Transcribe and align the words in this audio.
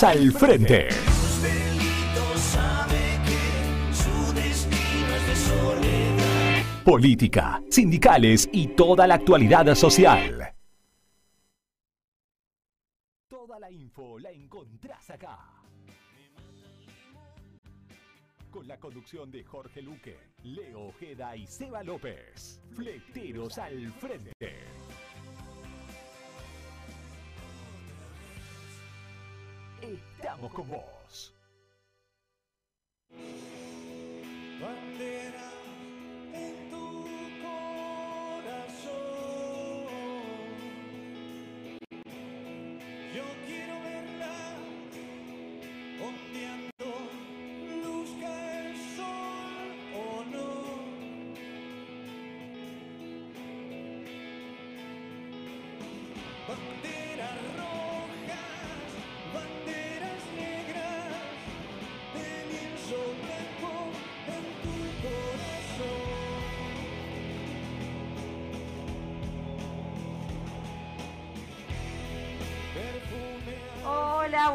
Al 0.00 0.32
frente. 0.32 0.88
Política, 6.82 7.62
sindicales 7.70 8.48
y 8.52 8.68
toda 8.68 9.06
la 9.06 9.16
actualidad 9.16 9.74
social. 9.74 10.54
Toda 13.28 13.60
la 13.60 13.70
info 13.70 14.18
la 14.18 14.30
encontrás 14.30 15.10
acá. 15.10 15.38
Con 18.50 18.66
la 18.66 18.78
conducción 18.78 19.30
de 19.30 19.44
Jorge 19.44 19.82
Luque, 19.82 20.16
Leo 20.42 20.88
Ojeda 20.88 21.36
y 21.36 21.46
Seba 21.46 21.82
López. 21.84 22.60
Fleteros 22.74 23.58
al 23.58 23.92
frente. 23.92 24.32
Estamos 29.92 30.52
con 30.52 30.68
vos. 30.68 31.34
Bandera 34.60 35.61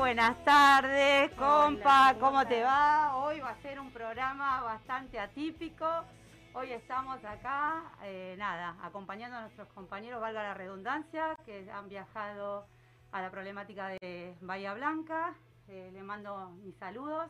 buenas 0.08 0.42
tardes, 0.46 1.34
compa, 1.34 2.16
¿cómo 2.18 2.48
te 2.48 2.64
va? 2.64 3.18
Hoy 3.18 3.42
va 3.42 3.50
a 3.50 3.62
ser 3.62 3.78
un 3.78 3.92
programa 3.92 4.62
bastante 4.62 5.20
atípico. 5.20 5.86
Hoy 6.54 6.72
estamos 6.72 7.22
acá, 7.26 7.84
eh, 8.04 8.34
nada, 8.38 8.78
acompañando 8.82 9.36
a 9.36 9.42
nuestros 9.42 9.68
compañeros, 9.74 10.22
valga 10.22 10.44
la 10.44 10.54
redundancia, 10.54 11.36
que 11.46 11.70
han 11.70 11.90
viajado 11.90 12.66
a 13.12 13.22
la 13.22 13.30
problemática 13.30 13.90
de 14.00 14.34
Bahía 14.40 14.74
Blanca. 14.76 15.34
Eh, 15.68 15.90
le 15.92 16.04
mando 16.04 16.52
mis 16.64 16.78
saludos. 16.78 17.30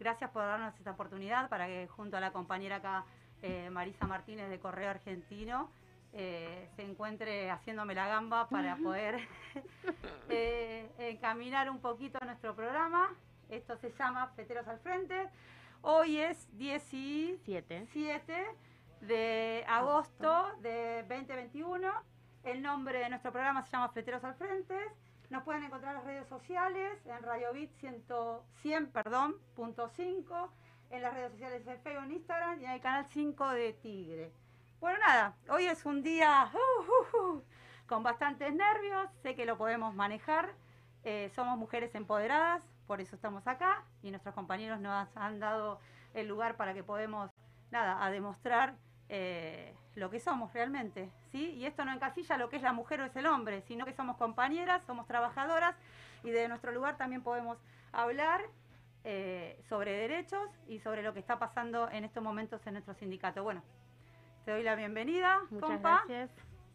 Gracias 0.00 0.28
por 0.30 0.42
darnos 0.42 0.74
esta 0.74 0.90
oportunidad 0.90 1.48
para 1.48 1.68
que 1.68 1.86
junto 1.86 2.16
a 2.16 2.20
la 2.20 2.32
compañera 2.32 2.76
acá, 2.76 3.04
eh, 3.42 3.70
Marisa 3.70 4.04
Martínez 4.08 4.50
de 4.50 4.58
Correo 4.58 4.90
Argentino, 4.90 5.70
eh, 6.18 6.70
se 6.74 6.82
encuentre 6.82 7.50
haciéndome 7.50 7.94
la 7.94 8.08
gamba 8.08 8.48
para 8.48 8.76
poder 8.76 9.20
eh, 10.30 10.90
encaminar 10.98 11.68
un 11.68 11.78
poquito 11.78 12.18
nuestro 12.24 12.56
programa. 12.56 13.14
Esto 13.50 13.76
se 13.76 13.92
llama 13.92 14.28
Fleteros 14.28 14.66
al 14.66 14.78
Frente. 14.80 15.28
Hoy 15.82 16.16
es 16.16 16.48
17 16.56 18.46
de 19.02 19.64
agosto 19.68 20.56
de 20.62 21.04
2021. 21.06 21.86
El 22.44 22.62
nombre 22.62 22.98
de 23.00 23.10
nuestro 23.10 23.30
programa 23.30 23.62
se 23.62 23.72
llama 23.72 23.90
Fleteros 23.90 24.24
al 24.24 24.36
Frente. 24.36 24.74
Nos 25.28 25.42
pueden 25.42 25.64
encontrar 25.64 25.96
en 25.96 25.98
las 25.98 26.06
redes 26.06 26.28
sociales, 26.28 26.98
en 27.04 27.22
Radio 27.24 27.52
Bit 27.52 27.72
100, 27.74 28.04
100 28.62 28.86
perdón, 28.86 29.36
punto 29.54 29.90
5, 29.90 30.50
en 30.92 31.02
las 31.02 31.12
redes 31.12 31.32
sociales 31.32 31.66
de 31.66 31.76
Facebook, 31.76 32.04
en 32.04 32.12
Instagram 32.12 32.60
y 32.62 32.64
en 32.64 32.70
el 32.70 32.80
canal 32.80 33.04
5 33.10 33.48
de 33.50 33.72
Tigre. 33.74 34.45
Bueno, 34.78 34.98
nada, 34.98 35.34
hoy 35.48 35.64
es 35.64 35.86
un 35.86 36.02
día 36.02 36.50
uh, 36.52 37.16
uh, 37.16 37.32
uh, 37.32 37.42
con 37.86 38.02
bastantes 38.02 38.52
nervios, 38.52 39.10
sé 39.22 39.34
que 39.34 39.46
lo 39.46 39.56
podemos 39.56 39.94
manejar, 39.94 40.52
eh, 41.02 41.30
somos 41.34 41.56
mujeres 41.56 41.94
empoderadas, 41.94 42.62
por 42.86 43.00
eso 43.00 43.16
estamos 43.16 43.46
acá 43.46 43.84
y 44.02 44.10
nuestros 44.10 44.34
compañeros 44.34 44.78
nos 44.80 45.08
han 45.16 45.40
dado 45.40 45.80
el 46.12 46.28
lugar 46.28 46.56
para 46.56 46.74
que 46.74 46.84
podamos, 46.84 47.30
nada, 47.70 48.04
a 48.04 48.10
demostrar 48.10 48.74
eh, 49.08 49.74
lo 49.94 50.10
que 50.10 50.20
somos 50.20 50.52
realmente, 50.52 51.10
¿sí? 51.32 51.52
Y 51.52 51.64
esto 51.64 51.86
no 51.86 51.92
encasilla 51.92 52.36
lo 52.36 52.50
que 52.50 52.56
es 52.56 52.62
la 52.62 52.74
mujer 52.74 53.00
o 53.00 53.06
es 53.06 53.16
el 53.16 53.26
hombre, 53.26 53.62
sino 53.62 53.86
que 53.86 53.94
somos 53.94 54.18
compañeras, 54.18 54.84
somos 54.84 55.06
trabajadoras 55.06 55.74
y 56.22 56.30
de 56.30 56.48
nuestro 56.48 56.70
lugar 56.72 56.98
también 56.98 57.22
podemos 57.22 57.56
hablar 57.92 58.42
eh, 59.04 59.58
sobre 59.70 59.92
derechos 59.92 60.50
y 60.68 60.80
sobre 60.80 61.02
lo 61.02 61.14
que 61.14 61.20
está 61.20 61.38
pasando 61.38 61.88
en 61.90 62.04
estos 62.04 62.22
momentos 62.22 62.66
en 62.66 62.74
nuestro 62.74 62.92
sindicato. 62.92 63.42
Bueno, 63.42 63.62
te 64.46 64.52
doy 64.52 64.62
la 64.62 64.76
bienvenida, 64.76 65.40
Muchas 65.50 65.68
compa, 65.70 66.02
gracias. 66.06 66.30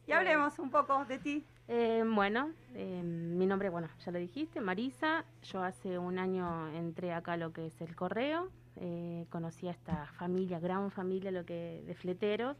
y 0.05 0.11
hablemos 0.11 0.59
un 0.59 0.69
poco 0.69 1.05
de 1.05 1.17
ti. 1.19 1.45
Eh, 1.69 2.03
bueno, 2.05 2.51
eh, 2.75 3.01
mi 3.01 3.45
nombre, 3.45 3.69
bueno, 3.69 3.87
ya 4.05 4.11
lo 4.11 4.19
dijiste, 4.19 4.59
Marisa. 4.59 5.23
Yo 5.43 5.63
hace 5.63 5.97
un 5.97 6.19
año 6.19 6.67
entré 6.69 7.13
acá 7.13 7.33
a 7.33 7.37
lo 7.37 7.53
que 7.53 7.67
es 7.67 7.81
el 7.81 7.95
correo. 7.95 8.49
eh, 8.77 9.25
conocí 9.29 9.67
a 9.67 9.71
esta 9.71 10.05
familia, 10.17 10.59
gran 10.59 10.91
familia, 10.91 11.29
lo 11.31 11.45
que 11.45 11.83
de 11.85 11.93
fleteros. 11.95 12.57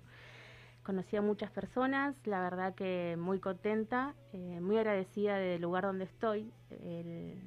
Conocí 0.83 1.15
a 1.17 1.21
muchas 1.21 1.51
personas, 1.51 2.15
la 2.25 2.41
verdad 2.41 2.73
que 2.75 3.15
muy 3.19 3.39
contenta, 3.39 4.13
eh, 4.33 4.59
muy 4.61 4.77
agradecida 4.77 5.35
del 5.37 5.61
lugar 5.61 5.83
donde 5.83 6.05
estoy. 6.05 6.51
El- 6.69 7.37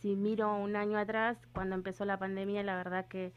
si 0.00 0.14
miro 0.16 0.54
un 0.56 0.74
año 0.76 0.98
atrás, 0.98 1.36
cuando 1.54 1.74
empezó 1.74 2.04
la 2.06 2.18
pandemia, 2.18 2.62
la 2.62 2.76
verdad 2.76 3.06
que 3.08 3.32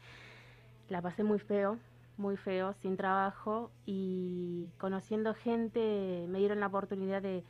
la 0.88 1.00
pasé 1.02 1.22
muy 1.24 1.38
feo, 1.38 1.78
muy 2.16 2.36
feo, 2.36 2.74
sin 2.74 2.96
trabajo 2.96 3.70
y 3.86 4.68
conociendo 4.78 5.34
gente 5.34 6.26
me 6.28 6.38
dieron 6.38 6.60
la 6.60 6.66
oportunidad 6.66 7.22
de, 7.22 7.44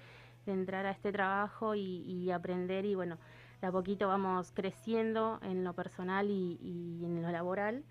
entrar 0.45 0.87
a 0.87 0.91
este 0.91 1.13
trabajo 1.13 1.77
y, 1.77 2.31
aprender 2.33 2.85
y 2.85 2.97
bueno, 2.97 3.17
de 3.61 3.69
a 3.69 3.71
poquito 3.71 4.09
vamos 4.09 4.51
creciendo 4.53 5.39
en 5.43 5.63
lo 5.63 5.73
personal 5.73 6.29
y, 6.31 7.01
en 7.05 7.23
lo 7.23 7.31
laboral. 7.31 7.85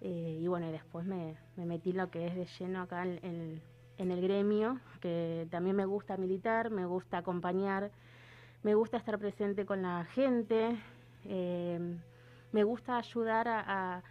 Eh, 0.00 0.40
y 0.40 0.48
bueno, 0.48 0.68
y 0.68 0.72
después 0.72 1.06
me, 1.06 1.36
me 1.56 1.64
metí 1.64 1.92
lo 1.92 2.10
que 2.10 2.26
es 2.26 2.34
de 2.34 2.46
lleno 2.58 2.82
acá 2.82 3.04
en, 3.04 3.62
el 3.98 4.20
gremio, 4.20 4.80
que 5.00 5.46
también 5.48 5.76
me 5.76 5.84
gusta 5.84 6.16
militar, 6.16 6.70
me 6.70 6.86
gusta 6.86 7.18
acompañar, 7.18 7.92
me 8.64 8.74
gusta 8.74 8.96
estar 8.96 9.16
presente 9.16 9.64
con 9.64 9.82
la 9.82 10.04
gente, 10.06 10.76
eh, 11.24 11.78
me 12.50 12.64
gusta 12.64 12.98
ayudar 12.98 13.46
a- 13.46 14.02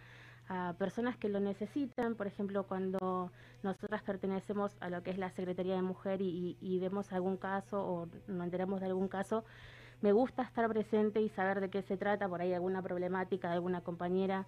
a 0.48 0.74
personas 0.78 1.16
que 1.16 1.28
lo 1.28 1.40
necesitan, 1.40 2.14
por 2.14 2.26
ejemplo, 2.26 2.64
cuando 2.66 3.32
nosotras 3.62 4.02
pertenecemos 4.02 4.76
a 4.80 4.90
lo 4.90 5.02
que 5.02 5.10
es 5.10 5.18
la 5.18 5.30
Secretaría 5.30 5.74
de 5.74 5.82
Mujer 5.82 6.20
y, 6.22 6.56
y- 6.60 6.78
vemos 6.78 7.12
algún 7.12 7.36
caso 7.36 7.84
o 7.84 8.06
nos 8.28 8.44
enteramos 8.44 8.80
de 8.80 8.86
algún 8.86 9.08
caso, 9.08 9.44
me 10.02 10.12
gusta 10.12 10.42
estar 10.42 10.68
presente 10.68 11.20
y 11.20 11.28
saber 11.30 11.60
de 11.60 11.70
qué 11.70 11.82
se 11.82 11.96
trata, 11.96 12.28
por 12.28 12.40
ahí 12.40 12.52
alguna 12.52 12.82
problemática 12.82 13.48
de 13.48 13.54
alguna 13.54 13.80
compañera, 13.80 14.46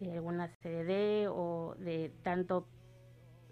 de 0.00 0.12
alguna 0.14 0.48
CDD 0.48 1.28
o 1.30 1.76
de 1.78 2.12
tanto 2.22 2.66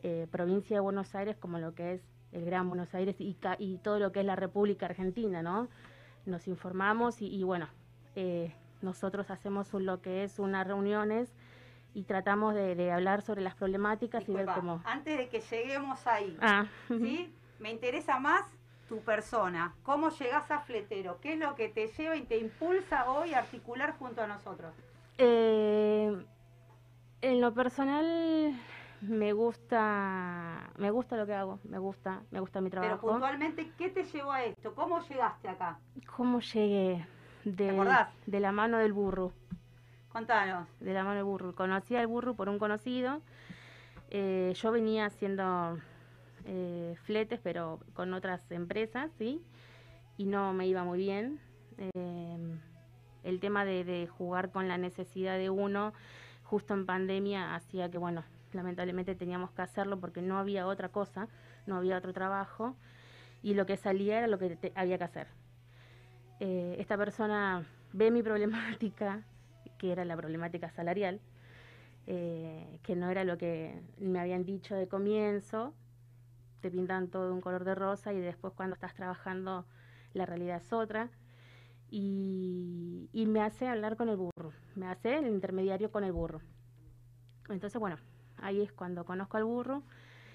eh, 0.02 0.26
provincia 0.30 0.76
de 0.76 0.80
Buenos 0.80 1.14
Aires 1.14 1.36
como 1.36 1.58
lo 1.58 1.74
que 1.74 1.92
es 1.92 2.02
el 2.32 2.44
Gran 2.44 2.68
Buenos 2.68 2.94
Aires 2.94 3.20
y, 3.20 3.36
y 3.58 3.78
todo 3.78 3.98
lo 3.98 4.12
que 4.12 4.20
es 4.20 4.26
la 4.26 4.36
República 4.36 4.86
Argentina, 4.86 5.42
¿no? 5.42 5.68
Nos 6.26 6.48
informamos 6.48 7.22
y, 7.22 7.26
y 7.28 7.42
bueno, 7.44 7.68
eh, 8.16 8.52
nosotros 8.82 9.30
hacemos 9.30 9.72
lo 9.74 10.00
que 10.00 10.24
es 10.24 10.38
unas 10.38 10.66
reuniones 10.66 11.32
y 11.94 12.04
tratamos 12.04 12.54
de, 12.54 12.74
de 12.74 12.92
hablar 12.92 13.22
sobre 13.22 13.40
las 13.42 13.54
problemáticas 13.54 14.28
y 14.28 14.32
ver 14.32 14.46
cómo... 14.54 14.80
Antes 14.84 15.18
de 15.18 15.28
que 15.28 15.40
lleguemos 15.40 16.06
ahí, 16.06 16.36
Ah, 16.40 16.66
¿sí? 16.88 17.32
Me 17.58 17.70
interesa 17.70 18.18
más 18.20 18.42
tu 18.88 19.00
persona, 19.00 19.74
cómo 19.82 20.10
llegás 20.10 20.50
a 20.50 20.60
Fletero, 20.60 21.18
qué 21.20 21.34
es 21.34 21.38
lo 21.38 21.54
que 21.54 21.68
te 21.68 21.86
lleva 21.88 22.16
y 22.16 22.22
te 22.22 22.38
impulsa 22.38 23.10
hoy 23.10 23.34
a 23.34 23.38
articular 23.38 23.96
junto 23.98 24.22
a 24.22 24.26
nosotros. 24.26 24.72
Eh, 25.18 26.24
en 27.22 27.40
lo 27.40 27.52
personal 27.52 28.54
me 29.02 29.32
gusta 29.32 30.70
me 30.78 30.90
gusta 30.90 31.16
lo 31.16 31.26
que 31.26 31.34
hago, 31.34 31.58
me 31.64 31.78
gusta, 31.78 32.22
me 32.30 32.40
gusta 32.40 32.60
mi 32.60 32.70
Pero 32.70 32.82
trabajo. 32.82 33.08
puntualmente, 33.10 33.70
¿qué 33.78 33.90
te 33.90 34.04
llevó 34.04 34.32
a 34.32 34.44
esto? 34.44 34.74
¿Cómo 34.74 35.00
llegaste 35.06 35.48
acá? 35.48 35.78
¿Cómo 36.16 36.40
llegué? 36.40 37.06
De, 37.44 37.70
acordás? 37.70 38.08
de 38.26 38.40
la 38.40 38.52
mano 38.52 38.78
del 38.78 38.92
burro, 38.92 39.32
Contanos. 40.12 40.66
de 40.80 40.92
la 40.92 41.04
mano 41.04 41.16
del 41.16 41.24
burro. 41.24 41.54
Conocí 41.54 41.94
al 41.96 42.06
burro 42.06 42.34
por 42.34 42.48
un 42.48 42.58
conocido. 42.58 43.22
Eh, 44.10 44.52
yo 44.56 44.72
venía 44.72 45.06
haciendo 45.06 45.78
eh, 46.44 46.96
fletes, 47.04 47.38
pero 47.42 47.78
con 47.94 48.12
otras 48.12 48.50
empresas, 48.50 49.10
¿sí? 49.18 49.40
Y 50.16 50.26
no 50.26 50.52
me 50.52 50.66
iba 50.66 50.82
muy 50.84 50.98
bien. 50.98 51.38
Eh, 51.78 52.58
el 53.22 53.38
tema 53.40 53.64
de, 53.64 53.84
de 53.84 54.08
jugar 54.08 54.50
con 54.50 54.66
la 54.66 54.78
necesidad 54.78 55.36
de 55.36 55.50
uno, 55.50 55.92
justo 56.42 56.74
en 56.74 56.86
pandemia, 56.86 57.54
hacía 57.54 57.90
que, 57.90 57.98
bueno, 57.98 58.24
lamentablemente 58.52 59.14
teníamos 59.14 59.52
que 59.52 59.62
hacerlo 59.62 60.00
porque 60.00 60.22
no 60.22 60.38
había 60.38 60.66
otra 60.66 60.88
cosa, 60.88 61.28
no 61.66 61.76
había 61.76 61.96
otro 61.98 62.12
trabajo, 62.12 62.74
y 63.42 63.54
lo 63.54 63.64
que 63.66 63.76
salía 63.76 64.18
era 64.18 64.26
lo 64.26 64.38
que 64.38 64.56
te- 64.56 64.72
había 64.74 64.98
que 64.98 65.04
hacer. 65.04 65.28
Eh, 66.40 66.76
esta 66.80 66.96
persona 66.96 67.64
ve 67.92 68.10
mi 68.10 68.22
problemática, 68.22 69.22
que 69.80 69.90
era 69.92 70.04
la 70.04 70.14
problemática 70.14 70.68
salarial, 70.68 71.20
eh, 72.06 72.78
que 72.82 72.94
no 72.96 73.08
era 73.08 73.24
lo 73.24 73.38
que 73.38 73.80
me 73.98 74.20
habían 74.20 74.44
dicho 74.44 74.74
de 74.74 74.86
comienzo, 74.86 75.72
te 76.60 76.70
pintan 76.70 77.08
todo 77.08 77.28
de 77.28 77.32
un 77.32 77.40
color 77.40 77.64
de 77.64 77.74
rosa 77.74 78.12
y 78.12 78.20
después 78.20 78.52
cuando 78.54 78.74
estás 78.74 78.92
trabajando 78.94 79.64
la 80.12 80.26
realidad 80.26 80.58
es 80.58 80.70
otra. 80.74 81.08
Y, 81.90 83.08
y 83.12 83.26
me 83.26 83.40
hace 83.42 83.66
hablar 83.68 83.96
con 83.96 84.10
el 84.10 84.16
burro, 84.16 84.52
me 84.76 84.86
hace 84.86 85.16
el 85.18 85.26
intermediario 85.26 85.90
con 85.90 86.04
el 86.04 86.12
burro. 86.12 86.40
Entonces, 87.48 87.80
bueno, 87.80 87.96
ahí 88.36 88.60
es 88.60 88.70
cuando 88.72 89.04
conozco 89.06 89.38
al 89.38 89.44
burro. 89.44 89.82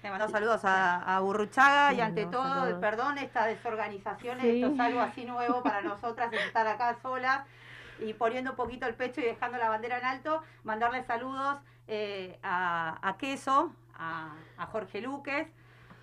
Le 0.02 0.10
mando 0.10 0.28
saludos 0.28 0.64
a, 0.64 1.16
a 1.16 1.20
Burruchaga 1.20 1.94
y 1.94 2.00
ante 2.00 2.24
no, 2.26 2.30
todo, 2.32 2.42
saludos. 2.54 2.80
perdón 2.80 3.18
esta 3.18 3.46
desorganización, 3.46 4.38
Sí. 4.40 4.62
esto 4.62 4.74
es 4.74 4.80
algo 4.80 5.00
así 5.00 5.24
nuevo 5.24 5.62
para 5.62 5.80
nosotras, 5.82 6.30
de 6.30 6.36
estar 6.36 6.66
acá 6.66 6.96
solas 7.00 7.46
y 8.00 8.14
poniendo 8.14 8.50
un 8.50 8.56
poquito 8.56 8.86
el 8.86 8.94
pecho 8.94 9.20
y 9.20 9.24
dejando 9.24 9.58
la 9.58 9.68
bandera 9.68 9.98
en 9.98 10.04
alto, 10.04 10.42
mandarle 10.64 11.04
saludos 11.04 11.58
eh, 11.88 12.38
a, 12.42 12.98
a 13.08 13.16
Queso, 13.16 13.72
a, 13.94 14.34
Jorge 14.72 15.00
Luques, 15.00 15.48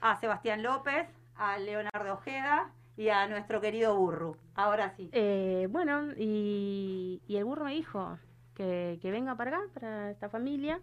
a 0.02 0.16
Sebastián 0.18 0.64
López, 0.64 1.08
a 1.36 1.58
Leonardo 1.58 2.14
Ojeda 2.14 2.72
y 2.98 3.10
a 3.10 3.28
nuestro 3.28 3.62
querido 3.62 3.96
Burru. 3.96 4.38
Ahora 4.56 4.92
sí. 4.96 5.10
Eh, 5.12 5.68
bueno, 5.70 6.12
y, 6.18 7.22
y 7.28 7.38
el 7.38 7.46
burro 7.46 7.66
me 7.66 7.74
dijo 7.74 8.18
que, 8.56 9.00
que 9.02 9.12
venga 9.12 9.36
para 9.36 9.58
acá, 9.58 9.68
para 9.74 10.12
esta 10.12 10.30
familia, 10.30 10.80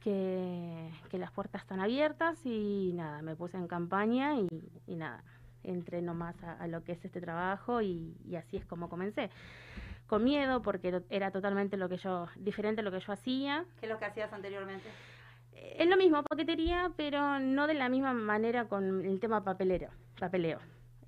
que, 0.00 0.90
que 1.10 1.18
las 1.18 1.30
puertas 1.30 1.62
están 1.62 1.80
abiertas 1.80 2.38
y 2.44 2.92
nada, 2.94 3.22
me 3.22 3.36
puse 3.36 3.56
en 3.56 3.68
campaña 3.68 4.34
y, 4.34 4.48
nada, 4.96 5.22
entré 5.62 6.02
nomás 6.02 6.34
a, 6.42 6.66
lo 6.66 6.82
que 6.82 6.92
es 6.92 7.04
este 7.04 7.20
trabajo 7.20 7.80
y 7.82 8.36
así 8.36 8.56
es 8.56 8.66
como 8.66 8.88
comencé. 8.88 9.30
Con 10.12 10.24
miedo 10.24 10.60
porque 10.60 11.02
era- 11.08 11.30
totalmente 11.30 11.78
lo 11.78 11.88
que 11.88 11.96
yo, 11.96 12.28
diferente 12.36 12.82
a 12.82 12.84
lo 12.84 12.90
que 12.90 13.00
yo 13.00 13.14
hacía. 13.14 13.64
¿Qué 13.80 13.86
es 13.86 13.90
lo 13.90 13.98
que 13.98 14.04
hacías 14.04 14.30
anteriormente? 14.30 14.86
Eh, 15.54 15.76
Es 15.78 15.88
lo 15.88 15.96
mismo, 15.96 16.22
paquetería, 16.22 16.92
pero 16.98 17.40
no 17.40 17.66
de 17.66 17.72
la 17.72 17.88
misma 17.88 18.12
manera 18.12 18.66
con 18.68 19.06
el 19.06 19.18
tema 19.20 19.42
papelero, 19.42 19.88
papeleo. 20.20 20.58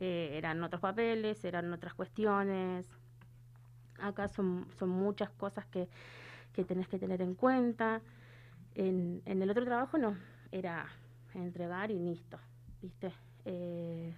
Eh, 0.00 0.30
eran 0.38 0.62
otros 0.64 0.80
papeles, 0.80 1.44
eran 1.44 1.70
otras 1.70 1.92
cuestiones. 1.92 2.88
Acá 4.00 4.26
son, 4.28 4.66
son 4.78 4.88
muchas 4.88 5.28
cosas 5.28 5.66
que, 5.66 5.86
que 6.54 6.64
tenés 6.64 6.88
que 6.88 6.98
tener 6.98 7.20
en 7.20 7.34
cuenta. 7.34 8.00
En, 8.74 9.20
en 9.26 9.42
el 9.42 9.50
otro 9.50 9.66
trabajo 9.66 9.98
no, 9.98 10.16
era 10.50 10.86
entregar 11.34 11.90
y 11.90 11.98
listo, 11.98 12.38
¿viste? 12.80 13.12
Eh, 13.44 14.14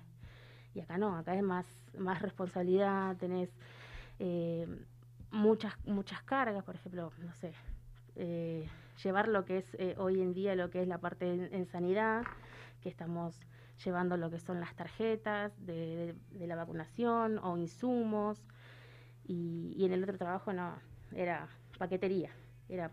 y 0.77 0.81
acá 0.81 0.97
no, 0.97 1.17
acá 1.17 1.35
es 1.35 1.43
más, 1.43 1.67
más 1.99 2.23
responsabilidad, 2.23 3.17
tenés 3.17 3.51
eh, 4.19 4.67
muchas, 5.31 5.75
muchas 5.87 6.23
cargas, 6.23 6.65
por 6.65 6.75
ejemplo, 6.75 7.13
no 7.25 7.35
sé, 7.35 7.53
eh, 8.17 8.69
llevar 9.03 9.29
lo 9.29 9.45
que 9.45 9.59
es 9.59 9.75
eh, 9.75 9.95
hoy 9.99 10.21
en 10.21 10.33
día 10.33 10.55
lo 10.55 10.71
que 10.71 10.83
es 10.83 10.89
la 10.89 10.99
parte 10.99 11.49
en, 11.55 11.67
sanidad, 11.67 12.25
que 12.83 12.89
estamos 12.89 13.39
llevando 13.85 14.17
lo 14.17 14.31
que 14.31 14.39
son 14.41 14.61
las 14.61 14.75
tarjetas 14.75 15.53
de, 15.67 16.15
de- 16.31 16.47
la 16.47 16.57
vacunación 16.57 17.39
o 17.39 17.57
insumos, 17.59 18.43
y, 19.27 19.75
y 19.77 19.85
en 19.85 19.93
el 19.93 20.03
otro 20.05 20.17
trabajo 20.17 20.53
no, 20.53 20.75
era 21.13 21.49
paquetería, 21.79 22.31
era 22.69 22.91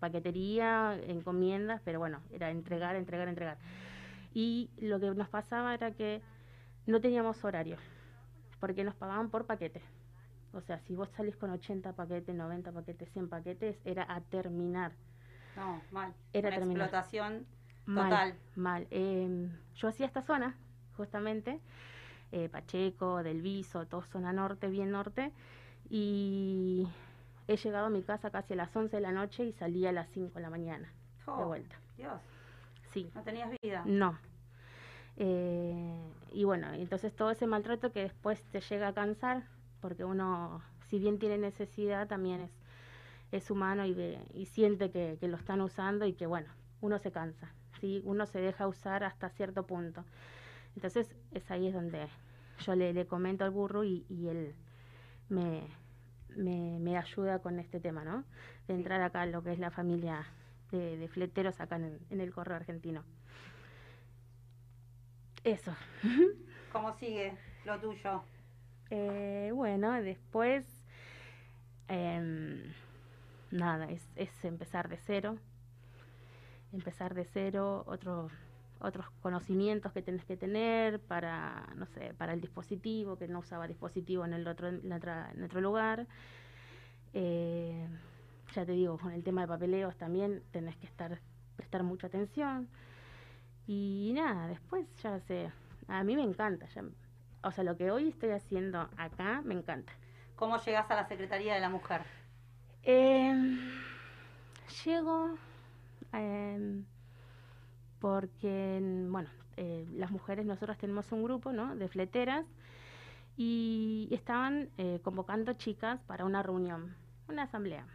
paquetería, 0.00 0.98
encomiendas, 1.06 1.80
pero 1.84 1.98
bueno, 1.98 2.20
era 2.30 2.50
entregar, 2.50 2.96
entregar, 2.96 3.28
entregar. 3.28 3.58
Y 4.34 4.70
lo 4.78 4.98
que 5.00 5.10
nos 5.14 5.28
pasaba 5.28 5.74
era 5.74 5.92
que 5.92 6.20
no 6.86 7.00
teníamos 7.00 7.44
horario, 7.44 7.76
porque 8.60 8.84
nos 8.84 8.94
pagaban 8.94 9.30
por 9.30 9.46
paquete. 9.46 9.80
O 10.56 10.60
sea, 10.62 10.78
si 10.80 10.94
vos 10.96 11.08
salís 11.16 11.36
con 11.36 11.50
80 11.50 11.92
paquetes, 11.92 12.34
90 12.34 12.72
paquetes, 12.72 13.10
100 13.12 13.28
paquetes, 13.28 13.76
era 13.84 14.06
a 14.12 14.20
terminar. 14.22 14.92
No, 15.56 15.80
mal. 15.92 16.12
Era 16.32 16.48
Una 16.48 16.56
terminar. 16.58 16.82
explotación 16.88 17.46
Mal, 17.86 18.10
Total. 18.10 18.34
Mal. 18.56 18.86
Eh, 18.90 19.48
yo 19.76 19.88
hacía 19.88 20.06
esta 20.06 20.22
zona, 20.22 20.56
justamente, 20.96 21.60
eh, 22.32 22.48
Pacheco, 22.48 23.22
Del 23.22 23.42
Viso, 23.42 23.86
todo 23.86 24.02
zona 24.02 24.32
norte, 24.32 24.68
bien 24.68 24.90
norte, 24.90 25.30
y 25.88 26.88
he 27.46 27.56
llegado 27.56 27.86
a 27.86 27.90
mi 27.90 28.02
casa 28.02 28.30
casi 28.30 28.54
a 28.54 28.56
las 28.56 28.74
11 28.74 28.96
de 28.96 29.02
la 29.02 29.12
noche 29.12 29.44
y 29.44 29.52
salí 29.52 29.86
a 29.86 29.92
las 29.92 30.08
5 30.08 30.34
de 30.34 30.40
la 30.40 30.50
mañana, 30.50 30.92
de 31.36 31.44
Oh, 31.44 31.46
vuelta. 31.46 31.76
Dios, 31.96 32.20
Sí, 32.92 33.10
no 33.14 33.22
tenías 33.22 33.50
vida. 33.62 33.82
no. 33.84 34.18
Eh, 35.18 36.12
y 36.32 36.44
bueno, 36.44 36.72
entonces 36.74 37.14
todo 37.14 37.30
ese 37.30 37.46
maltrato 37.46 37.92
que 37.92 38.00
después 38.02 38.42
te 38.52 38.60
llega 38.60 38.88
a 38.88 38.92
cansar, 38.94 39.44
porque 39.80 40.04
uno, 40.04 40.62
si 40.88 40.98
bien 40.98 41.18
tiene 41.18 41.38
necesidad, 41.38 42.08
también 42.08 42.40
es, 42.40 42.50
es 43.32 43.50
humano 43.50 43.84
y, 43.84 43.94
ve- 43.94 44.20
y 44.34 44.46
siente 44.46 44.90
que, 44.90 45.16
que 45.20 45.28
lo 45.28 45.36
están 45.36 45.60
usando 45.60 46.06
y 46.06 46.12
que 46.14 46.26
bueno, 46.26 46.48
uno 46.80 46.98
se 46.98 47.10
cansa, 47.12 47.52
¿sí? 47.80 48.00
uno 48.04 48.26
se 48.26 48.40
deja 48.40 48.66
usar 48.68 49.04
hasta 49.04 49.28
cierto 49.30 49.66
punto. 49.66 50.04
Entonces 50.74 51.14
es 51.32 51.50
ahí 51.50 51.68
es 51.68 51.74
donde 51.74 52.06
yo 52.64 52.74
le, 52.74 52.92
le 52.92 53.06
comento 53.06 53.44
al 53.44 53.50
burro 53.50 53.84
y, 53.84 54.04
y 54.08 54.28
él 54.28 54.54
me, 55.28 55.62
me, 56.36 56.78
me 56.78 56.96
ayuda 56.98 57.40
con 57.40 57.58
este 57.58 57.80
tema, 57.80 58.04
¿no? 58.04 58.24
De 58.68 58.74
entrar 58.74 59.00
acá 59.02 59.24
en 59.24 59.32
lo 59.32 59.42
que 59.42 59.52
es 59.52 59.58
la 59.58 59.70
familia 59.70 60.26
de, 60.70 60.96
de 60.96 61.08
fleteros 61.08 61.60
acá 61.60 61.76
en 61.76 61.98
en 62.10 62.20
el 62.20 62.32
correo 62.32 62.56
argentino. 62.56 63.02
Eso. 65.44 65.74
¿Cómo 66.72 66.92
sigue 66.92 67.36
lo 67.64 67.78
tuyo? 67.80 68.22
Eh, 68.90 69.50
bueno, 69.54 69.92
después, 70.02 70.64
em, 71.88 72.72
nada, 73.50 73.88
es, 73.90 74.44
empezar 74.44 74.88
de 74.88 74.96
cero. 74.98 75.38
Empezar 76.72 77.14
de 77.14 77.24
cero, 77.24 77.84
otro, 77.86 78.28
otros 78.80 79.06
conocimientos 79.22 79.92
que 79.92 80.02
tenés 80.02 80.24
que 80.24 80.36
tener 80.36 81.00
para, 81.00 81.68
no 81.76 81.86
sé, 81.86 82.14
para 82.14 82.32
el 82.32 82.40
dispositivo, 82.40 83.16
que 83.16 83.28
no 83.28 83.40
usaba 83.40 83.66
dispositivo 83.66 84.24
en 84.24 84.34
el 84.34 84.46
otro, 84.46 84.68
en 84.68 84.92
otro 85.42 85.60
lugar. 85.60 86.06
Eh, 87.14 87.86
ya 88.54 88.64
te 88.66 88.72
digo, 88.72 88.98
con 88.98 89.12
el 89.12 89.22
tema 89.22 89.42
de 89.42 89.48
papeleos 89.48 89.96
también 89.96 90.42
tenés 90.50 90.76
que 90.76 90.86
estar, 90.86 91.20
prestar 91.56 91.82
mucha 91.82 92.08
atención. 92.08 92.68
Y 93.66 94.12
nada, 94.14 94.46
después 94.48 94.86
ya 95.02 95.18
sé, 95.20 95.50
a 95.88 96.04
mí 96.04 96.14
me 96.14 96.22
encanta, 96.22 96.66
ya, 96.68 96.84
o 97.46 97.52
sea, 97.52 97.62
lo 97.62 97.76
que 97.76 97.90
hoy 97.92 98.08
estoy 98.08 98.30
haciendo 98.30 98.88
acá 98.96 99.40
me 99.44 99.54
encanta. 99.54 99.92
¿Cómo 100.34 100.58
llegas 100.58 100.90
a 100.90 100.96
la 100.96 101.06
Secretaría 101.06 101.54
de 101.54 101.60
la 101.60 101.70
Mujer? 101.70 102.02
Eh, 102.82 103.58
llego 104.84 105.30
eh, 106.12 106.82
porque, 108.00 108.80
bueno, 109.08 109.30
eh, 109.56 109.86
las 109.94 110.10
mujeres, 110.10 110.44
nosotros 110.44 110.76
tenemos 110.76 111.10
un 111.12 111.22
grupo, 111.22 111.52
¿no? 111.52 111.76
De 111.76 111.88
fleteras 111.88 112.44
y 113.36 114.08
estaban 114.10 114.70
eh, 114.76 115.00
convocando 115.02 115.52
chicas 115.52 116.00
para 116.02 116.24
una 116.24 116.42
reunión, 116.42 116.96
una 117.28 117.44
asamblea. 117.44 117.86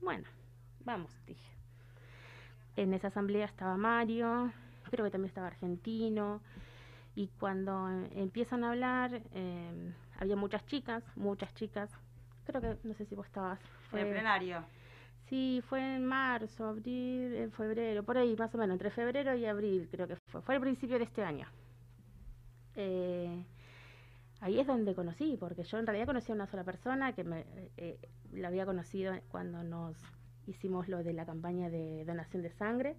Bueno, 0.00 0.24
vamos, 0.84 1.10
dije. 1.26 1.50
En 2.76 2.94
esa 2.94 3.08
asamblea 3.08 3.46
estaba 3.46 3.76
Mario, 3.76 4.52
creo 4.90 5.04
que 5.04 5.10
también 5.10 5.30
estaba 5.30 5.48
Argentino, 5.48 6.40
y 7.18 7.26
cuando 7.40 7.72
eh, 7.90 8.08
empiezan 8.14 8.62
a 8.62 8.70
hablar, 8.70 9.20
eh, 9.34 9.92
había 10.20 10.36
muchas 10.36 10.64
chicas, 10.66 11.02
muchas 11.16 11.52
chicas, 11.54 11.90
creo 12.46 12.60
que, 12.60 12.76
no 12.84 12.94
sé 12.94 13.06
si 13.06 13.16
vos 13.16 13.26
estabas. 13.26 13.58
En 13.92 13.98
el 13.98 14.04
fue- 14.06 14.12
plenario. 14.14 14.64
Sí, 15.28 15.60
fue 15.68 15.80
en 15.96 16.06
marzo, 16.06 16.64
abril, 16.68 17.34
en 17.34 17.50
febrero, 17.52 18.04
por 18.04 18.16
ahí 18.16 18.36
más 18.36 18.54
o 18.54 18.58
menos, 18.58 18.74
entre 18.74 18.90
febrero 18.90 19.34
y 19.34 19.44
abril 19.46 19.88
creo 19.90 20.06
que 20.06 20.16
fue. 20.30 20.40
Fue 20.42 20.54
al 20.54 20.60
principio 20.60 20.96
de 20.96 21.04
este 21.04 21.22
año. 21.24 21.46
Eh, 22.76 23.44
ahí 24.40 24.60
es 24.60 24.66
donde 24.66 24.94
conocí, 24.94 25.36
porque 25.38 25.64
yo 25.64 25.78
en 25.78 25.86
realidad 25.86 26.06
conocí 26.06 26.30
a 26.30 26.34
una 26.36 26.46
sola 26.46 26.62
persona 26.64 27.12
que 27.14 27.24
me, 27.24 27.44
eh, 27.76 27.98
la 28.32 28.48
había 28.48 28.64
conocido 28.64 29.12
cuando 29.30 29.62
nos 29.64 29.96
hicimos 30.46 30.86
lo 30.88 31.02
de 31.02 31.12
la 31.12 31.26
campaña 31.26 31.68
de 31.68 32.04
donación 32.04 32.42
de 32.42 32.50
sangre. 32.52 32.94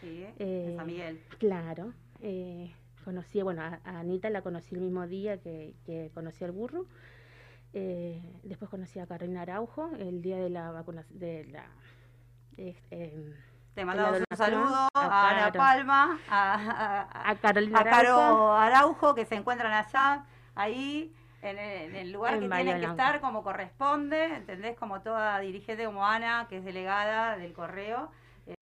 Sí, 0.00 0.24
Eh, 0.38 0.64
en 0.70 0.76
San 0.76 0.86
Miguel. 0.86 1.20
Claro. 1.38 1.92
eh, 2.22 2.72
conocí, 3.02 3.42
bueno, 3.42 3.62
a, 3.62 3.80
a 3.84 4.00
Anita 4.00 4.30
la 4.30 4.42
conocí 4.42 4.74
el 4.74 4.80
mismo 4.80 5.06
día 5.06 5.38
que, 5.40 5.74
que 5.84 6.10
conocí 6.14 6.44
al 6.44 6.52
burro. 6.52 6.86
Eh, 7.72 8.20
después 8.42 8.68
conocí 8.70 8.98
a 8.98 9.06
Carolina 9.06 9.42
Araujo 9.42 9.90
el 9.98 10.22
día 10.22 10.38
de 10.38 10.50
la 10.50 10.70
vacunación, 10.72 11.18
de 11.18 11.44
la... 11.52 11.64
eh, 12.56 12.74
em, 12.90 13.32
Te 13.74 13.84
mandamos 13.84 14.20
un 14.28 14.36
saludo 14.36 14.88
a 14.94 15.00
a 15.00 15.46
Ana. 15.46 15.52
Palma, 15.52 16.18
a, 16.28 17.36
Carolina 17.40 17.78
a 17.80 17.84
Caro 17.84 18.18
Araujo. 18.18 18.52
Araujo, 18.54 19.14
que 19.14 19.24
se 19.24 19.36
encuentran 19.36 19.72
allá, 19.72 20.24
ahí, 20.56 21.14
en 21.42 21.58
el, 21.58 21.82
en 21.90 21.94
el 21.96 22.12
lugar 22.12 22.34
En 22.34 22.40
que 22.40 22.48
Bahía 22.48 22.64
tienen 22.64 22.80
que 22.82 22.90
estar 22.90 23.20
como 23.20 23.42
corresponde, 23.44 24.24
¿entendés? 24.34 24.76
Como 24.76 25.00
toda 25.02 25.38
dirigente 25.38 25.84
como 25.84 26.04
Ana, 26.04 26.46
que 26.48 26.58
es 26.58 26.64
delegada 26.64 27.36
del 27.36 27.52
correo 27.52 28.10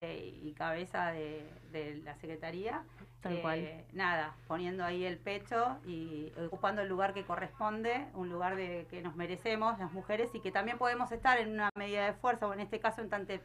eh, 0.01 0.39
y 0.43 0.53
cabeza 0.53 1.07
de, 1.11 1.51
de 1.71 1.95
la 2.03 2.15
secretaría. 2.17 2.83
Tal 3.21 3.33
eh, 3.33 3.41
cual. 3.41 3.85
nada, 3.91 4.33
poniendo 4.47 4.83
ahí 4.85 5.03
el 5.03 5.17
pecho 5.17 5.77
y 5.85 6.31
ocupando 6.47 6.81
el 6.81 6.87
lugar 6.87 7.13
que 7.13 7.25
corresponde, 7.25 8.07
un 8.13 8.29
lugar 8.29 8.55
de 8.55 8.87
que 8.89 9.01
nos 9.01 9.15
merecemos 9.15 9.77
las 9.77 9.91
mujeres 9.91 10.33
y 10.33 10.39
que 10.39 10.51
también 10.51 10.77
podemos 10.77 11.11
estar 11.11 11.37
en 11.37 11.51
una 11.51 11.69
medida 11.75 12.05
de 12.05 12.13
fuerza, 12.13 12.47
o 12.47 12.53
en 12.53 12.61
este 12.61 12.79
caso 12.79 13.01
en 13.01 13.09
tante 13.09 13.41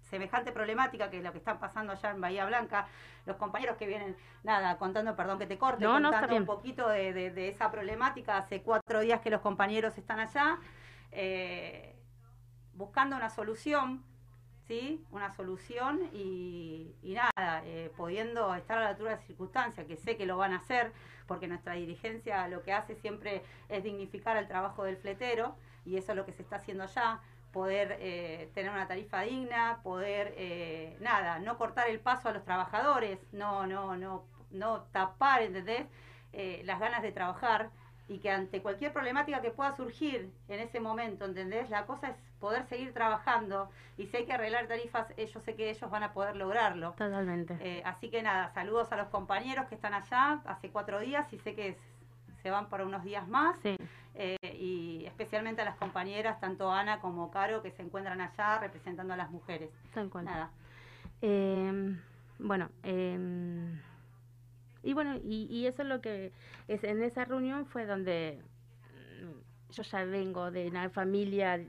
semejante 0.00 0.52
problemática 0.52 1.10
que 1.10 1.18
es 1.18 1.22
lo 1.22 1.32
que 1.32 1.38
está 1.38 1.58
pasando 1.58 1.92
allá 1.92 2.10
en 2.10 2.20
Bahía 2.22 2.46
Blanca, 2.46 2.86
los 3.26 3.36
compañeros 3.36 3.76
que 3.76 3.86
vienen, 3.86 4.16
nada, 4.44 4.78
contando, 4.78 5.14
perdón 5.14 5.38
que 5.38 5.46
te 5.46 5.58
corte, 5.58 5.84
No, 5.84 5.92
contando 6.00 6.34
un 6.34 6.46
poquito 6.46 6.88
de, 6.88 7.12
de- 7.12 7.30
de 7.30 7.48
esa 7.48 7.70
problemática, 7.70 8.38
hace 8.38 8.62
cuatro 8.62 9.00
días 9.00 9.20
que 9.20 9.28
los 9.28 9.42
compañeros 9.42 9.98
están 9.98 10.20
allá, 10.20 10.58
eh, 11.12 11.94
buscando 12.72 13.16
una 13.16 13.28
solución, 13.28 14.02
¿sí? 14.68 15.02
Una 15.10 15.34
solución 15.34 15.98
y, 16.12 16.94
nada, 17.02 17.62
eh, 17.64 17.90
pudiendo 17.96 18.54
estar 18.54 18.78
a 18.78 18.82
la 18.82 18.88
altura 18.90 19.10
de 19.10 19.16
las 19.16 19.26
circunstancias, 19.26 19.86
que 19.86 19.96
sé 19.96 20.16
que 20.16 20.26
lo 20.26 20.36
van 20.36 20.52
a 20.52 20.58
hacer, 20.58 20.92
porque 21.26 21.48
nuestra 21.48 21.72
dirigencia 21.72 22.46
lo 22.48 22.62
que 22.62 22.72
hace 22.72 22.94
siempre 22.94 23.42
es 23.68 23.82
dignificar 23.82 24.36
el 24.36 24.46
trabajo 24.46 24.84
del 24.84 24.98
fletero, 24.98 25.56
y 25.84 25.96
eso 25.96 26.12
es 26.12 26.16
lo 26.16 26.26
que 26.26 26.32
se 26.32 26.42
está 26.42 26.56
haciendo 26.56 26.84
allá, 26.84 27.20
poder 27.52 27.96
eh, 27.98 28.50
tener 28.54 28.70
una 28.70 28.86
tarifa 28.86 29.22
digna, 29.22 29.80
poder, 29.82 30.34
eh, 30.36 30.96
nada, 31.00 31.38
no 31.38 31.56
cortar 31.56 31.88
el 31.88 31.98
paso 31.98 32.28
a 32.28 32.32
los 32.32 32.44
trabajadores, 32.44 33.18
no, 33.32 33.66
no, 33.66 33.96
no, 33.96 34.24
no 34.50 34.82
tapar, 34.92 35.42
¿entendés? 35.42 35.86
Las 36.64 36.78
ganas 36.78 37.02
de 37.02 37.10
trabajar 37.10 37.70
y 38.06 38.18
que 38.18 38.30
ante 38.30 38.62
cualquier 38.62 38.92
problemática 38.92 39.40
que 39.40 39.50
pueda 39.50 39.74
surgir 39.74 40.30
en 40.46 40.60
ese 40.60 40.78
momento, 40.78 41.24
¿entendés? 41.24 41.68
La 41.68 41.84
cosa 41.86 42.10
es 42.10 42.16
poder 42.40 42.64
seguir 42.66 42.92
trabajando 42.92 43.70
y 43.96 44.06
si 44.06 44.16
hay 44.18 44.26
que 44.26 44.32
arreglar 44.32 44.66
tarifas, 44.68 45.08
yo 45.16 45.40
sé 45.40 45.54
que 45.54 45.70
ellos 45.70 45.90
van 45.90 46.02
a 46.02 46.12
poder 46.12 46.36
lograrlo. 46.36 46.92
Totalmente. 46.92 47.56
Eh, 47.60 47.82
así 47.84 48.10
que 48.10 48.22
nada, 48.22 48.48
saludos 48.50 48.92
a 48.92 48.96
los 48.96 49.08
compañeros 49.08 49.66
que 49.66 49.74
están 49.74 49.94
allá 49.94 50.40
hace 50.44 50.70
cuatro 50.70 51.00
días 51.00 51.32
y 51.32 51.38
sé 51.38 51.54
que 51.54 51.76
se 52.42 52.50
van 52.50 52.68
para 52.68 52.84
unos 52.84 53.02
días 53.04 53.26
más. 53.28 53.56
Sí, 53.62 53.76
Eh, 54.20 54.36
y 54.58 55.04
especialmente 55.06 55.62
a 55.62 55.64
las 55.64 55.76
compañeras, 55.76 56.40
tanto 56.40 56.72
Ana 56.72 57.00
como 57.00 57.30
Caro, 57.30 57.62
que 57.62 57.70
se 57.70 57.82
encuentran 57.82 58.20
allá 58.20 58.58
representando 58.58 59.14
a 59.14 59.16
las 59.16 59.30
mujeres. 59.30 59.70
tal 59.94 60.10
cual. 60.10 60.24
Nada. 60.24 60.50
Eh, 61.22 61.96
bueno, 62.40 62.68
eh, 62.82 63.78
y 64.82 64.92
bueno, 64.92 65.16
y, 65.22 65.46
y 65.50 65.66
eso 65.66 65.82
es 65.82 65.88
lo 65.88 66.00
que 66.00 66.32
es 66.66 66.82
en 66.82 67.02
esa 67.02 67.24
reunión 67.26 67.66
fue 67.66 67.86
donde 67.86 68.42
mm, 69.22 69.70
yo 69.72 69.82
ya 69.84 70.04
vengo 70.04 70.50
de 70.50 70.66
una 70.68 70.90
familia 70.90 71.60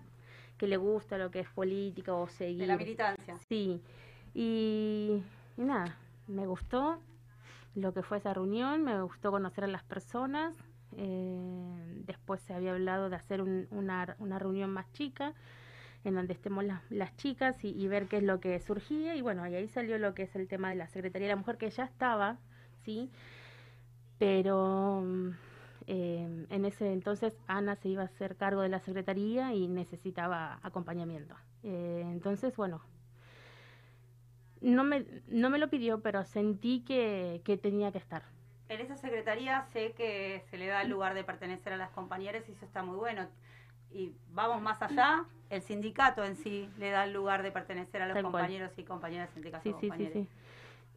que 0.60 0.68
le 0.68 0.78
gusta 0.78 1.18
lo 1.18 1.32
que 1.32 1.40
es 1.40 1.50
política 1.50 2.14
o 2.14 2.28
seguir. 2.28 2.60
De 2.62 2.68
la 2.68 2.78
militancia. 2.78 3.38
Sí, 3.48 3.82
y, 4.36 5.24
y 5.58 5.62
nada, 5.64 5.98
me 6.28 6.46
gustó 6.46 7.00
lo 7.76 7.94
que 7.94 8.04
fue 8.04 8.18
esa 8.18 8.34
reunión, 8.34 8.84
me 8.84 9.02
gustó 9.02 9.32
conocer 9.32 9.64
a 9.64 9.68
las 9.68 9.84
personas. 9.84 10.54
eh, 10.98 12.02
después 12.06 12.42
se 12.42 12.54
había 12.54 12.72
hablado 12.74 13.10
de 13.10 13.16
hacer 13.16 13.42
un- 13.42 13.68
una, 13.72 14.16
una 14.20 14.38
reunión 14.40 14.72
más 14.72 14.92
chica, 14.94 15.34
en 16.04 16.16
donde 16.16 16.34
estemos 16.34 16.64
las, 16.64 16.82
las 16.92 17.16
chicas 17.18 17.64
y, 17.64 17.70
y 17.70 17.88
ver 17.88 18.08
qué 18.08 18.18
es 18.18 18.24
lo 18.24 18.40
que 18.40 18.60
surgía. 18.60 19.16
Y 19.16 19.22
bueno, 19.22 19.46
y 19.48 19.54
ahí 19.56 19.68
salió 19.68 19.98
lo 20.00 20.14
que 20.16 20.24
es 20.24 20.36
el 20.36 20.48
tema 20.48 20.70
de 20.70 20.76
la 20.76 20.88
Secretaría 20.88 21.28
de 21.28 21.34
la 21.36 21.40
Mujer, 21.40 21.58
que 21.58 21.70
ya 21.70 21.84
estaba, 21.86 22.38
¿sí? 22.84 23.10
Pero 24.18 25.02
mm, 25.06 25.30
eh, 25.92 26.46
en 26.52 26.66
ese 26.66 26.94
entonces 26.94 27.36
Ana 27.48 27.76
se 27.76 27.90
iba 27.90 28.04
a 28.04 28.06
hacer 28.06 28.36
cargo 28.36 28.62
de 28.62 28.70
la 28.70 28.80
Secretaría 28.80 29.54
y 29.56 29.68
necesitaba 29.68 30.60
acompañamiento. 30.62 31.34
Eh, 31.64 32.04
entonces, 32.06 32.56
bueno, 32.56 32.80
no 34.62 34.84
me, 34.84 35.04
no 35.28 35.50
me 35.50 35.58
lo 35.58 35.68
pidió, 35.70 36.02
pero 36.02 36.24
sentí 36.26 36.82
que, 36.82 37.42
que 37.44 37.58
tenía 37.58 37.92
que 37.92 37.98
estar. 37.98 38.22
En 38.68 38.82
esa 38.82 38.98
secretaría 38.98 39.64
sé 39.74 39.94
que 39.94 40.44
se 40.52 40.58
le 40.60 40.68
da 40.68 40.84
el 40.84 40.90
lugar 40.92 41.16
de 41.16 41.24
pertenecer 41.24 41.74
a 41.74 41.78
las 41.78 41.90
compañeras 41.90 42.44
y 42.48 42.52
eso 42.52 42.66
está 42.66 42.84
muy 42.84 42.96
bueno. 42.96 43.28
Y 43.92 44.12
vamos 44.32 44.62
más 44.62 44.80
allá, 44.84 45.26
el 45.50 45.64
sindicato 45.64 46.24
en 46.24 46.36
sí 46.36 46.70
le 46.78 46.92
da 46.92 47.06
el 47.06 47.14
lugar 47.14 47.42
de 47.42 47.52
pertenecer 47.52 48.04
a 48.04 48.06
los 48.06 48.14
Tal 48.14 48.24
cual. 48.26 48.34
compañeros 48.34 48.72
y 48.78 48.84
compañeras 48.84 49.30
en 49.36 49.44
este 49.44 49.60
Sí, 49.62 49.74
sí, 49.82 49.90
sí, 49.98 50.10
sí. 50.14 50.28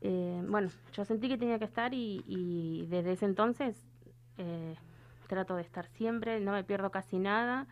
Eh, 0.02 0.42
bueno, 0.46 0.68
yo 0.92 1.04
sentí 1.06 1.30
que 1.30 1.38
tenía 1.38 1.58
que 1.58 1.64
estar 1.64 1.94
y, 1.94 2.22
y 2.26 2.84
desde 2.90 3.12
ese 3.12 3.25
entonces 3.25 3.82
eh, 4.39 4.75
trato 5.29 5.57
de 5.57 5.62
estar 5.62 5.87
siempre, 5.97 6.41
no 6.41 6.53
me 6.53 6.65
pierdo 6.65 6.91
casi 6.91 7.19
nada. 7.19 7.67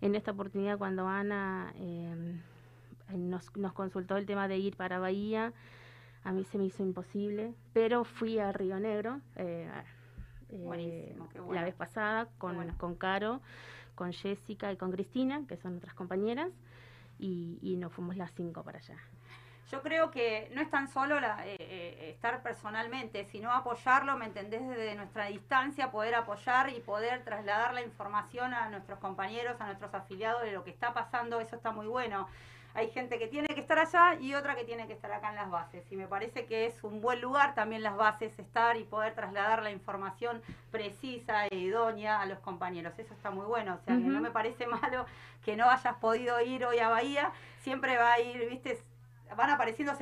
En 0.00 0.14
esta 0.14 0.30
oportunidad 0.30 0.78
cuando 0.78 1.06
Ana 1.08 1.72
eh, 1.76 2.38
nos, 3.14 3.54
nos 3.56 3.72
consultó 3.72 4.16
el 4.16 4.26
tema 4.26 4.48
de 4.48 4.58
ir 4.58 4.76
para 4.76 4.98
Bahía, 4.98 5.52
a 6.24 6.32
mí 6.32 6.44
se 6.44 6.58
me 6.58 6.64
hizo 6.64 6.82
imposible, 6.82 7.54
pero 7.72 8.04
fui 8.04 8.38
a 8.38 8.52
Río 8.52 8.78
Negro 8.78 9.20
eh, 9.36 9.68
eh, 10.50 10.62
Buenísimo, 10.64 11.28
qué 11.28 11.40
bueno. 11.40 11.54
la 11.54 11.64
vez 11.64 11.74
pasada 11.74 12.28
con, 12.38 12.56
bueno. 12.56 12.74
con 12.78 12.94
Caro, 12.94 13.40
con 13.94 14.12
Jessica 14.12 14.72
y 14.72 14.76
con 14.76 14.90
Cristina, 14.90 15.44
que 15.48 15.56
son 15.56 15.76
otras 15.76 15.94
compañeras, 15.94 16.50
y, 17.18 17.58
y 17.62 17.76
nos 17.76 17.92
fuimos 17.92 18.16
las 18.16 18.32
cinco 18.34 18.62
para 18.62 18.78
allá. 18.78 18.96
Yo 19.70 19.82
creo 19.82 20.10
que 20.10 20.50
no 20.52 20.60
es 20.60 20.68
tan 20.68 20.88
solo 20.88 21.20
la, 21.20 21.46
eh, 21.46 21.56
eh, 21.60 22.10
estar 22.10 22.42
personalmente, 22.42 23.24
sino 23.26 23.52
apoyarlo, 23.52 24.16
¿me 24.16 24.26
entendés? 24.26 24.66
Desde 24.66 24.96
nuestra 24.96 25.26
distancia, 25.26 25.92
poder 25.92 26.16
apoyar 26.16 26.70
y 26.70 26.80
poder 26.80 27.22
trasladar 27.22 27.72
la 27.74 27.82
información 27.82 28.52
a 28.52 28.68
nuestros 28.68 28.98
compañeros, 28.98 29.60
a 29.60 29.66
nuestros 29.66 29.94
afiliados 29.94 30.42
de 30.42 30.52
lo 30.52 30.64
que 30.64 30.70
está 30.70 30.92
pasando, 30.92 31.38
eso 31.38 31.54
está 31.54 31.70
muy 31.70 31.86
bueno. 31.86 32.26
Hay 32.74 32.90
gente 32.90 33.18
que 33.18 33.26
tiene 33.26 33.48
que 33.48 33.60
estar 33.60 33.78
allá 33.78 34.14
y 34.20 34.34
otra 34.34 34.54
que 34.54 34.64
tiene 34.64 34.86
que 34.86 34.92
estar 34.92 35.10
acá 35.10 35.30
en 35.30 35.36
las 35.36 35.50
bases. 35.50 35.84
Y 35.90 35.96
me 35.96 36.06
parece 36.06 36.46
que 36.46 36.66
es 36.66 36.84
un 36.84 37.00
buen 37.00 37.20
lugar 37.20 37.54
también 37.54 37.82
las 37.82 37.96
bases 37.96 38.38
estar 38.38 38.76
y 38.76 38.84
poder 38.84 39.14
trasladar 39.14 39.62
la 39.62 39.72
información 39.72 40.40
precisa 40.70 41.46
e 41.46 41.56
idónea 41.56 42.20
a 42.20 42.26
los 42.26 42.38
compañeros. 42.38 42.96
Eso 42.96 43.12
está 43.12 43.30
muy 43.30 43.46
bueno. 43.46 43.74
O 43.74 43.84
sea, 43.84 43.96
que 43.96 44.02
no 44.02 44.20
me 44.20 44.30
parece 44.30 44.66
malo 44.68 45.04
que 45.44 45.56
no 45.56 45.68
hayas 45.68 45.96
podido 45.96 46.40
ir 46.40 46.64
hoy 46.64 46.78
a 46.78 46.88
Bahía. 46.88 47.32
Siempre 47.58 47.96
va 47.96 48.12
a 48.12 48.20
ir, 48.20 48.48
viste, 48.48 48.80
van 49.36 49.50
apareciendo 49.50 49.92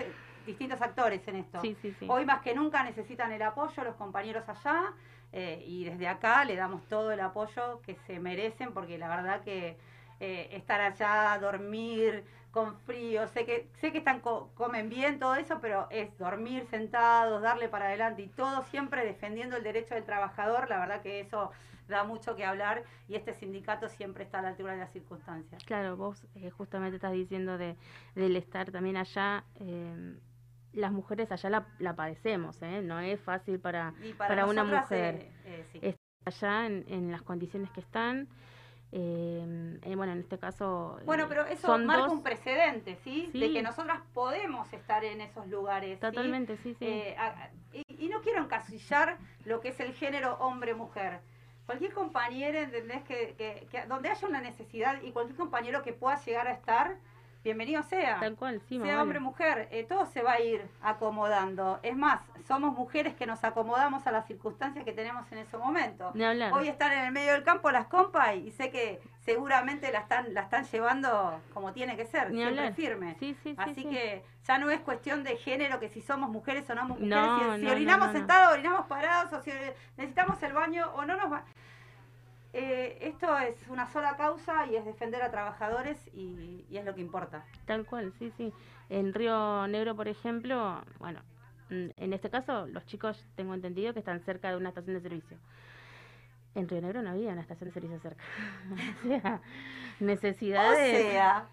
distintos 0.44 0.80
actores 0.80 1.26
en 1.28 1.36
esto. 1.36 1.60
Sí, 1.60 1.76
sí, 1.82 1.94
sí. 1.98 2.06
Hoy 2.08 2.24
más 2.24 2.40
que 2.40 2.54
nunca 2.54 2.82
necesitan 2.84 3.32
el 3.32 3.42
apoyo 3.42 3.84
los 3.84 3.96
compañeros 3.96 4.48
allá 4.48 4.92
eh, 5.32 5.62
y 5.66 5.84
desde 5.84 6.08
acá 6.08 6.44
le 6.44 6.56
damos 6.56 6.86
todo 6.88 7.12
el 7.12 7.20
apoyo 7.20 7.80
que 7.82 7.96
se 8.06 8.18
merecen 8.18 8.72
porque 8.72 8.96
la 8.98 9.08
verdad 9.08 9.42
que 9.42 9.76
eh, 10.20 10.48
estar 10.52 10.80
allá, 10.80 11.38
dormir 11.38 12.24
con 12.50 12.76
frío, 12.80 13.28
sé 13.28 13.44
que 13.44 13.68
sé 13.80 13.92
que 13.92 13.98
están 13.98 14.20
co- 14.20 14.50
comen 14.54 14.88
bien 14.88 15.18
todo 15.18 15.34
eso, 15.34 15.60
pero 15.60 15.86
es 15.90 16.16
dormir 16.18 16.66
sentados, 16.70 17.42
darle 17.42 17.68
para 17.68 17.86
adelante 17.86 18.22
y 18.22 18.28
todo 18.28 18.62
siempre 18.64 19.04
defendiendo 19.04 19.56
el 19.56 19.62
derecho 19.62 19.94
del 19.94 20.04
trabajador, 20.04 20.68
la 20.70 20.78
verdad 20.78 21.02
que 21.02 21.20
eso 21.20 21.50
da 21.88 22.04
mucho 22.04 22.36
que 22.36 22.44
hablar 22.44 22.84
y 23.08 23.14
este 23.16 23.32
sindicato 23.34 23.88
siempre 23.88 24.24
está 24.24 24.38
a 24.38 24.42
la 24.42 24.48
altura 24.48 24.72
de 24.72 24.78
las 24.78 24.92
circunstancias. 24.92 25.62
Claro, 25.64 25.96
vos 25.96 26.26
eh, 26.34 26.50
justamente 26.50 26.96
estás 26.96 27.12
diciendo 27.12 27.58
de, 27.58 27.76
del 28.14 28.36
estar 28.36 28.70
también 28.70 28.96
allá. 28.96 29.44
eh, 29.56 30.16
las 30.74 30.92
mujeres 30.92 31.32
allá 31.32 31.48
la, 31.50 31.66
la 31.78 31.96
padecemos, 31.96 32.60
¿eh? 32.62 32.82
No 32.82 33.00
es 33.00 33.18
fácil 33.20 33.58
para 33.58 33.94
para, 34.18 34.28
Para 34.28 34.46
una 34.46 34.64
mujer. 34.64 35.14
eh, 35.14 35.32
eh, 35.46 35.66
sí. 35.72 35.78
Es- 35.82 35.96
allá 36.26 36.66
en, 36.66 36.84
en 36.88 37.10
las 37.10 37.22
condiciones 37.22 37.70
que 37.70 37.80
están. 37.80 38.28
eh, 38.92 39.78
eh, 39.82 39.96
bueno, 39.96 40.12
en 40.12 40.20
este 40.20 40.38
caso. 40.38 40.98
Bueno, 41.04 41.26
pero 41.28 41.44
eso 41.46 41.66
son 41.68 41.86
marca 41.86 42.04
dos- 42.04 42.12
un 42.12 42.22
precedente, 42.22 42.96
¿sí? 42.96 43.30
De 43.32 43.52
que 43.52 43.62
nosotras 43.62 44.00
podemos 44.14 44.70
estar 44.72 45.04
en 45.04 45.20
esos 45.20 45.46
lugares. 45.48 45.94
¿sí? 45.98 46.00
Totalmente, 46.00 46.56
sí, 46.58 46.74
sí. 46.74 46.84
Eh, 46.84 47.16
a- 47.18 47.50
y, 47.72 47.82
y 48.06 48.08
no 48.08 48.20
quiero 48.20 48.42
encasillar 48.42 49.18
lo 49.44 49.60
que 49.60 49.68
es 49.68 49.80
el 49.80 49.92
género 49.94 50.34
hombre-mujer. 50.38 51.20
Cualquier 51.68 51.92
compañero, 51.92 52.58
¿entendés? 52.60 53.02
Que, 53.02 53.34
que- 53.36 53.66
que 53.70 53.84
donde 53.84 54.08
haya 54.08 54.26
una 54.26 54.40
necesidad 54.40 55.02
y 55.02 55.12
cualquier 55.12 55.36
compañero 55.36 55.82
que 55.82 55.92
pueda 55.92 56.18
llegar 56.24 56.48
a 56.48 56.52
estar, 56.52 56.96
bienvenido 57.44 57.82
sea. 57.82 58.18
Tal 58.20 58.36
cual, 58.36 58.62
sí, 58.70 58.76
sea 58.78 58.86
vale. 58.86 59.02
hombre 59.02 59.18
o 59.18 59.20
mujer, 59.20 59.68
eh, 59.70 59.84
todo 59.84 60.06
se 60.06 60.22
va 60.22 60.32
a 60.32 60.40
ir 60.40 60.62
acomodando. 60.80 61.78
Es 61.82 61.94
más, 61.94 62.22
somos 62.46 62.72
mujeres 62.74 63.14
que 63.16 63.26
nos 63.26 63.44
acomodamos 63.44 64.06
a 64.06 64.12
las 64.12 64.26
circunstancias 64.26 64.82
que 64.82 64.92
tenemos 64.92 65.30
en 65.30 65.38
ese 65.40 65.58
momento. 65.58 66.10
Ni 66.14 66.24
hablar. 66.24 66.54
Hoy 66.54 66.68
están 66.68 66.90
en 66.92 67.04
el 67.04 67.12
medio 67.12 67.32
del 67.32 67.42
campo 67.44 67.70
las 67.70 67.86
compas 67.88 68.34
y 68.36 68.50
sé 68.52 68.70
que 68.70 68.98
seguramente 69.28 69.92
la 69.92 69.98
están, 70.00 70.32
la 70.32 70.40
están 70.42 70.64
llevando 70.64 71.38
como 71.52 71.74
tiene 71.74 71.96
que 71.96 72.06
ser, 72.06 72.30
Ni 72.30 72.38
siempre 72.38 72.60
hablar. 72.60 72.74
firme. 72.74 73.16
Sí, 73.20 73.34
sí, 73.42 73.50
sí, 73.50 73.54
Así 73.58 73.74
sí. 73.82 73.84
que 73.84 74.24
ya 74.46 74.58
no 74.58 74.70
es 74.70 74.80
cuestión 74.80 75.22
de 75.22 75.36
género, 75.36 75.78
que 75.78 75.90
si 75.90 76.00
somos 76.00 76.30
mujeres 76.30 76.68
o 76.70 76.74
no 76.74 76.80
somos 76.82 76.98
mujeres, 77.00 77.14
No, 77.26 77.38
si, 77.38 77.44
si 77.44 77.50
no, 77.50 77.68
no, 77.68 77.70
orinamos 77.72 78.06
no, 78.08 78.12
sentados, 78.14 78.52
orinamos 78.54 78.86
parados, 78.86 79.30
o 79.34 79.42
si 79.42 79.50
necesitamos 79.98 80.42
el 80.42 80.54
baño 80.54 80.90
o 80.94 81.04
no 81.04 81.16
nos 81.16 81.30
va. 81.30 81.44
Eh, 82.54 82.98
esto 83.02 83.36
es 83.38 83.54
una 83.68 83.86
sola 83.92 84.16
causa 84.16 84.66
y 84.66 84.76
es 84.76 84.84
defender 84.86 85.20
a 85.22 85.30
trabajadores 85.30 85.98
y, 86.14 86.64
y 86.70 86.78
es 86.78 86.84
lo 86.86 86.94
que 86.94 87.02
importa. 87.02 87.44
Tal 87.66 87.84
cual, 87.84 88.14
sí, 88.18 88.32
sí. 88.38 88.50
En 88.88 89.12
Río 89.12 89.66
Negro, 89.68 89.94
por 89.94 90.08
ejemplo, 90.08 90.82
bueno, 90.98 91.20
en 91.68 92.12
este 92.14 92.30
caso 92.30 92.66
los 92.66 92.86
chicos 92.86 93.26
tengo 93.36 93.52
entendido 93.52 93.92
que 93.92 93.98
están 93.98 94.20
cerca 94.20 94.48
de 94.50 94.56
una 94.56 94.70
estación 94.70 94.94
de 94.96 95.02
servicio. 95.02 95.36
En 96.58 96.68
Río 96.68 96.80
Negro 96.80 97.02
no 97.02 97.10
había 97.10 97.32
una 97.32 97.40
estación 97.42 97.68
de 97.68 97.74
servicio 97.74 97.98
cerca. 98.00 98.22
o 99.04 99.08
sea, 99.08 99.40
O 100.00 100.04
necesidades 100.04 101.12
sea, 101.12 101.48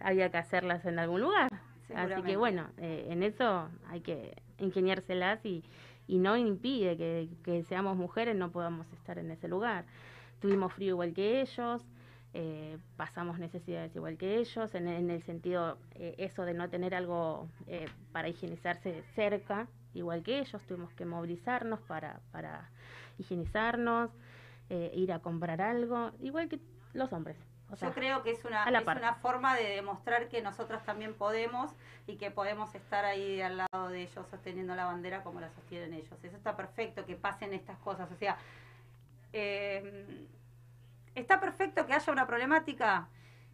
había 0.00 0.30
que 0.30 0.38
hacerlas 0.38 0.84
en 0.84 0.98
algún 0.98 1.20
lugar. 1.20 1.48
Así 1.94 2.22
que 2.22 2.36
bueno, 2.36 2.68
eh, 2.78 3.08
en 3.10 3.22
eso 3.22 3.68
hay 3.88 4.00
que 4.00 4.34
ingeniárselas 4.58 5.44
y, 5.44 5.62
y 6.06 6.18
no 6.18 6.36
impide 6.36 6.96
que, 6.96 7.28
que 7.44 7.62
seamos 7.64 7.96
mujeres, 7.96 8.34
no 8.34 8.50
podamos 8.50 8.90
estar 8.92 9.18
en 9.18 9.30
ese 9.30 9.48
lugar. 9.48 9.84
Tuvimos 10.40 10.72
frío 10.72 10.90
igual 10.90 11.12
que 11.12 11.42
ellos, 11.42 11.82
eh, 12.34 12.78
pasamos 12.96 13.38
necesidades 13.38 13.94
igual 13.94 14.16
que 14.16 14.38
ellos, 14.38 14.74
en, 14.74 14.88
en 14.88 15.10
el 15.10 15.22
sentido 15.22 15.76
eh, 15.94 16.14
eso 16.16 16.44
de 16.44 16.54
no 16.54 16.70
tener 16.70 16.94
algo 16.94 17.46
eh, 17.66 17.86
para 18.10 18.28
higienizarse 18.28 19.02
cerca, 19.14 19.68
igual 19.92 20.22
que 20.22 20.38
ellos, 20.38 20.62
tuvimos 20.66 20.94
que 20.94 21.04
movilizarnos 21.04 21.80
para, 21.82 22.20
para 22.30 22.70
higienizarnos, 23.22 24.10
eh, 24.70 24.92
ir 24.94 25.12
a 25.12 25.18
comprar 25.18 25.60
algo, 25.60 26.12
igual 26.20 26.48
que 26.48 26.60
los 26.92 27.12
hombres. 27.12 27.36
O 27.70 27.76
sea, 27.76 27.88
Yo 27.88 27.94
creo 27.94 28.22
que 28.22 28.32
es 28.32 28.44
una, 28.44 28.64
es 28.64 28.86
una 28.86 29.14
forma 29.14 29.56
de 29.56 29.64
demostrar 29.64 30.28
que 30.28 30.42
nosotras 30.42 30.84
también 30.84 31.14
podemos 31.14 31.72
y 32.06 32.16
que 32.16 32.30
podemos 32.30 32.74
estar 32.74 33.06
ahí 33.06 33.40
al 33.40 33.56
lado 33.56 33.88
de 33.88 34.02
ellos 34.02 34.26
sosteniendo 34.30 34.74
la 34.74 34.84
bandera 34.84 35.22
como 35.22 35.40
la 35.40 35.48
sostienen 35.50 35.94
ellos. 35.94 36.22
Eso 36.22 36.36
está 36.36 36.54
perfecto, 36.54 37.06
que 37.06 37.16
pasen 37.16 37.54
estas 37.54 37.78
cosas. 37.78 38.12
O 38.12 38.16
sea, 38.16 38.36
eh, 39.32 40.26
está 41.14 41.40
perfecto 41.40 41.86
que 41.86 41.94
haya 41.94 42.12
una 42.12 42.26
problemática. 42.26 43.08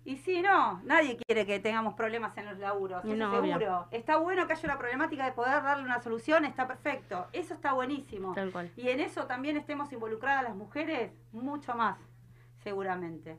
Y 0.05 0.17
sí, 0.17 0.41
no, 0.41 0.81
nadie 0.85 1.19
quiere 1.19 1.45
que 1.45 1.61
tengamos 1.61 1.93
problemas 1.95 2.37
en 2.39 2.47
los 2.47 2.59
laburos, 2.59 3.05
Y 3.05 3.09
eso 3.09 3.17
no, 3.17 3.39
obvio. 3.39 3.53
seguro. 3.59 3.87
Está 3.91 4.17
bueno 4.17 4.47
que 4.47 4.55
haya 4.55 4.65
una 4.65 4.79
problemática 4.79 5.25
de 5.27 5.33
poder 5.33 5.63
darle 5.63 5.85
una 5.85 6.01
solución, 6.01 6.45
está 6.47 6.67
perfecto. 6.67 7.27
Eso 7.33 7.53
está 7.55 7.75
buenísimo. 7.75 8.33
tal 8.35 8.51
cual. 8.51 8.71
Y 8.77 8.89
en 8.89 9.01
eso 9.01 9.27
también 9.27 9.57
estemos 9.59 9.93
involucradas 9.93 10.45
las 10.45 10.57
mujeres, 10.57 11.13
mucho 11.33 11.75
más, 11.75 11.99
seguramente. 12.63 13.37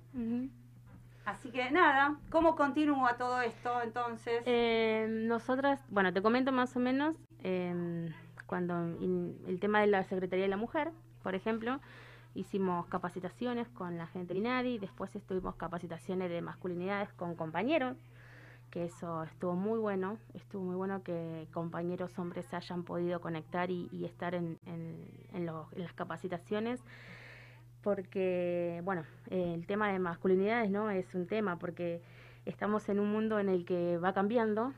Así 1.26 1.52
que 1.52 1.70
nada, 1.72 2.18
¿cómo 2.30 2.56
continúa 2.56 3.18
todo 3.18 3.42
esto 3.42 3.82
entonces? 3.82 4.42
Eh, 4.46 5.08
nosotras, 5.10 5.84
bueno, 5.90 6.12
te 6.14 6.22
comento 6.22 6.52
más 6.52 6.76
o 6.76 6.80
menos, 6.80 7.16
eh, 7.44 8.12
cuando 8.48 8.74
in- 9.00 9.38
el 9.48 9.60
tema 9.60 9.80
de 9.82 9.88
la 9.88 10.04
Secretaría 10.04 10.46
de 10.46 10.50
la 10.50 10.58
Mujer, 10.58 10.92
por 11.22 11.36
ejemplo, 11.36 11.80
hicimos 12.36 12.86
capacitaciones 12.88 13.68
con 13.70 13.98
la 13.98 14.08
gente 14.08 14.34
de 14.34 14.40
INADI, 14.40 14.80
después 14.80 15.16
estuvimos 15.16 15.56
capacitaciones 15.56 16.30
de 16.30 16.42
masculinidades 16.42 17.12
con 17.14 17.36
compañeros, 17.36 17.98
que 18.72 18.86
eso 18.86 19.24
estuvo 19.24 19.56
muy 19.56 19.80
bueno, 19.80 20.18
estuvo 20.34 20.64
muy 20.64 20.76
bueno 20.76 21.04
que 21.04 21.48
compañeros 21.54 22.18
hombres 22.20 22.54
hayan 22.54 22.84
podido 22.84 23.20
conectar 23.22 23.72
y, 23.72 23.90
y 23.92 24.06
estar 24.06 24.36
en, 24.36 24.58
los- 25.34 25.72
las 25.74 25.94
capacitaciones, 25.94 26.82
porque, 27.82 28.82
bueno, 28.84 29.04
el 29.30 29.66
tema 29.66 29.92
de 29.92 30.00
masculinidades, 30.00 30.70
¿no? 30.70 30.90
Es 30.92 31.16
un 31.16 31.28
tema, 31.28 31.58
porque 31.60 32.02
estamos 32.46 32.90
en 32.90 33.00
un 33.00 33.12
mundo 33.12 33.40
en 33.40 33.50
el 33.50 33.66
que 33.66 33.98
va 33.98 34.14
cambiando, 34.14 34.74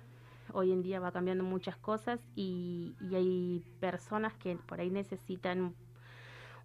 hoy 0.54 0.72
en 0.72 0.84
día 0.84 1.00
va 1.00 1.12
cambiando 1.12 1.44
muchas 1.44 1.78
cosas 1.78 2.20
y, 2.36 2.96
y 3.00 3.16
hay 3.16 3.64
personas 3.80 4.34
que 4.36 4.56
por 4.56 4.80
ahí 4.82 4.90
necesitan 4.92 5.74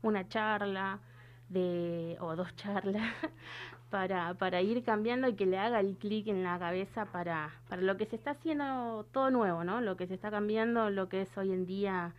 una 0.06 0.28
charla 0.28 1.00
de, 1.48 2.16
o 2.20 2.36
dos 2.36 2.54
charlas 2.56 3.12
para, 3.90 4.34
para 4.34 4.62
ir 4.62 4.82
cambiando 4.84 5.28
y 5.28 5.34
que 5.34 5.46
le 5.46 5.58
haga 5.58 5.80
el 5.80 5.96
clic 5.96 6.26
en 6.28 6.42
la 6.42 6.58
cabeza 6.58 7.06
para, 7.06 7.50
para 7.68 7.82
lo 7.82 7.96
que 7.96 8.06
se 8.06 8.16
está 8.16 8.32
haciendo 8.32 9.06
todo 9.12 9.30
nuevo, 9.30 9.64
¿no? 9.64 9.80
Lo 9.80 9.96
que 9.96 10.06
se 10.06 10.14
está 10.14 10.30
cambiando, 10.30 10.90
lo 10.90 11.08
que 11.08 11.22
es 11.22 11.38
hoy 11.38 11.52
en 11.52 11.66
día 11.66 12.12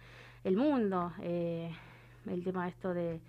el 0.43 0.55
mundo, 0.55 1.11
eh, 1.21 1.71
el 2.25 2.43
tema 2.43 2.67
esto 2.67 2.93
de, 2.93 3.19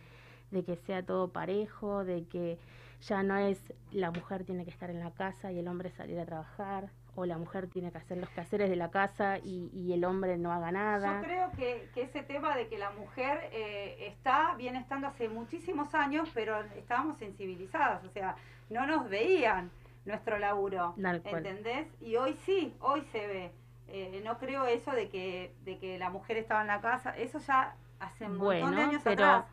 de 0.51 0.65
que 0.65 0.77
sea 0.77 1.03
todo 1.03 1.29
parejo, 1.29 2.05
de 2.05 2.25
que 2.25 2.59
ya 3.03 3.23
no 3.23 3.37
es 3.37 3.73
la 3.93 4.11
mujer 4.11 4.45
tiene 4.45 4.65
que 4.65 4.71
estar 4.71 4.91
en 4.91 5.01
la 5.01 5.11
casa 5.13 5.53
y 5.53 5.59
el 5.59 5.69
hombre 5.69 5.91
salir 5.91 6.19
a 6.19 6.27
trabajar, 6.27 6.91
o 7.19 7.27
la 7.27 7.37
mujer 7.37 7.67
tiene 7.67 7.91
que 7.91 7.99
hacer 7.99 8.17
los 8.17 8.29
quehaceres 8.31 8.71
de 8.71 8.77
la 8.77 8.93
casa 8.93 9.39
y, 9.39 9.71
y 9.75 9.93
el 9.93 10.05
hombre 10.05 10.39
no 10.39 10.53
haga 10.53 10.71
nada. 10.71 11.21
Yo 11.21 11.27
creo 11.27 11.51
que, 11.51 11.89
que 11.93 12.03
ese 12.03 12.23
tema 12.23 12.57
de 12.57 12.69
que 12.69 12.79
la 12.79 12.91
mujer 12.91 13.51
eh, 13.53 14.07
está, 14.07 14.55
viene 14.57 14.79
estando 14.79 15.09
hace 15.09 15.29
muchísimos 15.29 15.97
años, 15.97 16.31
pero 16.33 16.61
estábamos 16.77 17.19
sensibilizadas, 17.19 18.05
o 18.05 18.09
sea, 18.11 18.37
no 18.71 18.87
nos 18.87 19.09
veían 19.09 19.73
nuestro 20.05 20.39
laburo. 20.39 20.95
¿entendés? 21.39 21.89
Y 22.01 22.15
hoy 22.15 22.35
sí, 22.47 22.73
hoy 22.79 23.03
se 23.11 23.27
ve. 23.27 23.53
Eh, 23.89 24.23
no 24.25 24.39
creo 24.39 24.67
eso 24.67 24.93
de 24.93 25.09
que, 25.09 25.53
de 25.65 25.79
que 25.79 25.99
la 25.99 26.11
mujer 26.11 26.37
estaba 26.37 26.61
en 26.61 26.69
la 26.69 26.81
casa, 26.81 27.17
eso 27.17 27.41
ya 27.41 27.75
hace 27.99 28.27
un 28.27 28.37
montón 28.37 28.77
de 28.77 28.83
años 28.83 29.03
pero- 29.03 29.25
atrás. 29.25 29.45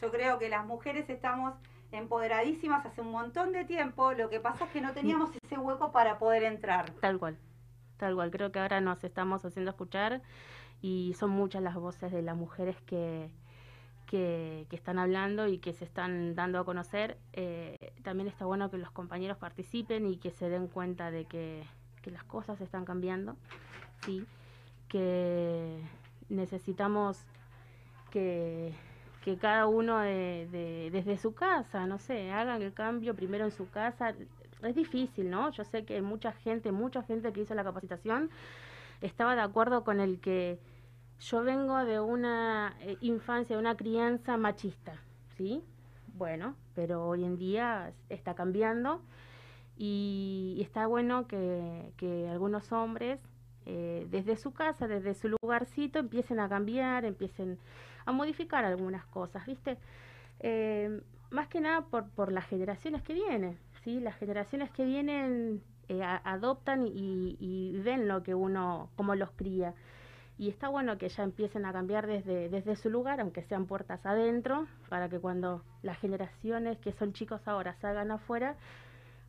Yo 0.00 0.12
creo 0.12 0.38
que 0.38 0.48
las 0.48 0.64
mujeres 0.64 1.10
estamos 1.10 1.54
empoderadísimas 1.92 2.84
hace 2.84 3.00
un 3.00 3.10
montón 3.10 3.52
de 3.52 3.64
tiempo, 3.64 4.12
lo 4.12 4.28
que 4.28 4.40
pasa 4.40 4.66
es 4.66 4.70
que 4.70 4.80
no 4.80 4.92
teníamos 4.92 5.30
ese 5.42 5.58
hueco 5.58 5.92
para 5.92 6.18
poder 6.18 6.42
entrar. 6.42 6.90
Tal 7.00 7.18
cual, 7.18 7.38
tal 7.96 8.14
cual. 8.14 8.30
Creo 8.30 8.52
que 8.52 8.58
ahora 8.58 8.80
nos 8.80 9.02
estamos 9.04 9.44
haciendo 9.44 9.70
escuchar 9.70 10.22
y 10.80 11.14
son 11.18 11.30
muchas 11.30 11.62
las 11.62 11.74
voces 11.74 12.12
de 12.12 12.22
las 12.22 12.36
mujeres 12.36 12.76
que, 12.82 13.30
que, 14.06 14.66
están 14.70 14.98
hablando 14.98 15.48
y 15.48 15.58
que 15.58 15.72
se 15.72 15.84
están 15.84 16.34
dando 16.34 16.58
a 16.58 16.64
conocer. 16.64 17.18
Eh, 17.32 17.92
también 18.02 18.28
está 18.28 18.44
bueno 18.44 18.70
que 18.70 18.78
los 18.78 18.90
compañeros 18.90 19.38
participen 19.38 20.06
y 20.06 20.16
que 20.16 20.30
se 20.30 20.48
den 20.48 20.68
cuenta 20.68 21.10
de 21.10 21.24
que, 21.24 21.64
que 22.02 22.10
las 22.10 22.24
cosas 22.24 22.60
están 22.60 22.84
cambiando, 22.84 23.36
sí, 24.04 24.24
que 24.88 25.80
necesitamos 26.28 27.24
que, 28.10 28.74
que 29.28 29.38
cada 29.38 29.66
uno 29.66 29.98
de, 30.00 30.48
de- 30.50 30.90
desde 30.92 31.16
su 31.18 31.34
casa, 31.34 31.86
no 31.86 31.98
sé, 31.98 32.30
hagan 32.32 32.62
el 32.62 32.72
cambio 32.72 33.14
primero 33.14 33.44
en 33.44 33.50
su 33.52 33.68
casa. 33.70 34.14
Es 34.62 34.74
difícil, 34.74 35.30
¿no? 35.30 35.50
Yo 35.52 35.64
sé 35.64 35.84
que 35.84 36.02
mucha 36.02 36.32
gente, 36.32 36.72
mucha 36.72 37.02
gente 37.02 37.32
que 37.32 37.42
hizo 37.42 37.54
la 37.54 37.64
capacitación 37.64 38.30
estaba 39.00 39.34
de 39.34 39.42
acuerdo 39.42 39.84
con 39.84 40.00
el 40.00 40.20
que 40.20 40.58
yo 41.20 41.42
vengo 41.42 41.84
de 41.84 42.00
una 42.00 42.76
eh, 42.80 42.96
infancia, 43.00 43.56
de 43.56 43.60
una 43.60 43.76
crianza 43.76 44.36
machista, 44.36 44.94
¿sí? 45.36 45.62
Bueno, 46.14 46.54
pero 46.74 47.06
hoy 47.06 47.24
en 47.24 47.36
día 47.38 47.92
está 48.08 48.34
cambiando 48.34 49.00
y, 49.76 50.54
y 50.58 50.62
está 50.62 50.86
bueno 50.86 51.26
que, 51.28 51.92
que 51.96 52.28
algunos 52.28 52.72
hombres 52.72 53.20
eh, 53.70 54.06
desde 54.10 54.36
su 54.36 54.52
casa, 54.52 54.88
desde 54.88 55.12
su 55.12 55.28
lugarcito, 55.28 55.98
empiecen 55.98 56.40
a 56.40 56.48
cambiar, 56.48 57.04
empiecen 57.04 57.58
a 58.06 58.12
modificar 58.12 58.64
algunas 58.64 59.04
cosas, 59.06 59.44
¿viste? 59.44 59.76
Eh, 60.40 61.02
más 61.30 61.48
que 61.48 61.60
nada 61.60 61.82
por, 61.82 62.32
las 62.32 62.46
generaciones 62.46 63.02
que 63.02 63.12
vienen, 63.12 63.58
¿sí? 63.84 64.00
Las 64.00 64.16
generaciones 64.16 64.70
que 64.70 64.86
vienen 64.86 65.62
eh, 65.90 66.02
adoptan 66.02 66.86
y, 66.86 67.36
y 67.38 67.78
ven 67.80 68.08
lo 68.08 68.22
que 68.22 68.34
uno, 68.34 68.88
cómo 68.96 69.14
los 69.14 69.30
cría. 69.32 69.74
Y 70.38 70.48
está 70.48 70.68
bueno 70.68 70.96
que 70.96 71.10
ya 71.10 71.22
empiecen 71.22 71.66
a 71.66 71.72
cambiar 71.72 72.06
desde, 72.06 72.48
desde 72.48 72.74
su 72.74 72.88
lugar, 72.88 73.20
aunque 73.20 73.42
sean 73.42 73.66
puertas 73.66 74.06
adentro, 74.06 74.66
para 74.88 75.10
que 75.10 75.18
cuando 75.18 75.62
las 75.82 75.98
generaciones 75.98 76.78
que 76.78 76.92
son 76.92 77.12
chicos 77.12 77.46
ahora 77.46 77.74
salgan 77.82 78.12
afuera, 78.12 78.56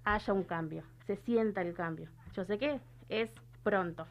haya 0.05 0.33
un 0.33 0.43
cambio, 0.43 0.83
se 1.07 1.17
sienta 1.17 1.61
el 1.61 1.73
cambio. 1.73 2.07
Yo 2.35 2.45
sé 2.45 2.57
que 2.57 2.79
es 3.09 3.29
pronto, 3.63 4.07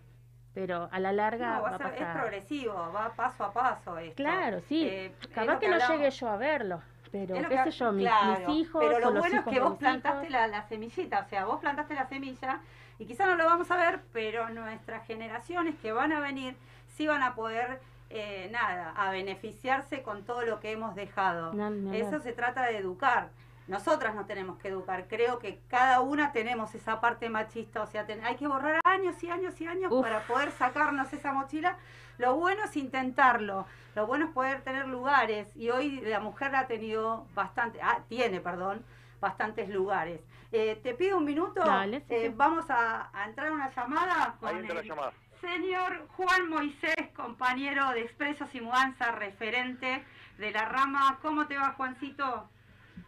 pero 0.58 0.88
a 0.90 0.98
la 0.98 1.12
larga 1.12 1.54
No, 1.58 1.62
va 1.62 1.68
a 1.70 1.76
ser- 1.76 1.86
a 1.86 1.90
es 1.90 1.94
pasar. 2.00 2.20
progresivo, 2.20 2.74
va 2.92 3.10
paso 3.14 3.44
a 3.44 3.52
paso 3.52 3.96
esto. 3.98 4.16
Claro, 4.16 4.60
sí. 4.68 4.88
Eh, 4.88 5.14
Capaz 5.32 5.60
que, 5.60 5.68
no 5.68 5.74
hablamos. 5.74 5.96
llegue 5.98 6.10
yo 6.10 6.28
a 6.28 6.36
verlo, 6.36 6.82
pero 7.12 7.34
qué 7.36 7.48
que- 7.48 7.62
sé 7.62 7.70
yo, 7.70 7.92
mis, 7.92 8.08
claro, 8.08 8.48
mis 8.48 8.58
hijos. 8.66 8.84
Pero 8.84 8.98
lo 9.12 9.20
bueno 9.20 9.38
es 9.38 9.44
que 9.46 9.60
vos 9.60 9.78
plantaste 9.78 10.30
la, 10.30 10.48
la 10.48 10.66
semillita, 10.66 11.20
o 11.20 11.28
sea, 11.28 11.44
vos 11.44 11.60
plantaste 11.60 11.94
la 11.94 12.08
semilla 12.08 12.58
y 12.98 13.04
quizá 13.06 13.26
no 13.26 13.36
lo 13.36 13.44
vamos 13.44 13.70
a 13.70 13.76
ver, 13.76 14.00
pero 14.12 14.48
nuestras 14.50 15.06
generaciones 15.06 15.76
que 15.80 15.92
van 15.92 16.10
a 16.12 16.18
venir 16.18 16.56
sí 16.88 17.06
van 17.06 17.22
a 17.22 17.36
poder, 17.36 17.80
eh, 18.10 18.48
nada, 18.50 18.94
a 18.96 19.12
beneficiarse 19.12 20.02
con 20.02 20.24
todo 20.24 20.42
lo 20.42 20.58
que 20.58 20.72
hemos 20.72 20.96
dejado. 20.96 21.52
No, 21.54 21.92
Eso 21.94 22.18
se 22.18 22.32
trata 22.32 22.64
de 22.64 22.78
educar. 22.78 23.28
Nosotras 23.68 24.14
nos 24.14 24.26
tenemos 24.26 24.58
que 24.58 24.68
educar. 24.68 25.06
Creo 25.08 25.38
que 25.38 25.60
cada 25.68 26.00
una 26.00 26.32
tenemos 26.32 26.74
esa 26.74 27.00
parte 27.00 27.28
machista. 27.28 27.82
O 27.82 27.86
sea, 27.86 28.06
ten- 28.06 28.24
hay 28.24 28.36
que 28.36 28.46
borrar 28.48 28.80
años 28.84 29.22
y 29.22 29.30
años 29.30 29.60
y 29.60 29.66
años 29.66 29.92
Uf. 29.92 30.02
para 30.02 30.20
poder 30.22 30.50
sacarnos 30.52 31.12
esa 31.12 31.32
mochila. 31.32 31.76
Lo 32.16 32.34
bueno 32.36 32.64
es 32.64 32.76
intentarlo. 32.76 33.66
Lo 33.94 34.06
bueno 34.06 34.24
es 34.26 34.30
poder 34.32 34.62
tener 34.62 34.88
lugares. 34.88 35.48
Y 35.54 35.70
hoy 35.70 36.00
la 36.00 36.18
mujer 36.20 36.54
ha 36.56 36.66
tenido 36.66 37.26
bastante, 37.34 37.78
ah, 37.82 37.98
tiene, 38.08 38.40
perdón, 38.40 38.84
bastantes 39.20 39.68
lugares. 39.68 40.20
Eh, 40.50 40.80
te 40.82 40.94
pido 40.94 41.18
un 41.18 41.24
minuto. 41.26 41.60
Dale, 41.62 42.00
sí, 42.00 42.06
Eh, 42.14 42.26
sí. 42.28 42.34
Vamos 42.36 42.70
a, 42.70 43.10
a 43.12 43.24
entrar 43.26 43.48
a 43.48 43.52
una 43.52 43.68
llamada 43.70 44.34
con 44.40 44.48
Ahí 44.48 44.56
entra 44.60 44.74
la 44.76 44.80
el 44.80 44.88
llamada. 44.88 45.12
Señor 45.42 46.08
Juan 46.16 46.48
Moisés, 46.48 46.96
compañero 47.14 47.90
de 47.90 48.00
Expresos 48.00 48.52
y 48.54 48.60
Mudanza, 48.60 49.12
referente 49.12 50.04
de 50.38 50.50
la 50.52 50.64
rama. 50.64 51.18
¿Cómo 51.22 51.46
te 51.46 51.56
va, 51.58 51.72
Juancito? 51.76 52.48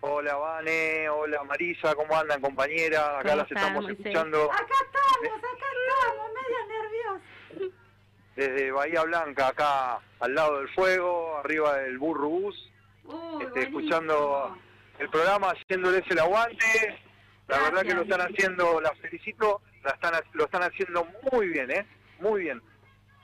Hola 0.01 0.35
Vane, 0.37 1.09
hola 1.09 1.43
Marisa, 1.45 1.95
¿cómo 1.95 2.17
andan 2.17 2.41
compañera? 2.41 3.19
Acá 3.19 3.31
¿Cómo 3.31 3.37
las 3.37 3.51
estamos 3.51 3.83
Moisés? 3.85 3.99
escuchando 4.07 4.51
Acá 4.53 4.65
estamos, 4.87 5.39
acá 5.39 5.49
estamos, 5.53 6.31
medio 6.35 6.67
nerviosos. 7.59 7.73
desde 8.37 8.71
Bahía 8.73 9.03
Blanca, 9.03 9.49
acá 9.49 10.01
al 10.21 10.35
lado 10.35 10.59
del 10.59 10.69
fuego, 10.71 11.37
arriba 11.39 11.77
del 11.79 11.99
burro 11.99 12.29
bus, 12.29 12.71
Uy, 13.05 13.45
este, 13.45 13.63
escuchando 13.65 14.57
el 14.99 15.09
programa, 15.11 15.51
haciéndoles 15.51 16.03
el 16.11 16.19
aguante. 16.19 16.99
La 17.49 17.57
Gracias. 17.57 17.73
verdad 17.73 17.83
que 17.89 17.95
lo 17.95 18.03
están 18.03 18.21
haciendo, 18.21 18.81
las 18.81 18.99
felicito, 19.01 19.61
la 19.83 19.91
están, 19.91 20.15
lo 20.35 20.45
están 20.45 20.63
haciendo 20.63 21.07
muy 21.33 21.49
bien, 21.49 21.71
¿eh? 21.71 21.87
Muy 22.21 22.43
bien. 22.43 22.63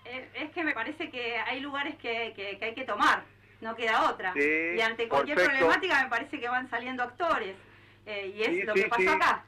Eh, 0.05 0.29
es 0.35 0.51
que 0.51 0.65
me 0.65 0.73
parece 0.75 1.11
que 1.11 1.37
hay 1.39 1.61
lugares 1.61 1.95
que, 1.97 2.33
que- 2.35 2.59
que 2.59 2.65
hay 2.65 2.75
que 2.75 2.85
tomar, 2.85 3.25
no 3.61 3.75
queda 3.77 4.11
otra. 4.11 4.33
Sí, 4.35 4.41
y 4.77 4.81
ante 4.81 5.09
cualquier 5.09 5.37
perfecto. 5.37 5.59
problemática 5.67 6.03
me 6.05 6.09
parece 6.11 6.41
que 6.41 6.49
van 6.49 6.69
saliendo 6.71 7.03
actores. 7.03 7.57
Eh, 8.07 8.33
y 8.37 8.43
es 8.43 8.49
Sí, 8.49 8.63
lo 8.63 8.75
sí, 8.75 8.83
que 8.83 8.89
pasó 8.89 9.03
sí. 9.03 9.09
acá. 9.09 9.45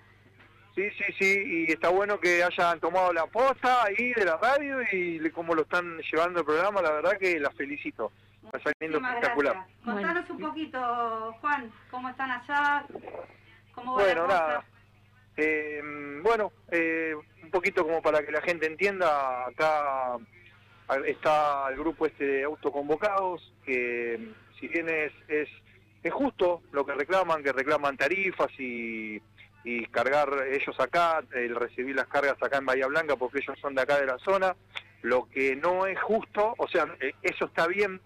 Sí, 0.74 0.88
sí, 0.92 1.04
sí, 1.18 1.42
y 1.68 1.72
está 1.72 1.88
bueno 1.88 2.20
que 2.20 2.42
hayan 2.44 2.78
tomado 2.78 3.12
la 3.12 3.26
posta 3.26 3.84
ahí 3.84 4.12
de 4.14 4.24
la 4.24 4.36
radio 4.36 4.78
y 4.92 5.28
cómo 5.30 5.54
lo 5.54 5.62
están 5.62 5.98
llevando 5.98 6.40
el 6.40 6.46
programa, 6.46 6.80
la 6.80 6.92
verdad 6.92 7.18
que 7.18 7.38
la 7.40 7.50
felicito. 7.50 8.12
Está 8.44 8.60
saliendo 8.60 9.00
Muchísimas 9.00 9.14
espectacular. 9.14 9.54
gracias. 9.54 9.78
Contanos 9.84 10.30
un 10.30 10.38
poquito, 10.38 11.36
Juan, 11.40 11.72
cómo 11.90 12.08
están 12.08 12.30
allá, 12.30 12.84
cómo 13.74 13.94
va 13.96 14.02
Bueno, 14.04 14.22
la 14.22 14.28
cosa. 14.28 14.38
nada. 14.48 14.64
Eh, 15.36 15.82
bueno, 16.22 16.52
eh, 16.70 17.14
un 17.42 17.50
poquito 17.50 17.82
como 17.84 18.00
para 18.00 18.24
que 18.24 18.30
la 18.32 18.40
gente 18.42 18.66
entienda, 18.66 19.46
acá 19.46 20.16
está 21.06 21.68
el 21.70 21.76
grupo 21.78 22.06
este 22.06 22.24
de 22.24 22.44
autoconvocados, 22.44 23.52
que 23.64 24.32
si 24.58 24.68
bien 24.68 24.88
es, 24.88 25.12
es, 25.28 25.48
es 26.02 26.12
justo 26.12 26.62
lo 26.72 26.84
que 26.86 26.94
reclaman, 26.94 27.42
que 27.42 27.52
reclaman 27.52 27.96
tarifas 27.96 28.50
y, 28.58 29.20
y 29.64 29.86
cargar 29.86 30.30
ellos 30.50 30.78
acá, 30.80 31.22
el 31.34 31.54
recibir 31.54 31.94
las 31.96 32.08
cargas 32.08 32.36
acá 32.42 32.58
en 32.58 32.66
Bahía 32.66 32.86
Blanca, 32.86 33.16
porque 33.16 33.38
ellos 33.38 33.58
son 33.60 33.74
de 33.74 33.82
acá 33.82 33.98
de 34.00 34.06
la 34.06 34.18
zona, 34.18 34.56
lo 35.02 35.28
que 35.28 35.54
no 35.56 35.86
es 35.86 36.00
justo, 36.00 36.54
o 36.58 36.66
sea, 36.68 36.86
eh, 37.00 37.12
eso 37.22 37.44
está 37.44 37.66
bien, 37.66 38.00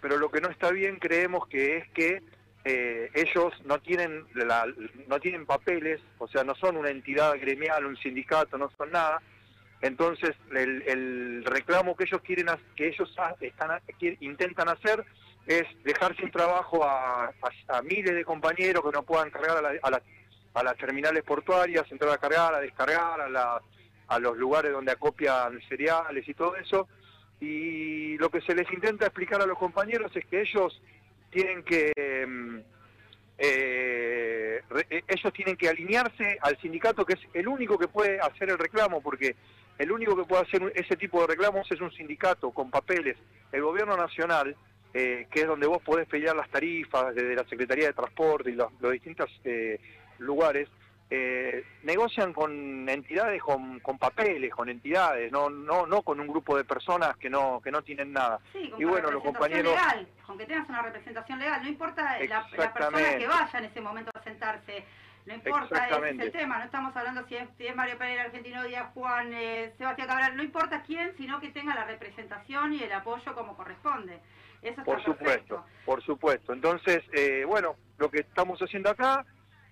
pero 0.00 0.16
lo 0.18 0.30
que 0.30 0.40
no 0.40 0.48
está 0.48 0.70
bien 0.70 0.96
creemos 0.98 1.48
que 1.48 1.78
es 1.78 1.88
que 1.90 2.22
eh, 2.68 3.10
ellos 3.14 3.52
no 3.64 3.78
tienen 3.80 4.24
la- 4.34 4.66
no 5.06 5.20
tienen 5.20 5.46
papeles, 5.46 6.00
o 6.18 6.26
sea, 6.28 6.42
no 6.44 6.54
son 6.56 6.76
una 6.76 6.90
entidad 6.90 7.34
gremial, 7.40 7.86
un 7.86 7.96
sindicato, 7.96 8.58
no 8.58 8.70
son 8.76 8.90
nada. 8.90 9.22
Entonces, 9.82 10.34
el, 10.54 10.82
el 10.86 11.44
reclamo 11.44 11.96
que 11.96 12.04
ellos 12.04 12.20
quieren, 12.22 12.46
que 12.74 12.88
ellos 12.88 13.08
están, 13.10 13.34
intentan 14.20 14.68
hacer 14.68 15.04
es 15.46 15.64
dejar 15.84 16.16
sin 16.16 16.30
trabajo 16.30 16.82
a, 16.84 17.26
a- 17.68 17.82
miles 17.82 18.14
de 18.14 18.24
compañeros 18.24 18.82
que 18.84 18.90
no 18.92 19.02
puedan 19.04 19.30
cargar 19.30 19.58
a, 19.58 19.62
la- 19.62 19.78
a 19.82 19.90
las- 19.90 20.02
a 20.54 20.62
las 20.62 20.76
terminales 20.78 21.22
portuarias, 21.22 21.84
entrar 21.92 22.12
a 22.12 22.18
cargar, 22.18 22.54
a 22.54 22.60
descargar, 22.60 23.20
a, 23.20 23.28
la- 23.28 23.60
a 24.08 24.18
los 24.18 24.36
lugares 24.38 24.72
donde 24.72 24.92
acopian 24.92 25.60
cereales 25.68 26.26
y 26.26 26.34
todo 26.34 26.56
eso. 26.56 26.88
Y 27.40 28.16
lo 28.16 28.30
que 28.30 28.40
se 28.40 28.54
les 28.54 28.70
intenta 28.72 29.04
explicar 29.06 29.40
a 29.42 29.46
los 29.46 29.58
compañeros 29.58 30.10
es 30.16 30.24
que 30.26 30.40
ellos 30.40 30.80
tienen 31.30 31.62
que 31.64 31.92
mm, 32.26 32.58
eh, 33.38 34.60
eh, 34.90 35.02
ellos 35.06 35.32
tienen 35.32 35.56
que 35.56 35.68
alinearse 35.68 36.38
al 36.40 36.58
sindicato 36.60 37.04
que 37.04 37.14
es 37.14 37.20
el 37.34 37.48
único 37.48 37.78
que 37.78 37.88
puede 37.88 38.18
hacer 38.20 38.50
el 38.50 38.58
reclamo 38.58 39.00
porque 39.02 39.36
el 39.78 39.92
único 39.92 40.16
que 40.16 40.24
puede 40.24 40.42
hacer 40.42 40.72
ese 40.74 40.96
tipo 40.96 41.20
de 41.20 41.26
reclamos 41.28 41.70
es 41.70 41.80
un 41.80 41.92
sindicato 41.92 42.50
con 42.50 42.70
papeles. 42.70 43.16
El 43.52 43.62
gobierno 43.62 43.96
nacional 43.96 44.56
eh, 44.94 45.26
que 45.30 45.42
es 45.42 45.46
donde 45.46 45.66
vos 45.66 45.82
podés 45.82 46.08
pelear 46.08 46.34
las 46.34 46.48
tarifas 46.48 47.14
desde 47.14 47.34
la 47.34 47.44
Secretaría 47.44 47.88
de 47.88 47.92
Transporte 47.92 48.50
y 48.50 48.54
los, 48.54 48.72
los 48.80 48.92
distintos 48.92 49.30
eh, 49.44 49.78
lugares 50.18 50.70
eh, 51.08 51.64
negocian 51.84 52.32
con 52.32 52.88
entidades 52.88 53.40
con, 53.40 53.78
con 53.80 53.96
papeles 53.96 54.50
con 54.52 54.68
entidades 54.68 55.30
no 55.30 55.48
no 55.48 55.86
no 55.86 56.02
con 56.02 56.18
un 56.18 56.26
grupo 56.26 56.56
de 56.56 56.64
personas 56.64 57.16
que 57.16 57.30
no 57.30 57.60
que 57.62 57.70
no 57.70 57.82
tienen 57.82 58.12
nada 58.12 58.40
Sí, 58.52 58.68
con 58.70 58.80
y 58.80 58.84
una 58.84 58.92
bueno, 58.92 59.10
los 59.12 59.22
compañeros- 59.22 59.72
legal, 59.72 60.08
con 60.26 60.36
que 60.36 60.46
tengas 60.46 60.68
una 60.68 60.82
representación 60.82 61.38
legal, 61.38 61.62
no 61.62 61.68
importa 61.68 62.18
la, 62.18 62.46
la 62.56 62.72
persona 62.74 63.18
que 63.18 63.26
vaya 63.26 63.58
en 63.60 63.64
ese 63.66 63.80
momento 63.80 64.10
a 64.14 64.22
sentarse, 64.24 64.84
no 65.26 65.34
importa, 65.34 65.86
ese 65.86 66.08
es 66.10 66.20
el 66.20 66.32
tema, 66.32 66.58
no 66.58 66.64
estamos 66.64 66.96
hablando 66.96 67.24
si 67.28 67.36
es, 67.36 67.48
si 67.56 67.66
es 67.68 67.76
Mario 67.76 67.98
Pereira 67.98 68.22
Argentino 68.24 68.64
Díaz, 68.64 68.90
Juan, 68.94 69.32
eh, 69.32 69.72
Sebastián 69.78 70.08
Cabral, 70.08 70.36
no 70.36 70.42
importa 70.42 70.82
quién, 70.84 71.12
sino 71.16 71.40
que 71.40 71.50
tenga 71.50 71.74
la 71.74 71.84
representación 71.84 72.72
y 72.72 72.82
el 72.82 72.92
apoyo 72.92 73.32
como 73.34 73.56
corresponde. 73.56 74.20
Eso 74.62 74.70
está 74.80 74.84
Por 74.84 74.98
supuesto, 75.04 75.24
perfecto. 75.24 75.64
por 75.84 76.02
supuesto. 76.02 76.52
Entonces, 76.52 77.02
eh, 77.12 77.44
bueno, 77.46 77.76
lo 77.98 78.10
que 78.10 78.20
estamos 78.20 78.58
haciendo 78.60 78.90
acá 78.90 79.24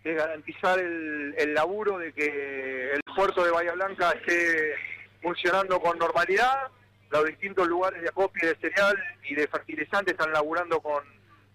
es 0.04 0.16
garantizar 0.16 0.78
el, 0.78 1.34
el 1.38 1.54
laburo 1.54 1.98
de 1.98 2.12
que 2.12 2.92
el 2.92 3.00
puerto 3.16 3.42
de 3.42 3.50
Bahía 3.50 3.72
Blanca 3.72 4.12
esté 4.12 4.74
funcionando 5.22 5.80
con 5.80 5.98
normalidad. 5.98 6.68
Los 7.10 7.24
distintos 7.24 7.66
lugares 7.66 8.02
de 8.02 8.08
acopio 8.08 8.48
de 8.48 8.56
cereal 8.56 8.96
y 9.24 9.34
de 9.34 9.48
fertilizante 9.48 10.12
están 10.12 10.32
laburando 10.32 10.80
con, 10.80 11.02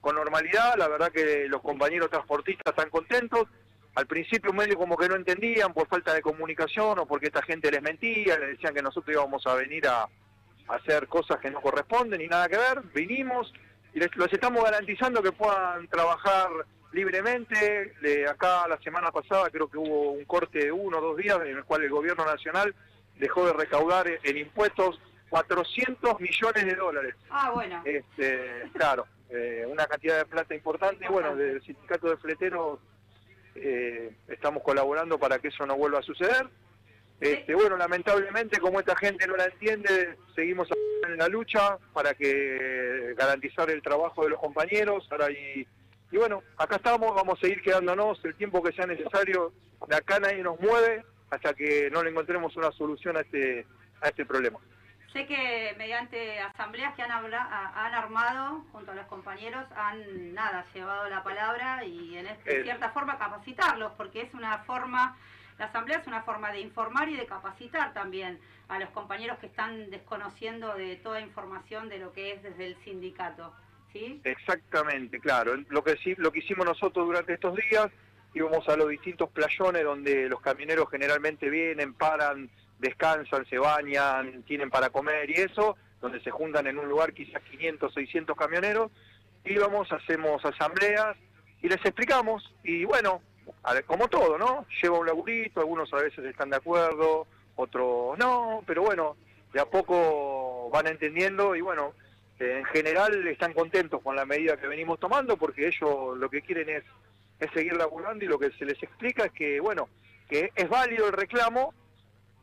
con 0.02 0.16
normalidad. 0.16 0.76
La 0.78 0.88
verdad 0.88 1.12
que 1.12 1.48
los 1.48 1.62
compañeros 1.62 2.10
transportistas 2.10 2.74
están 2.74 2.90
contentos. 2.90 3.48
Al 3.96 4.08
principio 4.08 4.52
medio 4.52 4.78
como 4.78 4.98
que 4.98 5.08
no 5.08 5.16
entendían 5.16 5.74
por 5.74 5.88
falta 5.88 6.14
de 6.14 6.22
comunicación 6.22 7.00
o 7.00 7.06
porque 7.06 7.28
esta 7.28 7.42
gente 7.44 7.72
les 7.72 7.82
mentía, 7.82 8.38
les 8.40 8.52
decían 8.52 8.74
que 8.74 8.82
nosotros 8.82 9.14
íbamos 9.14 9.46
a 9.46 9.56
venir 9.56 9.88
a, 9.88 10.08
hacer 10.70 11.08
cosas 11.08 11.40
que 11.40 11.50
no 11.50 11.62
corresponden 11.62 12.22
y 12.22 12.28
nada 12.28 12.48
que 12.48 12.58
ver. 12.58 12.82
Vinimos 12.94 13.52
y 13.94 14.00
les, 14.00 14.16
los 14.16 14.32
estamos 14.32 14.64
garantizando 14.64 15.22
que 15.22 15.32
puedan 15.32 15.88
trabajar 15.88 16.48
libremente. 16.92 17.94
Le- 18.02 18.28
acá 18.28 18.68
la 18.68 18.78
semana 18.80 19.12
pasada 19.12 19.50
creo 19.50 19.68
que 19.70 19.78
hubo 19.78 20.12
un 20.12 20.26
corte 20.26 20.60
de 20.66 20.72
uno 20.72 20.98
o 20.98 21.02
dos 21.02 21.18
días 21.18 21.40
en 21.46 21.58
el 21.58 21.64
cual 21.64 21.84
el 21.84 21.90
gobierno 21.90 22.26
nacional 22.26 22.74
dejó 23.18 23.46
de 23.46 23.54
recaudar 23.54 24.08
en 24.24 24.38
impuestos 24.38 25.00
400 25.30 26.20
millones 26.20 26.66
de 26.66 26.76
dólares. 26.76 27.16
Ah, 27.30 27.52
bueno. 27.54 27.82
Este, 27.86 28.64
claro, 28.74 29.06
eh, 29.30 29.66
una 29.68 29.86
cantidad 29.86 30.18
de 30.18 30.26
plata 30.26 30.56
importante. 30.56 31.06
Y 31.06 31.08
bueno, 31.08 31.30
Importante. 31.32 31.44
desde 31.44 31.58
el 31.58 31.64
sindicato 31.66 32.10
de 32.10 32.18
fleteros 32.18 32.80
eh, 33.56 34.16
estamos 34.28 34.64
colaborando 34.64 35.20
para 35.20 35.38
que 35.40 35.50
eso 35.50 35.66
no 35.66 35.76
vuelva 35.76 36.00
a 36.00 36.04
suceder. 36.04 36.48
Este, 37.20 37.54
bueno, 37.54 37.76
lamentablemente, 37.76 38.60
como 38.60 38.80
esta 38.80 38.96
gente 38.96 39.28
no 39.28 39.36
la 39.36 39.46
entiende, 39.46 40.16
seguimos 40.34 40.70
en 41.06 41.18
la 41.18 41.28
lucha 41.28 41.78
para 41.94 42.14
que 42.14 43.14
garantizar 43.18 43.70
el 43.70 43.82
trabajo 43.82 44.24
de 44.24 44.30
los 44.30 44.40
compañeros. 44.40 45.06
Ahora 45.12 45.30
y, 45.30 45.68
y 46.12 46.18
bueno, 46.18 46.42
acá 46.58 46.78
estamos, 46.78 47.14
vamos 47.16 47.38
a 47.38 47.42
seguir 47.42 47.62
quedándonos 47.62 48.24
el 48.26 48.36
tiempo 48.36 48.62
que 48.64 48.72
sea 48.74 48.86
necesario. 48.86 49.54
De 49.88 49.96
acá 49.96 50.20
nadie 50.20 50.44
nos 50.44 50.60
mueve 50.60 51.06
hasta 51.30 51.54
que 51.54 51.90
no 51.92 52.04
le 52.04 52.10
encontremos 52.10 52.56
una 52.58 52.72
solución 52.72 53.16
a 53.18 53.22
este, 53.22 53.66
a 54.02 54.08
este 54.10 54.26
problema. 54.26 54.60
Sé 55.14 55.26
que 55.26 55.74
mediante 55.78 56.40
asambleas 56.40 56.94
que 56.96 57.02
han, 57.02 57.12
habla- 57.12 57.72
han 57.76 57.94
armado 57.96 58.64
junto 58.72 58.92
a 58.92 58.96
los 58.96 59.08
compañeros 59.08 59.66
han 59.76 60.34
nada 60.34 60.66
llevado 60.74 61.10
la 61.10 61.24
palabra 61.24 61.84
y 61.84 62.18
en, 62.18 62.28
este- 62.28 62.60
Eh. 62.60 62.64
cierta 62.64 62.90
forma 62.92 63.18
capacitarlos 63.18 63.92
porque 63.94 64.22
es 64.22 64.34
una 64.34 64.60
forma 64.60 65.18
la 65.58 65.66
asamblea 65.66 65.98
es 65.98 66.08
una 66.08 66.22
forma 66.24 66.52
de 66.54 66.62
informar 66.62 67.10
y 67.10 67.18
de 67.18 67.26
capacitar 67.26 67.92
también 67.94 68.40
a 68.70 68.80
los 68.80 68.90
compañeros 68.92 69.40
que 69.40 69.48
están 69.48 69.90
desconociendo 69.90 70.74
de 70.76 70.96
toda 70.98 71.20
información 71.20 71.90
de 71.90 71.98
lo 72.00 72.14
que 72.14 72.32
es 72.32 72.42
desde 72.44 72.66
el 72.68 72.78
sindicato 72.86 73.54
¿sí? 73.94 74.22
Exactamente, 74.24 75.20
claro. 75.20 75.56
Lo 75.70 75.84
que, 75.84 75.98
lo 76.18 76.32
que 76.32 76.40
hicimos 76.40 76.66
nosotros 76.66 77.06
durante 77.06 77.34
estos 77.34 77.56
días, 77.56 77.88
íbamos 78.34 78.68
a 78.68 78.76
los 78.76 78.90
distintos 78.90 79.30
playones 79.30 79.84
donde 79.84 80.30
los 80.30 80.42
camioneros 80.42 80.90
generalmente 80.90 81.50
vienen, 81.50 81.94
paran, 81.94 82.50
descansan, 82.80 83.46
se 83.48 83.58
bañan, 83.58 84.44
tienen 84.44 84.70
para 84.70 84.90
comer 84.90 85.30
y 85.30 85.34
eso, 85.34 85.76
donde 86.02 86.22
se 86.22 86.32
juntan 86.32 86.68
en 86.68 86.80
un 86.80 86.88
lugar 86.88 87.14
quizás 87.14 87.42
500, 87.44 87.94
600 87.94 88.38
camioneros, 88.38 88.92
íbamos, 89.46 89.92
hacemos 89.92 90.44
asambleas 90.46 91.18
y 91.62 91.68
les 91.68 91.84
explicamos 91.84 92.54
y 92.64 92.86
bueno, 92.86 93.22
como 93.86 94.08
todo, 94.08 94.38
¿no? 94.38 94.66
Lleva 94.82 95.00
un 95.00 95.08
laburito, 95.08 95.60
algunos 95.60 95.92
a 95.94 95.98
veces 95.98 96.24
están 96.26 96.50
de 96.50 96.58
acuerdo, 96.58 97.28
otros 97.56 98.18
no, 98.18 98.64
pero 98.66 98.84
bueno, 98.84 99.18
de 99.54 99.60
a 99.60 99.66
poco 99.66 100.70
van 100.72 100.88
entendiendo 100.88 101.56
y 101.56 101.62
bueno, 101.62 101.94
en 102.40 102.66
general 102.66 103.28
están 103.28 103.54
contentos 103.54 104.02
con 104.02 104.16
la 104.16 104.26
medida 104.26 104.58
que 104.58 104.68
venimos 104.68 105.00
tomando 105.00 105.38
porque 105.38 105.68
ellos 105.68 106.18
lo 106.18 106.30
que 106.30 106.42
quieren 106.42 106.70
es, 106.70 106.84
es 107.40 107.52
seguir 107.52 107.74
laburando 107.76 108.24
y 108.24 108.28
lo 108.28 108.40
que 108.40 108.52
se 108.52 108.66
les 108.66 108.82
explica 108.82 109.26
es 109.26 109.32
que, 109.34 109.60
bueno, 109.60 109.90
que 110.30 110.52
es 110.56 110.70
válido 110.70 111.08
el 111.08 111.14
reclamo, 111.14 111.74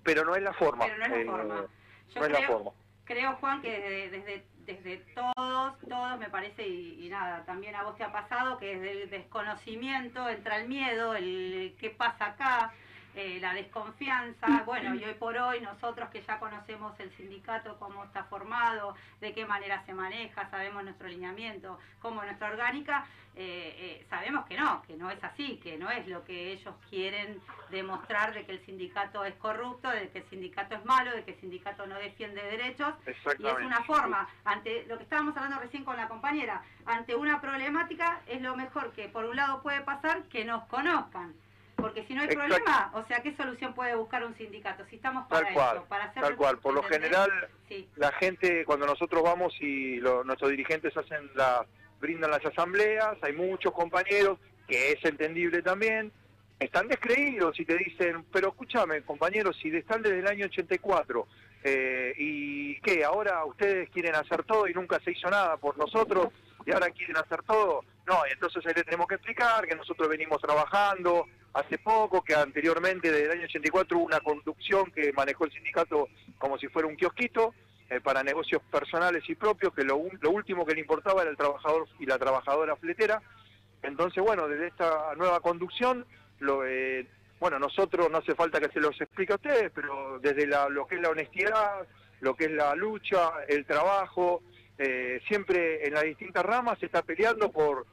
pero 0.03 0.25
no 0.25 0.35
es 0.37 0.43
la 0.43 0.53
forma. 0.55 0.85
Pero 0.87 0.99
no 0.99 1.05
es 1.05 1.11
la 1.11 1.17
Eh, 1.19 1.25
forma. 1.27 1.67
Yo 2.15 2.21
no 2.21 2.27
es 2.27 2.33
la 2.33 2.39
creo- 2.39 2.49
forma. 2.53 2.71
Creo, 3.05 3.33
Juan, 3.37 3.63
que 3.63 3.71
desde, 3.71 4.11
desde, 4.11 4.45
desde 4.67 4.97
todos, 5.15 5.79
todos 5.89 6.19
me 6.19 6.29
parece, 6.29 6.67
y, 6.67 7.07
y 7.07 7.09
nada, 7.09 7.45
también 7.45 7.77
a 7.77 7.85
vos 7.85 7.97
te 7.97 8.03
ha 8.03 8.11
pasado, 8.13 8.59
que 8.59 8.77
desde 8.77 9.03
el 9.05 9.11
desconocimiento 9.11 10.29
entra 10.29 10.57
el 10.59 10.69
miedo, 10.69 11.15
el 11.15 11.77
qué 11.81 11.91
pasa 11.91 12.27
acá, 12.27 12.73
eh, 13.17 13.39
la 13.41 13.55
desconfianza. 13.55 14.47
Bueno, 14.67 14.95
y 14.95 15.05
hoy 15.05 15.15
por 15.15 15.37
hoy 15.37 15.61
nosotros 15.61 16.11
que 16.11 16.23
ya 16.23 16.39
conocemos 16.39 16.99
el 17.01 17.11
sindicato, 17.17 17.79
cómo 17.79 18.05
está 18.05 18.25
formado, 18.25 18.95
de 19.21 19.33
qué 19.33 19.47
manera 19.47 19.83
se 19.87 19.95
maneja, 19.95 20.51
sabemos 20.51 20.85
nuestro 20.85 21.09
lineamiento, 21.09 21.79
cómo 22.01 22.21
es 22.23 22.27
nuestra 22.27 22.49
orgánica, 22.49 23.07
eh, 23.39 23.75
eh, 23.79 24.07
sabemos 24.11 24.45
que 24.47 24.57
no, 24.57 24.83
que 24.87 24.97
no 24.97 25.11
es 25.11 25.23
así, 25.23 25.59
que 25.63 25.79
no 25.79 25.91
es 25.91 26.07
lo 26.09 26.25
que 26.25 26.53
ellos 26.53 26.75
quieren 26.91 27.41
demostrar 27.71 28.35
de 28.35 28.45
que 28.45 28.53
el 28.53 28.65
sindicato 28.65 29.25
es 29.25 29.35
corrupto, 29.35 29.91
de 29.91 30.09
que 30.11 30.19
el 30.19 30.29
sindicato 30.29 30.75
es 30.75 30.85
malo, 30.85 31.11
de 31.15 31.25
que 31.25 31.33
el 31.33 31.41
sindicato 31.41 31.87
no 31.87 31.97
defiende 31.97 32.43
derechos. 32.43 32.95
Y 33.39 33.47
es 33.47 33.59
una 33.59 33.83
forma, 33.85 34.29
ante 34.45 34.85
lo 34.87 34.97
que 34.97 35.05
estábamos 35.05 35.37
hablando 35.37 35.61
recién 35.61 35.85
con 35.85 35.97
la 35.97 36.09
compañera, 36.09 36.63
ante 36.87 37.15
una 37.15 37.41
problemática 37.41 38.21
es 38.27 38.41
lo 38.43 38.57
mejor 38.57 38.93
que 38.93 39.09
por 39.09 39.25
un 39.25 39.37
lado 39.37 39.63
puede 39.63 39.83
pasar 39.83 40.25
que 40.25 40.45
nos 40.45 40.65
conozcan. 40.65 41.35
Porque 41.87 42.05
si 42.09 42.15
no 42.15 42.23
hay 42.23 42.27
Exacto. 42.27 42.49
problema, 42.57 42.91
o 42.95 43.07
sea, 43.07 43.23
¿qué 43.23 43.37
solución 43.37 43.73
puede 43.73 43.95
buscar 43.95 44.25
un 44.27 44.37
sindicato? 44.37 44.85
Si 44.91 44.97
estamos 44.97 45.29
para 45.29 45.45
Tal 45.45 45.55
cual, 45.55 45.77
eso, 45.77 45.87
para 45.87 46.05
hacer... 46.07 46.21
tal 46.21 46.35
cual. 46.37 46.59
Por 46.59 46.75
lo 46.75 46.83
general, 46.83 47.31
Sí, 47.69 47.89
la 47.95 48.11
gente 48.13 48.65
cuando 48.65 48.87
nosotros 48.87 49.23
vamos 49.23 49.55
y 49.61 49.99
lo- 50.01 50.25
nuestros 50.25 50.51
dirigentes 50.51 50.97
hacen 50.97 51.31
la 51.37 51.65
brindan 52.01 52.31
las 52.33 52.45
asambleas 52.45 53.17
hay 53.23 53.33
muchos 53.35 53.73
compañeros 53.73 54.39
que 54.69 54.93
es 54.93 55.05
entendible 55.05 55.63
también 55.63 56.13
están 56.61 56.89
descreídos 56.89 57.59
y 57.59 57.65
te 57.65 57.77
dicen 57.79 58.25
pero 58.33 58.49
escúchame 58.49 59.01
compañeros 59.03 59.57
si 59.63 59.75
están 59.75 60.03
desde 60.03 60.19
el 60.19 60.27
año 60.27 60.45
84 60.47 61.27
eh, 61.65 62.13
y 62.19 62.79
qué 62.81 63.03
ahora 63.05 63.45
ustedes 63.47 63.89
quieren 63.91 64.15
hacer 64.15 64.43
todo 64.45 64.69
y 64.69 64.75
nunca 64.75 65.01
se 65.01 65.13
hizo 65.13 65.31
nada 65.31 65.57
por 65.57 65.79
nosotros 65.79 66.29
y 66.67 66.73
ahora 66.73 66.91
quieren 66.91 67.17
hacer 67.17 67.43
todo 67.45 67.83
no 68.07 68.23
entonces 68.31 68.65
ahí 68.67 68.73
le 68.75 68.85
tenemos 68.85 69.07
que 69.07 69.17
explicar 69.17 69.67
que 69.67 69.75
nosotros 69.75 70.09
venimos 70.09 70.41
trabajando 70.41 71.27
hace 71.55 71.79
poco 71.79 72.23
que 72.23 72.35
anteriormente 72.35 73.11
desde 73.11 73.25
el 73.27 73.31
año 73.33 73.45
84 73.45 73.97
hubo 73.97 74.07
una 74.07 74.21
conducción 74.21 74.91
que 74.91 75.13
manejó 75.13 75.45
el 75.47 75.53
sindicato 75.53 76.09
como 76.39 76.59
si 76.59 76.69
fuera 76.69 76.87
un 76.89 76.97
kiosquito 76.97 77.55
eh, 77.89 78.01
para 78.01 78.23
negocios 78.25 78.61
personales 78.71 79.23
y 79.29 79.37
propios, 79.37 79.73
que 79.73 79.85
lo, 79.85 80.03
lo 80.21 80.31
último 80.31 80.67
que 80.67 80.75
le 80.75 80.81
importaba 80.81 81.23
era 81.23 81.31
el 81.31 81.37
trabajador 81.37 81.87
y 82.01 82.07
la 82.07 82.19
trabajadora 82.19 82.75
fletera. 82.75 83.23
Entonces, 83.83 84.23
bueno, 84.25 84.49
desde 84.49 84.67
esta 84.67 85.15
nueva 85.17 85.39
conducción, 85.39 86.05
lo, 86.41 86.67
eh, 86.67 87.07
bueno, 87.39 87.61
nosotros 87.61 88.11
no 88.11 88.19
hace 88.19 88.35
falta 88.35 88.59
que 88.59 88.73
se 88.73 88.81
los 88.81 89.01
explique 89.01 89.33
a 89.33 89.37
ustedes, 89.37 89.71
pero 89.73 90.19
desde 90.19 90.49
la- 90.49 90.69
lo 90.69 90.85
que 90.87 90.97
es 90.97 91.01
la 91.01 91.11
honestidad, 91.11 91.87
lo 92.21 92.35
que 92.35 92.47
es 92.47 92.51
la 92.51 92.75
lucha, 92.75 93.31
el 93.47 93.65
trabajo, 93.65 94.43
eh, 94.79 95.21
siempre 95.29 95.87
en 95.87 95.95
las 95.95 96.03
distintas 96.03 96.45
ramas 96.45 96.81
se 96.81 96.87
está 96.87 97.03
peleando 97.03 97.53
por, 97.53 97.87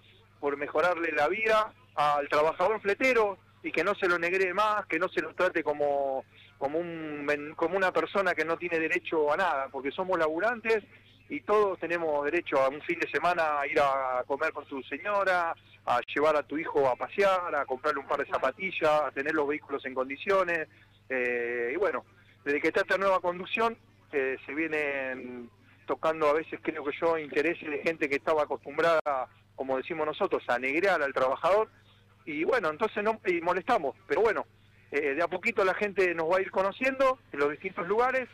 por 0.44 0.58
mejorarle 0.58 1.14
la 1.14 1.30
vida 1.30 1.72
al 1.96 2.28
trabajador 2.28 2.82
fletero 2.82 3.38
y 3.64 3.72
que 3.72 3.82
no 3.82 3.96
se 3.96 4.10
lo 4.10 4.20
negre 4.20 4.54
más, 4.54 4.86
que 4.88 5.00
no 5.00 5.08
se 5.08 5.22
lo 5.22 5.34
trate 5.34 5.64
como 5.64 6.26
como 6.58 6.80
un 6.80 7.54
como 7.56 7.78
una 7.78 7.94
persona 7.94 8.36
que 8.36 8.44
no 8.44 8.58
tiene 8.58 8.78
derecho 8.78 9.32
a 9.32 9.38
nada, 9.38 9.70
porque 9.72 9.90
somos 9.92 10.20
laburantes 10.20 10.84
y 11.30 11.40
todos 11.40 11.80
tenemos 11.80 12.26
derecho 12.26 12.62
a 12.62 12.68
un 12.68 12.82
fin 12.82 13.00
de 13.00 13.10
semana 13.10 13.62
a 13.62 13.68
ir 13.68 13.80
a 13.80 14.22
comer 14.28 14.52
con 14.52 14.66
tu 14.66 14.84
señora, 14.84 15.56
a 15.86 16.02
llevar 16.14 16.36
a 16.36 16.44
tu 16.44 16.58
hijo 16.58 16.90
a 16.90 16.98
pasear, 16.98 17.56
a 17.56 17.66
comprarle 17.66 18.02
un 18.02 18.08
par 18.08 18.20
de 18.20 18.30
zapatillas, 18.30 19.02
a 19.02 19.12
tener 19.12 19.34
los 19.34 19.48
vehículos 19.48 19.86
en 19.86 19.94
condiciones. 19.94 20.68
eh, 21.08 21.72
y 21.74 21.78
bueno, 21.78 22.04
desde 22.44 22.60
que 22.60 22.68
está 22.68 22.82
esta 22.82 22.98
nueva 22.98 23.22
conducción 23.22 23.78
eh, 24.12 24.36
se 24.46 24.54
vienen 24.54 25.50
tocando 25.86 26.28
a 26.28 26.34
veces, 26.34 26.60
creo 26.62 26.84
que 26.84 26.98
yo, 27.00 27.18
intereses 27.18 27.70
de 27.70 27.80
gente 27.80 28.10
que 28.10 28.18
estaba 28.18 28.44
acostumbrada, 28.44 29.30
como 29.56 29.78
decimos 29.78 30.06
nosotros, 30.06 30.44
a 30.48 30.60
negrear 30.60 31.02
al 31.02 31.14
trabajador. 31.14 31.70
Y 32.26 32.44
bueno, 32.44 32.70
entonces 32.70 33.04
no 33.04 33.20
y 33.26 33.42
molestamos, 33.42 33.96
pero 34.08 34.22
bueno, 34.22 34.46
eh, 34.92 35.16
de 35.16 35.24
a 35.24 35.28
poquito 35.28 35.66
la 35.66 35.74
gente 35.74 36.14
nos 36.16 36.32
va 36.32 36.38
a 36.38 36.42
ir 36.42 36.52
conociendo 36.52 37.20
en 37.32 37.40
los 37.40 37.52
distintos 37.52 37.88
lugares 37.88 38.30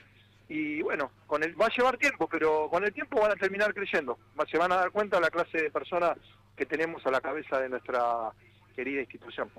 y 0.48 0.82
bueno, 0.82 1.12
con 1.28 1.44
el, 1.44 1.60
va 1.60 1.68
a 1.68 1.76
llevar 1.76 1.98
tiempo, 1.98 2.28
pero 2.28 2.68
con 2.70 2.84
el 2.84 2.92
tiempo 2.92 3.22
van 3.22 3.32
a 3.32 3.36
terminar 3.36 3.74
creyendo. 3.74 4.18
Se 4.52 4.58
van 4.58 4.72
a 4.72 4.78
dar 4.78 4.92
cuenta 4.92 5.20
la 5.20 5.30
clase 5.30 5.62
de 5.62 5.72
personas 5.72 6.18
que 6.58 6.66
tenemos 6.66 7.06
a 7.06 7.12
la 7.12 7.22
cabeza 7.22 7.60
de 7.60 7.70
nuestra 7.70 8.32
querida 8.76 9.02
institución. 9.02 9.50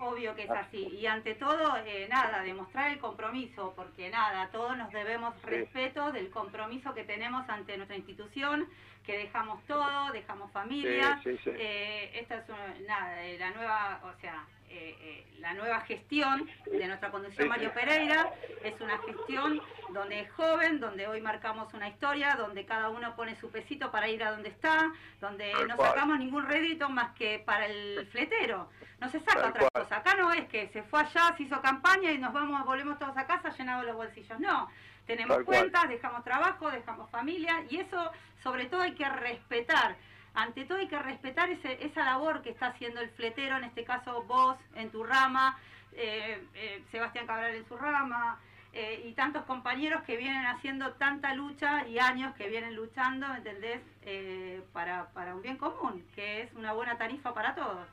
Obvio 0.00 0.34
que 0.34 0.44
es 0.44 0.50
así. 0.50 0.88
Y 0.88 1.06
ante 1.06 1.34
todo, 1.34 1.76
eh, 1.84 2.06
nada, 2.10 2.42
demostrar 2.42 2.90
el 2.90 2.98
compromiso, 2.98 3.72
porque 3.76 4.10
nada, 4.10 4.48
todos 4.50 4.76
nos 4.76 4.90
debemos 4.90 5.34
respeto 5.42 6.12
del 6.12 6.30
compromiso 6.30 6.94
que 6.94 7.04
tenemos 7.04 7.48
ante 7.48 7.76
nuestra 7.76 7.96
institución, 7.96 8.68
que 9.04 9.16
dejamos 9.18 9.64
todo, 9.66 10.12
dejamos 10.12 10.50
familia. 10.52 11.20
Sí, 11.22 11.32
sí, 11.36 11.40
sí. 11.44 11.50
Eh, 11.58 12.10
esta 12.20 12.36
es 12.38 12.48
una- 12.48 12.74
nada, 12.86 13.24
eh, 13.24 13.38
la 13.38 13.50
nueva, 13.50 14.00
o 14.04 14.20
sea, 14.20 14.44
eh, 14.70 14.96
eh, 15.00 15.26
la 15.40 15.52
nueva 15.54 15.80
gestión 15.80 16.48
de 16.70 16.86
nuestra 16.86 17.10
conducción 17.10 17.48
Mario. 17.48 17.72
Pereira 17.74 18.30
es 18.62 18.80
una 18.80 18.98
gestión 18.98 19.60
donde 19.92 20.20
es 20.20 20.30
joven, 20.32 20.78
donde 20.80 21.08
hoy 21.08 21.20
marcamos 21.20 21.74
una 21.74 21.88
historia, 21.88 22.36
donde 22.36 22.64
cada 22.64 22.88
uno 22.88 23.16
pone 23.16 23.34
su 23.36 23.50
pesito 23.50 23.90
para 23.90 24.08
ir 24.08 24.22
a 24.22 24.30
donde 24.30 24.50
está, 24.50 24.92
donde 25.20 25.50
Tal 25.52 25.68
no 25.68 25.76
cual. 25.76 25.88
sacamos 25.90 26.18
ningún 26.18 26.46
rédito 26.46 26.88
más 26.88 27.12
que 27.14 27.40
para 27.40 27.66
el 27.66 28.06
fletero. 28.12 28.70
No 29.00 29.08
se 29.08 29.18
saca 29.20 29.40
Tal 29.40 29.50
otra 29.50 29.68
cual. 29.72 29.82
cosa. 29.84 29.96
Acá 29.96 30.14
no 30.14 30.32
es 30.32 30.46
que 30.48 30.68
se 30.68 30.82
fue 30.84 31.00
allá, 31.00 31.34
se 31.36 31.42
hizo 31.42 31.60
campaña 31.60 32.12
y 32.12 32.18
nos 32.18 32.32
vamos, 32.32 32.64
volvemos 32.64 32.98
todos 32.98 33.16
a 33.16 33.26
casa 33.26 33.50
llenados 33.50 33.84
los 33.86 33.96
bolsillos. 33.96 34.38
No. 34.38 34.70
Tenemos 35.06 35.38
Tal 35.38 35.44
cual. 35.46 35.58
cuentas, 35.58 35.88
dejamos 35.88 36.22
trabajo, 36.22 36.70
dejamos 36.70 37.10
familia 37.10 37.64
y 37.68 37.78
eso 37.78 38.12
sobre 38.42 38.66
todo 38.66 38.82
hay 38.82 38.94
que 38.94 39.08
respetar. 39.08 39.96
Ante 40.34 40.64
todo 40.64 40.78
hay 40.78 40.88
que 40.88 40.98
respetar 40.98 41.50
ese- 41.50 41.84
esa 41.84 42.04
labor 42.04 42.42
que 42.42 42.50
está 42.50 42.68
haciendo 42.68 43.00
el 43.00 43.10
fletero, 43.10 43.56
en 43.56 43.64
este 43.64 43.84
caso 43.84 44.22
vos 44.22 44.56
en 44.74 44.90
tu 44.90 45.02
rama, 45.04 45.58
eh, 45.92 46.42
eh, 46.54 46.82
Sebastián 46.92 47.26
Cabral 47.26 47.54
en 47.54 47.66
su 47.68 47.76
rama, 47.76 48.38
eh, 48.72 49.02
y 49.04 49.12
tantos 49.14 49.44
compañeros 49.46 50.02
que 50.04 50.16
vienen 50.16 50.46
haciendo 50.46 50.92
tanta 50.92 51.34
lucha 51.34 51.86
y 51.88 51.98
años 51.98 52.34
que 52.36 52.48
vienen 52.48 52.76
luchando, 52.76 53.26
¿me 53.28 53.38
¿entendés? 53.38 53.80
Eh, 54.02 54.62
para 54.72 55.08
un 55.34 55.42
bien 55.42 55.56
común, 55.56 56.06
que 56.14 56.42
es 56.42 56.52
una 56.54 56.72
buena 56.72 56.96
tarifa 56.96 57.34
para 57.34 57.54
todos. 57.56 57.88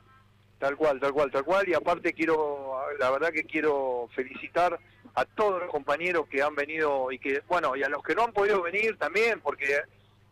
Tal 0.60 0.76
cual, 0.76 1.00
tal 1.00 1.12
cual, 1.12 1.30
tal 1.32 1.44
cual. 1.44 1.68
Y 1.68 1.74
aparte 1.74 2.12
quiero, 2.12 2.80
la 2.98 3.10
verdad 3.10 3.30
que 3.32 3.44
quiero 3.44 4.08
felicitar 4.14 4.78
a 5.14 5.24
todos 5.24 5.60
los 5.62 5.70
compañeros 5.70 6.28
que 6.28 6.42
han 6.42 6.54
venido 6.54 7.10
y 7.10 7.18
que, 7.18 7.42
bueno, 7.48 7.74
y 7.74 7.82
a 7.82 7.88
los 7.88 8.02
que 8.02 8.14
no 8.14 8.22
han 8.24 8.32
podido 8.32 8.62
venir 8.62 8.96
también, 8.98 9.40
porque 9.40 9.80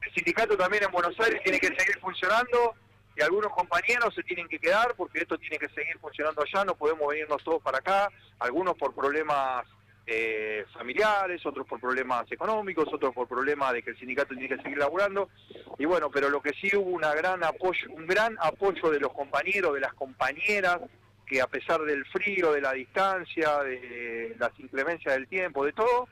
el 0.06 0.14
sindicato 0.14 0.56
también 0.56 0.84
en 0.84 0.92
Buenos 0.92 1.18
Aires 1.18 1.42
tiene 1.42 1.58
que 1.58 1.68
seguir 1.68 1.98
funcionando 2.00 2.74
y 3.16 3.22
algunos 3.22 3.52
compañeros 3.52 4.14
se 4.14 4.22
tienen 4.22 4.46
que 4.46 4.58
quedar 4.58 4.94
porque 4.96 5.20
esto 5.20 5.36
tiene 5.38 5.58
que 5.58 5.68
seguir 5.70 5.98
funcionando 5.98 6.42
allá, 6.42 6.64
no 6.64 6.76
podemos 6.76 7.08
venirnos 7.08 7.42
todos 7.42 7.62
para 7.62 7.78
acá, 7.78 8.08
algunos 8.38 8.76
por 8.76 8.94
problemas 8.94 9.66
eh, 10.06 10.64
familiares, 10.72 11.44
otros 11.44 11.66
por 11.66 11.80
problemas 11.80 12.30
económicos, 12.30 12.86
otros 12.92 13.12
por 13.12 13.26
problemas 13.26 13.72
de 13.72 13.82
que 13.82 13.90
el 13.90 13.98
sindicato 13.98 14.34
tiene 14.34 14.54
que 14.54 14.62
seguir 14.62 14.78
laburando. 14.78 15.30
Y 15.78 15.84
bueno, 15.86 16.10
pero 16.10 16.28
lo 16.28 16.40
que 16.40 16.52
sí 16.52 16.76
hubo 16.76 16.90
una 16.90 17.12
gran 17.14 17.42
apoyo, 17.42 17.88
un 17.90 18.06
gran 18.06 18.36
apoyo 18.40 18.90
de 18.90 19.00
los 19.00 19.12
compañeros, 19.12 19.74
de 19.74 19.80
las 19.80 19.94
compañeras, 19.94 20.80
que 21.26 21.40
a 21.40 21.48
pesar 21.48 21.80
del 21.80 22.04
frío, 22.06 22.52
de 22.52 22.60
la 22.60 22.72
distancia, 22.72 23.58
de 23.64 24.36
las 24.38 24.52
inclemencias 24.60 25.14
del 25.14 25.26
tiempo, 25.26 25.64
de 25.64 25.72
todo, 25.72 26.06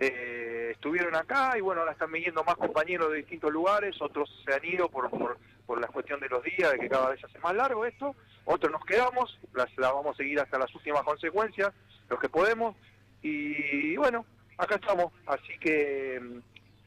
eh, 0.00 0.70
estuvieron 0.72 1.14
acá 1.14 1.56
y 1.56 1.60
bueno, 1.60 1.80
ahora 1.80 1.92
están 1.92 2.12
viniendo 2.12 2.44
más 2.44 2.56
compañeros 2.56 3.10
de 3.10 3.18
distintos 3.18 3.52
lugares, 3.52 4.00
otros 4.00 4.30
se 4.44 4.54
han 4.54 4.64
ido 4.64 4.88
por, 4.88 5.10
por, 5.10 5.38
por 5.66 5.80
la 5.80 5.88
cuestión 5.88 6.20
de 6.20 6.28
los 6.28 6.42
días, 6.42 6.72
de 6.72 6.78
que 6.78 6.88
cada 6.88 7.10
vez 7.10 7.22
hace 7.24 7.38
más 7.38 7.54
largo 7.54 7.84
esto, 7.84 8.14
otros 8.44 8.72
nos 8.72 8.84
quedamos, 8.84 9.38
las, 9.54 9.68
la 9.76 9.92
vamos 9.92 10.14
a 10.14 10.18
seguir 10.18 10.40
hasta 10.40 10.58
las 10.58 10.74
últimas 10.74 11.02
consecuencias, 11.02 11.72
los 12.08 12.20
que 12.20 12.28
podemos, 12.28 12.76
y 13.22 13.96
bueno, 13.96 14.24
acá 14.58 14.74
estamos, 14.74 15.12
así 15.26 15.58
que 15.60 16.20
mm, 16.20 16.38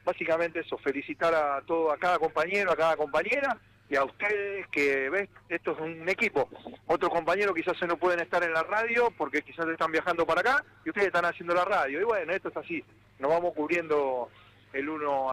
básicamente 0.04 0.60
eso, 0.60 0.78
felicitar 0.78 1.34
a 1.34 1.62
todo, 1.62 1.92
a 1.92 1.98
cada 1.98 2.20
compañero, 2.20 2.72
a 2.72 2.76
cada 2.76 2.96
compañera, 2.96 3.58
y 3.92 3.98
a 3.98 4.06
ustedes 4.06 4.66
que 4.68 5.10
ves, 5.10 5.30
esto 5.50 5.74
es 5.74 5.80
un 5.82 6.08
equipo. 6.08 6.50
Otros 6.88 7.12
compañeros 7.12 7.54
quizás 7.54 7.78
se 7.78 7.86
no 7.86 7.98
pueden 7.98 8.22
estar 8.22 8.42
en 8.42 8.54
la 8.54 8.64
radio 8.64 9.12
porque 9.18 9.42
quizás 9.42 9.68
están 9.68 9.92
viajando 9.92 10.26
para 10.26 10.40
acá 10.40 10.64
y 10.86 10.90
ustedes 10.90 11.08
están 11.08 11.26
haciendo 11.26 11.54
la 11.54 11.66
radio. 11.66 12.00
Y 12.00 12.04
bueno, 12.06 12.32
esto 12.32 12.48
es 12.48 12.56
así, 12.56 12.86
nos 13.20 13.30
vamos 13.30 13.54
cubriendo 13.54 14.30
el 14.72 14.88
uno 14.88 15.30
a 15.30 15.32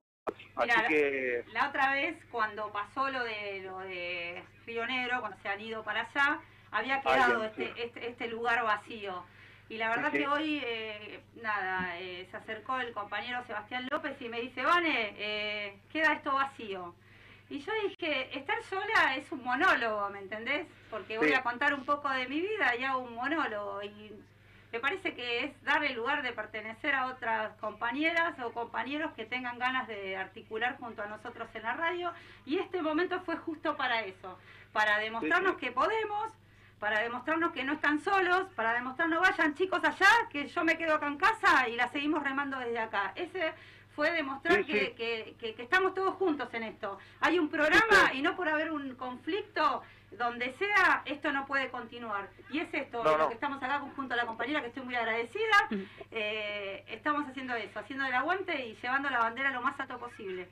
Así 0.57 0.73
Mira, 0.77 0.89
que 0.89 1.45
La 1.53 1.69
otra 1.69 1.93
vez, 1.93 2.17
cuando 2.33 2.71
pasó 2.73 3.09
lo 3.09 3.23
de 3.23 3.63
lo 3.65 3.79
de 3.79 4.43
Río 4.67 4.85
Negro, 4.87 5.21
cuando 5.21 5.39
se 5.41 5.49
han 5.49 5.61
ido 5.61 5.85
para 5.85 6.01
allá, 6.01 6.41
había 6.73 7.01
quedado 7.01 7.45
este, 7.45 7.73
este, 7.77 8.09
este 8.09 8.27
lugar 8.27 8.65
vacío. 8.65 9.25
Y 9.69 9.77
la 9.77 9.89
verdad 9.91 10.11
sí. 10.11 10.19
que 10.19 10.27
hoy, 10.27 10.63
eh, 10.65 11.21
nada, 11.43 11.97
eh, 12.01 12.27
se 12.31 12.37
acercó 12.37 12.81
el 12.81 12.93
compañero 12.93 13.45
Sebastián 13.47 13.87
López 13.91 14.21
y 14.21 14.29
me 14.29 14.41
dice, 14.41 14.63
Vane, 14.65 15.15
eh, 15.17 15.79
queda 15.93 16.15
esto 16.15 16.33
vacío. 16.33 16.95
Y 17.51 17.61
yo 17.61 17.73
dije, 17.89 18.39
estar 18.39 18.63
sola 18.65 19.17
es 19.17 19.31
un 19.33 19.43
monólogo, 19.43 20.09
¿me 20.11 20.19
entendés? 20.19 20.67
Porque 20.91 21.17
voy 21.19 21.29
Sí. 21.29 21.35
a 21.35 21.43
contar 21.43 21.73
un 21.75 21.85
poco 21.85 22.09
de 22.11 22.29
mi 22.29 22.41
vida 22.41 22.77
y 22.77 22.85
hago 22.85 22.99
un 23.01 23.15
monólogo. 23.15 23.83
Y 23.83 24.13
me 24.71 24.81
parece 24.81 25.15
que 25.15 25.45
es 25.45 25.63
darle 25.65 25.95
lugar 25.95 26.23
de 26.23 26.33
pertenecer 26.33 26.95
a 26.95 27.07
otras 27.07 27.57
compañeras 27.57 28.39
o 28.41 28.53
compañeros 28.53 29.13
que 29.15 29.25
tengan 29.25 29.59
ganas 29.59 29.89
de 29.89 30.17
articular 30.17 30.77
junto 30.79 31.01
a 31.03 31.07
nosotros 31.07 31.49
en 31.55 31.63
la 31.63 31.73
radio. 31.73 32.13
Y 32.45 32.59
este 32.59 32.83
momento 32.83 33.21
fue 33.23 33.37
justo 33.37 33.77
para 33.79 34.03
eso, 34.03 34.39
para 34.75 34.99
demostrarnos 34.99 35.55
sí. 35.55 35.61
que 35.61 35.73
podemos, 35.73 36.31
para 36.79 37.01
demostrarnos 37.01 37.53
que 37.53 37.65
no 37.65 37.73
están 37.73 37.99
solos, 38.01 38.47
para 38.55 38.75
demostrarnos, 38.75 39.21
vayan 39.21 39.55
chicos 39.55 39.83
allá, 39.83 40.07
que 40.31 40.49
yo 40.49 40.65
me 40.65 40.77
quedo 40.77 40.97
acá 40.97 41.07
en 41.07 41.17
casa 41.17 41.67
y 41.67 41.77
la 41.77 41.89
seguimos 41.89 42.23
remando 42.23 42.59
desde 42.59 42.79
acá. 42.79 43.13
Ese 43.17 43.55
fue 43.99 44.13
demostrar 44.13 44.59
Sí, 44.59 44.65
que, 44.73 44.81
sí. 44.87 44.93
que- 44.93 45.35
que- 45.41 45.55
que 45.57 45.63
estamos 45.65 45.93
todos 45.93 46.15
juntos 46.15 46.49
en 46.55 46.63
esto. 46.63 46.99
Hay 47.21 47.37
un 47.37 47.49
programa 47.51 48.13
y 48.15 48.23
no 48.23 48.37
por 48.37 48.49
haber 48.49 48.71
un 48.71 48.95
conflicto 48.95 49.83
donde 50.13 50.55
sea, 50.57 51.03
esto 51.05 51.33
no 51.33 51.47
puede 51.49 51.69
continuar. 51.73 52.29
Y 52.51 52.61
es 52.61 52.73
esto, 52.73 53.03
No, 53.03 53.11
lo 53.11 53.19
no. 53.19 53.29
que 53.29 53.35
estamos 53.35 53.61
acá 53.61 53.81
junto 53.97 54.15
a 54.15 54.17
la 54.17 54.25
compañera, 54.25 54.61
que 54.61 54.69
estoy 54.69 54.85
muy 54.85 54.95
agradecida. 54.95 55.69
Eh, 56.13 56.85
estamos 56.87 57.27
haciendo 57.29 57.57
eso, 57.57 57.81
haciendo 57.81 58.07
el 58.07 58.15
aguante 58.15 58.67
y 58.67 58.79
llevando 58.81 59.11
la 59.11 59.19
bandera 59.19 59.51
lo 59.51 59.63
más 59.63 59.79
alto 59.81 59.99
posible. 59.99 60.49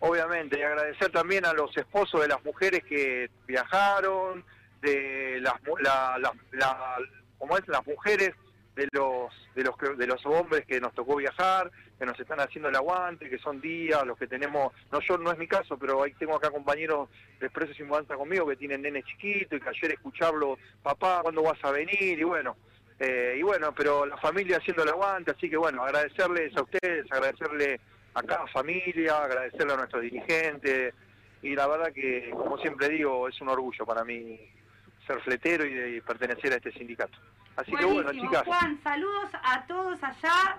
obviamente, 0.00 0.58
y 0.58 0.62
agradecer 0.62 1.12
también 1.12 1.44
a 1.46 1.52
los 1.52 1.76
esposos 1.76 2.22
de 2.22 2.26
las 2.28 2.42
mujeres 2.44 2.82
que 2.84 3.30
viajaron, 3.46 4.44
de 4.80 5.38
las, 5.42 5.62
mu- 5.62 5.76
la, 5.76 6.16
la, 6.18 6.32
la- 6.52 6.96
¿cómo 7.38 7.56
es? 7.56 7.68
las 7.68 7.86
mujeres, 7.86 8.30
de 8.74 8.88
los, 8.92 9.30
de, 9.54 9.62
los, 9.62 9.76
que- 9.76 9.94
de 9.96 10.06
los 10.06 10.24
hombres 10.26 10.64
que 10.66 10.80
nos 10.80 10.92
tocó 10.94 11.16
viajar, 11.16 11.70
que 12.00 12.06
nos 12.06 12.18
están 12.18 12.40
haciendo 12.40 12.70
el 12.70 12.76
aguante, 12.76 13.28
que 13.28 13.36
son 13.38 13.60
días, 13.60 14.06
los 14.06 14.16
que 14.16 14.26
tenemos, 14.26 14.72
no 14.90 15.00
yo 15.00 15.18
no 15.18 15.30
es 15.32 15.36
mi 15.38 15.46
caso, 15.46 15.76
pero 15.76 16.02
ahí 16.02 16.14
tengo 16.14 16.34
acá 16.34 16.50
compañeros 16.50 17.10
de 17.38 17.46
Expreso 17.46 17.74
Sin 17.74 17.88
Mudanza 17.88 18.14
conmigo 18.16 18.46
que 18.48 18.56
tienen 18.56 18.80
nene 18.80 19.02
chiquito 19.02 19.54
y 19.54 19.60
que 19.60 19.68
ayer 19.68 19.92
escucharlo, 19.92 20.56
papá, 20.82 21.20
¿cuándo 21.22 21.42
vas 21.42 21.62
a 21.62 21.70
venir? 21.70 22.18
Y 22.18 22.22
bueno, 22.24 22.56
eh, 22.98 23.36
y 23.38 23.42
bueno, 23.42 23.74
pero 23.76 24.06
la 24.06 24.16
familia 24.16 24.56
haciendo 24.56 24.82
el 24.82 24.88
aguante, 24.88 25.32
así 25.32 25.50
que 25.50 25.58
bueno, 25.58 25.84
agradecerles 25.84 26.56
a 26.56 26.62
ustedes, 26.62 27.04
agradecerle 27.12 27.78
a 28.14 28.22
cada 28.22 28.46
familia, 28.46 29.22
agradecerle 29.22 29.74
a 29.74 29.76
nuestros 29.76 30.00
dirigentes, 30.00 30.94
y 31.42 31.54
la 31.54 31.66
verdad 31.66 31.92
que, 31.92 32.30
como 32.30 32.56
siempre 32.58 32.88
digo, 32.88 33.28
es 33.28 33.38
un 33.42 33.50
orgullo 33.50 33.84
para 33.84 34.04
mí 34.04 34.40
ser 35.06 35.20
fletero 35.20 35.66
y, 35.66 35.74
de- 35.74 35.96
y 35.96 36.00
pertenecer 36.00 36.54
a 36.54 36.56
este 36.56 36.72
sindicato. 36.72 37.18
Así 37.56 37.72
que 37.72 37.84
bueno, 37.84 38.10
chicas, 38.12 38.42
Juan, 38.46 38.80
saludos 38.82 39.30
a 39.42 39.66
todos 39.66 40.02
allá. 40.02 40.58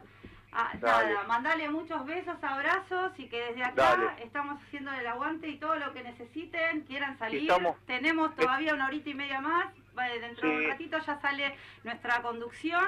Ah, 0.54 0.72
Dale. 0.80 1.14
nada, 1.14 1.28
mandale 1.28 1.70
muchos 1.70 2.06
besos, 2.06 2.36
abrazos 2.42 3.12
y 3.18 3.30
que 3.30 3.40
desde 3.42 3.64
acá 3.64 3.96
Dale. 3.96 4.24
estamos 4.24 4.62
haciendo 4.62 4.92
el 4.92 5.08
aguante 5.08 5.48
y 5.48 5.58
todo 5.58 5.76
lo 5.78 5.94
que 5.94 6.04
necesiten, 6.04 6.82
quieran 6.82 7.18
salir. 7.18 7.44
Estamos- 7.44 7.78
Tenemos 7.86 8.36
todavía 8.36 8.74
una 8.74 8.88
horita 8.88 9.10
y 9.10 9.14
media 9.14 9.40
más. 9.40 9.68
Vale, 9.94 10.20
dentro 10.20 10.50
de 10.50 10.56
un 10.58 10.68
ratito 10.70 10.98
ya 11.06 11.20
sale 11.22 11.56
nuestra 11.84 12.22
conducción. 12.22 12.86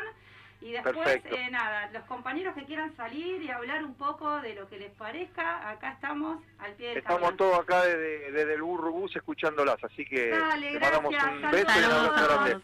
Y 0.61 0.71
después, 0.71 1.21
eh, 1.25 1.49
nada, 1.51 1.89
los 1.91 2.03
compañeros 2.05 2.55
que 2.55 2.63
quieran 2.63 2.95
salir 2.95 3.41
y 3.41 3.51
hablar 3.51 3.83
un 3.83 3.95
poco 3.95 4.39
de 4.39 4.55
lo 4.55 4.69
que 4.69 4.77
les 4.79 4.91
parezca, 4.91 5.69
acá 5.69 5.91
estamos 5.91 6.41
al 6.59 6.71
pie 6.75 6.89
del 6.89 6.97
estamos 6.99 7.35
todos 7.35 7.59
acá 7.59 7.83
desde, 7.83 8.31
desde 8.31 8.53
el 8.53 8.61
burro 8.61 8.91
bus 8.93 9.13
escuchándolas, 9.13 9.75
así 9.83 10.05
que 10.05 10.29
Dale, 10.29 10.71
les 10.71 10.81
mandamos 10.81 11.11
gracias, 11.11 11.33
un 11.35 11.41
saludos. 11.41 11.65
beso 11.65 11.79
y 11.79 11.83
un 11.83 11.91
abrazo 11.91 12.27
grande. 12.33 12.61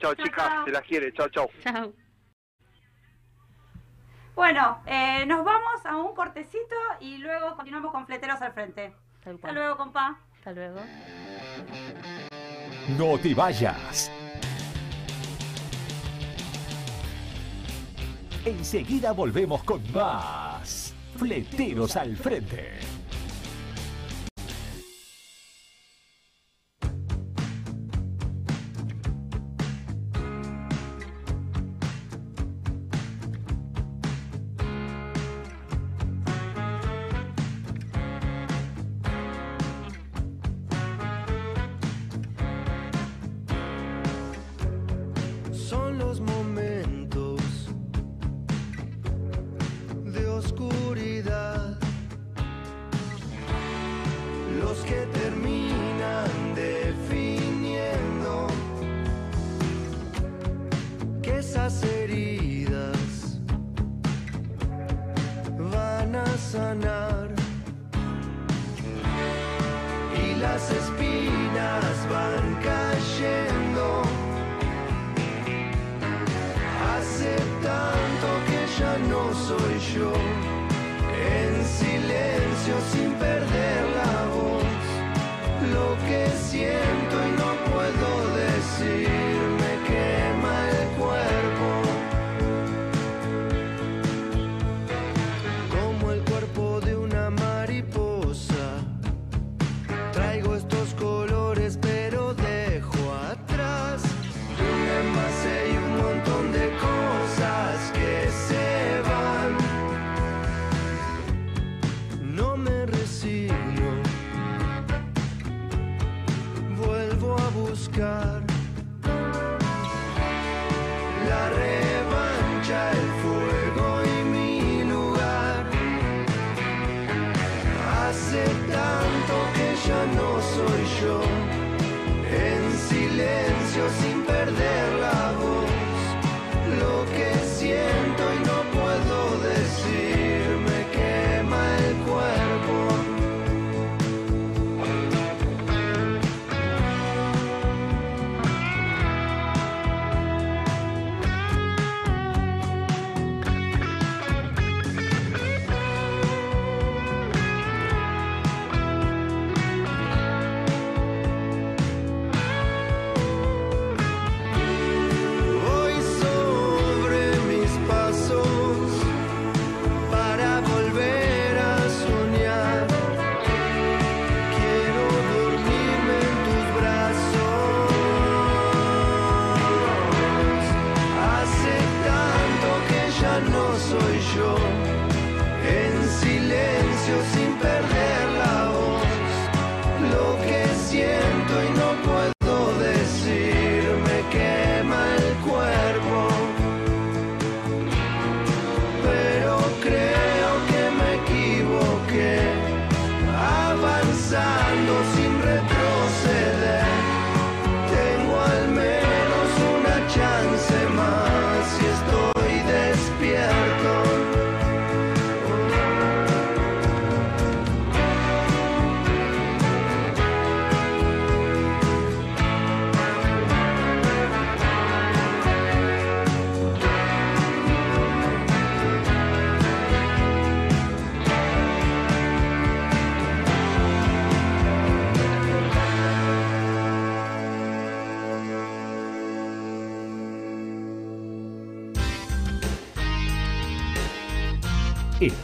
Chao 0.00 0.14
chicas, 0.14 0.64
se 0.64 0.70
las 0.70 0.82
quiere, 0.82 1.12
chao 1.12 1.28
chao. 1.28 1.50
Chao. 1.64 1.92
Bueno, 4.34 4.78
eh, 4.86 5.24
nos 5.26 5.44
vamos 5.44 5.84
a 5.84 5.96
un 5.96 6.14
cortecito 6.14 6.76
y 7.00 7.18
luego 7.18 7.56
continuamos 7.56 7.92
con 7.92 8.06
Fleteros 8.06 8.40
al 8.40 8.52
frente. 8.52 8.94
Hasta 9.24 9.52
luego, 9.52 9.76
compa. 9.76 10.18
Hasta 10.38 10.52
luego. 10.52 10.80
No 12.98 13.18
te 13.18 13.34
vayas. 13.34 14.10
Enseguida 18.44 19.12
volvemos 19.12 19.62
con 19.64 19.82
más. 19.92 20.94
Fleteros 21.16 21.96
al 21.96 22.16
frente. 22.16 22.78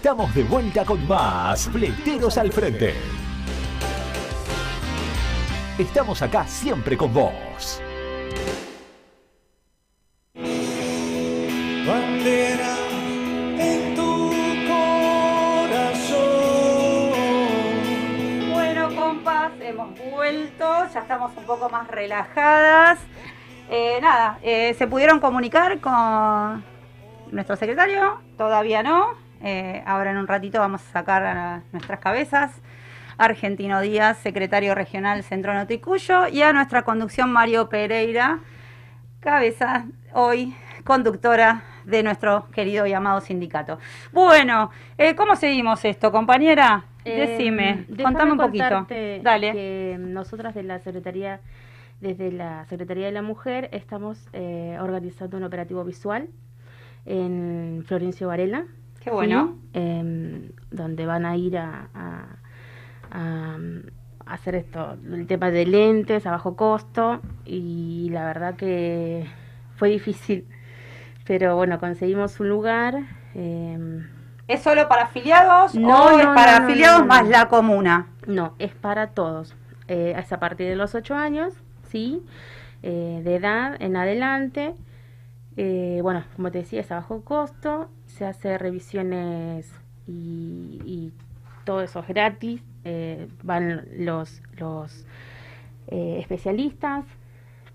Estamos 0.06 0.32
de 0.36 0.44
vuelta 0.44 0.84
con 0.84 1.04
más 1.08 1.68
Fleteros 1.68 2.38
al 2.38 2.52
Frente. 2.52 2.94
Estamos 5.76 6.22
acá 6.22 6.46
siempre 6.46 6.96
con 6.96 7.12
vos. 7.12 7.82
bandera 11.84 12.76
en 13.58 13.96
tu 13.96 14.30
corazón. 14.68 16.12
Bueno, 18.52 18.94
compas, 18.94 19.50
hemos 19.58 19.88
vuelto, 20.12 20.86
ya 20.94 21.00
estamos 21.00 21.36
un 21.36 21.46
poco 21.46 21.68
más 21.68 21.88
relajadas. 21.88 23.00
Eh, 23.68 23.98
nada, 24.00 24.38
eh, 24.42 24.72
¿se 24.78 24.86
pudieron 24.86 25.18
comunicar 25.18 25.80
con 25.80 26.62
nuestro 27.32 27.56
secretario? 27.56 28.20
Todavía 28.38 28.84
no. 28.84 29.05
Eh, 29.48 29.80
ahora 29.86 30.10
en 30.10 30.16
un 30.16 30.26
ratito 30.26 30.58
vamos 30.58 30.82
a 30.82 30.90
sacar 30.90 31.24
a 31.24 31.62
nuestras 31.70 32.00
cabezas. 32.00 32.60
Argentino 33.16 33.80
Díaz, 33.80 34.18
secretario 34.18 34.74
regional 34.74 35.22
Centro 35.22 35.54
Noticuyo, 35.54 36.26
y 36.26 36.42
a 36.42 36.52
nuestra 36.52 36.82
conducción 36.82 37.30
Mario 37.32 37.68
Pereira, 37.68 38.40
cabeza 39.20 39.86
hoy 40.14 40.52
conductora 40.82 41.62
de 41.84 42.02
nuestro 42.02 42.48
querido 42.50 42.86
y 42.86 42.92
amado 42.92 43.20
sindicato. 43.20 43.78
Bueno, 44.12 44.72
eh, 44.98 45.14
¿cómo 45.14 45.36
seguimos 45.36 45.84
esto, 45.84 46.10
compañera? 46.10 46.84
Decime, 47.04 47.70
Eh, 47.70 47.84
déjame 47.86 48.02
contame 48.02 48.32
un 48.32 48.38
poquito. 48.38 48.86
Dale. 49.22 49.52
Que 49.52 49.96
nosotras 49.96 50.56
de 50.56 50.64
la 50.64 50.80
Secretaría, 50.80 51.38
desde 52.00 52.32
la 52.32 52.64
Secretaría 52.64 53.06
de 53.06 53.12
la 53.12 53.22
Mujer, 53.22 53.68
estamos 53.70 54.28
eh, 54.32 54.76
organizando 54.80 55.36
un 55.36 55.44
operativo 55.44 55.84
visual 55.84 56.30
en 57.04 57.84
Florencio 57.86 58.26
Varela. 58.26 58.64
Qué 59.06 59.12
bueno. 59.12 59.54
¿sí? 59.72 59.78
Em, 59.80 60.50
donde 60.72 61.06
van 61.06 61.24
a 61.26 61.36
ir 61.36 61.56
a, 61.58 61.88
a- 61.94 62.36
a, 63.12 63.58
mm, 63.58 63.82
hacer 64.26 64.56
esto, 64.56 64.96
el 65.12 65.26
tema 65.28 65.50
de 65.52 65.64
lentes 65.66 66.26
a 66.26 66.32
bajo 66.32 66.56
costo 66.56 67.20
y 67.44 68.08
la 68.10 68.24
verdad 68.24 68.56
que 68.56 69.26
fue 69.76 69.90
difícil, 69.90 70.46
pero 71.26 71.56
bueno, 71.56 71.78
conseguimos 71.78 72.40
un 72.40 72.48
lugar. 72.48 72.94
em, 73.34 74.06
¿Es 74.48 74.62
solo 74.62 74.88
para 74.88 75.04
afiliados 75.04 75.74
No, 75.74 76.08
o 76.08 76.18
es 76.18 76.26
para 76.28 76.52
no, 76.52 76.64
afiliados 76.64 77.06
más 77.06 77.28
la 77.28 77.48
comuna? 77.48 78.08
no, 78.26 78.54
es 78.58 78.74
para 78.74 79.08
todos. 79.08 79.54
Eh, 79.88 80.14
es 80.18 80.32
a 80.32 80.40
partir 80.40 80.68
de 80.68 80.76
los 80.76 80.94
8 80.94 81.14
años, 81.14 81.54
¿sí? 81.84 82.22
Eh, 82.82 83.22
de 83.24 83.36
edad 83.36 83.76
en 83.80 83.96
adelante. 83.96 84.74
Eh, 85.56 86.00
bueno, 86.02 86.24
como 86.36 86.50
te 86.50 86.58
decía, 86.58 86.80
es 86.80 86.90
a 86.92 86.96
bajo 86.96 87.22
costo. 87.22 87.88
Se 88.16 88.24
hace 88.24 88.56
revisiones 88.56 89.70
y, 90.06 90.80
y 90.86 91.12
todo 91.64 91.82
eso 91.82 92.00
es 92.00 92.08
gratis. 92.08 92.62
Eh, 92.84 93.28
van 93.42 93.82
los, 93.98 94.40
los 94.58 95.04
eh, 95.88 96.18
especialistas, 96.20 97.04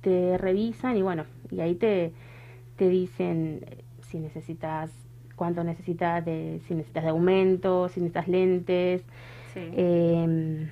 te 0.01 0.37
revisan 0.37 0.97
y 0.97 1.01
bueno, 1.01 1.25
y 1.51 1.59
ahí 1.59 1.75
te, 1.75 2.11
te 2.77 2.87
dicen 2.89 3.65
si 4.01 4.19
necesitas, 4.19 4.89
cuánto 5.35 5.63
necesitas, 5.63 6.23
de, 6.25 6.61
si 6.67 6.73
necesitas 6.73 7.03
de 7.03 7.09
aumento, 7.09 7.89
si 7.89 7.99
necesitas 7.99 8.27
lentes, 8.27 9.03
Sí. 9.53 9.59
eh, 9.73 10.69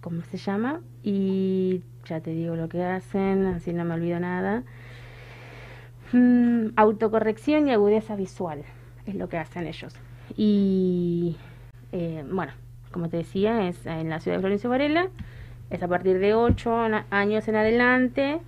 ¿cómo 0.00 0.22
se 0.22 0.38
llama? 0.38 0.80
Y 1.02 1.82
ya 2.06 2.20
te 2.20 2.30
digo 2.30 2.56
lo 2.56 2.70
que 2.70 2.82
hacen, 2.82 3.44
así 3.46 3.74
no 3.74 3.84
me 3.84 3.94
olvido 3.94 4.18
nada. 4.18 4.62
Mm, 6.12 6.68
autocorrección 6.76 7.68
y 7.68 7.72
agudeza 7.72 8.16
visual 8.16 8.64
es 9.06 9.14
lo 9.14 9.28
que 9.28 9.38
hacen 9.38 9.66
ellos. 9.66 9.94
Y 10.36 11.36
eh, 11.92 12.24
bueno, 12.30 12.52
como 12.90 13.08
te 13.08 13.18
decía, 13.18 13.68
es 13.68 13.84
en 13.86 14.08
la 14.10 14.20
ciudad 14.20 14.36
de 14.38 14.40
Florencio 14.40 14.70
Varela, 14.70 15.08
es 15.70 15.82
a 15.82 15.88
partir 15.88 16.18
de 16.18 16.34
8 16.34 16.86
años 17.10 17.48
en 17.48 17.56
adelante. 17.56 18.40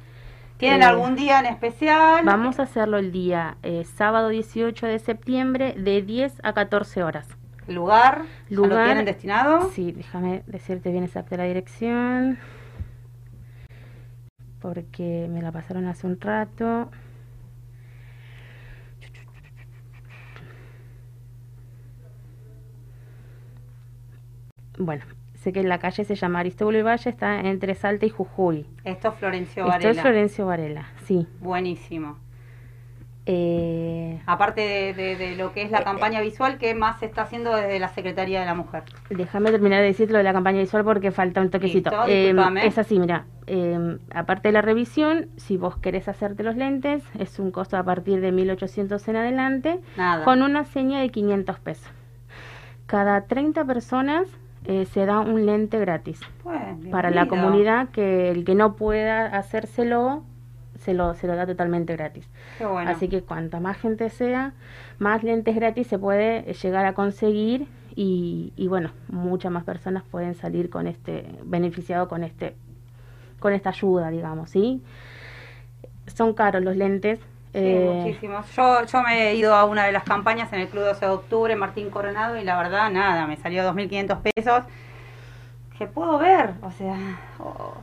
¿Tienen 0.59 0.83
eh, 0.83 0.87
algún 0.87 1.17
día 1.17 1.41
en 1.41 1.47
especial? 1.47 2.25
Vamos 2.25 2.59
a 2.59 2.63
hacerlo 2.63 2.99
el 2.99 3.13
día 3.13 3.57
eh, 3.63 3.85
sábado 3.85 4.29
18 4.31 4.87
de 4.87 4.99
septiembre 4.99 5.75
de 5.77 6.03
10 6.03 6.41
a 6.43 6.53
14 6.55 7.03
horas. 7.03 7.29
¿Lugar? 7.69 8.23
¿Ya 8.49 8.57
lo 8.57 8.63
Lugar- 8.69 8.87
tienen 8.87 9.05
destinado? 9.05 9.71
Sí, 9.73 9.93
déjame 9.93 10.43
decirte 10.47 10.91
bien 10.93 11.05
exacta 11.05 11.37
la 11.37 11.45
dirección. 11.45 12.39
Porque 14.61 15.29
me 15.31 15.43
la 15.43 15.53
pasaron 15.53 15.87
hace 15.87 16.07
un 16.07 16.21
rato. 16.21 16.91
Bueno, 24.79 25.05
sé 25.35 25.53
que 25.53 25.62
la 25.62 25.79
calle 25.79 26.05
se 26.05 26.14
llama 26.14 26.41
Aristóbulo 26.41 26.79
y 26.79 26.83
Valle, 26.83 27.11
está 27.11 27.41
entre 27.41 27.74
Salta 27.74 28.07
y 28.07 28.11
Jujuy. 28.11 28.66
Esto 28.85 29.09
es 29.09 29.14
Florencio 29.14 29.62
Esto 29.64 29.72
Varela. 29.72 29.91
es 29.93 30.01
Florencio 30.01 30.47
Varela, 30.47 30.87
sí. 31.05 31.27
Buenísimo. 31.41 32.18
Eh, 33.29 34.20
Aparte 34.27 34.61
de, 34.61 34.95
de- 34.95 35.16
de 35.16 35.35
lo 35.35 35.53
que 35.53 35.62
es 35.62 35.72
la 35.72 35.83
campaña 35.83 36.20
visual, 36.20 36.59
¿qué 36.59 36.74
más 36.77 37.01
se 37.01 37.07
está 37.07 37.22
haciendo 37.22 37.57
desde 37.57 37.81
la 37.81 37.89
Secretaría 37.89 38.39
de 38.39 38.47
la 38.47 38.55
Mujer? 38.55 38.85
Déjame 39.11 39.51
terminar 39.51 39.81
de 39.81 39.87
decir 39.87 40.12
lo 40.12 40.18
de 40.18 40.22
la 40.24 40.33
campaña 40.33 40.61
visual 40.61 40.85
porque 40.85 41.11
falta 41.11 41.41
un 41.41 41.51
toquecito. 41.51 41.91
Listo, 41.91 42.05
Eh, 42.07 42.33
es 42.62 42.79
así, 42.79 43.01
mira. 43.01 43.24
eh, 43.49 43.99
aparte 44.14 44.49
de 44.49 44.53
la 44.53 44.62
revisión, 44.62 45.29
si 45.37 45.57
vos 45.57 45.77
querés 45.77 46.07
hacerte 46.07 46.45
los 46.45 46.55
lentes, 46.55 47.03
es 47.18 47.41
un 47.41 47.51
costo 47.51 47.77
a 47.77 47.83
partir 47.83 48.20
de 48.20 48.31
1800 48.31 49.09
en 49.09 49.16
adelante, 49.16 49.81
Nada. 49.97 50.24
con 50.24 50.43
una 50.43 50.62
seña 50.64 51.01
de 51.01 51.09
500 51.09 51.59
pesos. 51.59 51.91
Cada 52.87 53.22
30 53.27 53.64
personas 53.64 54.29
eh, 54.67 54.85
se 54.87 55.07
da 55.07 55.21
un 55.21 55.47
lente 55.47 55.79
gratis 55.79 56.21
Pues, 56.43 56.61
para 56.91 57.11
la 57.11 57.27
comunidad 57.29 57.89
que 57.91 58.31
el 58.31 58.45
que 58.45 58.55
no 58.55 58.75
pueda 58.75 59.27
hacérselo 59.27 60.25
se 60.79 60.93
lo, 60.93 61.14
se 61.14 61.27
lo 61.27 61.35
da 61.37 61.47
totalmente 61.47 61.97
gratis. 61.97 62.29
Qué 62.59 62.67
bueno. 62.67 62.91
Así 62.91 63.09
que 63.09 63.23
cuanta 63.23 63.61
más 63.61 63.79
gente 63.79 64.11
sea, 64.11 64.53
más 64.99 65.23
lentes 65.23 65.55
gratis 65.57 65.87
se 65.87 65.99
puede 65.99 66.51
eh, 66.51 66.55
llegar 66.55 66.85
a 66.85 66.93
conseguir 66.93 67.67
y, 67.95 68.53
y 68.57 68.69
bueno, 68.69 68.91
muchas 69.09 69.51
más 69.51 69.64
personas 69.64 70.03
pueden 70.05 70.35
salir 70.35 70.69
con 70.69 70.87
este 70.87 71.25
beneficiado 71.45 72.09
con 72.09 72.23
este 72.25 72.55
con 73.41 73.53
esta 73.53 73.71
ayuda, 73.71 74.11
digamos, 74.11 74.51
¿sí? 74.51 74.83
Son 76.07 76.35
caros 76.35 76.62
los 76.62 76.77
lentes. 76.77 77.21
Sí, 77.57 77.63
eh, 77.65 77.91
muchísimos. 77.91 78.55
Yo, 78.55 78.85
yo 78.85 79.03
me 79.03 79.31
he 79.31 79.35
ido 79.35 79.55
a 79.55 79.65
una 79.65 79.87
de 79.87 79.93
las 79.93 80.05
campañas 80.05 80.53
en 80.53 80.61
el 80.61 80.69
Club 80.69 80.85
12 80.85 81.07
de 81.07 81.11
Octubre, 81.11 81.57
Martín 81.57 81.89
Coronado, 81.89 82.37
y 82.37 82.45
la 82.45 82.59
verdad, 82.59 82.91
nada, 82.91 83.27
me 83.27 83.39
salió 83.39 83.63
2.500 83.73 84.21
pesos. 84.21 84.65
Que 85.79 85.87
puedo 85.87 86.19
ver, 86.19 86.53
o 86.61 86.71
sea... 86.71 86.97
oh. 87.39 87.79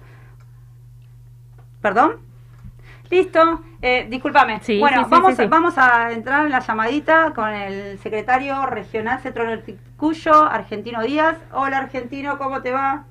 ¿Perdón? 1.81 2.19
Listo, 3.09 3.63
eh, 3.81 4.05
discúlpame. 4.09 4.59
Sí, 4.61 4.79
bueno, 4.79 5.05
sí, 5.05 5.09
vamos, 5.09 5.35
sí. 5.35 5.45
vamos 5.47 5.77
a 5.79 6.11
entrar 6.11 6.45
en 6.45 6.51
la 6.51 6.59
llamadita 6.59 7.33
con 7.33 7.49
el 7.49 7.97
secretario 7.97 8.67
regional 8.67 9.21
Centro 9.21 9.43
Cuyo, 9.97 10.43
Argentino 10.43 11.01
Díaz. 11.01 11.37
Hola, 11.51 11.79
Argentino, 11.79 12.37
¿cómo 12.37 12.61
te 12.61 12.71
va? 12.71 13.05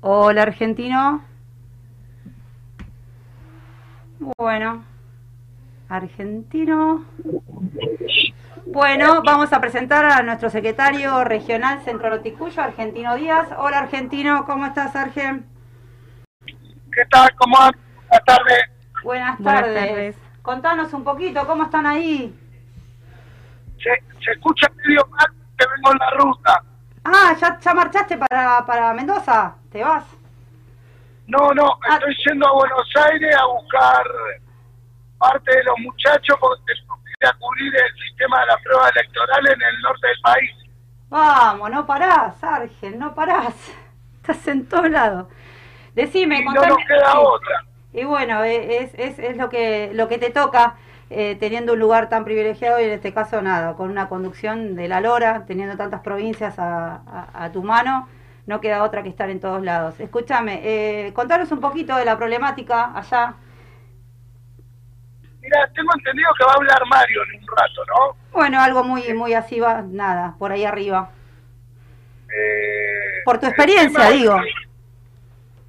Hola, 0.00 0.42
Argentino. 0.42 1.22
Bueno, 4.38 4.84
argentino. 5.88 7.04
Bueno, 8.66 9.22
vamos 9.22 9.52
a 9.52 9.60
presentar 9.60 10.04
a 10.06 10.22
nuestro 10.22 10.48
secretario 10.48 11.24
regional 11.24 11.82
Centro 11.82 12.08
Loticuyo, 12.08 12.62
Argentino 12.62 13.16
Díaz. 13.16 13.48
Hola, 13.58 13.80
Argentino, 13.80 14.46
¿cómo 14.46 14.64
estás, 14.66 14.96
Argen? 14.96 15.46
¿Qué 16.46 17.04
tal? 17.10 17.34
¿Cómo 17.36 17.58
andan? 17.58 17.80
Buenas 18.08 18.24
tardes. 18.24 18.70
Buenas 19.02 19.42
tardes. 19.42 20.16
Contanos 20.40 20.92
un 20.94 21.04
poquito, 21.04 21.46
¿cómo 21.46 21.64
están 21.64 21.86
ahí? 21.86 22.34
Se, 23.76 23.90
se 24.24 24.30
escucha 24.32 24.68
medio 24.76 25.06
mal 25.08 25.26
que 25.58 25.66
vengo 25.74 25.92
en 25.92 25.98
la 25.98 26.10
ruta. 26.10 26.62
Ah, 27.04 27.36
¿ya, 27.38 27.58
ya 27.60 27.74
marchaste 27.74 28.16
para, 28.16 28.64
para 28.64 28.94
Mendoza? 28.94 29.56
¿Te 29.70 29.82
vas? 29.82 30.04
No, 31.26 31.52
no, 31.54 31.66
Ah. 31.88 31.94
estoy 31.94 32.14
yendo 32.26 32.46
a 32.48 32.52
Buenos 32.52 32.88
Aires 33.10 33.34
a 33.36 33.46
buscar 33.46 34.04
parte 35.18 35.56
de 35.56 35.64
los 35.64 35.78
muchachos 35.78 36.36
porque 36.40 36.62
tengo 36.80 36.96
que 37.04 37.10
ir 37.20 37.26
a 37.28 37.32
cubrir 37.38 37.74
el 37.74 38.02
sistema 38.02 38.40
de 38.40 38.46
la 38.46 38.56
prueba 38.58 38.88
electoral 38.90 39.46
en 39.46 39.62
el 39.62 39.80
norte 39.82 40.06
del 40.08 40.20
país. 40.22 40.50
Vamos, 41.08 41.70
no 41.70 41.86
parás, 41.86 42.42
Argen, 42.44 42.98
no 42.98 43.14
parás. 43.14 43.54
Estás 44.16 44.46
en 44.48 44.66
todos 44.68 44.90
lados. 44.90 45.28
Decime, 45.94 46.40
Y 46.40 46.44
no 46.44 46.52
contame. 46.52 46.68
nos 46.68 46.78
queda 46.86 47.18
otra. 47.20 47.64
Y 47.92 48.04
bueno, 48.04 48.42
e- 48.42 48.82
es, 48.82 48.94
es, 48.94 49.18
es 49.18 49.36
lo 49.36 49.48
que 49.48 49.90
lo 49.94 50.08
que 50.08 50.18
te 50.18 50.30
toca 50.30 50.74
eh, 51.10 51.36
teniendo 51.38 51.74
un 51.74 51.78
lugar 51.78 52.08
tan 52.08 52.24
privilegiado 52.24 52.80
y 52.80 52.84
en 52.84 52.90
este 52.90 53.14
caso 53.14 53.40
nada, 53.40 53.74
con 53.74 53.90
una 53.90 54.08
conducción 54.08 54.74
de 54.74 54.88
la 54.88 55.00
Lora, 55.00 55.44
teniendo 55.46 55.76
tantas 55.76 56.00
provincias 56.00 56.58
a, 56.58 56.96
a- 57.06 57.44
a 57.44 57.52
tu 57.52 57.62
mano, 57.62 58.08
no 58.46 58.60
queda 58.60 58.82
otra 58.82 59.02
que 59.02 59.08
estar 59.08 59.30
en 59.30 59.40
todos 59.40 59.62
lados. 59.62 59.98
Escúchame, 60.00 60.60
eh, 60.62 61.12
contanos 61.12 61.50
un 61.52 61.60
poquito 61.60 61.96
de 61.96 62.04
la 62.04 62.16
problemática 62.16 62.96
allá. 62.96 63.34
Mira, 65.40 65.70
tengo 65.74 65.90
entendido 65.94 66.30
que 66.38 66.44
va 66.44 66.52
a 66.52 66.56
hablar 66.56 66.82
Mario 66.86 67.22
en 67.24 67.40
un 67.40 67.46
rato, 67.48 67.84
¿no? 67.86 68.16
Bueno, 68.32 68.60
algo 68.60 68.82
muy, 68.82 69.12
muy 69.12 69.34
así 69.34 69.60
va, 69.60 69.82
nada, 69.82 70.34
por 70.38 70.52
ahí 70.52 70.64
arriba. 70.64 71.10
Eh, 72.28 73.22
Por 73.24 73.38
tu 73.38 73.46
experiencia, 73.46 74.10
digo. 74.10 74.36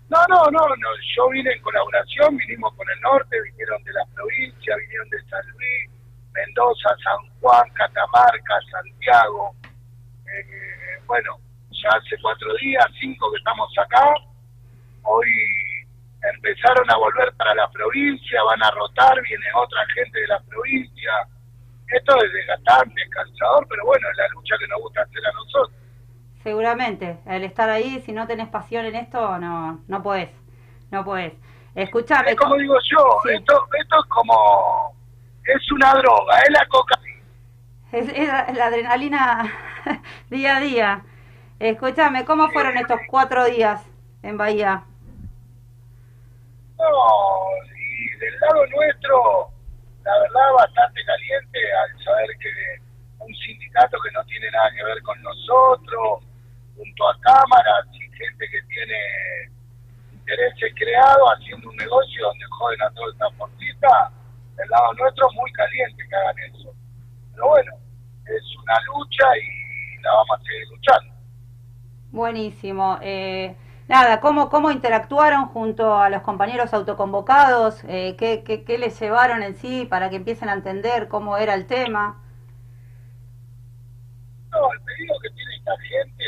No, 0.08 0.20
no, 0.30 0.52
no, 0.52 0.68
no, 0.68 0.88
yo 1.16 1.30
vine 1.30 1.52
en 1.52 1.62
colaboración, 1.62 2.38
vinimos 2.38 2.74
con 2.76 2.88
el 2.90 3.02
norte, 3.02 3.42
vinieron 3.42 3.84
de 3.84 3.92
la 3.92 4.06
provincia, 4.14 4.76
vinieron 4.78 5.10
de 5.10 5.18
San 5.24 5.46
Luis, 5.52 5.90
Mendoza, 6.32 6.90
San 7.04 7.30
Juan, 7.40 7.70
Catamarca, 7.74 8.56
Santiago. 8.72 9.56
Eh, 10.28 11.02
bueno, 11.06 11.40
ya 11.86 11.98
hace 11.98 12.16
cuatro 12.22 12.54
días, 12.62 12.86
cinco 13.00 13.32
que 13.32 13.38
estamos 13.38 13.70
acá. 13.78 14.14
Hoy 15.04 15.28
empezaron 16.36 16.90
a 16.90 16.98
volver 16.98 17.34
para 17.36 17.54
la 17.56 17.70
provincia, 17.70 18.42
van 18.44 18.64
a 18.64 18.72
rotar, 18.72 19.22
viene 19.22 19.46
otra 19.56 19.86
gente 19.94 20.20
de 20.20 20.28
la 20.28 20.40
provincia. 20.42 21.12
Esto 21.88 22.16
es 22.24 22.34
desgastante, 22.34 23.02
es 23.02 23.10
cansador, 23.10 23.68
pero 23.70 23.86
bueno, 23.86 24.08
es 24.10 24.18
la 24.18 24.28
lucha 24.30 24.56
que 24.60 24.68
nos 24.68 24.82
gusta 24.82 25.02
hacer 25.04 25.26
a 25.28 25.32
nosotros. 25.34 25.78
Seguramente, 26.44 27.18
al 27.26 27.44
estar 27.44 27.70
ahí, 27.70 28.02
si 28.02 28.12
no 28.12 28.28
tenés 28.28 28.48
pasión 28.50 28.86
en 28.86 28.96
esto, 28.96 29.38
no, 29.38 29.80
no 29.88 30.04
podés, 30.04 30.30
no 30.92 31.04
podés. 31.06 31.34
Escuchame, 31.76 32.32
Es 32.32 32.36
como 32.38 32.56
digo 32.56 32.76
yo, 32.90 33.20
Sí. 33.24 33.30
esto, 33.34 33.68
esto 33.80 34.00
es 34.00 34.06
como, 34.10 34.96
es 35.44 35.72
una 35.72 35.94
droga, 35.94 36.40
es 36.40 36.52
la 36.52 36.66
cocaína. 36.68 37.22
es, 37.92 38.10
es 38.10 38.28
la 38.28 38.52
la 38.54 38.66
adrenalina 38.68 39.54
día 40.30 40.58
a 40.58 40.60
día. 40.60 41.04
Escúchame, 41.60 42.26
¿cómo 42.26 42.50
fueron 42.50 42.76
estos 42.78 43.00
cuatro 43.08 43.46
días 43.46 43.82
en 44.24 44.38
Bahía? 44.38 44.84
No, 46.78 46.86
y 47.78 48.18
del 48.18 48.40
lado 48.42 48.66
nuestro, 48.68 49.50
la 50.04 50.20
verdad, 50.20 50.54
bastante 50.58 51.00
caliente 51.06 51.60
al 51.74 52.04
saber 52.04 52.28
que 52.40 52.50
un 53.20 53.34
sindicato 53.36 53.98
que 54.02 54.12
no 54.12 54.24
tiene 54.26 54.52
nada 54.52 54.70
que 54.72 54.84
ver 54.84 55.02
con 55.04 55.22
nosotros, 55.24 56.26
junto 56.76 57.10
a 57.10 57.18
cámaras 57.22 57.88
y 57.94 58.00
gente 58.18 58.50
que 58.50 58.62
tiene 58.64 59.00
intereses 60.12 60.74
creados 60.76 61.30
haciendo 61.38 61.70
un 61.70 61.76
negocio 61.78 62.26
donde 62.28 62.46
joden 62.50 62.82
a 62.82 62.90
todo 62.92 63.10
el 63.10 63.18
transportista, 63.18 64.12
del 64.58 64.70
lado 64.70 64.94
nuestro 64.96 65.32
muy 65.32 65.52
caliente 65.54 66.04
que 66.06 66.16
hagan 66.16 66.40
eso. 66.40 66.74
Pero 67.34 67.48
bueno, 67.48 67.72
es 68.26 68.58
una 68.62 68.78
lucha 68.82 69.26
y 69.38 70.02
la 70.02 70.12
vamos 70.12 70.38
a 70.38 70.44
seguir 70.44 70.68
luchando. 70.68 71.15
Buenísimo. 72.16 72.98
Eh, 73.02 73.58
nada, 73.90 74.22
¿cómo, 74.22 74.50
¿cómo 74.50 74.72
interactuaron 74.72 75.48
junto 75.48 75.98
a 75.98 76.10
los 76.10 76.22
compañeros 76.22 76.74
autoconvocados? 76.74 77.84
Eh, 77.90 78.16
¿qué, 78.18 78.42
qué, 78.46 78.64
qué 78.64 78.78
les 78.78 78.98
llevaron 79.02 79.44
en 79.44 79.58
sí 79.58 79.86
para 79.86 80.10
que 80.10 80.16
empiecen 80.16 80.48
a 80.48 80.54
entender 80.54 81.10
cómo 81.10 81.36
era 81.36 81.54
el 81.56 81.68
tema? 81.68 82.24
No, 84.50 84.72
el 84.72 84.80
pedido 84.84 85.14
que 85.22 85.30
tiene 85.32 85.56
esta 85.58 85.74
gente 85.78 86.24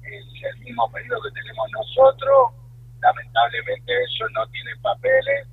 es 0.00 0.24
el 0.54 0.60
mismo 0.64 0.90
pedido 0.90 1.20
que 1.20 1.30
tenemos 1.32 1.68
nosotros. 1.72 2.52
Lamentablemente 3.02 3.92
ellos 3.92 4.30
no 4.32 4.46
tienen 4.46 4.80
papeles 4.80 5.46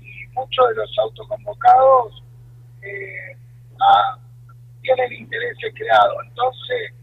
y 0.00 0.26
muchos 0.32 0.66
de 0.70 0.74
los 0.76 0.98
autoconvocados 0.98 2.24
eh, 2.80 3.36
ah, 3.82 4.18
tienen 4.80 5.12
intereses 5.12 5.74
creados. 5.76 6.16
Entonces, 6.26 6.94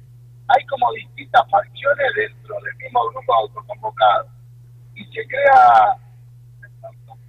hay 0.47 0.65
como 0.65 0.91
distintas 0.93 1.41
facciones 1.49 2.07
dentro 2.15 2.55
del 2.61 2.75
mismo 2.75 3.09
grupo 3.09 3.33
autoconvocado 3.33 4.27
y 4.93 5.05
se 5.05 5.27
crea 5.27 5.97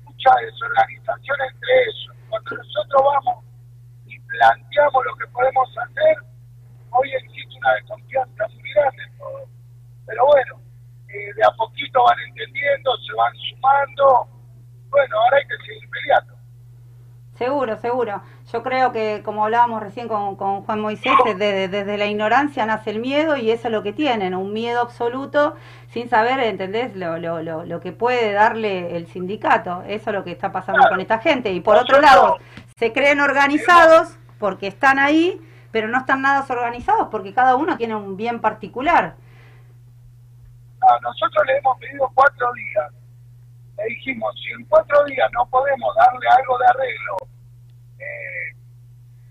mucha 0.05 0.31
desorganización 0.45 1.37
entre 1.51 1.83
ellos. 1.85 2.17
Cuando 2.29 2.57
nosotros 2.57 3.03
vamos 3.03 3.45
y 4.07 4.19
planteamos 4.21 5.05
lo 5.07 5.17
que 5.17 5.27
podemos 5.29 5.69
hacer, 5.79 6.17
hoy 6.91 7.13
existe 7.15 7.57
una 7.59 7.73
desconfianza 7.75 8.49
muy 8.49 8.73
grande 8.73 9.03
en 9.03 9.19
todo. 9.19 9.49
Pero 10.07 10.27
bueno, 10.27 10.61
eh, 11.09 11.35
de 11.35 11.45
a 11.45 11.51
poquito 11.57 12.05
van 12.05 12.19
entendiendo, 12.29 12.97
se 12.99 13.15
van 13.15 13.33
sumando. 13.37 14.29
Bueno, 14.91 15.17
ahora 15.21 15.39
hay 15.39 15.47
que 15.47 15.67
seguir 15.67 15.89
peleando. 15.91 16.35
Seguro, 17.33 17.77
seguro. 17.77 18.23
Yo 18.53 18.63
creo 18.63 18.93
que, 18.93 19.23
como 19.25 19.45
hablábamos 19.45 19.83
recién 19.83 20.07
con, 20.07 20.37
con 20.37 20.63
Juan 20.63 20.81
Moisés, 20.81 21.13
desde, 21.25 21.67
desde 21.67 21.99
la 21.99 22.07
ignorancia 22.07 22.65
nace 22.65 22.91
el 22.91 23.01
miedo 23.01 23.37
y 23.37 23.51
eso 23.51 23.67
es 23.67 23.73
lo 23.73 23.83
que 23.83 23.93
tienen, 23.93 24.37
un 24.37 24.53
miedo 24.53 24.81
absoluto 24.81 25.57
sin 25.89 26.09
saber, 26.09 26.39
¿entendés?, 26.41 26.95
lo, 26.95 27.19
lo, 27.19 27.43
lo, 27.43 27.65
lo 27.65 27.81
que 27.81 27.91
puede 27.91 28.33
darle 28.33 28.97
el 28.97 29.09
sindicato. 29.09 29.83
Eso 29.89 30.11
es 30.11 30.15
lo 30.17 30.23
que 30.23 30.31
está 30.31 30.53
pasando 30.53 30.89
con 30.89 31.01
esta 31.01 31.19
gente. 31.19 31.53
Y 31.53 31.61
por 31.61 31.77
otro 31.77 32.01
lado, 32.01 32.39
se 32.79 32.93
creen 32.93 33.21
organizados 33.21 34.17
porque 34.39 34.69
están 34.69 35.01
ahí, 35.01 35.41
pero 35.73 35.89
no 35.89 35.99
están 35.99 36.23
nada 36.23 36.45
organizados 36.49 37.09
porque 37.11 37.35
cada 37.35 37.57
uno 37.57 37.77
tiene 37.77 37.97
un 37.97 38.17
bien 38.17 38.41
particular. 38.41 39.17
A 40.83 41.01
nosotros 41.01 41.45
le 41.47 41.57
hemos 41.57 41.79
pedido 41.79 42.09
cuatro 42.15 42.53
días. 42.53 42.93
Le 43.79 43.85
dijimos, 43.87 44.33
si 44.41 44.53
en 44.53 44.65
cuatro 44.67 45.05
días 45.07 45.29
no 45.33 45.47
podemos 45.47 45.95
darle 45.97 46.29
algo 46.29 46.59
de 46.59 46.67
arreglo, 46.67 47.17
eh, 47.99 48.36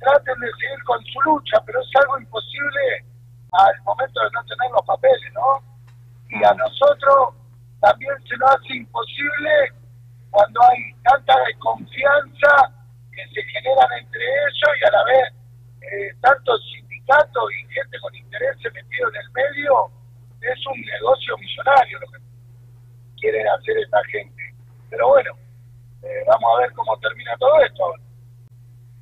traten 0.06 0.40
de 0.40 0.52
seguir 0.62 0.84
con 0.86 1.04
su 1.06 1.22
lucha, 1.22 1.58
pero 1.66 1.82
es 1.82 1.90
algo 1.98 2.20
imposible 2.20 3.06
al 3.52 3.82
momento 3.84 4.22
de 4.22 4.30
no 4.32 4.44
tener 4.46 4.72
los 4.72 4.86
papeles, 4.86 5.34
¿no? 5.34 5.60
Y 6.30 6.44
a 6.44 6.54
nosotros 6.54 7.34
también 7.82 8.14
se 8.28 8.38
nos 8.38 8.52
hace 8.52 8.76
imposible 8.78 9.74
cuando 10.30 10.60
hay 10.70 10.94
tanta 11.04 11.34
desconfianza 11.48 12.52
que 13.12 13.24
se 13.34 13.42
generan 13.44 13.88
entre 14.00 14.22
ellos 14.22 14.72
y 14.82 14.86
a 14.86 14.92
la 14.92 15.04
vez 15.06 15.26
eh, 15.82 16.14
tantos 16.22 16.62
sindicatos 16.70 17.44
y 17.54 17.74
gente 17.74 18.00
con 18.00 18.14
intereses 18.16 18.74
metido 18.74 19.10
en 19.10 19.16
el 19.16 19.30
medio, 19.32 19.92
es 20.42 20.68
un 20.68 20.82
negocio 20.82 21.38
millonario 21.38 22.00
lo 22.00 22.08
que 22.12 22.18
quieren 23.20 23.48
hacer 23.48 23.78
esta 23.78 24.04
gente. 24.06 24.54
Pero 24.90 25.08
bueno, 25.08 25.32
eh, 26.04 26.24
vamos 26.28 26.52
a 26.56 26.62
ver 26.62 26.74
cómo 26.74 26.98
termina 27.00 27.36
todo 27.38 27.60
esto. 27.62 28.05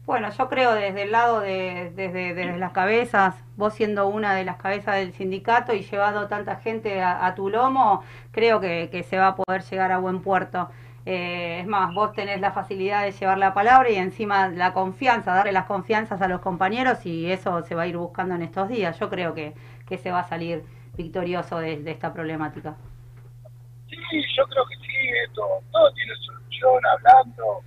Bueno, 0.06 0.30
yo 0.32 0.50
creo 0.50 0.74
desde 0.74 1.04
el 1.04 1.12
lado 1.12 1.40
de 1.40 1.92
desde, 1.96 2.34
desde 2.34 2.58
las 2.58 2.74
cabezas, 2.74 3.36
vos 3.56 3.74
siendo 3.74 4.08
una 4.08 4.36
de 4.36 4.44
las 4.44 4.58
cabezas 4.58 4.96
del 4.96 5.14
sindicato 5.14 5.74
y 5.74 5.84
llevando 5.84 6.28
tanta 6.28 6.58
gente 6.58 7.02
a, 7.02 7.34
tu 7.36 7.50
lomo, 7.50 8.04
creo 8.32 8.60
que, 8.60 8.90
que 8.92 9.04
se 9.04 9.18
va 9.18 9.28
a 9.28 9.36
poder 9.36 9.64
llegar 9.64 9.94
a 9.94 10.00
buen 10.00 10.22
puerto. 10.22 10.70
Eh, 11.06 11.60
es 11.62 11.68
más, 11.68 11.94
vos 11.94 12.14
tenés 12.14 12.42
la 12.42 12.52
facilidad 12.52 13.04
de 13.04 13.12
llevar 13.12 13.38
la 13.38 13.54
palabra 13.54 13.90
y 13.90 13.96
encima 13.96 14.50
la 14.50 14.74
confianza, 14.74 15.34
darle 15.36 15.52
las 15.54 15.66
confianzas 15.66 16.22
a 16.22 16.28
los 16.28 16.42
compañeros 16.42 17.06
y 17.06 17.32
eso 17.32 17.62
se 17.64 17.76
va 17.76 17.84
a 17.84 17.88
ir 17.88 17.98
buscando 17.98 18.36
en 18.36 18.42
estos 18.42 18.68
días. 18.68 19.00
Yo 19.00 19.10
creo 19.10 19.34
que, 19.34 19.54
que 19.88 19.98
se 19.98 20.12
va 20.12 20.20
a 20.20 20.28
salir 20.28 20.64
victorioso 20.98 21.60
de, 21.60 21.82
de 21.82 21.92
esta 21.92 22.14
problemática. 22.14 22.76
Sí, 23.90 23.98
yo 24.36 24.44
creo 24.48 24.66
que 24.66 24.76
sí, 24.76 25.10
esto, 25.26 25.42
todo 25.72 25.94
tiene 25.94 26.14
solución 26.26 26.82
hablando. 26.86 27.64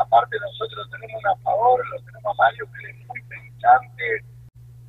Aparte 0.00 0.36
nosotros 0.40 0.88
tenemos 0.90 1.20
una 1.22 1.36
favor, 1.42 1.86
lo 1.88 2.02
tenemos 2.02 2.32
a 2.32 2.42
Mario 2.42 2.66
que 2.72 2.90
es 2.90 3.06
muy 3.06 3.22
pensante 3.22 4.24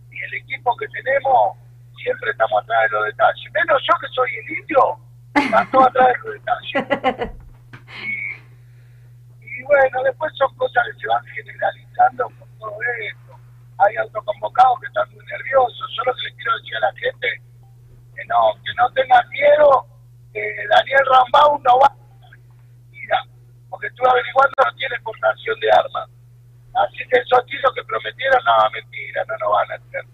y 0.10 0.22
el 0.24 0.34
equipo 0.36 0.76
que 0.78 0.88
tenemos 0.88 1.58
siempre 2.02 2.32
estamos 2.32 2.64
atrás 2.64 2.84
de 2.84 2.90
los 2.96 3.06
detalles. 3.06 3.52
Menos 3.54 3.82
yo 3.84 3.94
que 4.00 4.08
soy 4.16 4.30
el 4.36 4.58
indio, 4.60 5.00
están 5.36 5.72
todos 5.72 5.88
atrás 5.88 6.08
de 6.08 6.18
los 6.24 6.34
detalles. 6.34 7.32
Y, 7.92 9.46
y 9.46 9.64
bueno, 9.64 10.04
después 10.04 10.32
son 10.38 10.56
cosas 10.56 10.84
que 10.88 11.02
se 11.02 11.08
van 11.08 11.26
generalizando 11.26 12.24
con 12.40 12.48
todo 12.58 12.78
esto. 13.04 13.36
Hay 13.80 13.96
autoconvocados 13.98 14.80
que 14.80 14.88
están 14.88 15.12
muy 15.12 15.26
nerviosos. 15.26 15.94
Yo 15.98 16.04
lo 16.06 16.16
que 16.16 16.22
les 16.24 16.36
quiero 16.36 16.58
decir 16.58 16.76
a 16.78 16.80
la 16.80 16.94
gente, 16.94 17.28
que 18.16 18.26
no, 18.26 18.54
que 18.64 18.74
no 18.80 18.90
tengan 18.94 19.30
miedo, 19.30 19.86
que 20.32 20.40
Daniel 20.70 21.06
Rambau 21.12 21.60
no 21.60 21.80
va 21.80 22.01
porque 23.82 23.88
estuve 23.88 24.10
averiguando 24.10 24.54
no 24.64 24.76
tiene 24.76 24.96
exportación 24.96 25.60
de 25.60 25.72
armas. 25.72 26.10
Así 26.74 26.98
que 27.10 27.18
esos 27.18 27.46
tiros 27.48 27.74
que 27.74 27.84
prometieron, 27.84 28.40
no, 28.46 28.70
mentira, 28.72 29.26
no 29.28 29.38
nos 29.38 29.52
van 29.52 29.72
a 29.72 29.76
hacer. 29.76 30.06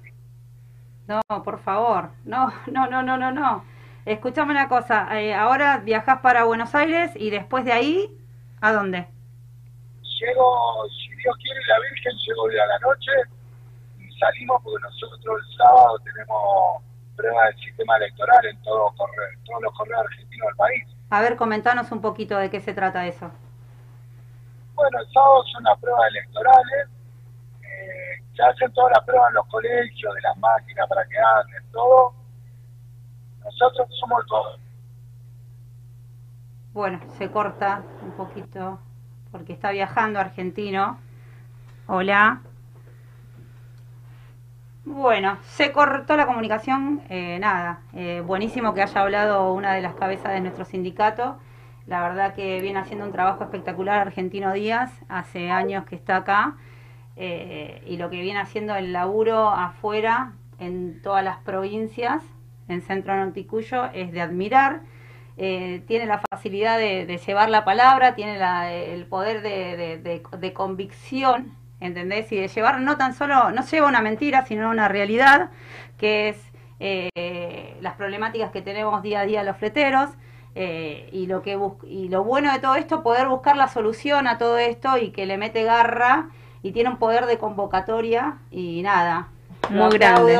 No, 1.08 1.44
por 1.44 1.60
favor, 1.60 2.10
no, 2.24 2.54
no, 2.68 2.88
no, 2.88 3.04
no, 3.04 3.18
no, 3.18 3.32
no. 3.32 3.66
Escuchame 4.06 4.52
una 4.52 4.70
cosa, 4.70 5.20
eh, 5.20 5.34
ahora 5.34 5.80
viajás 5.80 6.20
para 6.22 6.46
Buenos 6.46 6.74
Aires 6.76 7.12
y 7.16 7.30
después 7.30 7.66
de 7.66 7.74
ahí, 7.74 8.18
¿a 8.62 8.72
dónde? 8.72 9.08
Llego, 10.02 10.88
si 10.90 11.16
Dios 11.16 11.36
quiere, 11.44 11.60
la 11.68 11.80
Virgen, 11.80 12.14
llego 12.26 12.44
hoy 12.44 12.58
a 12.58 12.66
la 12.66 12.80
noche 12.80 13.12
y 14.00 14.18
salimos 14.18 14.62
porque 14.64 14.82
nosotros 14.82 15.42
el 15.46 15.58
sábado 15.58 16.00
tenemos 16.00 16.84
prueba 17.16 17.46
del 17.46 17.56
sistema 17.60 17.98
electoral 17.98 18.46
en 18.46 18.62
todo 18.64 18.94
correo, 18.96 19.30
en 19.34 19.44
todos 19.44 19.62
los 19.62 19.74
correos 19.74 20.02
argentinos 20.02 20.48
del 20.48 20.56
país. 20.56 20.84
A 21.10 21.22
ver, 21.22 21.36
comentanos 21.36 21.92
un 21.92 22.02
poquito 22.02 22.38
de 22.38 22.50
qué 22.50 22.62
se 22.62 22.74
trata 22.74 23.06
eso. 23.08 23.32
Bueno, 24.78 25.00
el 25.00 25.12
sábado 25.12 25.44
son 25.52 25.64
las 25.64 25.78
pruebas 25.80 26.04
electorales, 26.12 26.88
eh, 27.64 28.24
se 28.36 28.44
hacen 28.44 28.72
todas 28.74 28.92
las 28.96 29.04
pruebas 29.06 29.30
en 29.30 29.34
los 29.36 29.48
colegios, 29.48 30.14
de 30.16 30.22
las 30.22 30.38
máquinas 30.38 30.88
para 30.88 31.04
que 31.08 31.16
anden, 31.18 31.64
todo. 31.72 32.14
Nosotros 33.44 33.88
somos 34.00 34.24
co- 34.30 34.58
Bueno, 36.74 37.00
se 37.18 37.32
corta 37.32 37.82
un 38.04 38.12
poquito. 38.12 38.80
porque 39.32 39.52
está 39.54 39.72
viajando 39.72 40.20
argentino. 40.20 41.00
Hola. 41.88 42.42
Bueno, 44.86 45.38
se 45.44 45.72
cortó 45.74 46.16
la 46.16 46.26
comunicación, 46.26 47.02
eh, 47.10 47.38
nada, 47.40 47.82
eh, 47.94 48.22
buenísimo 48.26 48.74
que 48.74 48.82
haya 48.84 49.02
hablado 49.02 49.52
una 49.54 49.74
de 49.74 49.82
las 49.82 49.96
cabezas 49.96 50.32
de 50.32 50.40
nuestro 50.40 50.64
sindicato. 50.66 51.38
La 51.88 52.02
verdad 52.02 52.36
que 52.36 52.62
viene 52.62 52.80
haciendo 52.80 53.06
un 53.06 53.12
trabajo 53.12 53.44
espectacular 53.44 54.00
Argentino 54.00 54.54
Díaz, 54.54 54.92
hace 55.08 55.50
años 55.50 55.86
que 55.86 55.96
está 55.96 56.18
acá, 56.18 56.58
eh, 57.16 57.82
y 57.88 57.98
lo 57.98 58.10
que 58.10 58.22
viene 58.22 58.40
haciendo 58.40 58.76
el 58.76 58.94
laburo 58.94 59.50
afuera, 59.50 60.34
en 60.60 61.02
todas 61.02 61.24
las 61.24 61.38
provincias, 61.38 62.22
en 62.68 62.82
Centro 62.82 63.16
Norticuyo, 63.16 63.86
es 63.94 64.12
de 64.12 64.22
admirar. 64.22 64.82
tiene 65.36 66.06
la 66.06 66.22
facilidad 66.32 66.78
de, 66.78 67.20
llevar 67.26 67.50
la 67.50 67.64
palabra, 67.64 68.16
tiene 68.16 68.38
el 68.94 69.06
poder 69.06 69.42
de 69.42 70.54
convicción 70.54 71.56
¿entendés? 71.80 72.32
Y 72.32 72.38
de 72.38 72.48
llevar 72.48 72.82
no 72.82 72.98
tan 72.98 73.14
solo, 73.14 73.52
no 73.52 73.66
lleva 73.66 73.88
una 73.88 74.02
mentira, 74.02 74.46
sino 74.46 74.70
una 74.70 74.88
realidad, 74.88 75.52
que 75.98 76.30
es 76.30 76.52
eh, 76.80 77.78
las 77.82 77.96
problemáticas 77.96 78.52
que 78.52 78.62
tenemos 78.62 79.02
día 79.02 79.22
a 79.22 79.26
día 79.26 79.44
los 79.44 79.58
fleteros. 79.58 80.10
Eh, 80.60 81.10
y 81.12 81.28
lo 81.28 81.44
que 81.44 81.60
y 81.88 82.10
lo 82.10 82.24
bueno 82.24 82.52
de 82.52 82.58
todo 82.58 82.76
esto 82.76 83.04
poder 83.04 83.28
buscar 83.28 83.56
la 83.56 83.68
solución 83.68 84.26
a 84.28 84.40
todo 84.40 84.58
esto 84.58 84.98
y 84.98 85.12
que 85.12 85.28
le 85.28 85.38
mete 85.38 85.64
garra 85.64 86.30
y 86.64 86.72
tiene 86.72 86.90
un 86.90 86.98
poder 86.98 87.28
de 87.28 87.38
convocatoria 87.38 88.38
y 88.50 88.82
nada 88.82 89.28
muy 89.70 89.96
grande 90.00 90.36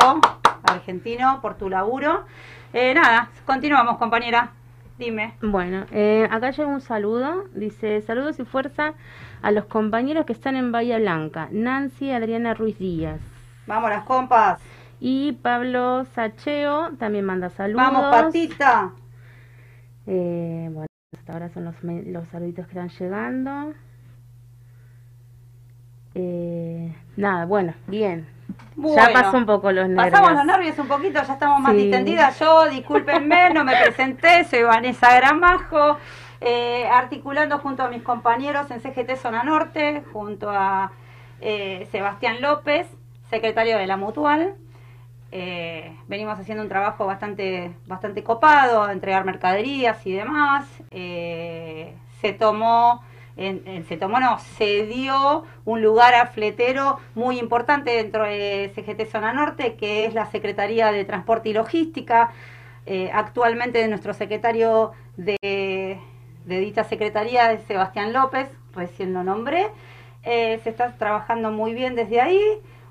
argentino 0.64 1.38
por 1.40 1.56
tu 1.56 1.70
laburo 1.70 2.24
eh, 2.72 2.94
nada 2.94 3.30
continuamos 3.46 3.96
compañera 3.98 4.50
dime 4.98 5.34
bueno 5.40 5.86
acá 6.32 6.50
llega 6.50 6.66
un 6.66 6.80
saludo 6.80 7.44
dice 7.54 8.02
saludos 8.02 8.40
y 8.40 8.44
fuerza 8.44 8.94
a 9.42 9.50
los 9.50 9.66
compañeros 9.66 10.26
que 10.26 10.32
están 10.32 10.56
en 10.56 10.72
Bahía 10.72 10.98
Blanca, 10.98 11.48
Nancy 11.50 12.10
Adriana 12.10 12.54
Ruiz 12.54 12.78
Díaz. 12.78 13.20
Vamos 13.66 13.90
las 13.90 14.04
compas. 14.04 14.60
Y 15.00 15.32
Pablo 15.32 16.04
Sacheo 16.14 16.90
también 16.98 17.24
manda 17.24 17.50
saludos. 17.50 17.84
Vamos, 17.84 18.02
Patita. 18.10 18.90
Eh, 20.10 20.70
bueno, 20.72 20.86
hasta 21.14 21.32
ahora 21.34 21.50
son 21.50 21.64
los, 21.66 21.74
los 21.82 22.26
saluditos 22.28 22.66
que 22.66 22.72
están 22.72 22.88
llegando. 22.88 23.74
Eh, 26.14 26.96
nada, 27.16 27.44
bueno, 27.44 27.74
bien. 27.86 28.26
ya 28.76 29.10
pasó 29.12 29.36
un 29.36 29.44
poco 29.44 29.70
los 29.70 29.86
nervios. 29.86 30.10
Pasamos 30.10 30.32
los 30.32 30.46
nervios 30.46 30.78
un 30.78 30.88
poquito, 30.88 31.22
ya 31.22 31.34
estamos 31.34 31.60
más 31.60 31.74
distendidas. 31.74 32.38
Yo, 32.40 32.70
discúlpenme, 32.70 33.50
no 33.50 33.64
me 33.64 33.76
presenté, 33.76 34.44
soy 34.44 34.62
Vanessa 34.62 35.14
Gramajo. 35.14 35.98
Eh, 36.40 36.88
articulando 36.90 37.58
junto 37.58 37.82
a 37.82 37.88
mis 37.88 38.02
compañeros 38.02 38.70
en 38.70 38.80
CGT 38.80 39.16
Zona 39.16 39.42
Norte, 39.42 40.04
junto 40.12 40.48
a 40.50 40.92
eh, 41.40 41.86
Sebastián 41.90 42.40
López, 42.40 42.86
secretario 43.28 43.76
de 43.76 43.86
la 43.86 43.98
Mutual. 43.98 44.54
Eh, 45.30 45.94
venimos 46.06 46.38
haciendo 46.38 46.62
un 46.62 46.68
trabajo 46.68 47.06
bastante, 47.06 47.72
bastante 47.86 48.22
copado, 48.22 48.88
entregar 48.90 49.24
mercaderías 49.24 50.04
y 50.06 50.12
demás. 50.12 50.66
se 50.90 52.32
tomó, 52.38 53.02
se 53.36 53.96
tomó, 53.98 54.20
no, 54.20 54.38
se 54.38 54.86
dio 54.86 55.44
un 55.64 55.82
lugar 55.82 56.14
a 56.14 56.26
fletero 56.26 56.98
muy 57.14 57.38
importante 57.38 57.90
dentro 57.92 58.24
de 58.24 58.72
CGT 58.74 59.10
Zona 59.10 59.32
Norte, 59.32 59.74
que 59.76 60.06
es 60.06 60.14
la 60.14 60.26
Secretaría 60.26 60.90
de 60.92 61.04
Transporte 61.04 61.50
y 61.50 61.52
Logística. 61.52 62.30
actualmente 63.12 63.78
de 63.78 63.88
nuestro 63.88 64.14
secretario 64.14 64.92
de 65.16 65.98
de 66.48 66.60
dicha 66.60 66.82
secretaría 66.84 67.52
es 67.52 67.62
Sebastián 67.64 68.12
López, 68.12 68.48
recién 68.74 69.12
lo 69.12 69.22
nombré. 69.22 69.68
Eh, 70.24 70.58
se 70.64 70.70
está 70.70 70.92
trabajando 70.96 71.50
muy 71.50 71.74
bien 71.74 71.94
desde 71.94 72.20
ahí. 72.20 72.40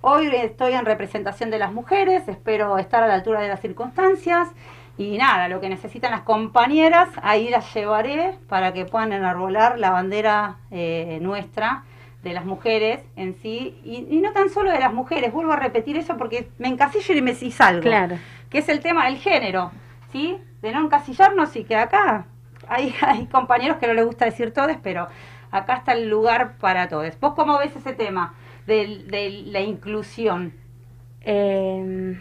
Hoy 0.01 0.27
estoy 0.27 0.73
en 0.73 0.85
representación 0.85 1.49
de 1.49 1.57
las 1.57 1.73
mujeres, 1.73 2.27
espero 2.27 2.77
estar 2.77 3.03
a 3.03 3.07
la 3.07 3.15
altura 3.15 3.41
de 3.41 3.47
las 3.47 3.61
circunstancias. 3.61 4.49
Y 4.97 5.17
nada, 5.17 5.47
lo 5.47 5.59
que 5.59 5.69
necesitan 5.69 6.11
las 6.11 6.21
compañeras, 6.21 7.09
ahí 7.21 7.49
las 7.49 7.71
llevaré 7.73 8.35
para 8.47 8.73
que 8.73 8.85
puedan 8.85 9.13
enarbolar 9.13 9.77
la 9.77 9.91
bandera 9.91 10.57
eh, 10.71 11.19
nuestra 11.21 11.83
de 12.23 12.33
las 12.33 12.45
mujeres 12.45 13.01
en 13.15 13.35
sí. 13.41 13.79
Y, 13.83 14.19
no 14.21 14.31
tan 14.33 14.49
solo 14.49 14.71
de 14.71 14.79
las 14.79 14.93
mujeres, 14.93 15.31
vuelvo 15.31 15.53
a 15.53 15.55
repetir 15.57 15.97
eso 15.97 16.17
porque 16.17 16.49
me 16.57 16.67
encasillo 16.67 17.15
y 17.15 17.21
me 17.21 17.35
salgo. 17.35 17.81
Claro. 17.81 18.17
Que 18.49 18.59
es 18.59 18.69
el 18.69 18.79
tema 18.79 19.05
del 19.05 19.17
género, 19.17 19.71
¿sí? 20.11 20.37
De 20.61 20.71
no 20.71 20.85
encasillarnos 20.85 21.55
y 21.55 21.63
que 21.63 21.75
acá 21.75 22.25
hay, 22.67 22.93
hay 23.01 23.25
compañeros 23.27 23.77
que 23.77 23.87
no 23.87 23.93
les 23.93 24.05
gusta 24.05 24.25
decir 24.25 24.53
todos, 24.53 24.77
pero 24.81 25.07
acá 25.51 25.75
está 25.75 25.93
el 25.93 26.09
lugar 26.09 26.57
para 26.59 26.87
todos. 26.87 27.19
¿Vos 27.19 27.33
cómo 27.35 27.57
ves 27.59 27.75
ese 27.75 27.93
tema 27.93 28.33
de, 28.67 29.43
la 29.47 29.61
inclusión? 29.61 30.53
Em, 31.21 32.19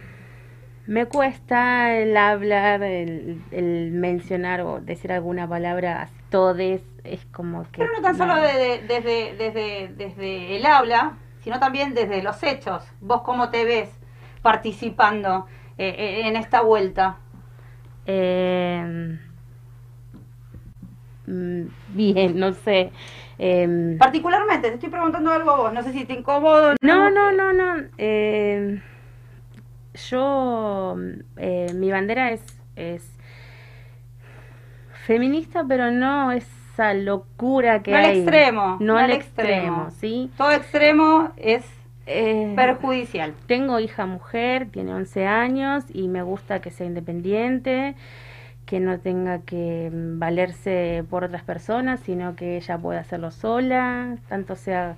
me 0.87 1.07
cuesta 1.07 1.97
el 1.97 2.17
hablar, 2.17 2.83
el, 2.83 3.91
mencionar 3.93 4.63
o 4.63 4.81
decir 4.81 5.13
alguna 5.13 5.49
palabra 5.49 6.09
todes, 6.31 6.83
es 7.05 7.25
como 7.27 7.65
que... 7.65 7.79
Pero 7.79 7.93
no 7.93 8.03
tan 8.03 8.17
solo 8.17 8.37
desde, 8.37 8.83
desde, 9.37 9.89
desde 9.97 10.57
el 10.57 10.67
habla, 10.67 11.19
sino 11.41 11.59
también 11.61 11.95
desde 11.95 12.23
los 12.23 12.43
hechos. 12.43 12.85
¿Vos 13.01 13.23
cómo 13.23 13.51
te 13.51 13.65
ves 13.65 13.91
participando 14.43 15.47
eh, 15.79 15.95
eh, 15.99 16.29
en 16.29 16.37
esta 16.37 16.63
vuelta? 16.63 17.19
Eh, 18.07 19.19
bien, 21.27 22.39
no 22.39 22.53
sé. 22.53 22.91
Em, 23.39 23.99
Particularmente, 23.99 24.69
te 24.69 24.75
estoy 24.75 24.89
preguntando 24.89 25.31
algo 25.31 25.51
a 25.51 25.57
vos, 25.57 25.73
no 25.73 25.83
sé 25.83 25.93
si 25.93 26.05
te 26.05 26.15
incomodo. 26.15 26.75
No, 26.81 27.11
no, 27.11 27.33
no, 27.33 27.53
no. 27.53 27.85
Em, 27.99 28.81
yo, 30.11 30.97
eh, 31.37 31.73
mi 31.75 31.91
bandera 31.91 32.31
es, 32.33 32.43
es 32.77 33.17
feminista, 35.05 35.65
pero 35.67 35.91
no 35.91 36.33
esa 36.33 36.95
locura 36.95 37.83
que 37.83 37.91
no 37.93 37.97
hay. 37.99 38.05
Al 38.05 38.17
extremo, 38.17 38.77
no, 38.81 38.97
al 38.97 39.11
extremo, 39.11 39.91
¿sí? 39.91 40.31
Todo 40.37 40.53
extremo 40.53 41.33
es 41.37 41.65
eh, 42.07 42.53
perjudicial. 42.57 43.35
Tengo 43.47 43.81
hija 43.81 44.07
mujer, 44.07 44.69
tiene 44.71 44.95
11 44.95 45.27
años 45.27 45.85
y 45.93 46.09
me 46.09 46.23
gusta 46.23 46.61
que 46.61 46.71
sea 46.71 46.87
independiente 46.87 47.97
que 48.67 48.81
no 48.81 48.99
tenga 49.01 49.41
que 49.41 49.91
mm, 49.93 50.19
valerse 50.19 51.05
por 51.09 51.25
otras 51.25 51.45
personas, 51.45 52.01
sino 52.01 52.37
que 52.37 52.57
ella 52.57 52.79
pueda 52.79 53.01
hacerlo 53.01 53.31
sola, 53.31 54.17
tanto 54.29 54.57
sea, 54.57 54.97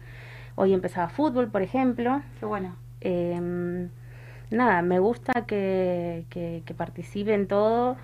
hoy 0.57 0.75
empezaba 0.75 1.09
fútbol, 1.11 1.49
por 1.51 1.62
ejemplo. 1.62 2.23
Qué 2.41 2.47
bueno. 2.47 2.77
Em, 3.01 3.91
nada, 4.51 4.83
me 4.83 4.99
gusta 4.99 5.47
que, 5.47 6.25
que, 6.31 6.75
participe 6.77 7.35
en 7.35 7.47
todo, 7.47 7.97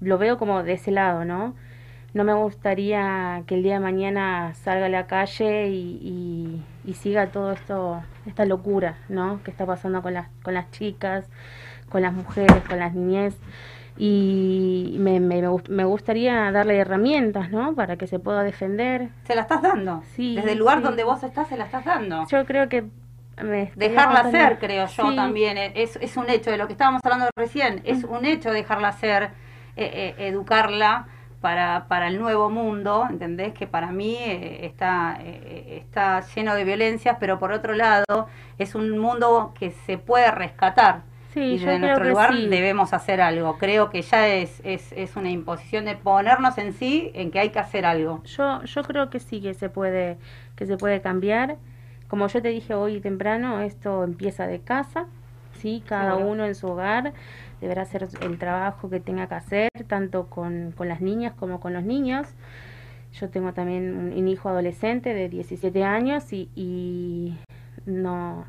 lo 0.00 0.18
veo 0.18 0.38
como 0.38 0.62
de 0.62 0.72
ese 0.74 0.90
lado, 0.90 1.24
¿no? 1.24 1.54
No 2.14 2.24
me 2.24 2.34
gustaría 2.34 3.44
que 3.46 3.54
el 3.56 3.62
día 3.62 3.74
de 3.74 3.80
mañana 3.80 4.54
salga 4.54 4.86
a 4.86 4.88
la 4.88 5.06
calle 5.06 5.68
y, 5.68 6.64
y, 6.84 6.94
siga 6.94 7.28
todo 7.28 7.52
esto, 7.52 8.02
esta 8.26 8.44
locura, 8.46 8.98
¿no? 9.08 9.40
Que 9.44 9.50
está 9.52 9.66
pasando 9.66 10.02
con 10.02 10.14
las, 10.14 10.28
con 10.42 10.54
las 10.54 10.70
chicas, 10.72 11.26
con 11.88 12.02
las 12.02 12.12
mujeres, 12.12 12.62
con 12.68 12.78
las 12.78 12.94
niñez 12.94 13.36
y 14.02 14.96
me, 14.98 15.20
me, 15.20 15.42
me, 15.68 15.84
gustaría 15.84 16.50
darle 16.52 16.78
herramientas, 16.78 17.50
¿no? 17.50 17.74
Para 17.74 17.98
que 17.98 18.06
se 18.06 18.18
pueda 18.18 18.42
defender. 18.42 19.10
¿Se 19.24 19.34
la 19.34 19.42
estás 19.42 19.60
dando? 19.60 20.02
Sí. 20.16 20.36
Desde 20.36 20.52
el 20.52 20.58
lugar 20.58 20.80
donde 20.80 21.04
vos 21.04 21.22
estás, 21.22 21.48
se 21.48 21.58
la 21.58 21.66
estás 21.66 21.84
dando. 21.84 22.26
Yo 22.28 22.46
creo 22.46 22.70
que... 22.70 22.86
dejarla 23.76 24.30
ser, 24.30 24.58
creo 24.58 24.86
yo 24.86 25.14
también. 25.14 25.58
Es, 25.58 25.96
es 25.96 26.16
un 26.16 26.30
hecho 26.30 26.50
de 26.50 26.56
lo 26.56 26.66
que 26.66 26.72
estábamos 26.72 27.02
hablando 27.04 27.28
recién. 27.36 27.82
Es 27.84 28.04
un 28.04 28.24
hecho 28.24 28.52
dejarla 28.52 28.92
ser, 28.92 29.24
eh, 29.76 30.14
eh, 30.16 30.28
educarla 30.28 31.06
para, 31.42 31.84
para 31.86 32.08
el 32.08 32.18
nuevo 32.18 32.48
mundo, 32.48 33.06
¿entendés? 33.10 33.52
Que 33.52 33.66
para 33.66 33.92
mí 33.92 34.16
eh, 34.18 34.64
está, 34.64 35.18
está 35.22 36.20
lleno 36.34 36.54
de 36.54 36.64
violencias, 36.64 37.18
pero 37.20 37.38
por 37.38 37.52
otro 37.52 37.74
lado 37.74 38.28
es 38.56 38.74
un 38.74 38.98
mundo 38.98 39.52
que 39.58 39.72
se 39.72 39.98
puede 39.98 40.30
rescatar 40.30 41.09
Sí, 41.32 41.40
y 41.40 41.58
desde 41.58 41.78
nuestro 41.78 42.08
lugar 42.08 42.34
debemos 42.34 42.92
hacer 42.92 43.20
algo. 43.20 43.56
Creo 43.56 43.90
que 43.90 44.02
ya 44.02 44.26
es, 44.28 44.60
es, 44.64 44.92
es, 44.92 45.14
una 45.14 45.30
imposición 45.30 45.84
de 45.84 45.94
ponernos 45.94 46.58
en 46.58 46.72
sí 46.72 47.12
en 47.14 47.30
que 47.30 47.38
hay 47.38 47.50
que 47.50 47.60
hacer 47.60 47.86
algo. 47.86 48.22
Yo, 48.24 48.64
yo 48.64 48.82
creo 48.82 49.10
que 49.10 49.20
sí 49.20 49.40
que 49.40 49.54
se 49.54 49.68
puede, 49.68 50.18
que 50.56 50.66
se 50.66 50.76
puede 50.76 51.00
cambiar. 51.00 51.56
Como 52.08 52.26
yo 52.26 52.42
te 52.42 52.48
dije 52.48 52.74
hoy 52.74 53.00
temprano, 53.00 53.60
esto 53.60 54.02
empieza 54.02 54.48
de 54.48 54.60
casa, 54.60 55.06
sí, 55.52 55.84
cada 55.86 56.16
uno 56.16 56.44
en 56.44 56.56
su 56.56 56.66
hogar 56.66 57.12
deberá 57.60 57.82
hacer 57.82 58.08
el 58.22 58.38
trabajo 58.38 58.90
que 58.90 58.98
tenga 58.98 59.28
que 59.28 59.34
hacer, 59.34 59.68
tanto 59.86 60.26
con, 60.26 60.72
con 60.72 60.88
las 60.88 61.00
niñas 61.00 61.34
como 61.38 61.60
con 61.60 61.72
los 61.72 61.84
niños. 61.84 62.26
Yo 63.12 63.28
tengo 63.28 63.52
también 63.52 64.12
un, 64.16 64.28
hijo 64.28 64.48
adolescente 64.48 65.14
de 65.14 65.28
17 65.28 65.84
años 65.84 66.32
y, 66.32 66.48
y 66.56 67.36
no 67.86 68.44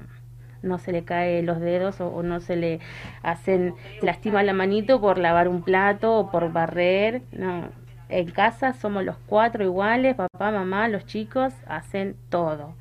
no 0.64 0.78
se 0.80 0.91
le 0.91 1.03
cae 1.03 1.41
los 1.43 1.59
dedos 1.59 2.01
o, 2.01 2.24
no 2.24 2.39
se 2.39 2.55
le 2.55 2.80
hacen 3.24 3.74
lastima 4.01 4.43
la 4.43 4.53
manito 4.53 5.01
por 5.01 5.18
lavar 5.18 5.47
un 5.47 5.64
plato 5.64 6.18
o 6.18 6.32
por 6.32 6.51
barrer 6.51 7.22
no 7.32 7.70
en 8.12 8.30
casa 8.30 8.74
somos 8.74 9.03
los 9.03 9.16
cuatro 9.26 9.64
iguales, 9.64 10.16
papá, 10.16 10.51
mamá, 10.51 10.88
los 10.88 11.05
chicos 11.05 11.53
hacen 11.66 12.16
todo. 12.30 12.76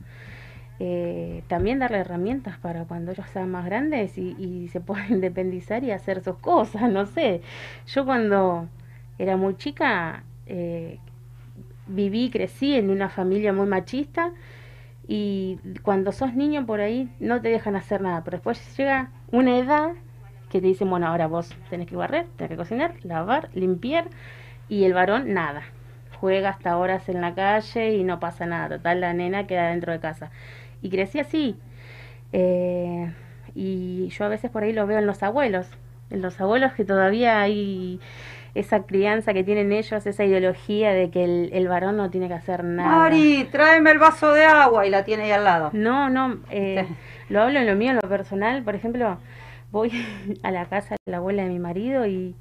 Eh, 0.80 1.42
también 1.46 1.78
darle 1.78 1.98
herramientas 1.98 2.58
para 2.58 2.84
cuando 2.84 3.12
ellos 3.12 3.26
sean 3.32 3.50
más 3.50 3.64
grandes 3.64 4.18
y, 4.18 4.68
se 4.72 4.80
puedan 4.80 5.12
independizar 5.12 5.84
y 5.84 5.92
hacer 5.92 6.22
sus 6.22 6.36
cosas, 6.38 6.90
no 6.90 7.06
sé. 7.06 7.42
Yo 7.86 8.04
cuando 8.04 8.68
era 9.18 9.36
muy 9.36 9.56
chica 9.56 10.24
eh, 10.46 10.98
viví, 11.86 12.30
crecí 12.30 12.74
en 12.74 12.90
una 12.90 13.08
familia 13.08 13.52
muy 13.52 13.66
machista 13.66 14.32
y 15.12 15.58
cuando 15.82 16.12
sos 16.12 16.34
niño 16.34 16.64
por 16.66 16.80
ahí 16.80 17.08
no 17.18 17.40
te 17.40 17.48
dejan 17.48 17.74
hacer 17.74 18.00
nada, 18.00 18.22
pero 18.22 18.36
después 18.36 18.76
llega 18.76 19.10
una 19.32 19.58
edad 19.58 19.94
que 20.48 20.60
te 20.60 20.68
dicen, 20.68 20.88
bueno, 20.88 21.08
ahora 21.08 21.26
vos 21.26 21.52
tenés 21.68 21.88
que 21.88 21.96
barrer, 21.96 22.28
tenés 22.36 22.50
que 22.52 22.56
cocinar, 22.56 22.94
lavar, 23.02 23.48
limpiar 23.52 24.04
y 24.68 24.84
el 24.84 24.94
varón 24.94 25.34
nada. 25.34 25.62
Juega 26.20 26.50
hasta 26.50 26.76
horas 26.76 27.08
en 27.08 27.20
la 27.20 27.34
calle 27.34 27.96
y 27.96 28.04
no 28.04 28.20
pasa 28.20 28.46
nada. 28.46 28.76
Total, 28.76 29.00
la 29.00 29.12
nena 29.12 29.48
queda 29.48 29.70
dentro 29.70 29.90
de 29.90 29.98
casa. 29.98 30.30
Y 30.80 30.90
crecí 30.90 31.18
así. 31.18 31.56
Eh, 32.32 33.12
y 33.56 34.10
yo 34.10 34.24
a 34.26 34.28
veces 34.28 34.48
por 34.48 34.62
ahí 34.62 34.72
lo 34.72 34.86
veo 34.86 35.00
en 35.00 35.06
los 35.06 35.24
abuelos. 35.24 35.66
En 36.10 36.22
los 36.22 36.40
abuelos 36.40 36.72
que 36.74 36.84
todavía 36.84 37.40
hay 37.40 37.98
esa 38.54 38.82
crianza 38.82 39.32
que 39.32 39.44
tienen 39.44 39.72
ellos, 39.72 40.06
esa 40.06 40.24
ideología 40.24 40.92
de 40.92 41.10
que 41.10 41.24
el, 41.24 41.68
varón 41.68 41.96
no 41.96 42.10
tiene 42.10 42.28
que 42.28 42.34
hacer 42.34 42.64
nada. 42.64 42.88
Mari, 42.88 43.48
tráeme 43.50 43.90
el 43.90 43.98
vaso 43.98 44.32
de 44.32 44.44
agua 44.44 44.86
y 44.86 44.90
la 44.90 45.04
tiene 45.04 45.24
ahí 45.24 45.30
al 45.30 45.44
lado. 45.44 45.70
No, 45.72 46.10
no, 46.10 46.38
eh, 46.50 46.86
lo 47.28 47.42
hablo 47.42 47.60
en 47.60 47.66
lo 47.66 47.74
mío, 47.76 47.90
en 47.90 47.96
lo 47.96 48.08
personal. 48.08 48.62
Por 48.62 48.74
ejemplo, 48.74 49.18
voy 49.70 49.92
a 50.42 50.50
la 50.50 50.66
casa 50.66 50.96
de 51.04 51.10
la 51.10 51.18
abuela 51.18 51.44
de 51.44 51.48
mi 51.48 51.58
marido 51.58 52.06
y 52.06 52.34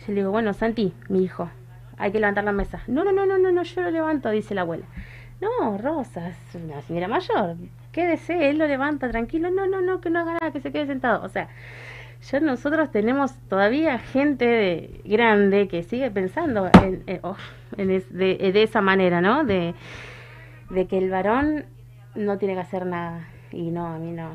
yo 0.00 0.06
le 0.08 0.14
digo, 0.14 0.30
bueno, 0.30 0.52
Santi, 0.52 0.92
mi 1.08 1.22
hijo, 1.22 1.50
hay 1.96 2.12
que 2.12 2.20
levantar 2.20 2.44
la 2.44 2.52
mesa. 2.52 2.82
No, 2.86 3.04
no, 3.04 3.12
no, 3.12 3.26
no, 3.26 3.38
no, 3.38 3.52
no 3.52 3.62
yo 3.62 3.82
lo 3.82 3.90
levanto, 3.90 4.30
dice 4.30 4.54
la 4.54 4.62
abuela. 4.62 4.86
No, 5.40 5.76
Rosa, 5.78 6.28
es 6.28 6.54
una 6.54 6.80
señora 6.82 7.08
mayor, 7.08 7.56
quédese, 7.92 8.48
él 8.48 8.58
lo 8.58 8.66
levanta 8.66 9.10
tranquilo. 9.10 9.50
No, 9.50 9.66
no, 9.66 9.80
no, 9.80 10.00
que 10.00 10.08
no 10.08 10.20
haga 10.20 10.34
nada, 10.34 10.52
que 10.52 10.60
se 10.60 10.72
quede 10.72 10.86
sentado. 10.86 11.22
O 11.24 11.28
sea, 11.28 11.48
ya 12.30 12.40
nosotros 12.40 12.90
tenemos 12.90 13.34
todavía 13.48 13.98
gente 13.98 14.46
de, 14.46 15.00
grande 15.04 15.68
que 15.68 15.82
sigue 15.82 16.10
pensando 16.10 16.70
en, 16.82 17.04
oh, 17.22 17.36
de, 17.76 18.62
esa 18.62 18.80
manera, 18.80 19.20
¿no? 19.20 19.44
De, 19.44 19.74
de 20.70 20.86
que 20.86 20.98
el 20.98 21.10
varón 21.10 21.66
no 22.14 22.38
tiene 22.38 22.54
que 22.54 22.60
hacer 22.60 22.86
nada. 22.86 23.28
Y 23.52 23.70
no, 23.70 23.86
a 23.86 23.98
mí 23.98 24.12
no. 24.12 24.30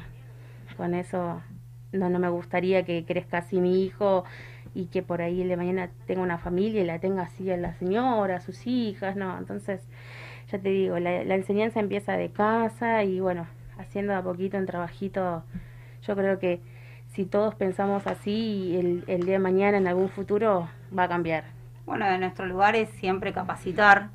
Con 0.77 0.93
eso 0.93 1.41
no, 1.91 2.09
no 2.09 2.19
me 2.19 2.29
gustaría 2.29 2.83
que 2.83 3.05
crezca 3.05 3.39
así 3.39 3.59
mi 3.59 3.83
hijo 3.83 4.23
y 4.75 4.85
que 4.85 5.01
por 5.01 5.21
ahí 5.21 5.41
el 5.41 5.49
de 5.49 5.57
mañana 5.57 5.89
tenga 6.05 6.21
una 6.21 6.37
familia 6.37 6.81
y 6.81 6.85
la 6.85 6.99
tenga 6.99 7.23
así 7.23 7.49
a 7.49 7.57
la 7.57 7.73
señora, 7.73 8.39
sus 8.39 8.67
hijas, 8.67 9.15
no. 9.15 9.35
Entonces, 9.37 9.81
ya 10.51 10.59
te 10.59 10.69
digo, 10.69 10.99
la, 10.99 11.23
la 11.23 11.35
enseñanza 11.35 11.79
empieza 11.79 12.13
de 12.13 12.29
casa 12.29 13.03
y 13.03 13.19
bueno, 13.19 13.47
haciendo 13.79 14.15
a 14.15 14.21
poquito 14.21 14.57
un 14.57 14.67
trabajito, 14.67 15.43
yo 16.03 16.15
creo 16.15 16.37
que 16.37 16.61
si 17.19 17.25
todos 17.25 17.53
pensamos 17.53 18.07
así, 18.07 18.77
el, 18.79 19.03
el 19.07 19.25
día 19.25 19.33
de 19.33 19.39
mañana, 19.39 19.77
en 19.77 19.89
algún 19.89 20.07
futuro, 20.07 20.69
va 20.97 21.03
a 21.03 21.09
cambiar. 21.09 21.43
Bueno, 21.85 22.05
en 22.05 22.21
nuestro 22.21 22.45
lugar 22.45 22.77
es 22.77 22.89
siempre 22.91 23.33
capacitar, 23.33 24.07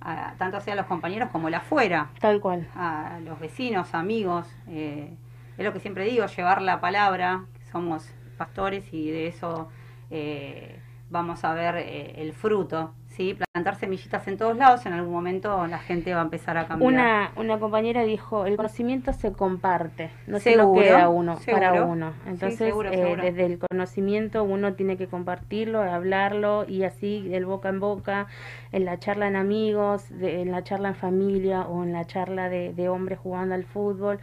a, 0.00 0.34
tanto 0.36 0.60
sea 0.60 0.74
los 0.74 0.86
compañeros 0.86 1.30
como 1.30 1.46
el 1.46 1.54
afuera. 1.54 2.10
Tal 2.18 2.40
cual. 2.40 2.66
A 2.74 3.20
los 3.24 3.38
vecinos, 3.38 3.94
amigos. 3.94 4.52
Eh, 4.66 5.14
es 5.56 5.64
lo 5.64 5.72
que 5.72 5.78
siempre 5.78 6.04
digo, 6.04 6.26
llevar 6.26 6.60
la 6.60 6.80
palabra, 6.80 7.44
somos 7.70 8.12
pastores 8.36 8.92
y 8.92 9.08
de 9.12 9.28
eso 9.28 9.68
eh, 10.10 10.80
vamos 11.08 11.44
a 11.44 11.54
ver 11.54 11.76
eh, 11.76 12.14
el 12.16 12.32
fruto. 12.32 12.94
¿sí? 13.10 13.38
Plantar 13.62 13.80
semillitas 13.80 14.26
en 14.26 14.36
todos 14.38 14.56
lados, 14.56 14.84
en 14.86 14.92
algún 14.92 15.12
momento 15.12 15.66
la 15.68 15.78
gente 15.78 16.12
va 16.12 16.20
a 16.20 16.24
empezar 16.24 16.56
a 16.56 16.66
cambiar. 16.66 16.92
Una, 16.92 17.32
una 17.36 17.60
compañera 17.60 18.02
dijo, 18.02 18.44
el 18.44 18.56
conocimiento 18.56 19.12
se 19.12 19.32
comparte, 19.32 20.10
no 20.26 20.40
se 20.40 20.56
lo 20.56 20.72
queda 20.72 21.08
uno 21.08 21.38
para 21.46 21.84
uno. 21.84 22.12
Entonces, 22.26 22.74
eh, 22.90 23.16
desde 23.22 23.46
el 23.46 23.60
conocimiento 23.60 24.42
uno 24.42 24.74
tiene 24.74 24.96
que 24.96 25.06
compartirlo, 25.06 25.80
hablarlo 25.80 26.64
y 26.68 26.82
así, 26.82 27.30
el 27.32 27.46
boca 27.46 27.68
en 27.68 27.78
boca, 27.78 28.26
en 28.72 28.84
la 28.84 28.98
charla 28.98 29.28
en 29.28 29.36
amigos, 29.36 30.10
en 30.20 30.50
la 30.50 30.64
charla 30.64 30.88
en 30.88 30.96
familia 30.96 31.62
o 31.62 31.84
en 31.84 31.92
la 31.92 32.04
charla 32.04 32.48
de, 32.48 32.72
de 32.72 32.88
hombres 32.88 33.20
jugando 33.20 33.54
al 33.54 33.64
fútbol. 33.64 34.18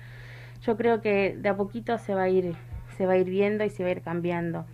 Yo 0.64 0.76
creo 0.76 1.00
que 1.00 1.38
de 1.40 1.48
a 1.48 1.56
poquito 1.56 1.98
se 1.98 2.14
va 2.14 2.24
a 2.24 2.30
ir, 2.30 2.56
se 2.98 3.06
va 3.06 3.14
a 3.14 3.18
ir 3.18 3.30
viendo 3.30 3.64
y 3.64 3.70
se 3.70 3.84
va 3.84 3.90
a 3.90 3.92
ir 3.94 4.02
cambiando 4.02 4.66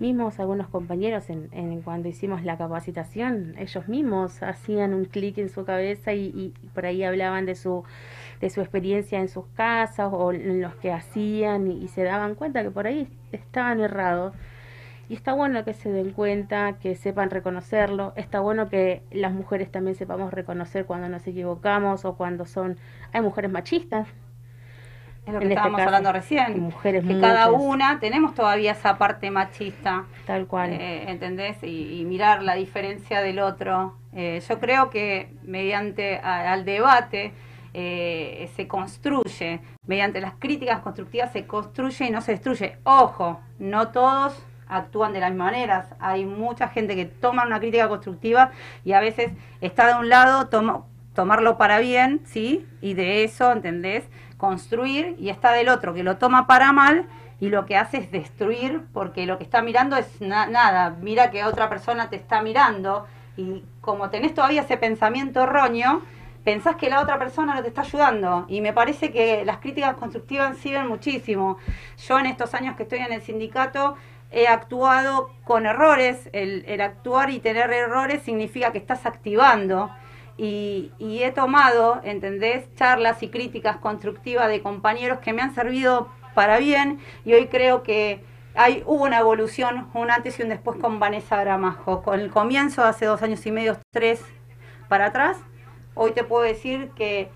mismos 0.00 0.40
algunos 0.40 0.68
compañeros 0.68 1.30
en, 1.30 1.48
en, 1.52 1.82
cuando 1.82 2.08
hicimos 2.08 2.44
la 2.44 2.56
capacitación, 2.56 3.54
ellos 3.58 3.88
mismos 3.88 4.42
hacían 4.42 4.94
un 4.94 5.04
clic 5.04 5.38
en 5.38 5.48
su 5.48 5.64
cabeza 5.64 6.12
y, 6.14 6.54
por 6.74 6.86
ahí 6.86 7.04
hablaban 7.04 7.46
de 7.46 7.54
su 7.54 7.84
de 8.40 8.48
su 8.48 8.60
experiencia 8.62 9.20
en 9.20 9.28
sus 9.28 9.44
casas 9.54 10.10
o 10.12 10.32
en 10.32 10.62
los 10.62 10.74
que 10.76 10.92
hacían 10.92 11.70
y, 11.70 11.88
se 11.88 12.02
daban 12.02 12.34
cuenta 12.34 12.62
que 12.62 12.70
por 12.70 12.86
ahí 12.86 13.08
estaban 13.32 13.80
errados. 13.80 14.34
Y 15.10 15.14
está 15.14 15.32
bueno 15.32 15.64
que 15.64 15.74
se 15.74 15.90
den 15.90 16.12
cuenta, 16.12 16.78
que 16.78 16.94
sepan 16.94 17.30
reconocerlo. 17.30 18.12
Está 18.16 18.40
bueno 18.40 18.68
que 18.68 19.02
las 19.10 19.32
mujeres 19.32 19.70
también 19.70 19.96
sepamos 19.96 20.32
reconocer 20.32 20.86
cuando 20.86 21.08
nos 21.08 21.26
equivocamos 21.26 22.04
o 22.04 22.14
cuando 22.14 22.46
son... 22.46 22.76
Hay 23.12 23.20
mujeres 23.20 23.50
machistas, 23.50 24.06
es 25.30 25.34
lo 25.34 25.40
que 25.40 25.46
este 25.46 25.54
estábamos 25.54 25.80
hablando 25.80 26.12
recién. 26.12 26.60
Mujeres 26.60 27.04
que 27.04 27.20
cada 27.20 27.50
una 27.50 27.98
tenemos 28.00 28.34
todavía 28.34 28.72
esa 28.72 28.98
parte 28.98 29.30
machista. 29.30 30.04
Tal 30.26 30.46
cual. 30.46 30.72
Eh, 30.72 31.10
¿Entendés? 31.10 31.62
Y, 31.62 32.04
mirar 32.06 32.42
la 32.42 32.54
diferencia 32.54 33.20
del 33.22 33.38
otro. 33.38 33.96
Eh, 34.12 34.42
yo 34.46 34.58
creo 34.58 34.90
que 34.90 35.32
mediante 35.42 36.18
al 36.18 36.64
debate 36.64 37.32
eh, 37.72 38.50
se 38.56 38.66
construye, 38.66 39.60
mediante 39.86 40.20
las 40.20 40.34
críticas 40.34 40.80
constructivas 40.80 41.32
se 41.32 41.46
construye 41.46 42.06
y 42.06 42.10
no 42.10 42.20
se 42.20 42.32
destruye. 42.32 42.78
Ojo, 42.82 43.40
no 43.58 43.88
todos 43.88 44.44
actúan 44.70 45.12
de 45.12 45.20
las 45.20 45.30
misma 45.30 45.46
manera. 45.46 45.88
Hay 46.00 46.24
mucha 46.24 46.68
gente 46.68 46.96
que 46.96 47.04
toma 47.04 47.44
una 47.46 47.60
crítica 47.60 47.88
constructiva 47.88 48.50
y 48.84 48.92
a 48.92 49.00
veces 49.00 49.32
está 49.60 49.86
de 49.88 50.00
un 50.00 50.08
lado, 50.08 50.48
tomarlo 51.14 51.58
para 51.58 51.80
bien, 51.80 52.22
¿sí? 52.24 52.66
Y 52.80 52.94
de 52.94 53.24
eso, 53.24 53.52
¿entendés? 53.52 54.04
Construir 54.40 55.16
y 55.18 55.28
está 55.28 55.52
del 55.52 55.68
otro 55.68 55.92
que 55.92 56.02
lo 56.02 56.16
toma 56.16 56.46
para 56.46 56.72
mal 56.72 57.06
y 57.40 57.50
lo 57.50 57.66
que 57.66 57.76
hace 57.76 57.98
es 57.98 58.10
destruir 58.10 58.82
porque 58.92 59.26
lo 59.26 59.36
que 59.36 59.44
está 59.44 59.60
mirando 59.60 59.96
es 59.96 60.20
nada, 60.20 60.96
mira 61.00 61.30
que 61.30 61.44
otra 61.44 61.68
persona 61.68 62.08
te 62.08 62.16
está 62.16 62.40
mirando 62.40 63.06
y 63.36 63.62
como 63.82 64.08
tenés 64.08 64.34
todavía 64.34 64.62
ese 64.62 64.78
pensamiento 64.78 65.42
erróneo, 65.42 66.02
pensás 66.42 66.76
que 66.76 66.88
la 66.88 67.00
otra 67.00 67.18
persona 67.18 67.54
no 67.54 67.62
te 67.62 67.68
está 67.68 67.82
ayudando. 67.82 68.44
Y 68.48 68.60
me 68.60 68.72
parece 68.72 69.12
que 69.12 69.44
las 69.44 69.58
críticas 69.58 69.94
constructivas 69.94 70.56
sirven 70.58 70.88
muchísimo. 70.88 71.58
Yo 72.06 72.18
en 72.18 72.26
estos 72.26 72.54
años 72.54 72.76
que 72.76 72.82
estoy 72.82 72.98
en 72.98 73.12
el 73.12 73.22
sindicato 73.22 73.96
he 74.30 74.46
actuado 74.46 75.30
con 75.44 75.66
errores, 75.66 76.28
el, 76.32 76.64
el 76.66 76.80
actuar 76.80 77.30
y 77.30 77.40
tener 77.40 77.72
errores 77.72 78.22
significa 78.22 78.72
que 78.72 78.78
estás 78.78 79.06
activando 79.06 79.90
y, 80.42 81.22
he 81.22 81.32
tomado, 81.32 82.00
¿entendés?, 82.02 82.74
charlas 82.74 83.22
y 83.22 83.28
críticas 83.28 83.76
constructivas 83.76 84.48
de 84.48 84.62
compañeros 84.62 85.18
que 85.18 85.34
me 85.34 85.42
han 85.42 85.54
servido 85.54 86.08
para 86.34 86.58
bien 86.58 86.98
y 87.26 87.34
hoy 87.34 87.48
creo 87.48 87.82
que 87.82 88.24
hay, 88.54 88.82
hubo 88.86 89.04
una 89.04 89.18
evolución, 89.18 89.88
un 89.92 90.10
antes 90.10 90.38
y 90.38 90.42
un 90.42 90.48
después 90.48 90.78
con 90.78 90.98
Vanessa 90.98 91.36
Gramajo. 91.40 92.02
Con 92.02 92.18
el 92.18 92.30
comienzo, 92.30 92.82
hace 92.82 93.04
dos 93.04 93.22
años 93.22 93.44
y 93.44 93.52
medio, 93.52 93.78
tres 93.92 94.24
para 94.88 95.06
atrás, 95.06 95.36
hoy 95.94 96.12
te 96.12 96.24
puedo 96.24 96.42
decir 96.42 96.90
que, 96.96 97.30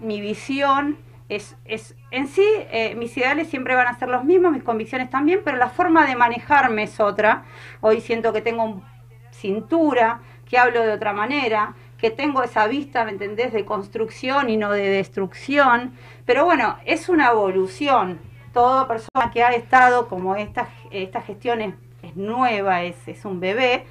mi 0.00 0.20
visión 0.20 0.98
es, 1.28 1.56
es 1.64 1.94
en 2.10 2.26
sí, 2.26 2.46
eh, 2.72 2.96
mis 2.96 3.16
ideales 3.16 3.48
siempre 3.48 3.76
van 3.76 3.86
a 3.86 3.98
ser 3.98 4.08
los 4.08 4.24
mismos, 4.24 4.52
mis 4.52 4.64
convicciones 4.64 5.10
también, 5.10 5.42
pero 5.44 5.56
la 5.58 5.68
forma 5.68 6.04
de 6.06 6.16
manejarme 6.16 6.82
es 6.82 6.98
otra. 6.98 7.44
Hoy 7.80 8.00
siento 8.00 8.32
que 8.32 8.42
tengo 8.42 8.82
cintura, 9.30 10.20
que 10.44 10.58
hablo 10.58 10.82
de 10.82 10.92
otra 10.92 11.12
manera, 11.12 11.74
que 11.98 12.10
tengo 12.10 12.42
esa 12.42 12.66
vista, 12.66 13.04
¿me 13.04 13.12
entendés?, 13.12 13.52
de 13.52 13.64
construcción 13.64 14.50
y 14.50 14.56
no 14.56 14.70
de 14.72 14.88
destrucción. 14.88 15.92
Pero 16.24 16.44
bueno, 16.44 16.76
es 16.84 17.08
una 17.08 17.30
evolución. 17.30 18.18
Toda 18.52 18.88
persona 18.88 19.30
que 19.32 19.42
ha 19.42 19.50
estado, 19.50 20.08
como 20.08 20.36
esta, 20.36 20.68
esta 20.90 21.20
gestión 21.20 21.60
es, 21.60 21.74
nueva, 22.16 22.82
es, 22.82 22.96
es, 23.06 23.24
un 23.24 23.40
bebé, 23.40 23.84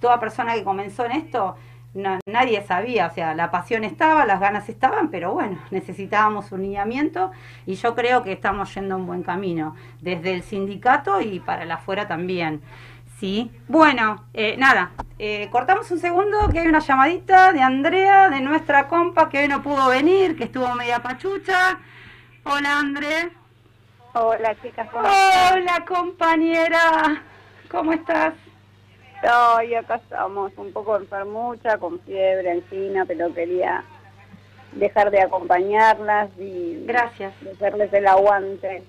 toda 0.00 0.20
persona 0.20 0.54
que 0.54 0.62
comenzó 0.62 1.04
en 1.06 1.12
esto, 1.12 1.56
nadie 1.94 2.62
sabía, 2.62 3.06
o 3.06 3.10
sea, 3.10 3.34
la 3.34 3.50
pasión 3.50 3.84
estaba, 3.84 4.24
las 4.24 4.40
ganas 4.40 4.68
estaban, 4.68 5.10
pero 5.10 5.32
bueno, 5.32 5.58
necesitábamos 5.70 6.52
un 6.52 6.62
lineamiento 6.62 7.32
y 7.66 7.74
yo 7.74 7.94
creo 7.94 8.22
que 8.22 8.32
estamos 8.32 8.74
yendo 8.74 8.96
un 8.96 9.06
buen 9.06 9.22
camino, 9.22 9.74
desde 10.00 10.32
el 10.32 10.42
sindicato 10.42 11.20
y 11.20 11.40
para 11.40 11.64
la 11.64 11.74
afuera 11.74 12.08
también. 12.08 12.62
Sí, 13.22 13.52
bueno, 13.68 14.24
eh, 14.34 14.56
nada, 14.58 14.90
eh, 15.16 15.48
cortamos 15.52 15.88
un 15.92 16.00
segundo, 16.00 16.48
que 16.48 16.58
hay 16.58 16.66
una 16.66 16.80
llamadita 16.80 17.52
de 17.52 17.62
Andrea, 17.62 18.28
de 18.28 18.40
nuestra 18.40 18.88
compa, 18.88 19.28
que 19.28 19.38
hoy 19.38 19.46
no 19.46 19.62
pudo 19.62 19.86
venir, 19.90 20.36
que 20.36 20.42
estuvo 20.42 20.74
media 20.74 20.98
pachucha. 21.04 21.78
Hola, 22.42 22.80
André. 22.80 23.30
Hola, 24.14 24.56
chicas. 24.60 24.88
Hola, 24.92 25.84
compañera. 25.86 27.22
¿Cómo 27.70 27.92
estás? 27.92 28.34
No, 29.22 29.62
y 29.62 29.76
acá 29.76 30.00
estamos 30.02 30.50
un 30.56 30.72
poco 30.72 30.96
enfermucha, 30.96 31.78
con 31.78 32.00
fiebre, 32.00 32.50
encina, 32.50 33.04
pero 33.06 33.32
quería 33.32 33.84
dejar 34.72 35.12
de 35.12 35.22
acompañarlas 35.22 36.28
y 36.40 36.82
Gracias, 36.86 37.32
hacerles 37.54 37.92
el 37.92 38.08
aguante. 38.08 38.82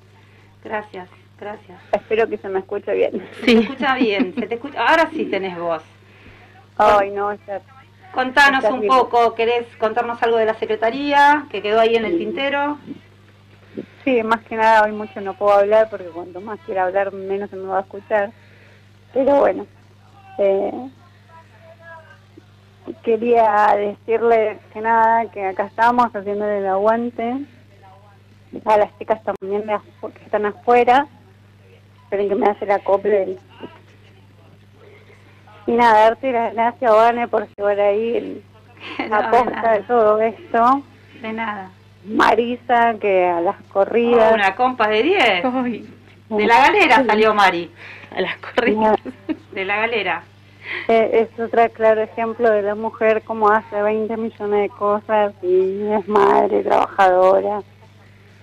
gracias, 0.64 1.08
gracias. 1.44 1.80
Espero 1.91 2.28
que 2.28 2.38
se 2.38 2.50
me 2.50 2.60
escuche 2.60 2.94
bien. 2.94 3.28
Se 3.39 3.46
te 3.46 3.60
escucha 3.60 3.96
bien, 3.96 4.34
se 4.36 4.48
te 4.48 4.56
escucha... 4.56 4.88
ahora 4.88 5.10
sí 5.12 5.26
tenés 5.26 5.58
voz. 5.58 5.84
Ay, 6.78 7.12
no, 7.12 7.34
ya- 7.48 7.62
Contanos 8.14 8.64
Está 8.64 8.74
un 8.76 8.82
bien. 8.82 8.94
poco, 8.94 9.34
¿querés 9.34 9.66
contarnos 9.78 10.22
algo 10.22 10.38
de 10.38 10.46
la 10.46 10.54
secretaría 10.56 11.46
que 11.50 11.62
quedó 11.64 11.80
ahí 11.80 11.96
en 11.96 12.06
el 12.06 12.18
tintero? 12.18 12.78
sí, 14.04 14.22
más 14.22 14.41
que 14.44 14.56
nada 14.56 14.84
hoy 14.84 14.91
mucho 14.91 15.20
no 15.22 15.34
puedo 15.34 15.54
hablar 15.54 15.89
porque 15.89 16.06
cuanto 16.08 16.39
más 16.41 16.60
quiera 16.66 16.84
hablar 16.84 17.12
menos 17.14 17.50
se 17.50 17.56
me 17.56 17.68
va 17.68 17.78
a 17.80 17.82
escuchar. 17.82 18.32
Pero 19.14 19.38
bueno, 19.39 19.66
eh, 20.38 20.89
quería 23.04 23.76
decirles 23.78 24.60
que 24.74 24.82
nada, 24.82 25.26
que 25.32 25.46
acá 25.46 25.66
estamos 25.66 26.14
haciendo 26.14 26.46
el 26.48 26.68
aguante. 26.68 27.38
A 28.66 28.78
las 28.78 28.96
chicas 29.00 29.20
también 29.24 29.66
de 29.66 29.74
afu- 29.74 30.14
que 30.14 30.24
están 30.26 30.46
afuera. 30.46 31.08
Esperen 32.14 32.30
que 32.30 32.36
me 32.36 32.45
hace 32.47 32.68
la 32.68 32.76
acople. 32.76 33.38
Y 35.66 35.72
nada, 35.72 36.01
darte 36.01 36.32
las 36.32 36.53
gracias, 36.53 36.91
Vane, 36.91 37.28
por 37.28 37.47
llevar 37.57 37.80
ahí 37.80 38.18
el- 38.18 38.43
No, 39.09 39.20
la 39.20 39.32
posta 39.32 39.49
nada, 39.49 39.72
de 39.74 39.80
todo 39.82 40.22
esto. 40.22 40.84
de 41.24 41.34
nada. 41.34 41.72
Marisa, 42.05 42.93
que 43.01 43.26
a 43.26 43.41
las 43.41 43.55
Oh, 43.55 43.74
corridas. 43.74 44.32
una 44.32 44.53
compa 44.55 44.88
de 44.89 45.01
10. 45.01 45.43
Ay, 45.45 45.89
De 46.30 46.45
la 46.45 46.68
galera 46.68 47.03
salió 47.03 47.34
Mari, 47.34 47.72
a 48.16 48.22
las 48.22 48.36
corridas. 48.38 48.99
de 49.51 49.66
la 49.66 49.76
galera. 49.78 50.22
Eh, 50.89 51.28
es 51.34 51.39
otro 51.39 51.68
claro 51.72 52.01
ejemplo 52.03 52.51
de 52.51 52.61
la 52.61 52.76
mujer 52.76 53.24
como 53.24 53.49
hace 53.49 53.82
20 53.82 54.16
millones 54.18 54.61
de 54.61 54.70
cosas 54.70 55.34
y 55.41 55.82
es 55.91 56.07
madre, 56.07 56.61
trabajadora. 56.61 57.61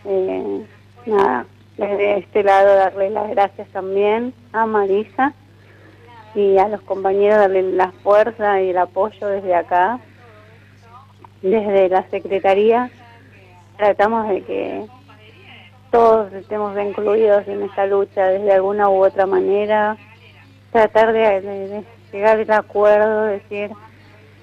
Eh, 0.07 0.65
nada, 1.07 1.45
desde 1.77 2.19
este 2.19 2.43
lado 2.43 2.75
darle 2.75 3.11
las 3.11 3.31
gracias 3.31 3.69
también 3.69 4.35
a 4.53 4.67
Marisa 4.67 5.33
y 6.35 6.59
a 6.59 6.69
los 6.69 6.81
compañeros 6.83 7.39
darle 7.39 7.63
la 7.73 7.91
fuerza 8.03 8.61
y 8.61 8.71
el 8.71 8.79
apoyo 8.79 9.27
desde 9.27 9.55
acá, 9.55 9.99
desde 11.43 11.89
la 11.89 12.03
Secretaría. 12.11 12.91
Tratamos 13.77 14.29
de 14.29 14.43
que 14.43 14.87
todos 15.91 16.33
estemos 16.35 16.79
incluidos 16.79 17.49
en 17.49 17.63
esta 17.63 17.87
lucha 17.87 18.27
desde 18.29 18.53
alguna 18.53 18.89
u 18.91 19.05
otra 19.05 19.27
manera, 19.27 19.97
tratar 20.71 21.13
de, 21.13 21.41
de- 21.41 21.69
de 21.69 21.85
llegar 22.13 22.39
al 22.39 22.51
acuerdo, 22.53 23.25
decir 23.25 23.71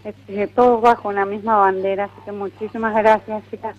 este, 0.04 0.48
todos 0.48 0.82
bajo 0.82 1.10
una 1.10 1.26
misma 1.26 1.58
bandera, 1.58 2.06
así 2.06 2.16
que 2.26 2.32
muchísimas 2.32 2.96
gracias 2.96 3.44
chicas. 3.52 3.76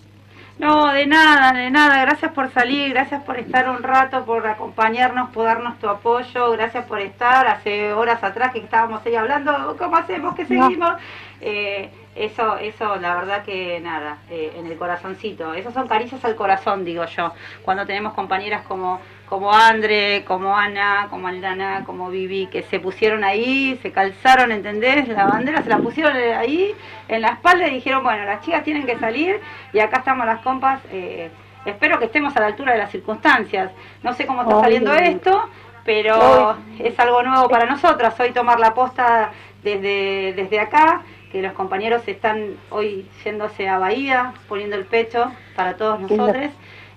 No, 0.58 0.92
de 0.92 1.06
nada, 1.06 1.52
de 1.52 1.70
nada. 1.70 2.00
Gracias 2.00 2.32
por 2.32 2.50
salir, 2.52 2.90
gracias 2.92 3.22
por 3.22 3.38
estar 3.38 3.68
un 3.68 3.80
rato, 3.82 4.24
por 4.24 4.44
acompañarnos, 4.46 5.30
por 5.30 5.44
darnos 5.44 5.78
tu 5.78 5.88
apoyo. 5.88 6.50
Gracias 6.50 6.84
por 6.86 6.98
estar. 7.00 7.46
Hace 7.46 7.92
horas 7.92 8.22
atrás 8.24 8.52
que 8.52 8.58
estábamos 8.58 9.04
ahí 9.06 9.14
hablando, 9.14 9.76
¿cómo 9.78 9.96
hacemos? 9.96 10.34
¿Qué 10.34 10.42
No. 10.48 10.64
seguimos? 10.66 10.94
Eh, 11.40 11.90
eso, 12.16 12.56
eso, 12.58 12.96
la 12.96 13.14
verdad 13.14 13.44
que 13.44 13.78
nada, 13.80 14.18
eh, 14.30 14.52
en 14.56 14.66
el 14.66 14.76
corazoncito. 14.76 15.54
Esos 15.54 15.72
son 15.72 15.86
caricias 15.86 16.24
al 16.24 16.34
corazón, 16.34 16.84
digo 16.84 17.04
yo. 17.04 17.32
Cuando 17.62 17.86
tenemos 17.86 18.14
compañeras 18.14 18.62
como 18.66 19.00
como 19.28 19.52
Andre, 19.52 20.24
como 20.26 20.56
Ana, 20.56 21.06
como 21.10 21.28
Aldana, 21.28 21.84
como 21.84 22.08
Vivi, 22.10 22.46
que 22.46 22.62
se 22.62 22.80
pusieron 22.80 23.24
ahí, 23.24 23.78
se 23.82 23.92
calzaron, 23.92 24.52
¿entendés? 24.52 25.06
La 25.08 25.26
bandera 25.26 25.62
se 25.62 25.68
la 25.68 25.78
pusieron 25.78 26.16
ahí 26.16 26.74
en 27.08 27.20
la 27.22 27.28
espalda 27.28 27.68
y 27.68 27.74
dijeron, 27.74 28.02
bueno, 28.02 28.24
las 28.24 28.40
chicas 28.42 28.64
tienen 28.64 28.86
que 28.86 28.98
salir 28.98 29.40
y 29.72 29.80
acá 29.80 29.98
estamos 29.98 30.24
las 30.26 30.40
compas. 30.40 30.80
eh, 30.90 31.30
espero 31.66 31.98
que 31.98 32.06
estemos 32.06 32.34
a 32.36 32.40
la 32.40 32.46
altura 32.46 32.72
de 32.72 32.78
las 32.78 32.90
circunstancias. 32.90 33.70
No 34.02 34.14
sé 34.14 34.26
cómo 34.26 34.42
está 34.42 34.54
Obvio. 34.54 34.62
saliendo 34.64 34.92
esto, 34.94 35.48
pero 35.84 36.16
Obvio. 36.16 36.56
es 36.78 36.98
algo 36.98 37.22
nuevo 37.22 37.48
para 37.48 37.66
nosotras. 37.66 38.18
Hoy 38.20 38.30
tomar 38.32 38.58
la 38.58 38.72
posta 38.72 39.32
desde, 39.62 40.32
desde 40.34 40.60
acá, 40.60 41.02
que 41.30 41.42
los 41.42 41.52
compañeros 41.52 42.00
están 42.06 42.54
hoy 42.70 43.06
yéndose 43.22 43.68
a 43.68 43.76
Bahía, 43.78 44.32
poniendo 44.48 44.76
el 44.76 44.86
pecho 44.86 45.30
para 45.54 45.76
todos 45.76 46.00
nosotros. 46.00 46.46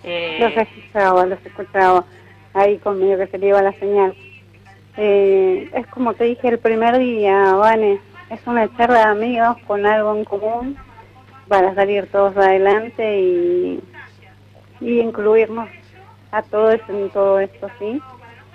Eh, 0.04 0.38
Los 0.40 0.56
escuchaba, 0.56 1.26
los 1.26 1.46
escuchaba 1.46 2.06
ahí 2.54 2.78
conmigo 2.78 3.18
que 3.18 3.28
se 3.28 3.38
le 3.38 3.48
iba 3.48 3.62
la 3.62 3.74
señal. 3.74 4.16
Eh, 4.98 5.70
es 5.74 5.88
como 5.88 6.14
te 6.14 6.26
dije 6.26 6.50
el 6.50 6.60
primer 6.60 6.98
día, 6.98 7.54
Vane, 7.54 8.00
es 8.30 8.46
una 8.46 8.76
charla 8.76 9.00
de 9.00 9.12
amigos 9.12 9.58
con 9.68 9.86
algo 9.86 10.16
en 10.16 10.26
común 10.26 10.78
para 11.48 11.74
salir 11.76 12.08
todos 12.12 12.36
adelante 12.38 13.20
y, 13.20 13.80
y 14.80 15.00
incluirnos 15.00 15.70
a 16.32 16.42
todos 16.42 16.80
en 16.88 17.10
todo 17.10 17.40
esto, 17.40 17.68
¿sí? 17.80 18.02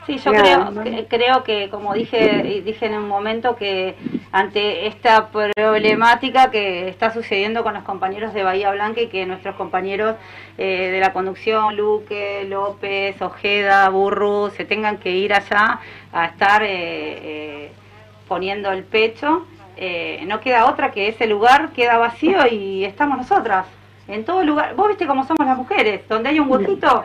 Sí, 0.06 0.18
yo 0.18 0.30
creo, 0.30 0.72
creo 1.08 1.42
que, 1.42 1.68
como 1.68 1.92
dije 1.92 2.62
dije 2.64 2.86
en 2.86 2.94
un 2.94 3.08
momento, 3.08 3.56
que 3.56 3.96
ante 4.30 4.86
esta 4.86 5.30
problemática 5.30 6.50
que 6.52 6.88
está 6.88 7.12
sucediendo 7.12 7.64
con 7.64 7.74
los 7.74 7.82
compañeros 7.82 8.32
de 8.32 8.44
Bahía 8.44 8.70
Blanca 8.70 9.00
y 9.00 9.08
que 9.08 9.26
nuestros 9.26 9.56
compañeros 9.56 10.14
eh, 10.58 10.90
de 10.92 11.00
la 11.00 11.12
conducción, 11.12 11.74
Luque, 11.74 12.44
López, 12.48 13.20
Ojeda, 13.20 13.88
Burru, 13.88 14.50
se 14.50 14.64
tengan 14.64 14.98
que 14.98 15.10
ir 15.10 15.34
allá 15.34 15.80
a 16.12 16.26
estar 16.26 16.62
eh, 16.62 16.68
eh, 16.70 17.72
poniendo 18.28 18.70
el 18.70 18.84
pecho, 18.84 19.44
eh, 19.76 20.24
no 20.26 20.40
queda 20.40 20.66
otra 20.66 20.92
que 20.92 21.08
ese 21.08 21.26
lugar 21.26 21.70
queda 21.72 21.98
vacío 21.98 22.46
y 22.50 22.84
estamos 22.84 23.18
nosotras. 23.18 23.66
En 24.06 24.24
todo 24.24 24.44
lugar, 24.44 24.76
vos 24.76 24.86
viste 24.88 25.06
cómo 25.06 25.26
somos 25.26 25.46
las 25.46 25.58
mujeres, 25.58 26.08
donde 26.08 26.28
hay 26.28 26.38
un 26.38 26.48
huequito, 26.48 27.04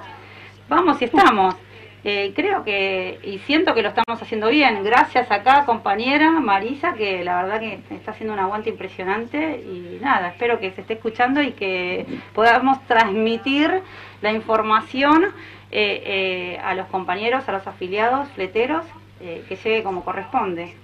vamos 0.70 1.02
y 1.02 1.06
estamos. 1.06 1.56
Eh, 2.04 2.34
creo 2.36 2.64
que, 2.64 3.20
y 3.24 3.38
siento 3.40 3.76
que 3.76 3.84
lo 3.84 3.90
estamos 3.90 4.22
haciendo 4.22 4.48
bien. 4.48 4.84
Gracias 4.84 5.30
acá, 5.32 5.66
compañera 5.66 6.32
Marisa, 6.32 6.94
que 6.94 7.24
la 7.24 7.44
verdad 7.44 7.60
que 7.60 7.80
está 7.92 8.12
haciendo 8.12 8.34
un 8.34 8.40
aguante 8.40 8.70
impresionante. 8.70 9.62
Y 9.62 10.00
nada, 10.02 10.30
espero 10.30 10.60
que 10.60 10.72
se 10.72 10.82
esté 10.82 10.94
escuchando 10.94 11.42
y 11.42 11.52
que 11.52 12.06
podamos 12.34 12.82
transmitir 12.88 13.82
la 14.22 14.32
información 14.32 15.26
eh, 15.74 16.04
eh, 16.06 16.60
a 16.64 16.76
los 16.76 16.88
compañeros, 16.88 17.48
a 17.48 17.52
los 17.54 17.66
afiliados, 17.66 18.28
fleteros, 18.30 18.86
eh, 19.22 19.46
que 19.48 19.56
llegue 19.56 19.84
como 19.84 20.04
corresponde. 20.04 20.76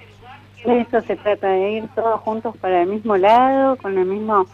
De 0.63 0.81
eso 0.81 1.01
se 1.01 1.15
trata, 1.15 1.49
de 1.49 1.71
ir 1.71 1.87
todos 1.93 2.21
juntos 2.21 2.55
para 2.57 2.83
el 2.83 2.87
mismo 2.87 3.17
lado, 3.17 3.75
con 3.77 3.95
la 3.95 4.05
misma 4.05 4.45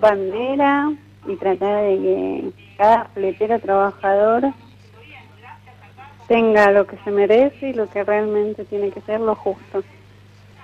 bandera 0.00 0.92
y 1.26 1.36
tratar 1.36 1.82
de 1.82 1.96
que 1.96 2.50
cada 2.76 3.04
fletero 3.06 3.58
trabajador 3.60 4.52
tenga 6.26 6.70
lo 6.70 6.86
que 6.86 6.96
se 7.04 7.10
merece 7.10 7.68
y 7.68 7.72
lo 7.74 7.88
que 7.88 8.04
realmente 8.04 8.64
tiene 8.64 8.90
que 8.90 9.00
ser 9.02 9.20
lo 9.20 9.34
justo. 9.34 9.82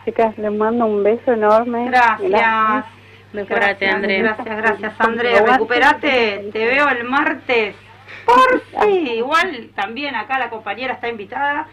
Chicas, 0.05 0.37
les 0.39 0.53
mando 0.53 0.87
un 0.87 1.03
beso 1.03 1.33
enorme. 1.33 1.87
Gracias. 1.87 2.85
Mejorate, 3.33 3.87
Gracias, 3.87 3.95
André. 3.95 4.23
Gracias, 4.23 4.57
gracias, 4.57 4.95
André. 4.99 5.41
Recuperate. 5.41 6.51
Te 6.53 6.67
veo 6.67 6.89
el 6.89 7.05
martes. 7.05 7.77
Por 8.25 8.61
fin. 8.61 9.07
Igual 9.07 9.71
también 9.75 10.15
acá 10.15 10.39
la 10.39 10.51
compañera 10.51 10.95
está 10.95 11.09
invitada. 11.09 11.69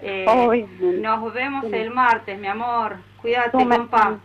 Eh, 0.00 0.66
nos 1.00 1.32
vemos 1.32 1.64
el 1.72 1.90
martes, 1.90 2.38
mi 2.38 2.46
amor. 2.48 2.96
Cuídate, 3.20 3.52
compa. 3.52 4.18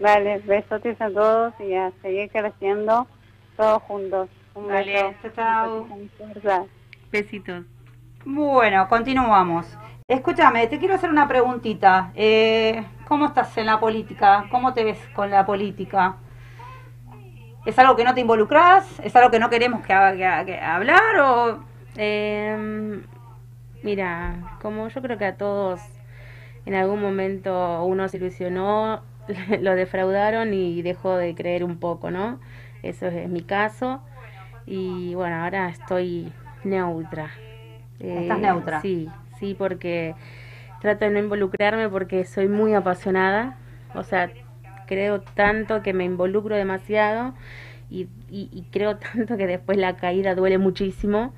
Dale, 0.00 0.38
besotes 0.38 1.00
a 1.00 1.10
todos 1.10 1.54
y 1.60 1.74
a 1.74 1.92
seguir 2.02 2.28
creciendo 2.30 3.06
todos 3.56 3.82
juntos. 3.82 4.28
Un 4.54 4.68
Dale, 4.68 4.92
beso. 4.92 5.34
chao, 5.36 5.86
chao. 6.42 6.68
Besitos. 7.12 7.64
Bueno, 8.24 8.88
continuamos. 8.88 9.66
Escúchame, 10.08 10.66
te 10.66 10.78
quiero 10.78 10.94
hacer 10.94 11.10
una 11.10 11.28
preguntita. 11.28 12.12
Eh, 12.14 12.84
¿Cómo 13.08 13.26
estás 13.26 13.56
en 13.58 13.66
la 13.66 13.80
política? 13.80 14.46
¿Cómo 14.50 14.74
te 14.74 14.84
ves 14.84 14.98
con 15.14 15.30
la 15.30 15.44
política? 15.46 16.16
¿Es 17.64 17.78
algo 17.78 17.96
que 17.96 18.04
no 18.04 18.14
te 18.14 18.20
involucras? 18.20 19.00
¿Es 19.00 19.14
algo 19.16 19.30
que 19.30 19.38
no 19.38 19.48
queremos 19.50 19.80
que, 19.82 19.94
que 20.16 20.42
que 20.46 20.58
hablar? 20.60 21.16
¿O 21.20 21.60
Eh, 21.96 23.02
mira, 23.82 24.56
como 24.62 24.88
yo 24.88 25.02
creo 25.02 25.18
que 25.18 25.26
a 25.26 25.36
todos 25.36 25.80
en 26.66 26.74
algún 26.74 27.00
momento 27.02 27.84
uno 27.84 28.08
se 28.08 28.16
ilusionó, 28.18 29.02
lo 29.60 29.74
defraudaron 29.74 30.54
y 30.54 30.82
dejó 30.82 31.16
de 31.16 31.34
creer 31.34 31.64
un 31.64 31.78
poco, 31.78 32.10
¿no? 32.10 32.40
Eso 32.82 33.06
es 33.06 33.28
mi 33.28 33.42
caso. 33.42 34.00
Y 34.66 35.14
bueno, 35.14 35.44
ahora 35.44 35.68
estoy 35.68 36.32
neutra. 36.64 37.30
Estás 38.00 38.40
neutra. 38.40 38.80
Sí, 38.82 39.08
sí, 39.38 39.54
porque 39.58 40.14
trato 40.80 41.04
de 41.04 41.10
no 41.12 41.18
involucrarme 41.18 41.88
porque 41.88 42.24
soy 42.24 42.48
muy 42.48 42.74
apasionada. 42.74 43.56
O 43.94 44.02
sea, 44.02 44.30
creo 44.86 45.20
tanto 45.20 45.82
que 45.82 45.92
me 45.92 46.04
involucro 46.04 46.56
demasiado 46.56 47.34
y, 47.90 48.08
y- 48.30 48.48
y 48.52 48.62
creo 48.70 48.96
tanto 49.14 49.36
que 49.36 49.46
después 49.46 49.78
la 49.78 49.96
caída 49.96 50.34
duele 50.34 50.58
muchísimo 50.58 51.32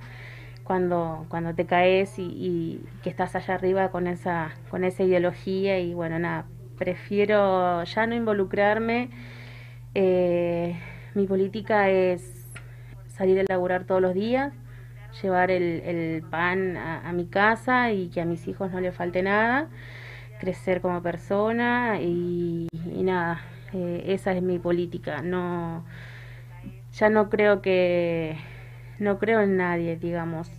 cuando, 0.65 1.27
cuando 1.29 1.55
te 1.55 1.67
caes 1.67 2.15
y, 2.19 2.81
que 3.03 3.11
estás 3.11 3.37
allá 3.37 3.55
arriba 3.55 3.91
con 3.91 4.07
esa, 4.07 4.53
con 4.71 4.85
esa 4.85 5.03
ideología 5.05 5.79
y 5.81 5.95
bueno, 5.95 6.19
nada, 6.19 6.47
prefiero 6.79 7.85
ya 7.85 8.07
no 8.07 8.15
involucrarme. 8.15 9.11
Eh, 9.95 10.77
mi 11.15 11.27
política 11.27 11.89
es 11.91 12.47
salir 13.09 13.41
a 13.41 13.45
laburar 13.49 13.85
todos 13.85 14.01
los 14.03 14.15
días, 14.15 14.53
llevar 15.23 15.51
el, 15.51 16.23
pan 16.31 16.77
a, 16.77 17.12
mi 17.12 17.27
casa 17.27 17.93
y 17.93 18.09
que 18.09 18.21
a 18.21 18.25
mis 18.25 18.47
hijos 18.49 18.73
no 18.73 18.81
les 18.81 18.95
falte 18.95 19.23
nada, 19.23 19.69
crecer 20.41 20.81
como 20.81 21.03
persona 21.03 22.01
y, 22.01 22.69
nada, 22.73 23.41
eh, 23.73 24.05
esa 24.09 24.33
es 24.33 24.43
mi 24.43 24.59
política. 24.59 25.23
No, 25.23 25.85
ya 26.93 27.09
no 27.11 27.31
creo 27.31 27.62
que 27.62 28.37
no 28.99 29.19
creo 29.19 29.41
en 29.41 29.57
nadie, 29.57 29.97
digamos. 29.97 30.51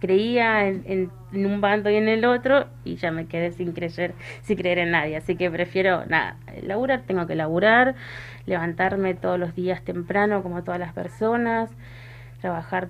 Creía 0.00 0.66
en, 0.66 1.12
un 1.32 1.60
bando 1.60 1.88
y 1.88 1.94
en 1.94 2.08
el 2.08 2.24
otro 2.24 2.66
y 2.84 2.96
ya 2.96 3.12
me 3.12 3.26
quedé 3.26 3.52
sin 3.52 3.72
creer, 3.72 4.14
sin 4.42 4.56
creer 4.56 4.78
en 4.78 4.90
nadie. 4.90 5.16
Así 5.16 5.36
que 5.36 5.50
prefiero, 5.50 6.04
nada, 6.06 6.36
laburar, 6.62 7.02
tengo 7.02 7.26
que 7.26 7.36
laburar, 7.36 7.94
levantarme 8.46 9.14
todos 9.14 9.38
los 9.38 9.54
días 9.54 9.82
temprano 9.82 10.42
como 10.42 10.64
todas 10.64 10.80
las 10.80 10.92
personas, 10.92 11.70
trabajar, 12.40 12.88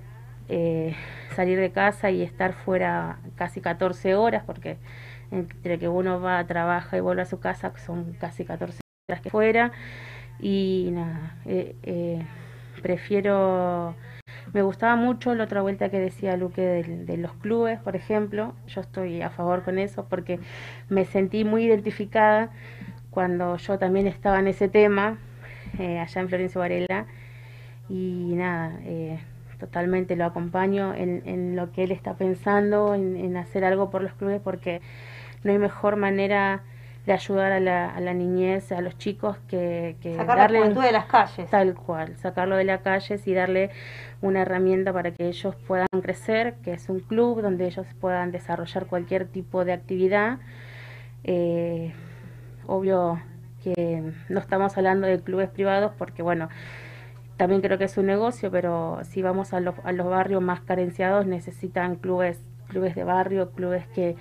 eh, 0.48 0.94
salir 1.34 1.58
de 1.58 1.70
casa 1.70 2.10
y 2.10 2.22
estar 2.22 2.52
fuera 2.54 3.18
casi 3.36 3.60
14 3.60 4.14
horas, 4.14 4.44
porque 4.46 4.76
entre 5.30 5.78
que 5.78 5.88
uno 5.88 6.20
va, 6.20 6.44
trabaja 6.46 6.96
y 6.96 7.00
vuelve 7.00 7.22
a 7.22 7.26
su 7.26 7.40
casa 7.40 7.72
son 7.78 8.12
casi 8.14 8.44
14 8.44 8.80
horas 9.08 9.20
que 9.22 9.30
fuera. 9.30 9.72
Y 10.40 10.90
nada, 10.92 11.36
eh, 11.46 11.76
eh, 11.82 12.22
prefiero 12.82 13.94
me 14.52 14.62
gustaba 14.62 14.96
mucho 14.96 15.34
la 15.34 15.44
otra 15.44 15.62
vuelta 15.62 15.88
que 15.88 15.98
decía 15.98 16.36
Luque 16.36 16.60
de, 16.60 17.16
los 17.16 17.32
clubes, 17.34 17.78
por 17.80 17.96
ejemplo. 17.96 18.54
Yo 18.66 18.82
estoy 18.82 19.22
a 19.22 19.30
favor 19.30 19.62
con 19.62 19.78
eso 19.78 20.06
porque 20.08 20.40
me 20.88 21.04
sentí 21.04 21.44
muy 21.44 21.64
identificada 21.64 22.50
cuando 23.10 23.56
yo 23.56 23.78
también 23.78 24.06
estaba 24.06 24.38
en 24.40 24.48
ese 24.48 24.68
tema, 24.68 25.18
eh, 25.78 25.98
allá 25.98 26.20
en 26.20 26.28
Florencio 26.28 26.60
Varela. 26.60 27.06
Y 27.88 28.34
nada, 28.36 28.78
eh, 28.84 29.20
totalmente 29.62 30.16
lo 30.16 30.24
acompaño 30.24 30.92
en, 30.92 31.54
lo 31.54 31.70
que 31.70 31.84
él 31.84 31.92
está 31.92 32.14
pensando, 32.14 32.96
en, 32.96 33.36
hacer 33.36 33.64
algo 33.64 33.90
por 33.90 34.02
los 34.02 34.12
clubes, 34.14 34.40
porque 34.42 34.80
no 35.44 35.52
hay 35.52 35.58
mejor 35.58 35.94
manera 35.94 36.64
de 37.06 37.12
ayudar 37.12 37.52
a 37.52 37.60
la, 37.60 37.88
a 37.88 38.00
la 38.00 38.12
niñez, 38.12 38.72
a 38.72 38.80
los 38.80 38.98
chicos, 38.98 39.36
que, 39.46 39.94
que 40.00 40.16
darle 40.16 40.68
de 40.68 40.90
las 40.90 41.04
calles. 41.04 41.48
Tal 41.48 41.74
cual, 41.74 42.16
sacarlo 42.16 42.56
de 42.56 42.64
las 42.64 42.80
calles 42.80 43.24
y 43.28 43.34
darle 43.34 43.70
una 44.20 44.42
herramienta 44.42 44.92
para 44.92 45.12
que 45.12 45.28
ellos 45.28 45.54
puedan 45.54 45.86
crecer, 46.00 46.54
que 46.64 46.72
es 46.72 46.88
un 46.88 46.98
club 46.98 47.40
donde 47.40 47.66
ellos 47.66 47.86
puedan 48.00 48.32
desarrollar 48.32 48.86
cualquier 48.86 49.26
tipo 49.26 49.64
de 49.64 49.74
actividad. 49.74 50.38
Eh, 51.22 51.92
obvio 52.66 53.20
que 53.62 54.12
no 54.28 54.40
estamos 54.40 54.76
hablando 54.76 55.06
de 55.06 55.20
clubes 55.20 55.50
privados 55.50 55.92
porque, 55.96 56.22
bueno, 56.22 56.48
también 57.42 57.60
creo 57.60 57.76
que 57.76 57.86
es 57.86 57.98
un 57.98 58.06
negocio, 58.06 58.52
pero 58.52 59.00
si 59.02 59.20
vamos 59.20 59.52
a 59.52 59.58
los, 59.58 59.74
a 59.82 59.90
los 59.90 60.06
barrios 60.06 60.40
más 60.40 60.60
carenciados 60.60 61.26
necesitan 61.26 61.96
clubes, 61.96 62.40
clubes 62.68 62.94
de 62.94 63.02
barrio, 63.02 63.50
clubes 63.50 63.84
que, 63.88 64.14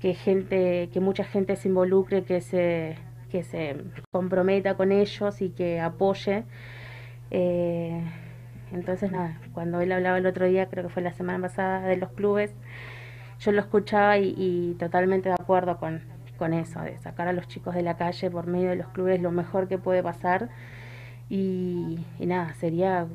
que 0.00 0.12
gente, 0.14 0.90
que 0.92 0.98
mucha 0.98 1.22
gente 1.22 1.54
se 1.54 1.68
involucre, 1.68 2.24
que 2.24 2.40
se, 2.40 2.96
que 3.30 3.44
se 3.44 3.76
comprometa 4.10 4.74
con 4.74 4.90
ellos 4.90 5.40
y 5.40 5.50
que 5.50 5.78
apoye. 5.78 6.42
Eh, 7.30 8.02
entonces, 8.72 9.12
nada, 9.12 9.38
cuando 9.52 9.80
él 9.80 9.92
hablaba 9.92 10.18
el 10.18 10.26
otro 10.26 10.46
día, 10.46 10.66
creo 10.66 10.82
que 10.82 10.90
fue 10.90 11.02
la 11.04 11.12
semana 11.12 11.40
pasada, 11.46 11.86
de 11.86 11.96
los 11.96 12.10
clubes, 12.10 12.56
yo 13.38 13.52
lo 13.52 13.60
escuchaba 13.60 14.18
y, 14.18 14.74
totalmente 14.80 15.28
de 15.28 15.36
acuerdo 15.38 15.76
con, 15.78 16.02
con, 16.38 16.52
eso, 16.52 16.80
de 16.80 16.98
sacar 16.98 17.28
a 17.28 17.32
los 17.32 17.46
chicos 17.46 17.76
de 17.76 17.82
la 17.82 17.96
calle 17.96 18.32
por 18.32 18.48
medio 18.48 18.70
de 18.70 18.76
los 18.76 18.88
clubes, 18.88 19.22
lo 19.22 19.30
mejor 19.30 19.68
que 19.68 19.78
puede 19.78 20.02
pasar. 20.02 20.48
Y, 21.28 21.98
nada, 22.18 22.54
sería 22.54 23.06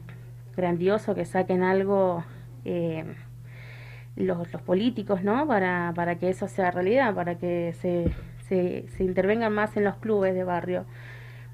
grandioso 0.55 1.15
que 1.15 1.25
saquen 1.25 1.63
algo 1.63 2.23
eh, 2.65 3.05
los, 4.15 4.51
los, 4.51 4.61
políticos, 4.61 5.23
¿no? 5.23 5.47
Para, 5.47 5.93
para 5.95 6.15
que 6.15 6.29
eso 6.29 6.47
sea 6.47 6.71
realidad, 6.71 7.13
para 7.13 7.35
que 7.35 7.73
se, 7.79 8.11
se, 8.49 9.03
intervengan 9.03 9.53
más 9.53 9.77
en 9.77 9.83
los 9.83 9.95
clubes 9.97 10.33
de 10.33 10.43
barrio, 10.43 10.85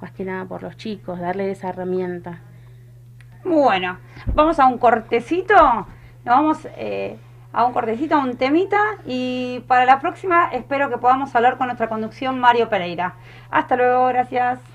más 0.01 0.11
que 0.11 0.23
nada 0.23 0.45
por 0.45 0.63
los 0.63 0.77
chicos, 0.77 1.19
darle 1.19 1.51
esa 1.51 1.69
herramienta. 1.69 2.39
Bueno, 3.43 3.97
vamos 4.33 4.59
a 4.59 4.65
un 4.65 4.77
cortecito, 4.77 5.55
nos 5.55 6.35
vamos 6.35 6.67
eh, 6.77 7.17
a 7.53 7.65
un 7.65 7.73
cortecito, 7.73 8.15
a 8.15 8.19
un 8.19 8.37
temita 8.37 8.81
y 9.05 9.63
para 9.67 9.85
la 9.85 9.99
próxima 9.99 10.49
espero 10.51 10.89
que 10.89 10.97
podamos 10.97 11.35
hablar 11.35 11.57
con 11.57 11.67
nuestra 11.67 11.87
conducción 11.87 12.39
Mario 12.39 12.69
Pereira. 12.69 13.15
Hasta 13.51 13.75
luego, 13.75 14.07
gracias. 14.07 14.74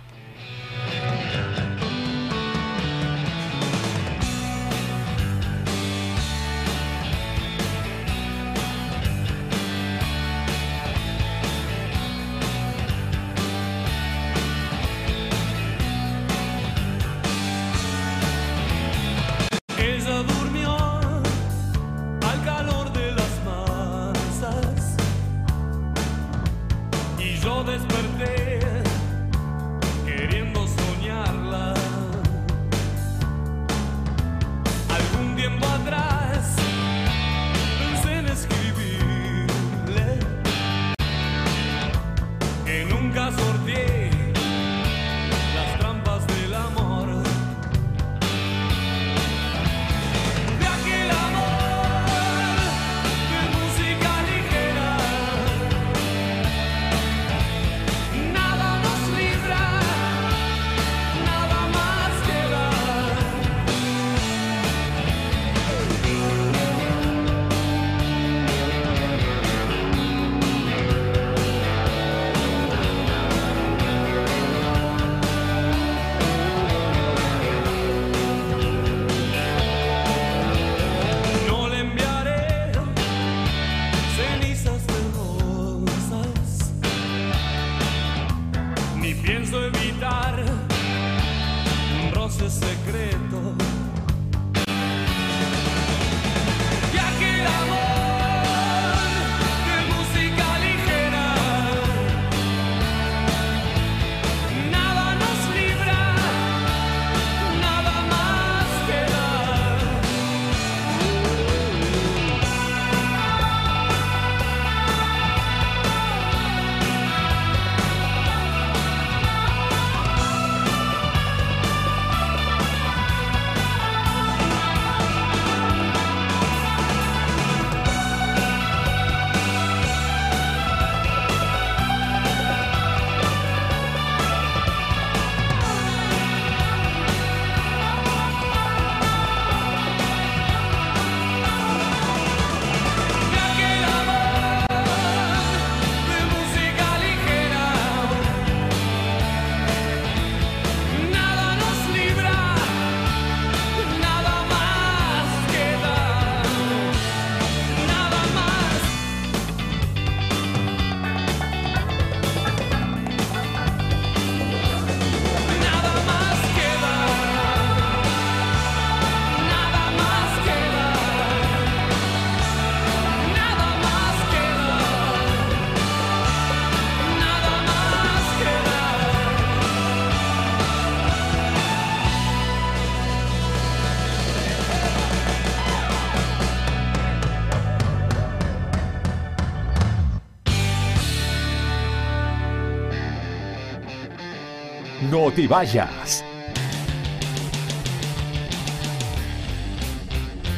No 195.30 195.36
te 195.36 195.46
vayas. 195.46 196.24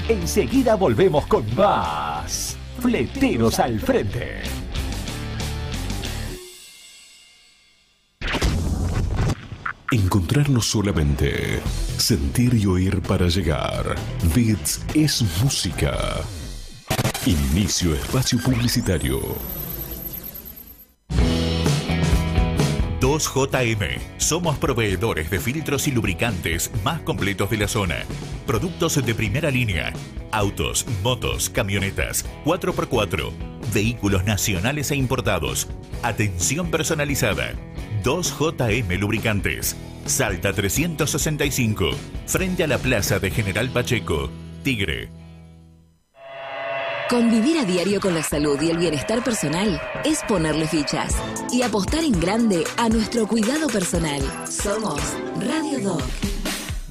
Enseguida 0.09 0.77
volvemos 0.77 1.27
con 1.27 1.45
más. 1.55 2.57
Fleteros 2.81 3.59
al 3.59 3.79
frente. 3.79 4.41
Encontrarnos 9.91 10.65
solamente. 10.65 11.61
Sentir 11.99 12.55
y 12.55 12.65
oír 12.65 13.03
para 13.03 13.29
llegar. 13.29 13.95
Bits 14.35 14.81
es 14.95 15.23
música. 15.43 15.99
Inicio 17.27 17.95
espacio 17.95 18.39
publicitario. 18.39 19.21
2JM. 23.13 24.01
Somos 24.17 24.57
proveedores 24.57 25.29
de 25.29 25.39
filtros 25.39 25.87
y 25.87 25.91
lubricantes 25.91 26.71
más 26.83 27.03
completos 27.03 27.51
de 27.51 27.59
la 27.59 27.69
zona. 27.69 27.97
Productos 28.47 29.05
de 29.05 29.15
primera 29.15 29.51
línea. 29.51 29.93
Autos, 30.31 30.87
motos, 31.03 31.51
camionetas, 31.51 32.25
4x4. 32.47 33.31
Vehículos 33.75 34.25
nacionales 34.25 34.91
e 34.93 34.97
importados. 34.97 35.69
Atención 36.03 36.71
personalizada. 36.71 37.53
2JM 38.03 38.99
Lubricantes. 38.99 39.77
Salta 40.07 40.55
365. 40.55 41.91
Frente 42.27 42.65
a 42.65 42.67
la 42.67 42.79
Plaza 42.79 43.19
de 43.19 43.31
General 43.31 43.69
Pacheco. 43.69 44.31
Tigre. 44.63 45.22
Convivir 47.13 47.59
a 47.59 47.67
diario 47.67 48.01
con 48.01 48.15
la 48.15 48.23
salud 48.23 48.59
y 48.63 48.71
el 48.71 48.79
bienestar 48.79 49.23
personal 49.23 49.79
es 50.03 50.23
ponerle 50.27 50.67
fichas 50.67 51.15
y 51.53 51.61
apostar 51.61 52.03
en 52.05 52.19
grande 52.19 52.65
a 52.79 52.89
nuestro 52.89 53.29
cuidado 53.29 53.67
personal. 53.67 54.23
Somos 54.49 54.99
Radio 55.39 55.91
Doc. 55.91 56.03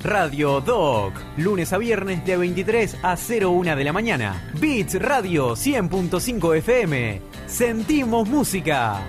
Radio 0.04 0.62
Doc, 0.62 1.16
lunes 1.38 1.74
a 1.74 1.80
viernes 1.80 2.24
de 2.24 2.38
23 2.38 2.98
a 3.02 3.16
01 3.18 3.76
de 3.76 3.84
la 3.84 3.94
mañana. 3.94 4.48
Beats 4.60 5.02
Radio 5.02 5.54
100.5 5.56 6.56
FM. 6.58 7.20
Sentimos 7.48 8.30
música. 8.30 9.02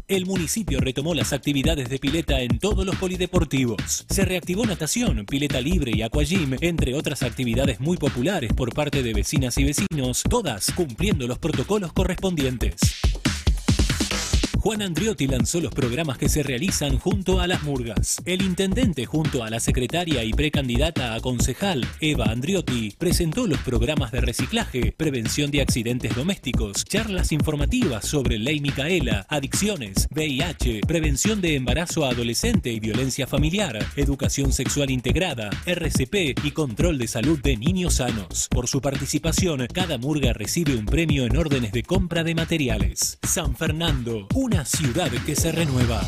El 0.06 0.24
municipio 0.24 0.78
retomó 0.80 1.12
las 1.12 1.32
actividades 1.32 1.90
de 1.90 1.98
pileta 1.98 2.40
en 2.40 2.60
todos 2.60 2.86
los 2.86 2.94
polideportivos. 2.96 4.06
Se 4.08 4.24
reactivó 4.24 4.64
natación, 4.64 5.26
pileta 5.26 5.60
libre 5.60 5.92
y 5.94 6.02
aquagym, 6.02 6.56
entre 6.60 6.94
otras 6.94 7.22
actividades 7.22 7.80
muy 7.80 7.96
populares 7.96 8.52
por 8.54 8.72
parte 8.72 9.02
de 9.02 9.12
vecinas 9.12 9.58
y 9.58 9.64
vecinos, 9.64 10.22
todas 10.22 10.70
cumpliendo 10.72 11.26
los 11.26 11.38
protocolos 11.38 11.92
correspondientes. 11.92 12.76
Juan 14.60 14.82
Andriotti 14.82 15.28
lanzó 15.28 15.60
los 15.60 15.72
programas 15.72 16.18
que 16.18 16.28
se 16.28 16.42
realizan 16.42 16.98
junto 16.98 17.40
a 17.40 17.46
las 17.46 17.62
murgas. 17.62 18.20
El 18.24 18.42
intendente 18.42 19.06
junto 19.06 19.44
a 19.44 19.50
la 19.50 19.60
secretaria 19.60 20.24
y 20.24 20.32
precandidata 20.32 21.14
a 21.14 21.20
concejal, 21.20 21.86
Eva 22.00 22.24
Andriotti, 22.24 22.92
presentó 22.98 23.46
los 23.46 23.60
programas 23.60 24.10
de 24.10 24.20
reciclaje, 24.20 24.90
prevención 24.90 25.52
de 25.52 25.62
accidentes 25.62 26.16
domésticos, 26.16 26.84
charlas 26.84 27.30
informativas 27.30 28.04
sobre 28.04 28.36
ley 28.36 28.58
Micaela, 28.58 29.26
adicciones, 29.28 30.08
VIH, 30.10 30.80
prevención 30.88 31.40
de 31.40 31.54
embarazo 31.54 32.04
adolescente 32.04 32.72
y 32.72 32.80
violencia 32.80 33.28
familiar, 33.28 33.78
educación 33.94 34.52
sexual 34.52 34.90
integrada, 34.90 35.50
RCP 35.66 36.44
y 36.44 36.50
control 36.50 36.98
de 36.98 37.06
salud 37.06 37.38
de 37.38 37.56
niños 37.56 37.94
sanos. 37.94 38.48
Por 38.50 38.66
su 38.66 38.80
participación, 38.80 39.68
cada 39.72 39.98
murga 39.98 40.32
recibe 40.32 40.74
un 40.74 40.86
premio 40.86 41.26
en 41.26 41.36
órdenes 41.36 41.70
de 41.70 41.84
compra 41.84 42.24
de 42.24 42.34
materiales. 42.34 43.18
San 43.22 43.54
Fernando, 43.54 44.26
una 44.50 44.64
ciudad 44.64 45.10
que 45.26 45.36
se 45.36 45.52
renueva. 45.52 46.00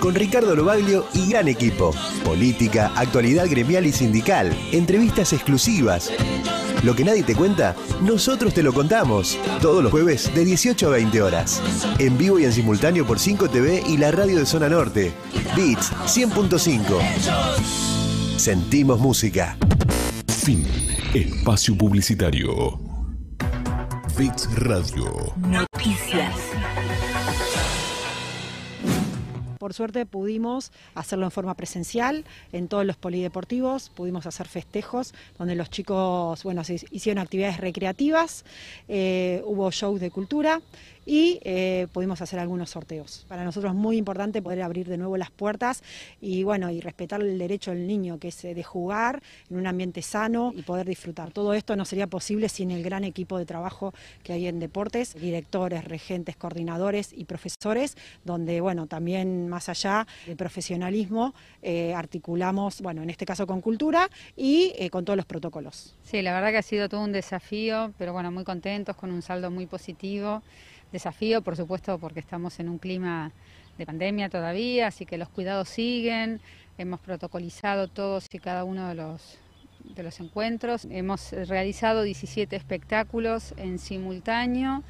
Con 0.00 0.14
Ricardo 0.14 0.54
Lobaglio 0.54 1.06
y 1.14 1.30
gran 1.30 1.48
equipo. 1.48 1.94
Política, 2.26 2.92
actualidad 2.94 3.46
gremial 3.48 3.86
y 3.86 3.92
sindical. 3.92 4.54
Entrevistas 4.70 5.32
exclusivas. 5.32 6.12
Lo 6.82 6.94
que 6.94 7.06
nadie 7.06 7.22
te 7.22 7.34
cuenta, 7.34 7.74
nosotros 8.02 8.52
te 8.52 8.62
lo 8.62 8.74
contamos. 8.74 9.38
Todos 9.62 9.82
los 9.82 9.90
jueves 9.90 10.34
de 10.34 10.44
18 10.44 10.88
a 10.88 10.90
20 10.90 11.22
horas. 11.22 11.62
En 11.98 12.18
vivo 12.18 12.38
y 12.38 12.44
en 12.44 12.52
simultáneo 12.52 13.06
por 13.06 13.18
5 13.18 13.48
TV 13.48 13.82
y 13.86 13.96
la 13.96 14.10
radio 14.10 14.40
de 14.40 14.44
Zona 14.44 14.68
Norte. 14.68 15.10
Beats 15.56 15.90
100.5. 16.04 16.98
Sentimos 18.36 19.00
música. 19.00 19.56
Fin. 20.48 20.64
Espacio 21.12 21.76
publicitario. 21.76 22.80
Bits 24.16 24.48
Radio. 24.56 25.34
Noticias. 25.36 26.34
Por 29.58 29.74
suerte 29.74 30.06
pudimos 30.06 30.72
hacerlo 30.94 31.26
en 31.26 31.32
forma 31.32 31.52
presencial 31.52 32.24
en 32.54 32.68
todos 32.68 32.86
los 32.86 32.96
polideportivos, 32.96 33.90
pudimos 33.90 34.24
hacer 34.24 34.48
festejos 34.48 35.12
donde 35.36 35.54
los 35.54 35.68
chicos, 35.68 36.42
bueno, 36.44 36.64
se 36.64 36.80
hicieron 36.92 37.22
actividades 37.22 37.58
recreativas, 37.58 38.46
eh, 38.88 39.42
hubo 39.44 39.70
shows 39.70 40.00
de 40.00 40.10
cultura 40.10 40.62
y 41.08 41.40
eh, 41.42 41.86
pudimos 41.94 42.20
hacer 42.20 42.38
algunos 42.38 42.68
sorteos. 42.68 43.24
Para 43.28 43.42
nosotros 43.42 43.72
es 43.72 43.78
muy 43.78 43.96
importante 43.96 44.42
poder 44.42 44.60
abrir 44.60 44.86
de 44.86 44.98
nuevo 44.98 45.16
las 45.16 45.30
puertas 45.30 45.82
y 46.20 46.42
bueno, 46.42 46.70
y 46.70 46.82
respetar 46.82 47.22
el 47.22 47.38
derecho 47.38 47.70
del 47.70 47.86
niño, 47.86 48.18
que 48.18 48.28
es 48.28 48.44
eh, 48.44 48.52
de 48.52 48.62
jugar 48.62 49.22
en 49.48 49.56
un 49.56 49.66
ambiente 49.66 50.02
sano 50.02 50.52
y 50.54 50.60
poder 50.60 50.86
disfrutar. 50.86 51.30
Todo 51.30 51.54
esto 51.54 51.76
no 51.76 51.86
sería 51.86 52.08
posible 52.08 52.50
sin 52.50 52.70
el 52.70 52.82
gran 52.82 53.04
equipo 53.04 53.38
de 53.38 53.46
trabajo 53.46 53.94
que 54.22 54.34
hay 54.34 54.48
en 54.48 54.60
deportes, 54.60 55.14
directores, 55.14 55.86
regentes, 55.86 56.36
coordinadores 56.36 57.14
y 57.16 57.24
profesores, 57.24 57.96
donde 58.26 58.60
bueno, 58.60 58.86
también 58.86 59.48
más 59.48 59.70
allá 59.70 60.06
del 60.26 60.36
profesionalismo, 60.36 61.32
eh, 61.62 61.94
articulamos, 61.94 62.82
bueno, 62.82 63.02
en 63.02 63.08
este 63.08 63.24
caso 63.24 63.46
con 63.46 63.62
cultura 63.62 64.10
y 64.36 64.90
con 64.90 65.06
todos 65.06 65.16
los 65.16 65.24
protocolos. 65.24 65.94
Sí, 66.02 66.20
la 66.20 66.34
verdad 66.34 66.50
que 66.50 66.58
ha 66.58 66.62
sido 66.62 66.90
todo 66.90 67.02
un 67.02 67.12
desafío, 67.12 67.94
pero 67.96 68.12
bueno, 68.12 68.30
muy 68.30 68.44
contentos, 68.44 68.94
con 68.94 69.10
un 69.10 69.22
saldo 69.22 69.50
muy 69.50 69.64
positivo 69.64 70.42
desafío, 70.92 71.42
por 71.42 71.56
supuesto, 71.56 71.98
porque 71.98 72.20
estamos 72.20 72.60
en 72.60 72.68
un 72.68 72.78
clima 72.78 73.32
de 73.76 73.86
pandemia 73.86 74.28
todavía, 74.28 74.88
así 74.88 75.06
que 75.06 75.18
los 75.18 75.28
cuidados 75.28 75.68
siguen, 75.68 76.40
hemos 76.78 77.00
protocolizado 77.00 77.88
todos 77.88 78.26
y 78.32 78.38
cada 78.38 78.64
uno 78.64 78.88
de 78.88 78.94
los, 78.94 79.38
de 79.84 80.02
los 80.02 80.18
encuentros, 80.20 80.86
hemos 80.90 81.32
realizado 81.32 82.02
17 82.02 82.56
espectáculos 82.56 83.54
en 83.56 83.78
simultáneo 83.78 84.82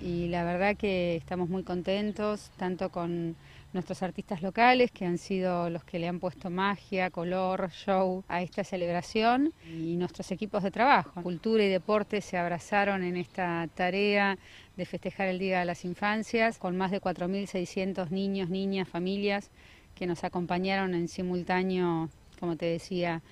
y 0.00 0.28
la 0.28 0.44
verdad 0.44 0.76
que 0.76 1.16
estamos 1.16 1.48
muy 1.48 1.62
contentos, 1.62 2.50
tanto 2.56 2.90
con 2.90 3.36
nuestros 3.76 4.02
artistas 4.02 4.42
locales, 4.42 4.90
que 4.90 5.04
han 5.06 5.18
sido 5.18 5.70
los 5.70 5.84
que 5.84 5.98
le 5.98 6.08
han 6.08 6.18
puesto 6.18 6.50
magia, 6.50 7.10
color, 7.10 7.70
show 7.70 8.24
a 8.26 8.42
esta 8.42 8.64
celebración, 8.64 9.52
y 9.64 9.96
nuestros 9.96 10.32
equipos 10.32 10.62
de 10.62 10.70
trabajo. 10.70 11.22
Cultura 11.22 11.62
y 11.62 11.68
deporte 11.68 12.20
se 12.20 12.36
abrazaron 12.36 13.04
en 13.04 13.16
esta 13.16 13.68
tarea 13.74 14.38
de 14.76 14.84
festejar 14.86 15.28
el 15.28 15.38
Día 15.38 15.60
de 15.60 15.66
las 15.66 15.84
Infancias, 15.84 16.58
con 16.58 16.76
más 16.76 16.90
de 16.90 17.00
4.600 17.00 18.10
niños, 18.10 18.48
niñas, 18.48 18.88
familias 18.88 19.50
que 19.94 20.06
nos 20.06 20.24
acompañaron 20.24 20.94
en 20.94 21.08
simultáneo, 21.08 22.08
como 22.40 22.56
te 22.56 22.66
decía, 22.66 23.22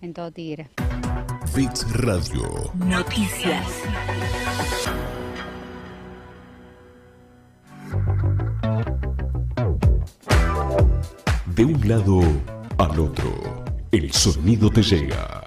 en 0.00 0.12
todo 0.12 0.30
Tigre. 0.30 0.68
Fix 1.54 1.90
Radio. 2.00 2.70
Noticias. 2.74 3.66
De 11.54 11.64
un 11.64 11.88
lado 11.88 12.20
al 12.78 12.98
otro, 12.98 13.64
el 13.92 14.12
sonido 14.12 14.68
te 14.70 14.82
llega. 14.82 15.44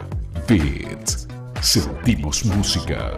Beats. 0.48 1.28
Sentimos 1.60 2.46
música. 2.46 3.12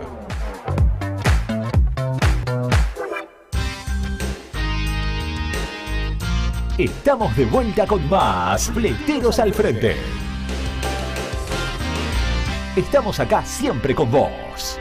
Estamos 6.80 7.38
de 7.38 7.45
vuelta 7.45 7.86
con 7.86 8.10
más 8.10 8.72
Fleteros 8.72 9.38
al 9.38 9.53
Frente. 9.53 9.95
Estamos 12.76 13.20
acá 13.20 13.45
siempre 13.45 13.94
con 13.94 14.10
vos. 14.10 14.80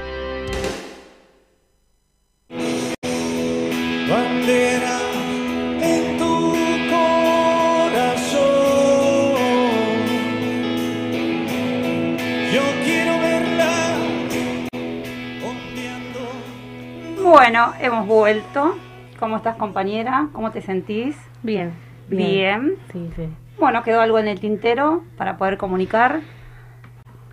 Bueno, 17.50 17.72
hemos 17.80 18.06
vuelto. 18.06 18.76
¿Cómo 19.18 19.38
estás, 19.38 19.56
compañera? 19.56 20.28
¿Cómo 20.34 20.50
te 20.50 20.60
sentís? 20.60 21.16
Bien. 21.42 21.72
Bien. 22.06 22.74
Sí, 22.92 23.08
sí. 23.16 23.26
Bueno, 23.58 23.82
quedó 23.82 24.02
algo 24.02 24.18
en 24.18 24.28
el 24.28 24.38
tintero 24.38 25.02
para 25.16 25.38
poder 25.38 25.56
comunicar. 25.56 26.20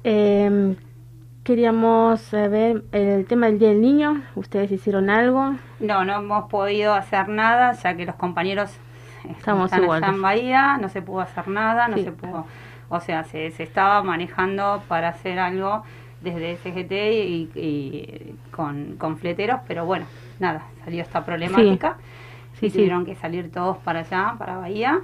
Eh, 0.05 0.77
queríamos 1.43 2.21
saber 2.21 2.85
el 2.93 3.25
tema 3.25 3.47
del 3.47 3.59
Día 3.59 3.67
del 3.67 3.81
Niño. 3.81 4.21
¿Ustedes 4.35 4.71
hicieron 4.71 5.09
algo? 5.09 5.55
No, 5.81 6.05
no 6.05 6.15
hemos 6.19 6.49
podido 6.49 6.93
hacer 6.93 7.27
nada, 7.27 7.73
ya 7.73 7.97
que 7.97 8.05
los 8.05 8.15
compañeros 8.15 8.71
Estamos 9.29 9.65
están 9.65 9.83
iguales. 9.83 10.03
allá 10.07 10.15
en 10.15 10.21
Bahía, 10.21 10.77
no 10.77 10.87
se 10.87 11.01
pudo 11.01 11.19
hacer 11.19 11.49
nada, 11.49 11.89
no 11.89 11.97
Sí. 11.97 12.05
se 12.05 12.13
pudo, 12.13 12.45
o 12.87 12.99
sea, 13.01 13.25
se, 13.25 13.51
se 13.51 13.63
estaba 13.63 14.01
manejando 14.01 14.81
para 14.87 15.09
hacer 15.09 15.39
algo 15.39 15.83
desde 16.25 16.57
SGT 16.57 16.91
y, 16.91 17.49
y 17.55 18.35
con, 18.51 18.95
con 18.97 19.17
fleteros, 19.17 19.61
pero 19.67 19.85
bueno, 19.85 20.05
nada, 20.39 20.65
salió 20.83 21.01
esta 21.01 21.23
problemática 21.25 21.97
Sí, 22.59 22.67
tuvieron 22.77 23.05
que 23.05 23.15
salir 23.15 23.51
todos 23.51 23.77
para 23.77 23.99
allá, 23.99 24.35
para 24.37 24.57
Bahía. 24.57 25.01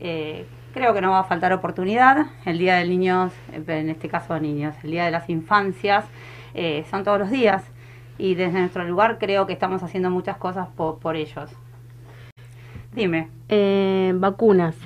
Eh, 0.00 0.46
creo 0.74 0.92
que 0.94 1.00
no 1.00 1.10
va 1.12 1.20
a 1.20 1.24
faltar 1.24 1.52
oportunidad. 1.52 2.26
El 2.44 2.58
Día 2.58 2.76
del 2.76 2.88
Niño, 2.90 3.30
eh, 3.52 3.62
en 3.68 3.88
este 3.88 4.08
caso 4.08 4.34
de 4.34 4.40
niños, 4.40 4.74
el 4.82 4.90
Día 4.90 5.04
de 5.04 5.12
las 5.12 5.28
Infancias, 5.30 6.04
eh, 6.54 6.84
son 6.90 7.04
todos 7.04 7.20
los 7.20 7.30
días. 7.30 7.62
Y 8.18 8.34
desde 8.34 8.58
nuestro 8.58 8.82
lugar 8.84 9.18
creo 9.18 9.46
que 9.46 9.52
estamos 9.52 9.82
haciendo 9.84 10.10
muchas 10.10 10.38
cosas 10.38 10.66
po- 10.76 10.98
por 10.98 11.14
ellos. 11.14 11.50
Dime. 12.92 13.28
Eh, 13.48 14.12
vacunas. 14.16 14.76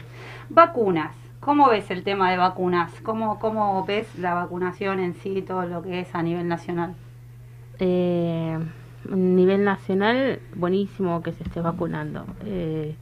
Vacunas. 0.50 1.12
¿Cómo 1.42 1.68
ves 1.68 1.90
el 1.90 2.04
tema 2.04 2.30
de 2.30 2.36
vacunas? 2.36 2.92
¿Cómo, 3.02 3.40
¿Cómo 3.40 3.84
ves 3.84 4.14
la 4.16 4.32
vacunación 4.32 5.00
en 5.00 5.14
sí, 5.14 5.42
todo 5.42 5.66
lo 5.66 5.82
que 5.82 5.98
es 5.98 6.14
a 6.14 6.22
nivel 6.22 6.46
nacional? 6.46 6.94
Eh, 7.80 8.56
a 9.10 9.16
nivel 9.16 9.64
nacional, 9.64 10.40
buenísimo 10.54 11.20
que 11.20 11.32
se 11.32 11.42
esté 11.42 11.60
vacunando. 11.60 12.24
Eh, 12.44 12.94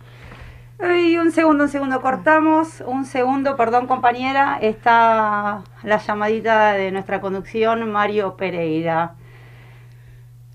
Ay, 0.78 1.18
un 1.18 1.32
segundo, 1.32 1.64
un 1.64 1.68
segundo, 1.68 2.00
cortamos. 2.00 2.82
Un 2.86 3.04
segundo, 3.04 3.56
perdón 3.56 3.86
compañera, 3.86 4.56
está 4.62 5.62
la 5.82 5.98
llamadita 5.98 6.72
de 6.72 6.92
nuestra 6.92 7.20
conducción, 7.20 7.92
Mario 7.92 8.38
Pereira. 8.38 9.16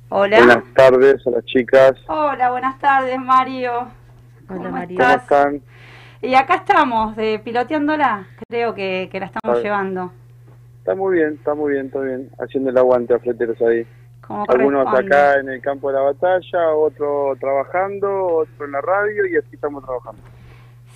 Hola. 0.09 0.37
Buenas 0.37 0.63
tardes 0.73 1.27
a 1.27 1.29
las 1.29 1.45
chicas. 1.45 1.91
Hola, 2.07 2.49
buenas 2.49 2.79
tardes, 2.79 3.19
Mario. 3.19 3.89
¿Cómo 4.47 4.63
¿Cómo 4.63 4.77
estás? 4.77 5.21
están? 5.21 5.61
Y 6.21 6.33
acá 6.35 6.55
estamos, 6.55 7.17
eh, 7.17 7.39
piloteándola. 7.43 8.27
Creo 8.47 8.73
que, 8.73 9.09
que 9.11 9.19
la 9.19 9.27
estamos 9.27 9.61
llevando. 9.61 10.11
Está 10.79 10.95
muy 10.95 11.15
bien, 11.15 11.33
está 11.33 11.53
muy 11.55 11.73
bien, 11.73 11.87
está 11.87 11.99
bien. 11.99 12.29
Haciendo 12.39 12.69
el 12.69 12.77
aguante 12.77 13.13
a 13.13 13.19
fleteros 13.19 13.59
ahí. 13.61 13.85
Como 14.21 14.45
Algunos 14.47 14.87
acá 14.87 15.39
en 15.39 15.49
el 15.49 15.61
campo 15.61 15.89
de 15.89 15.97
la 15.97 16.01
batalla, 16.01 16.73
otro 16.75 17.35
trabajando, 17.39 18.25
otro 18.25 18.65
en 18.65 18.71
la 18.71 18.81
radio 18.81 19.27
y 19.27 19.35
así 19.37 19.49
estamos 19.53 19.83
trabajando. 19.83 20.21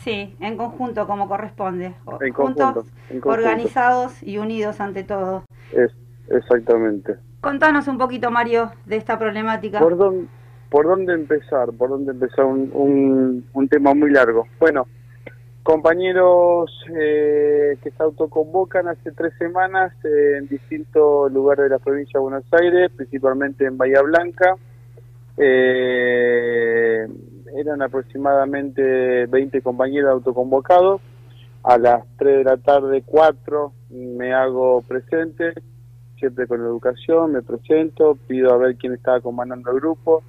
Sí, 0.04 0.36
en 0.40 0.58
conjunto, 0.58 1.06
como 1.06 1.28
corresponde. 1.28 1.94
En 2.22 2.34
Juntos, 2.34 2.34
conjunto, 2.34 2.86
en 3.10 3.20
conjunto. 3.20 3.30
organizados 3.30 4.24
y 4.24 4.38
unidos 4.38 4.80
ante 4.82 5.04
todo. 5.04 5.44
Es, 5.74 5.92
exactamente. 6.30 7.18
Contanos 7.42 7.88
un 7.88 7.98
poquito, 7.98 8.32
Mario, 8.32 8.72
de 8.86 8.96
esta 8.96 9.20
problemática. 9.20 9.80
¿Por 9.80 9.98
dónde, 9.98 10.28
¿Por 10.70 10.88
dónde 10.88 11.14
empezar? 11.14 11.72
¿Por 11.78 11.90
dónde 11.90 12.12
empezar? 12.14 12.46
Un, 12.46 12.72
un, 12.74 13.46
un 13.54 13.68
tema 13.68 13.94
muy 13.94 14.10
largo. 14.10 14.48
Bueno, 14.60 14.88
compañeros 15.64 16.72
eh, 16.90 17.78
que 17.84 17.92
se 17.92 18.04
autoconvocan 18.04 18.88
hace 18.88 19.12
tres 19.12 19.34
semanas 19.38 19.94
en 20.04 20.48
distintos 20.48 21.32
lugares 21.32 21.66
de 21.66 21.70
la 21.70 21.80
provincia 21.80 22.20
de 22.20 22.24
Buenos 22.24 22.46
Aires, 22.52 22.92
principalmente 22.96 23.66
en 23.66 23.78
Bahía 23.78 24.02
Blanca. 24.02 24.56
Eh, 25.38 27.08
eran 27.56 27.82
aproximadamente 27.82 29.26
20 29.28 29.62
compañeros 29.62 30.12
autoconvocados. 30.12 31.02
A 31.64 31.78
las 31.78 32.06
3 32.18 32.38
de 32.38 32.44
la 32.46 32.58
tarde, 32.58 33.04
4, 33.06 33.74
me 33.90 34.34
hago 34.34 34.82
presente, 34.82 35.54
siempre 36.18 36.48
con 36.48 36.62
educación, 36.62 37.34
me 37.34 37.42
presento, 37.42 38.18
pido 38.28 38.54
a 38.54 38.58
ver 38.58 38.78
quién 38.78 38.94
estaba 38.94 39.20
comandando 39.20 39.72
el 39.72 39.80
grupo, 39.80 40.24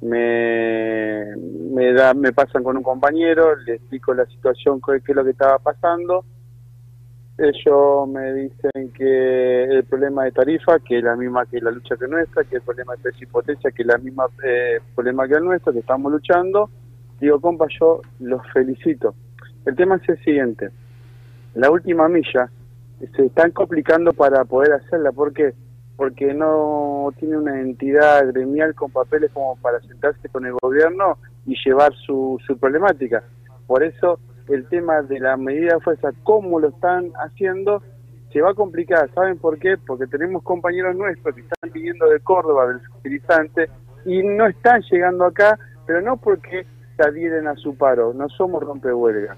me, 0.00 1.36
me, 1.36 1.92
da, 1.92 2.14
me 2.14 2.32
pasan 2.32 2.62
con 2.62 2.76
un 2.76 2.82
compañero, 2.82 3.56
le 3.56 3.74
explico 3.74 4.14
la 4.14 4.26
situación, 4.26 4.80
qué 4.80 5.00
es 5.06 5.16
lo 5.16 5.24
que 5.24 5.30
estaba 5.30 5.58
pasando. 5.58 6.24
Ellos 7.36 8.08
me 8.08 8.32
dicen 8.32 8.92
que 8.96 9.64
el 9.64 9.84
problema 9.84 10.24
de 10.24 10.32
tarifa, 10.32 10.80
que 10.80 10.98
es 10.98 11.04
la 11.04 11.14
misma 11.14 11.46
que 11.46 11.60
la 11.60 11.70
lucha 11.70 11.96
que 11.96 12.08
nuestra, 12.08 12.42
que 12.42 12.56
el 12.56 12.62
problema 12.62 12.96
de 12.96 13.02
precio 13.02 13.28
y 13.28 13.72
que 13.72 13.82
es 13.82 13.86
la 13.86 13.98
misma 13.98 14.26
eh, 14.44 14.80
problema 14.94 15.28
que 15.28 15.34
el 15.34 15.44
nuestro, 15.44 15.72
que 15.72 15.78
estamos 15.78 16.10
luchando. 16.10 16.68
Digo, 17.20 17.40
compa, 17.40 17.66
yo 17.78 18.00
los 18.18 18.42
felicito. 18.52 19.14
El 19.66 19.76
tema 19.76 19.96
es 19.96 20.08
el 20.08 20.18
siguiente. 20.24 20.70
La 21.54 21.70
última 21.70 22.08
milla 22.08 22.50
se 23.14 23.26
están 23.26 23.52
complicando 23.52 24.12
para 24.12 24.44
poder 24.44 24.72
hacerla. 24.72 25.12
¿Por 25.12 25.32
qué? 25.32 25.52
Porque 25.52 25.67
no 26.34 27.12
tiene 27.18 27.36
una 27.36 27.60
entidad 27.60 28.26
gremial 28.32 28.74
con 28.74 28.90
papeles 28.90 29.30
como 29.32 29.56
para 29.56 29.80
sentarse 29.80 30.28
con 30.28 30.46
el 30.46 30.54
gobierno 30.62 31.18
y 31.46 31.56
llevar 31.64 31.92
su, 31.94 32.38
su 32.46 32.56
problemática. 32.58 33.22
Por 33.66 33.82
eso 33.82 34.18
el 34.48 34.68
tema 34.68 35.02
de 35.02 35.20
la 35.20 35.36
medida 35.36 35.74
de 35.74 35.80
fuerza, 35.80 36.10
cómo 36.22 36.60
lo 36.60 36.68
están 36.68 37.12
haciendo, 37.16 37.82
se 38.32 38.40
va 38.40 38.50
a 38.50 38.54
complicar. 38.54 39.10
¿Saben 39.14 39.38
por 39.38 39.58
qué? 39.58 39.76
Porque 39.76 40.06
tenemos 40.06 40.42
compañeros 40.42 40.96
nuestros 40.96 41.34
que 41.34 41.42
están 41.42 41.70
viniendo 41.72 42.06
de 42.08 42.20
Córdoba, 42.20 42.68
del 42.68 42.80
fertilizante, 42.80 43.68
y 44.04 44.22
no 44.22 44.46
están 44.46 44.82
llegando 44.90 45.24
acá, 45.24 45.58
pero 45.86 46.00
no 46.00 46.16
porque 46.16 46.64
se 46.96 47.02
adhieren 47.02 47.46
a 47.46 47.56
su 47.56 47.76
paro, 47.76 48.14
no 48.14 48.28
somos 48.28 48.62
rompehuelgas, 48.62 49.36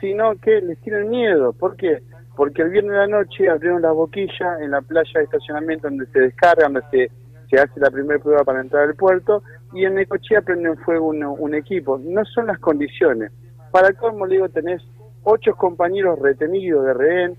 sino 0.00 0.34
que 0.36 0.60
les 0.60 0.78
tienen 0.80 1.10
miedo. 1.10 1.52
¿Por 1.52 1.76
qué? 1.76 2.02
Porque 2.36 2.62
el 2.62 2.70
viernes 2.70 2.92
de 2.92 2.98
la 2.98 3.06
noche 3.06 3.48
abrieron 3.48 3.82
las 3.82 3.94
boquillas 3.94 4.60
en 4.60 4.70
la 4.70 4.80
playa 4.80 5.12
de 5.14 5.24
estacionamiento 5.24 5.88
donde 5.88 6.06
se 6.06 6.20
descarga, 6.20 6.64
donde 6.64 6.82
se, 6.90 7.58
hace 7.58 7.80
la 7.80 7.90
primera 7.90 8.18
prueba 8.18 8.44
para 8.44 8.60
entrar 8.60 8.88
al 8.88 8.94
puerto, 8.94 9.42
y 9.74 9.84
en 9.84 9.94
Necochea 9.94 10.40
prenden 10.40 10.78
fuego 10.78 11.08
un, 11.08 11.22
un 11.22 11.54
equipo. 11.54 11.98
No 11.98 12.24
son 12.24 12.46
las 12.46 12.58
condiciones. 12.58 13.30
Para 13.70 13.92
colmo, 13.92 14.26
le 14.26 14.36
digo, 14.36 14.48
tenés 14.48 14.82
ocho 15.24 15.54
compañeros 15.54 16.18
retenidos 16.18 16.86
de 16.86 16.94
rehén, 16.94 17.36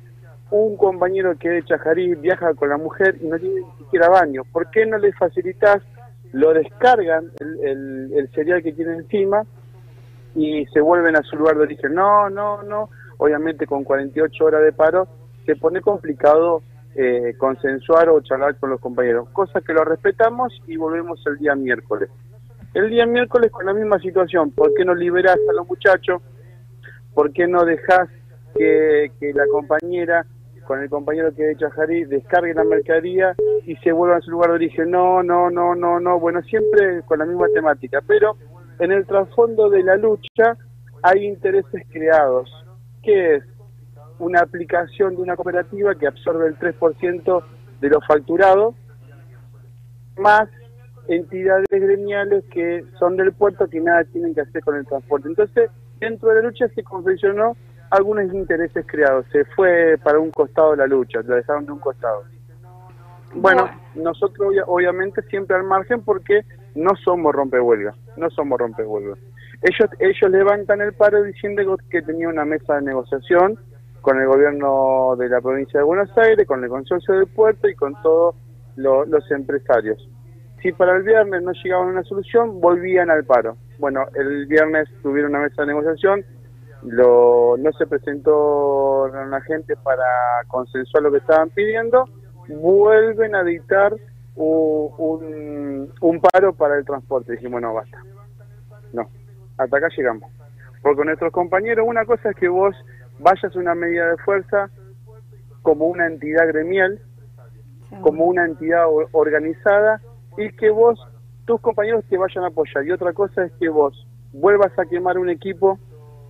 un 0.52 0.78
compañero 0.78 1.36
que 1.38 1.50
de 1.50 1.64
Chajarí 1.64 2.14
viaja 2.16 2.54
con 2.54 2.70
la 2.70 2.78
mujer 2.78 3.18
y 3.20 3.28
no 3.28 3.40
tiene 3.40 3.62
ni 3.62 3.84
siquiera 3.84 4.10
baño. 4.10 4.44
¿Por 4.52 4.70
qué 4.70 4.86
no 4.86 5.00
le 5.00 5.12
facilitas? 5.14 5.82
Lo 6.32 6.54
descargan, 6.54 7.32
el, 7.40 7.60
el, 7.64 8.14
el 8.16 8.30
cereal 8.32 8.62
que 8.62 8.74
tiene 8.74 8.94
encima, 8.94 9.44
y 10.36 10.66
se 10.68 10.82
vuelven 10.82 11.16
a 11.16 11.22
su 11.24 11.36
lugar 11.36 11.58
de 11.58 11.64
origen. 11.64 11.94
No, 11.94 12.30
no, 12.30 12.64
no. 12.64 12.90
Obviamente 13.18 13.66
con 13.68 13.84
48 13.84 14.46
horas 14.46 14.64
de 14.64 14.74
paro 14.74 15.08
se 15.46 15.56
pone 15.56 15.82
complicado 15.82 16.62
eh, 16.96 17.34
consensuar 17.38 18.10
o 18.10 18.22
charlar 18.22 18.56
con 18.58 18.70
los 18.70 18.80
compañeros. 18.80 19.28
Cosa 19.30 19.62
que 19.62 19.74
lo 19.74 19.84
respetamos 19.84 20.54
y 20.68 20.78
volvemos 20.78 21.22
el 21.26 21.38
día 21.38 21.56
miércoles. 21.56 22.10
El 22.74 22.90
día 22.90 23.06
miércoles 23.06 23.52
con 23.52 23.66
la 23.66 23.74
misma 23.74 24.00
situación, 24.00 24.52
¿por 24.52 24.74
qué 24.74 24.86
no 24.86 24.96
liberás 24.96 25.38
a 25.50 25.54
los 25.54 25.68
muchachos? 25.68 26.22
¿Por 27.14 27.32
qué 27.32 27.48
no 27.48 27.66
dejás 27.66 28.10
que, 28.56 29.12
la 29.34 29.46
compañera 29.52 30.26
con 30.66 30.82
el 30.82 30.90
compañero 30.90 31.34
que 31.36 31.44
de 31.44 31.58
Chajarí 31.58 32.06
descargue 32.06 32.54
la 32.54 32.64
mercadería 32.64 33.36
y 33.66 33.76
se 33.78 33.92
vuelvan 33.92 34.20
a 34.20 34.22
su 34.22 34.32
lugar 34.32 34.50
de 34.50 34.56
origen? 34.56 34.92
No, 34.92 35.22
no, 35.22 35.50
no, 35.50 35.76
no, 35.76 36.00
no. 36.00 36.20
Bueno, 36.20 36.42
siempre 36.44 37.02
con 37.06 37.20
la 37.20 37.26
misma 37.26 37.48
temática, 37.54 38.02
pero 38.08 38.38
en 38.80 38.92
el 38.92 39.06
trasfondo 39.06 39.70
de 39.70 39.84
la 39.84 39.96
lucha 39.96 40.58
hay 41.04 41.26
intereses 41.26 41.84
creados. 41.92 42.50
¿Qué 43.04 43.36
es? 43.36 43.44
Una 44.20 44.40
aplicación 44.42 45.16
de 45.16 45.22
una 45.22 45.36
cooperativa 45.36 45.96
que 45.96 46.08
absorbe 46.08 46.48
el 46.48 46.58
3% 46.58 47.44
de 47.82 47.90
lo 47.90 48.00
facturado, 48.02 48.76
más 50.18 50.48
entidades 51.08 51.66
gremiales 51.70 52.44
que 52.52 52.86
son 52.98 53.18
del 53.18 53.34
puerto 53.34 53.68
que 53.68 53.82
nada 53.82 54.04
tienen 54.06 54.34
que 54.34 54.42
hacer 54.42 54.64
con 54.64 54.78
el 54.78 54.86
transporte. 54.86 55.28
Entonces, 55.28 55.70
dentro 56.00 56.30
de 56.30 56.36
la 56.36 56.42
lucha 56.44 56.68
se 56.70 56.84
confeccionó 56.84 57.58
algunos 57.90 58.34
intereses 58.34 58.86
creados. 58.88 59.26
Se 59.32 59.44
fue 59.46 59.98
para 60.02 60.20
un 60.20 60.32
costado 60.32 60.76
la 60.76 60.88
lucha, 60.88 61.22
la 61.26 61.36
dejaron 61.36 61.66
de 61.66 61.74
un 61.74 61.80
costado. 61.80 62.24
Bueno, 63.36 63.68
nosotros 63.96 64.48
obvia- 64.48 64.64
obviamente 64.68 65.22
siempre 65.24 65.56
al 65.58 65.64
margen 65.64 66.02
porque 66.04 66.46
no 66.76 66.92
somos 67.04 67.34
rompehuelga, 67.34 67.94
no 68.16 68.30
somos 68.30 68.60
rompehuelga. 68.60 69.16
Ellos, 69.64 69.90
ellos 70.00 70.30
levantan 70.32 70.82
el 70.82 70.94
paro 70.94 71.24
diciendo 71.24 71.78
que 71.90 72.02
tenía 72.02 72.28
una 72.28 72.44
mesa 72.46 72.76
de 72.76 72.82
negociación 72.82 73.58
con 74.02 74.20
el 74.20 74.28
gobierno 74.28 75.16
de 75.18 75.30
la 75.30 75.40
provincia 75.40 75.80
de 75.80 75.86
Buenos 75.86 76.10
Aires, 76.18 76.46
con 76.46 76.62
el 76.64 76.70
consorcio 76.70 77.16
del 77.16 77.28
puerto 77.28 77.70
y 77.70 77.76
con 77.76 77.96
todos 78.02 78.36
lo- 78.76 79.06
los 79.06 79.30
empresarios. 79.32 80.10
Si 80.62 80.72
para 80.74 80.98
el 80.98 81.04
viernes 81.04 81.42
no 81.44 81.52
llegaban 81.54 81.88
a 81.88 81.92
una 81.92 82.04
solución, 82.04 82.60
volvían 82.60 83.10
al 83.10 83.24
paro. 83.24 83.56
Bueno, 83.80 84.06
el 84.16 84.46
viernes 84.48 84.90
tuvieron 85.02 85.32
una 85.32 85.44
mesa 85.44 85.62
de 85.62 85.68
negociación, 85.70 86.26
lo, 86.84 87.56
no 87.58 87.72
se 87.74 87.88
presentó 87.88 89.08
la 89.08 89.40
gente 89.42 89.76
para 89.78 90.04
consensuar 90.48 91.04
lo 91.04 91.12
que 91.12 91.20
estaban 91.20 91.50
pidiendo, 91.52 92.10
vuelven 92.50 93.36
a 93.36 93.44
dictar 93.44 93.94
u- 94.36 94.92
un, 94.98 95.94
un 96.02 96.20
paro 96.22 96.54
para 96.54 96.78
el 96.78 96.84
transporte. 96.86 97.34
Dijimos, 97.34 97.62
no, 97.62 97.74
basta. 97.74 97.98
No, 98.92 99.08
hasta 99.58 99.78
acá 99.78 99.88
llegamos. 99.96 100.32
Porque 100.82 101.06
nuestros 101.06 101.32
compañeros, 101.32 101.86
una 101.88 102.06
cosa 102.06 102.30
es 102.30 102.36
que 102.36 102.50
vos 102.50 102.76
vayas 103.20 103.56
a 103.56 103.60
una 103.60 103.76
medida 103.76 104.10
de 104.10 104.18
fuerza 104.18 104.70
como 105.62 105.88
una 105.88 106.08
entidad 106.08 106.48
gremial, 106.48 107.00
como 108.02 108.26
una 108.26 108.46
entidad 108.46 108.86
organizada, 109.12 110.02
y 110.38 110.50
que 110.52 110.70
vos, 110.70 111.00
tus 111.46 111.62
compañeros 111.62 112.04
te 112.10 112.18
vayan 112.18 112.44
a 112.44 112.48
apoyar. 112.48 112.86
Y 112.86 112.92
otra 112.92 113.14
cosa 113.14 113.46
es 113.46 113.52
que 113.54 113.70
vos 113.70 114.08
vuelvas 114.34 114.78
a 114.78 114.86
quemar 114.86 115.18
un 115.18 115.30
equipo 115.30 115.80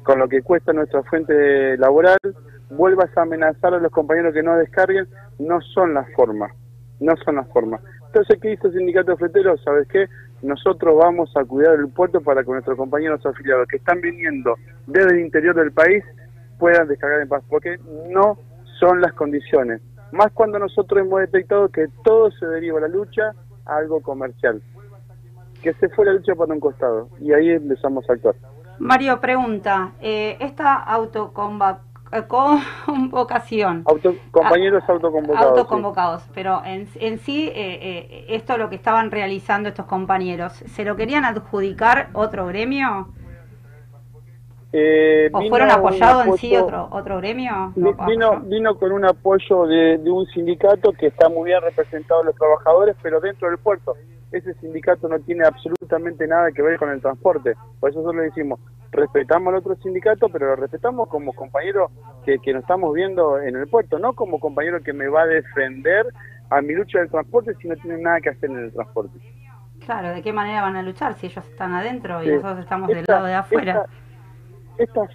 con 0.03 0.19
lo 0.19 0.27
que 0.27 0.41
cuesta 0.41 0.73
nuestra 0.73 1.01
fuente 1.03 1.77
laboral, 1.77 2.17
vuelvas 2.69 3.15
a 3.17 3.21
amenazar 3.21 3.73
a 3.73 3.79
los 3.79 3.91
compañeros 3.91 4.33
que 4.33 4.43
no 4.43 4.57
descarguen, 4.57 5.07
no 5.39 5.61
son 5.61 5.93
las 5.93 6.11
formas, 6.13 6.51
no 6.99 7.15
son 7.23 7.35
las 7.35 7.47
formas. 7.49 7.81
Entonces, 8.07 8.39
¿qué 8.41 8.53
hizo 8.53 8.67
el 8.67 8.73
sindicato 8.73 9.17
fletero? 9.17 9.57
¿Sabes 9.57 9.87
qué? 9.87 10.07
Nosotros 10.43 10.97
vamos 10.97 11.31
a 11.37 11.45
cuidar 11.45 11.75
el 11.75 11.87
puerto 11.87 12.19
para 12.21 12.43
que 12.43 12.51
nuestros 12.51 12.77
compañeros 12.77 13.25
afiliados 13.25 13.65
que 13.67 13.77
están 13.77 14.01
viniendo 14.01 14.55
desde 14.85 15.11
el 15.11 15.21
interior 15.21 15.55
del 15.55 15.71
país 15.71 16.03
puedan 16.59 16.87
descargar 16.87 17.21
en 17.21 17.29
paz, 17.29 17.43
porque 17.49 17.79
no 18.09 18.37
son 18.79 18.99
las 18.99 19.13
condiciones. 19.13 19.81
Más 20.11 20.31
cuando 20.33 20.59
nosotros 20.59 20.99
hemos 20.99 21.21
detectado 21.21 21.69
que 21.69 21.87
todo 22.03 22.29
se 22.31 22.45
deriva 22.45 22.81
la 22.81 22.89
lucha 22.89 23.33
a 23.65 23.77
algo 23.77 24.01
comercial. 24.01 24.61
Que 25.61 25.73
se 25.75 25.87
fue 25.89 26.05
la 26.05 26.13
lucha 26.13 26.35
para 26.35 26.53
un 26.53 26.59
costado 26.59 27.07
y 27.21 27.31
ahí 27.31 27.49
empezamos 27.51 28.07
a 28.09 28.13
actuar. 28.13 28.35
Mario 28.79 29.21
pregunta, 29.21 29.93
eh, 30.01 30.35
esta 30.41 30.75
autoconvocación, 32.13 33.83
Auto, 33.87 34.15
compañeros 34.31 34.83
autoconvocados. 34.87 35.53
sí. 35.53 35.59
autoconvocados, 35.59 36.23
pero 36.33 36.61
en, 36.65 36.87
en 36.95 37.19
sí 37.19 37.47
eh, 37.47 37.53
eh, 37.55 38.25
esto 38.29 38.57
lo 38.57 38.69
que 38.69 38.75
estaban 38.75 39.11
realizando 39.11 39.69
estos 39.69 39.85
compañeros, 39.85 40.53
¿se 40.53 40.85
lo 40.85 40.95
querían 40.95 41.25
adjudicar 41.25 42.09
otro 42.13 42.45
gremio? 42.47 43.09
Eh, 44.75 45.29
¿O 45.31 45.41
fueron 45.49 45.69
apoyados 45.69 46.25
en 46.25 46.37
sí 46.37 46.55
otro 46.57 46.87
otro 46.89 47.17
gremio? 47.17 47.71
vi- 47.75 47.91
Vino, 48.07 48.39
vino 48.39 48.75
con 48.79 48.91
un 48.91 49.05
apoyo 49.05 49.67
de, 49.67 49.99
de 49.99 50.09
un 50.09 50.25
sindicato 50.27 50.91
que 50.93 51.07
está 51.07 51.29
muy 51.29 51.45
bien 51.51 51.61
representado 51.61 52.23
los 52.23 52.35
trabajadores, 52.35 52.95
pero 53.03 53.19
dentro 53.21 53.49
del 53.49 53.59
puerto. 53.59 53.93
Ese 54.31 54.55
sindicato 54.55 55.07
no 55.07 55.19
tiene 55.19 55.45
absolutamente 55.45 56.25
nada 56.25 56.51
que 56.51 56.63
ver 56.63 56.79
con 56.79 56.89
el 56.89 56.99
transporte. 56.99 57.53
Por 57.79 57.91
eso 57.91 57.99
nosotros 57.99 58.15
le 58.23 58.29
decimos, 58.29 58.59
respetamos 58.91 59.53
al 59.53 59.59
otro 59.59 59.75
sindicato, 59.75 60.27
pero 60.29 60.47
lo 60.47 60.55
respetamos 60.55 61.07
como 61.07 61.33
compañero 61.33 61.91
que, 62.25 62.39
que 62.39 62.51
nos 62.51 62.63
estamos 62.63 62.91
viendo 62.95 63.39
en 63.39 63.55
el 63.55 63.67
puerto, 63.67 63.99
no 63.99 64.13
como 64.13 64.39
compañero 64.39 64.81
que 64.81 64.91
me 64.91 65.07
va 65.07 65.21
a 65.21 65.27
defender 65.27 66.07
a 66.49 66.61
mi 66.63 66.73
lucha 66.73 66.97
del 66.97 67.11
transporte 67.11 67.53
si 67.61 67.67
no 67.67 67.75
tiene 67.75 68.01
nada 68.01 68.19
que 68.21 68.29
hacer 68.29 68.49
en 68.49 68.57
el 68.57 68.73
transporte. 68.73 69.19
Claro, 69.85 70.09
¿de 70.09 70.23
qué 70.23 70.33
manera 70.33 70.63
van 70.63 70.77
a 70.77 70.81
luchar 70.81 71.13
si 71.13 71.27
ellos 71.27 71.45
están 71.45 71.73
adentro 71.73 72.23
y 72.23 72.29
nosotros 72.29 72.59
estamos 72.61 72.87
del 72.89 73.05
lado 73.07 73.27
de 73.27 73.33
afuera? 73.35 73.71
esta 73.83 74.02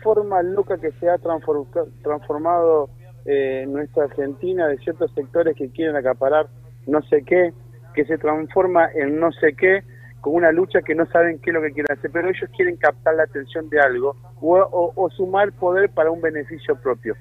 forma 0.02 0.42
loca 0.42 0.78
que 0.78 0.92
se 0.92 1.08
ha 1.08 1.18
transfor- 1.18 1.66
transformado 2.02 2.90
eh, 3.24 3.66
nuestra 3.68 4.04
Argentina 4.04 4.66
de 4.68 4.78
ciertos 4.78 5.12
sectores 5.12 5.54
que 5.56 5.70
quieren 5.70 5.96
acaparar 5.96 6.48
no 6.86 7.02
sé 7.02 7.22
qué, 7.24 7.52
que 7.92 8.04
se 8.06 8.16
transforma 8.18 8.88
en 8.94 9.18
no 9.20 9.30
sé 9.32 9.54
qué, 9.54 9.82
con 10.20 10.34
una 10.34 10.50
lucha 10.52 10.80
que 10.82 10.94
no 10.94 11.04
saben 11.06 11.38
qué 11.40 11.50
es 11.50 11.54
lo 11.54 11.60
que 11.62 11.72
quieren 11.72 11.92
hacer, 11.96 12.10
pero 12.10 12.28
ellos 12.28 12.48
quieren 12.56 12.76
captar 12.76 13.14
la 13.16 13.24
atención 13.24 13.68
de 13.68 13.80
algo 13.80 14.16
o, 14.40 14.56
o- 14.58 14.92
o 14.96 15.10
sumar 15.10 15.52
poder 15.52 15.90
para 15.90 16.10
un 16.10 16.20
beneficio 16.20 16.76
propio. 16.76 17.14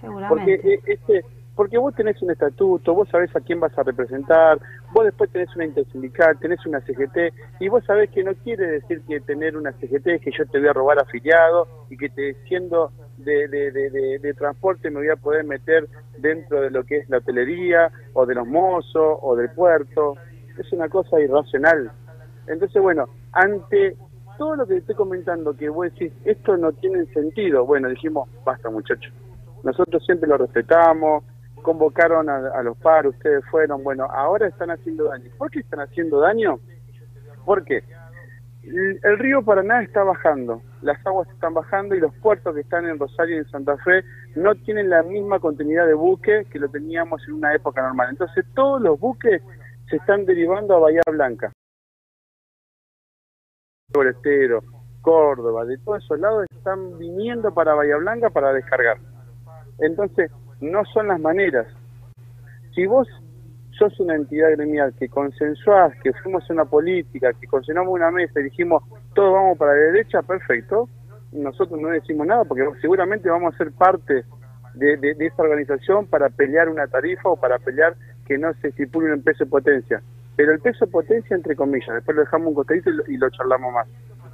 Seguramente. 0.00 0.74
eh, 0.74 0.80
este, 0.86 1.24
porque 1.62 1.78
vos 1.78 1.94
tenés 1.94 2.20
un 2.20 2.32
estatuto, 2.32 2.92
vos 2.92 3.08
sabés 3.08 3.30
a 3.36 3.40
quién 3.40 3.60
vas 3.60 3.78
a 3.78 3.84
representar, 3.84 4.58
vos 4.90 5.04
después 5.04 5.30
tenés 5.30 5.54
una 5.54 5.64
intersindical, 5.64 6.36
tenés 6.40 6.66
una 6.66 6.80
CGT, 6.80 7.32
y 7.60 7.68
vos 7.68 7.84
sabés 7.84 8.10
que 8.10 8.24
no 8.24 8.34
quiere 8.34 8.66
decir 8.66 9.00
que 9.06 9.20
tener 9.20 9.56
una 9.56 9.70
CGT 9.74 10.08
es 10.08 10.20
que 10.22 10.32
yo 10.36 10.44
te 10.46 10.58
voy 10.58 10.66
a 10.66 10.72
robar 10.72 10.98
afiliado 10.98 11.68
y 11.88 11.96
que 11.96 12.08
te 12.08 12.34
siendo 12.48 12.90
de, 13.16 13.46
de, 13.46 13.70
de, 13.70 14.18
de- 14.18 14.34
transporte 14.34 14.90
me 14.90 14.98
voy 14.98 15.10
a 15.10 15.14
poder 15.14 15.44
meter 15.44 15.88
dentro 16.18 16.62
de 16.62 16.70
lo 16.70 16.82
que 16.82 16.96
es 16.98 17.08
la 17.08 17.18
hotelería, 17.18 17.92
o 18.14 18.26
de 18.26 18.34
los 18.34 18.48
mozos, 18.48 19.18
o 19.22 19.36
del 19.36 19.50
puerto. 19.50 20.16
Es 20.58 20.72
una 20.72 20.88
cosa 20.88 21.20
irracional. 21.20 21.92
Entonces, 22.48 22.82
bueno, 22.82 23.08
ante 23.30 23.96
todo 24.36 24.56
lo 24.56 24.66
que 24.66 24.74
te 24.74 24.80
estoy 24.80 24.96
comentando, 24.96 25.54
que 25.56 25.68
vos 25.68 25.84
decís, 25.92 26.12
esto 26.24 26.56
no 26.56 26.72
tiene 26.72 27.06
sentido, 27.14 27.64
bueno, 27.64 27.88
dijimos, 27.88 28.28
basta 28.44 28.68
muchachos. 28.68 29.12
Nosotros 29.62 30.04
siempre 30.04 30.28
lo 30.28 30.38
respetamos, 30.38 31.22
convocaron 31.62 32.28
a, 32.28 32.62
los 32.62 32.76
paros, 32.78 33.14
ustedes 33.14 33.44
fueron, 33.50 33.82
bueno, 33.82 34.04
ahora 34.04 34.48
están 34.48 34.70
haciendo 34.70 35.04
daño. 35.04 35.30
¿Por 35.38 35.50
qué 35.50 35.60
están 35.60 35.80
haciendo 35.80 36.20
daño? 36.20 36.58
Porque 37.44 37.82
el, 38.62 39.18
río 39.18 39.42
Paraná 39.44 39.82
está 39.82 40.04
bajando, 40.04 40.62
las 40.82 41.04
aguas 41.06 41.28
están 41.30 41.54
bajando 41.54 41.94
y 41.94 42.00
los 42.00 42.14
puertos 42.16 42.54
que 42.54 42.60
están 42.60 42.86
en 42.86 42.98
Rosario 42.98 43.36
y 43.36 43.38
en 43.38 43.50
Santa 43.50 43.76
Fe 43.78 44.04
no 44.36 44.54
tienen 44.54 44.90
la 44.90 45.02
misma 45.02 45.40
continuidad 45.40 45.86
de 45.86 45.94
buque 45.94 46.46
que 46.50 46.58
lo 46.58 46.68
teníamos 46.68 47.22
en 47.26 47.34
una 47.34 47.54
época 47.54 47.82
normal. 47.82 48.10
Entonces 48.10 48.44
todos 48.54 48.80
los 48.80 48.98
buques 49.00 49.42
se 49.88 49.96
están 49.96 50.24
derivando 50.24 50.76
a 50.76 50.80
Bahía 50.80 51.02
Blanca. 51.10 51.52
Estero, 54.08 54.62
Córdoba, 55.02 55.66
de 55.66 55.76
todos 55.78 56.02
esos 56.02 56.18
lados 56.18 56.46
están 56.50 56.98
viniendo 56.98 57.52
para 57.52 57.74
Bahía 57.74 57.96
Blanca 57.96 58.30
para 58.30 58.52
descargar. 58.52 58.96
Entonces, 59.78 60.30
no 60.62 60.84
son 60.86 61.08
las 61.08 61.20
maneras. 61.20 61.66
Si 62.74 62.86
vos 62.86 63.06
sos 63.72 63.98
una 64.00 64.14
entidad 64.14 64.50
gremial 64.52 64.94
que 64.98 65.08
consensuás, 65.08 65.92
que 66.02 66.12
fuimos 66.14 66.48
una 66.50 66.64
política, 66.64 67.32
que 67.32 67.46
consensuamos 67.46 67.92
una 67.92 68.10
mesa 68.10 68.40
y 68.40 68.44
dijimos, 68.44 68.82
todos 69.14 69.32
vamos 69.32 69.58
para 69.58 69.72
la 69.72 69.78
derecha, 69.78 70.22
perfecto. 70.22 70.88
Nosotros 71.32 71.80
no 71.80 71.88
decimos 71.88 72.26
nada 72.26 72.44
porque 72.44 72.64
seguramente 72.80 73.28
vamos 73.28 73.54
a 73.54 73.58
ser 73.58 73.72
parte 73.72 74.24
de, 74.74 74.96
de- 74.96 75.32
organización 75.36 76.06
para 76.06 76.28
pelear 76.28 76.68
una 76.68 76.86
tarifa 76.86 77.28
o 77.30 77.36
para 77.36 77.58
pelear 77.58 77.94
que 78.26 78.38
no 78.38 78.52
se 78.54 78.68
estipule 78.68 79.12
un 79.12 79.22
peso 79.22 79.44
de 79.44 79.50
potencia. 79.50 80.02
Pero 80.36 80.52
el 80.52 80.60
peso 80.60 80.86
de 80.86 80.92
potencia, 80.92 81.34
entre 81.36 81.56
comillas, 81.56 81.94
después 81.94 82.16
lo 82.16 82.22
dejamos 82.22 82.48
un 82.48 82.54
costadito 82.54 82.90
y 82.90 82.94
lo, 82.94 83.02
y 83.08 83.16
lo 83.16 83.30
charlamos 83.30 83.72
más. 83.72 83.88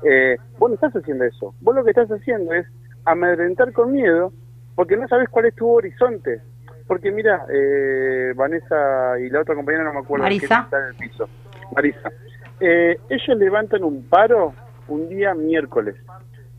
Eh, 0.04 0.36
vos 0.58 0.70
no 0.70 0.74
estás 0.74 0.94
haciendo 0.94 1.24
eso. 1.24 1.54
Vos 1.60 1.74
lo 1.74 1.82
que 1.84 1.90
estás 1.90 2.10
haciendo 2.10 2.52
es 2.52 2.66
amedrentar 3.04 3.72
con 3.72 3.92
miedo 3.92 4.32
porque 4.78 4.96
no 4.96 5.08
sabes 5.08 5.28
cuál 5.28 5.46
es 5.46 5.56
tu 5.56 5.68
horizonte. 5.68 6.40
Porque 6.86 7.10
mira, 7.10 7.44
eh, 7.52 8.32
Vanessa 8.36 9.18
y 9.18 9.28
la 9.28 9.40
otra 9.40 9.56
compañera 9.56 9.82
no 9.82 9.92
me 9.92 9.98
acuerdo 9.98 10.22
Marisa. 10.22 10.60
está 10.66 10.78
en 10.78 10.84
el 10.90 10.94
piso. 10.94 11.28
Marisa. 11.74 12.12
Eh, 12.60 12.96
ellos 13.08 13.36
levantan 13.38 13.82
un 13.82 14.04
paro 14.08 14.54
un 14.86 15.08
día 15.08 15.34
miércoles, 15.34 15.96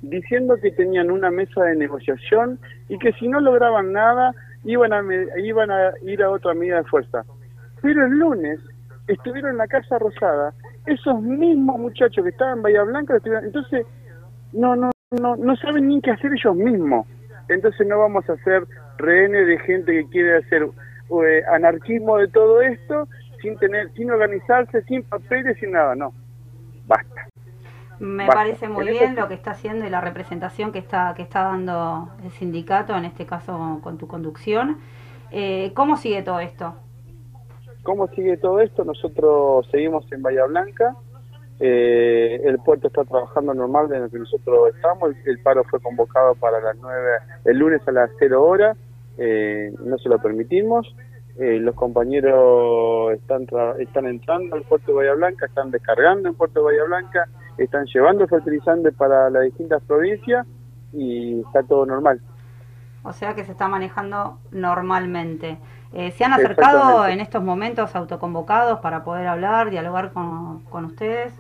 diciendo 0.01 0.57
que 0.61 0.71
tenían 0.71 1.11
una 1.11 1.31
mesa 1.31 1.63
de 1.63 1.77
negociación 1.77 2.59
y 2.89 2.99
que 2.99 3.13
si 3.13 3.29
no 3.29 3.39
lograban 3.39 3.93
nada 3.93 4.33
iban 4.65 4.91
a, 4.91 5.01
me- 5.01 5.27
iban 5.41 5.71
a 5.71 5.93
ir 6.01 6.21
a 6.21 6.29
otra 6.29 6.53
medida 6.53 6.79
de 6.79 6.89
fuerza. 6.89 7.23
Pero 7.81 8.05
el 8.05 8.11
lunes 8.19 8.59
estuvieron 9.07 9.51
en 9.51 9.57
la 9.59 9.67
Casa 9.67 9.97
Rosada 9.97 10.53
esos 10.85 11.21
mismos 11.21 11.79
muchachos 11.79 12.21
que 12.21 12.31
estaban 12.31 12.57
en 12.57 12.63
Bahía 12.63 12.83
Blanca, 12.83 13.17
entonces 13.43 13.85
no, 14.51 14.75
no, 14.75 14.91
no, 15.21 15.37
no 15.37 15.55
saben 15.55 15.87
ni 15.87 16.01
qué 16.01 16.11
hacer 16.11 16.33
ellos 16.33 16.55
mismos. 16.57 17.07
Entonces 17.49 17.85
no 17.87 17.99
vamos 17.99 18.29
a 18.29 18.37
ser 18.37 18.65
rehenes 18.97 19.47
de 19.47 19.59
gente 19.59 19.91
que 19.91 20.09
quiere 20.09 20.37
hacer 20.37 20.63
eh, 20.63 21.43
anarquismo 21.51 22.17
de 22.17 22.27
todo 22.27 22.61
esto 22.61 23.07
sin 23.41 23.57
tener, 23.57 23.91
sin 23.93 24.11
organizarse, 24.11 24.83
sin 24.83 25.03
papeles, 25.03 25.57
sin 25.59 25.71
nada, 25.71 25.95
no. 25.95 26.13
Basta. 26.85 27.27
Me 27.99 28.25
parece 28.27 28.69
muy 28.69 28.87
bien 28.87 29.15
lo 29.15 29.27
que 29.27 29.33
está 29.33 29.51
haciendo 29.51 29.85
y 29.85 29.89
la 29.89 29.99
representación 29.99 30.71
que 30.71 30.79
está 30.79 31.13
que 31.15 31.21
está 31.21 31.43
dando 31.43 32.09
el 32.23 32.31
sindicato, 32.31 32.95
en 32.95 33.05
este 33.05 33.25
caso 33.25 33.79
con 33.83 33.97
tu 33.97 34.07
conducción. 34.07 34.77
Eh, 35.31 35.71
¿Cómo 35.75 35.97
sigue 35.97 36.21
todo 36.21 36.39
esto? 36.39 36.75
¿Cómo 37.83 38.07
sigue 38.07 38.37
todo 38.37 38.61
esto? 38.61 38.85
Nosotros 38.85 39.67
seguimos 39.71 40.09
en 40.11 40.21
Bahía 40.21 40.45
Blanca. 40.45 40.95
Eh, 41.59 42.41
el 42.45 42.59
puerto 42.59 42.87
está 42.87 43.03
trabajando 43.03 43.53
normal 43.53 43.89
desde 43.89 44.09
que 44.09 44.19
nosotros 44.19 44.73
estamos. 44.75 45.11
El, 45.25 45.39
paro 45.39 45.63
fue 45.65 45.79
convocado 45.79 46.35
para 46.35 46.59
las 46.61 46.77
9, 46.77 47.11
el 47.45 47.57
lunes 47.57 47.81
a 47.87 47.91
las 47.91 48.09
0 48.19 48.43
horas. 48.43 48.77
Eh, 49.17 49.73
no 49.83 49.97
se 49.97 50.09
lo 50.09 50.19
permitimos. 50.19 50.95
los 51.37 51.75
compañeros 51.75 53.13
están 53.13 53.47
están 53.79 54.05
entrando 54.07 54.55
al 54.55 54.63
puerto 54.63 54.91
de 54.91 54.97
Bahía 54.97 55.13
Blanca, 55.13 55.45
están 55.45 55.71
descargando 55.71 56.29
en 56.29 56.35
puerto 56.35 56.59
de 56.59 56.65
Bahía 56.65 56.83
Blanca 56.83 57.29
están 57.63 57.85
llevando 57.85 58.27
fertilizantes 58.27 58.93
para 58.95 59.29
las 59.29 59.43
distintas 59.43 59.81
provincias 59.83 60.45
y 60.93 61.41
está 61.41 61.63
todo 61.63 61.85
normal. 61.85 62.21
O 63.03 63.13
sea 63.13 63.33
que 63.33 63.45
se 63.45 63.51
está 63.51 63.67
manejando 63.67 64.39
normalmente. 64.51 65.57
Eh, 65.93 66.11
¿Se 66.11 66.23
han 66.23 66.33
acercado 66.33 67.07
en 67.07 67.19
estos 67.19 67.43
momentos 67.43 67.95
autoconvocados 67.95 68.79
para 68.79 69.03
poder 69.03 69.27
hablar, 69.27 69.69
dialogar 69.69 70.11
con, 70.11 70.59
con 70.65 70.85
ustedes? 70.85 71.33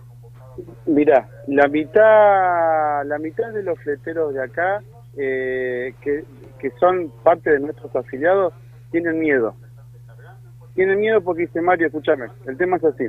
Mira, 0.85 1.27
la 1.47 1.67
mitad, 1.67 3.05
la 3.05 3.17
mitad 3.19 3.51
de 3.51 3.63
los 3.63 3.79
fleteros 3.79 4.33
de 4.33 4.43
acá, 4.43 4.81
eh, 5.17 5.93
que, 6.01 6.23
que 6.59 6.71
son 6.79 7.11
parte 7.23 7.51
de 7.51 7.59
nuestros 7.59 7.95
afiliados, 7.95 8.53
tienen 8.91 9.19
miedo. 9.19 9.55
Tienen 10.75 10.99
miedo 10.99 11.21
porque 11.21 11.43
dice 11.43 11.61
Mario, 11.61 11.87
escúchame, 11.87 12.27
el 12.47 12.57
tema 12.57 12.77
es 12.77 12.83
así. 12.83 13.05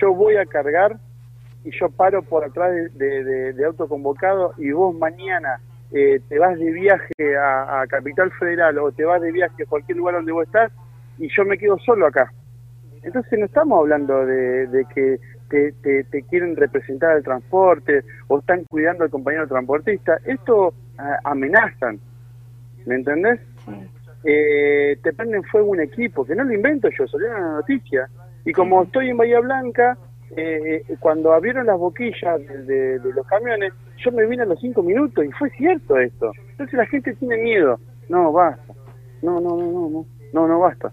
Yo 0.00 0.14
voy 0.14 0.36
a 0.36 0.46
cargar 0.46 0.96
y 1.64 1.70
yo 1.78 1.88
paro 1.88 2.22
por 2.22 2.44
atrás 2.44 2.72
de, 2.94 3.52
de, 3.54 3.64
autoconvocado 3.64 4.52
y 4.58 4.70
vos 4.72 4.94
mañana 4.94 5.60
eh, 5.92 6.20
te 6.28 6.38
vas 6.38 6.58
de 6.58 6.70
viaje 6.70 7.36
a, 7.38 7.84
Capital 7.88 8.30
Federal 8.32 8.78
o 8.78 8.92
te 8.92 9.04
vas 9.04 9.20
de 9.20 9.32
viaje 9.32 9.62
a 9.62 9.66
cualquier 9.66 9.98
lugar 9.98 10.16
donde 10.16 10.32
vos 10.32 10.44
estás 10.44 10.70
y 11.18 11.28
yo 11.34 11.44
me 11.44 11.56
quedo 11.56 11.78
solo 11.78 12.06
acá. 12.06 12.32
Entonces 13.02 13.38
no 13.38 13.46
estamos 13.46 13.78
hablando 13.78 14.24
de, 14.26 14.86
que 14.94 15.18
te, 15.82 16.04
te, 16.04 16.22
quieren 16.22 16.56
representar 16.56 17.16
el 17.16 17.22
transporte 17.22 18.02
o 18.28 18.38
están 18.38 18.64
cuidando 18.64 19.04
al 19.04 19.10
compañero 19.10 19.46
transportista. 19.46 20.18
Esto 20.24 20.74
amenazan, 21.24 21.98
¿me 22.86 22.96
entendés? 22.96 23.40
Eh, 24.24 24.98
te 25.02 25.12
prenden 25.12 25.42
fuego 25.44 25.70
un 25.70 25.80
equipo, 25.80 26.24
que 26.24 26.34
no 26.34 26.44
lo 26.44 26.54
invento 26.54 26.88
yo, 26.88 27.06
salió 27.06 27.28
en 27.28 27.32
la 27.34 27.52
noticia. 27.52 28.08
Y 28.44 28.52
como 28.52 28.82
estoy 28.82 29.10
en 29.10 29.16
Bahía 29.16 29.40
Blanca, 29.40 29.98
eh, 30.36 30.82
cuando 30.98 31.32
abrieron 31.32 31.66
las 31.66 31.78
boquillas 31.78 32.40
de, 32.66 33.00
los 33.14 33.26
camiones, 33.26 33.72
yo 33.98 34.10
me 34.12 34.26
vine 34.26 34.42
a 34.42 34.46
los 34.46 34.60
cinco 34.60 34.82
minutos 34.82 35.24
y 35.24 35.30
fue 35.32 35.50
cierto 35.50 35.98
esto. 35.98 36.32
Entonces 36.50 36.74
la 36.74 36.86
gente 36.86 37.14
tiene 37.14 37.36
miedo. 37.38 37.78
No, 38.08 38.32
basta. 38.32 38.72
No, 39.22 39.40
no, 39.40 39.56
no, 39.56 39.70
no, 39.72 39.88
no, 39.90 40.06
no, 40.32 40.48
no 40.48 40.60
basta. 40.60 40.92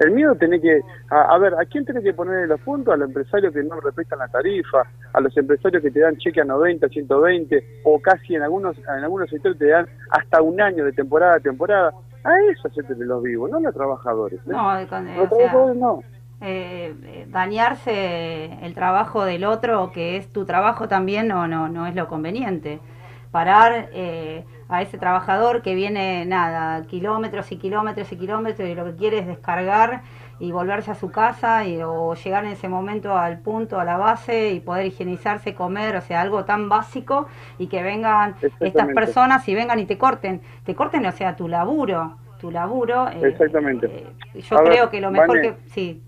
El 0.00 0.12
miedo 0.12 0.34
tiene 0.34 0.58
que, 0.60 0.80
a, 1.10 1.36
ver, 1.36 1.54
¿a 1.54 1.66
quién 1.66 1.84
tiene 1.84 2.02
que 2.02 2.14
poner 2.14 2.48
los 2.48 2.58
puntos? 2.60 2.94
A 2.94 2.96
los 2.96 3.08
empresarios 3.08 3.52
que 3.52 3.62
no 3.62 3.78
respetan 3.80 4.18
la 4.18 4.28
tarifa, 4.28 4.82
a 5.12 5.20
los 5.20 5.36
empresarios 5.36 5.82
que 5.82 5.90
te 5.90 6.00
dan 6.00 6.16
cheque 6.16 6.40
a 6.40 6.44
90, 6.44 6.88
120, 6.88 7.82
o 7.84 8.00
casi 8.00 8.34
en 8.34 8.42
algunos 8.42 8.78
en 8.78 9.04
algunos 9.04 9.28
sectores 9.28 9.58
te 9.58 9.66
dan 9.66 9.86
hasta 10.10 10.40
un 10.40 10.58
año 10.58 10.86
de 10.86 10.92
temporada 10.92 11.34
a 11.34 11.40
temporada. 11.40 11.92
A 12.24 12.30
eso 12.50 12.70
se 12.70 12.82
los 13.04 13.22
vivos, 13.22 13.50
no 13.50 13.58
a 13.58 13.60
los 13.60 13.74
trabajadores. 13.74 14.40
¿eh? 14.40 14.42
No, 14.46 14.74
los 14.74 14.88
trabajadores 14.88 15.76
no. 15.76 16.02
Eh, 16.42 16.94
eh, 17.04 17.26
dañarse 17.28 18.64
el 18.64 18.72
trabajo 18.74 19.26
del 19.26 19.44
otro, 19.44 19.92
que 19.92 20.16
es 20.16 20.32
tu 20.32 20.46
trabajo 20.46 20.88
también, 20.88 21.28
no, 21.28 21.46
no, 21.46 21.68
no 21.68 21.86
es 21.86 21.94
lo 21.94 22.08
conveniente. 22.08 22.80
Parar 23.30 23.90
eh, 23.92 24.46
a 24.70 24.82
ese 24.82 24.98
trabajador 24.98 25.62
que 25.62 25.74
viene, 25.74 26.24
nada, 26.24 26.82
kilómetros 26.86 27.50
y 27.50 27.56
kilómetros 27.56 28.10
y 28.12 28.16
kilómetros 28.16 28.68
y 28.68 28.74
lo 28.74 28.84
que 28.84 28.94
quiere 28.94 29.18
es 29.18 29.26
descargar 29.26 30.02
y 30.38 30.52
volverse 30.52 30.92
a 30.92 30.94
su 30.94 31.10
casa 31.10 31.66
y, 31.66 31.82
o 31.82 32.14
llegar 32.14 32.44
en 32.44 32.52
ese 32.52 32.68
momento 32.68 33.18
al 33.18 33.40
punto, 33.40 33.80
a 33.80 33.84
la 33.84 33.96
base 33.96 34.52
y 34.52 34.60
poder 34.60 34.86
higienizarse, 34.86 35.54
comer, 35.54 35.96
o 35.96 36.00
sea, 36.00 36.20
algo 36.20 36.44
tan 36.44 36.68
básico 36.68 37.26
y 37.58 37.66
que 37.66 37.82
vengan 37.82 38.36
estas 38.60 38.88
personas 38.88 39.46
y 39.48 39.54
vengan 39.54 39.78
y 39.80 39.86
te 39.86 39.98
corten, 39.98 40.40
te 40.64 40.74
corten, 40.74 41.04
o 41.04 41.12
sea, 41.12 41.34
tu 41.34 41.48
laburo, 41.48 42.16
tu 42.40 42.50
laburo. 42.50 43.08
Exactamente. 43.08 44.06
yo 44.34 44.56
creo 44.56 44.88
que 44.88 45.00
lo 45.00 45.10
mejor 45.10 45.40
que... 45.40 45.56
Sí, 45.66 46.02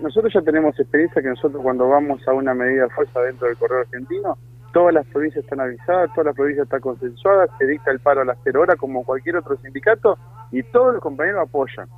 nosotros 0.00 0.32
ya 0.32 0.42
tenemos 0.42 0.78
experiencia 0.78 1.20
que 1.20 1.28
nosotros 1.28 1.62
cuando 1.62 1.88
vamos 1.88 2.26
a 2.28 2.32
una 2.32 2.54
medida 2.54 2.84
de 2.84 2.90
fuerza 2.90 3.20
dentro 3.20 3.48
del 3.48 3.56
correo 3.56 3.80
argentino, 3.80 4.38
todas 4.72 4.94
las 4.94 5.06
provincias 5.06 5.44
están 5.44 5.60
avisadas, 5.60 6.10
todas 6.14 6.26
las 6.26 6.36
provincias 6.36 6.64
están 6.64 6.80
consensuadas, 6.80 7.50
se 7.58 7.66
dicta 7.66 7.90
el 7.90 8.00
paro 8.00 8.22
a 8.22 8.24
las 8.24 8.38
cero 8.44 8.62
horas 8.62 8.76
como 8.76 9.04
cualquier 9.04 9.36
otro 9.36 9.56
sindicato 9.58 10.18
y 10.50 10.62
todos 10.64 10.94
los 10.94 11.02
compañeros 11.02 11.48
apoyan. 11.48 11.88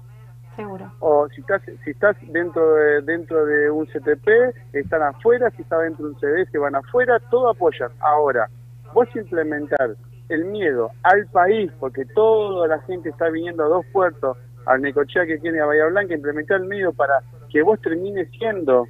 Seguro. 0.56 0.92
O 1.00 1.28
si 1.30 1.40
estás, 1.40 1.62
si 1.84 1.90
estás 1.90 2.16
dentro 2.28 2.74
de, 2.74 3.02
dentro 3.02 3.46
de 3.46 3.70
un 3.70 3.86
CTP, 3.86 4.54
están 4.74 5.02
afuera, 5.02 5.50
si 5.50 5.62
estás 5.62 5.82
dentro 5.82 6.06
de 6.06 6.12
un 6.12 6.20
CD, 6.20 6.46
se 6.46 6.58
van 6.58 6.74
afuera, 6.74 7.18
todo 7.30 7.50
apoyan. 7.50 7.90
Ahora, 8.00 8.48
vos 8.92 9.08
implementar 9.16 9.96
el 10.28 10.44
miedo 10.46 10.90
al 11.02 11.26
país, 11.26 11.70
porque 11.80 12.04
toda 12.14 12.68
la 12.68 12.80
gente 12.82 13.08
está 13.08 13.28
viniendo 13.30 13.64
a 13.64 13.68
dos 13.68 13.86
puertos, 13.92 14.36
al 14.66 14.80
Necochea 14.82 15.26
que 15.26 15.38
tiene 15.38 15.60
a 15.60 15.66
Bahía 15.66 15.86
Blanca, 15.86 16.14
implementar 16.14 16.60
el 16.60 16.68
miedo 16.68 16.92
para 16.92 17.20
que 17.50 17.62
vos 17.62 17.80
termines 17.80 18.28
siendo 18.38 18.86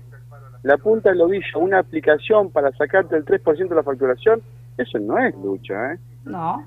la 0.63 0.77
punta 0.77 1.11
del 1.11 1.21
ovillo, 1.21 1.59
una 1.59 1.81
aplicación 1.81 2.51
para 2.51 2.71
sacarte 2.73 3.17
el 3.17 3.25
3% 3.25 3.69
de 3.69 3.75
la 3.75 3.83
facturación, 3.83 4.43
eso 4.79 4.99
no 4.99 5.19
es 5.19 5.35
lucha, 5.37 5.95
¿eh? 5.95 5.99
No. 6.25 6.65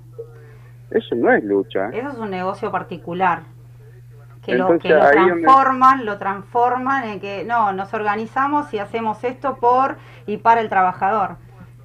Eso 0.91 1.15
no 1.15 1.31
es 1.31 1.43
lucha. 1.43 1.89
Eso 1.89 2.09
es 2.09 2.17
un 2.17 2.29
negocio 2.29 2.71
particular. 2.71 3.43
Que 4.43 4.55
lo, 4.55 4.77
que 4.77 4.89
lo 4.89 4.99
transforman, 5.09 6.05
lo 6.05 6.19
transforman 6.19 7.05
en 7.05 7.19
que, 7.19 7.43
no, 7.45 7.73
nos 7.73 7.91
organizamos 7.93 8.71
y 8.75 8.79
hacemos 8.79 9.23
esto 9.23 9.57
por 9.57 9.95
y 10.27 10.37
para 10.37 10.61
el 10.61 10.69
trabajador. 10.69 11.37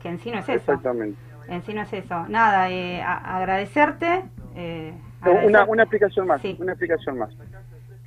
Que 0.02 0.08
en 0.08 0.18
sí 0.18 0.30
no 0.30 0.40
es 0.40 0.48
eso. 0.48 0.72
Exactamente. 0.72 1.18
En 1.48 1.62
sí 1.62 1.72
no 1.72 1.82
es 1.82 1.92
eso. 1.92 2.26
Nada, 2.28 2.70
eh, 2.70 3.02
agradecerte. 3.02 4.24
Eh, 4.56 4.92
Una, 5.44 5.64
una 5.64 5.84
explicación 5.84 6.26
más, 6.26 6.42
una 6.58 6.72
explicación 6.72 7.18
más. 7.18 7.30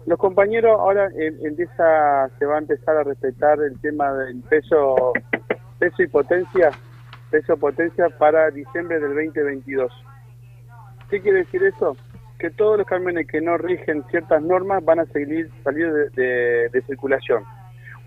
Los 0.06 0.20
compañeros 0.20 0.78
ahora 0.80 1.10
empieza, 1.16 2.30
se 2.38 2.46
va 2.46 2.56
a 2.56 2.60
empezar 2.60 2.98
a 2.98 3.04
respetar 3.04 3.60
el 3.62 3.80
tema 3.80 4.12
del 4.14 4.42
peso, 4.42 5.14
peso 5.80 6.04
y 6.04 6.08
potencia, 6.08 6.72
peso 7.32 7.56
potencia 7.56 8.10
para 8.18 8.52
diciembre 8.52 9.00
del 9.00 9.16
2022. 9.16 9.92
¿Qué 11.10 11.22
quiere 11.22 11.40
decir 11.40 11.64
eso? 11.64 11.96
Que 12.38 12.50
todos 12.50 12.78
los 12.78 12.88
camiones 12.88 13.28
que 13.28 13.40
no 13.40 13.58
rigen 13.58 14.04
ciertas 14.10 14.42
normas 14.42 14.84
van 14.84 15.00
a 15.00 15.06
seguir 15.06 15.50
salir 15.64 15.90
de, 16.12 16.84
circulación. 16.86 17.44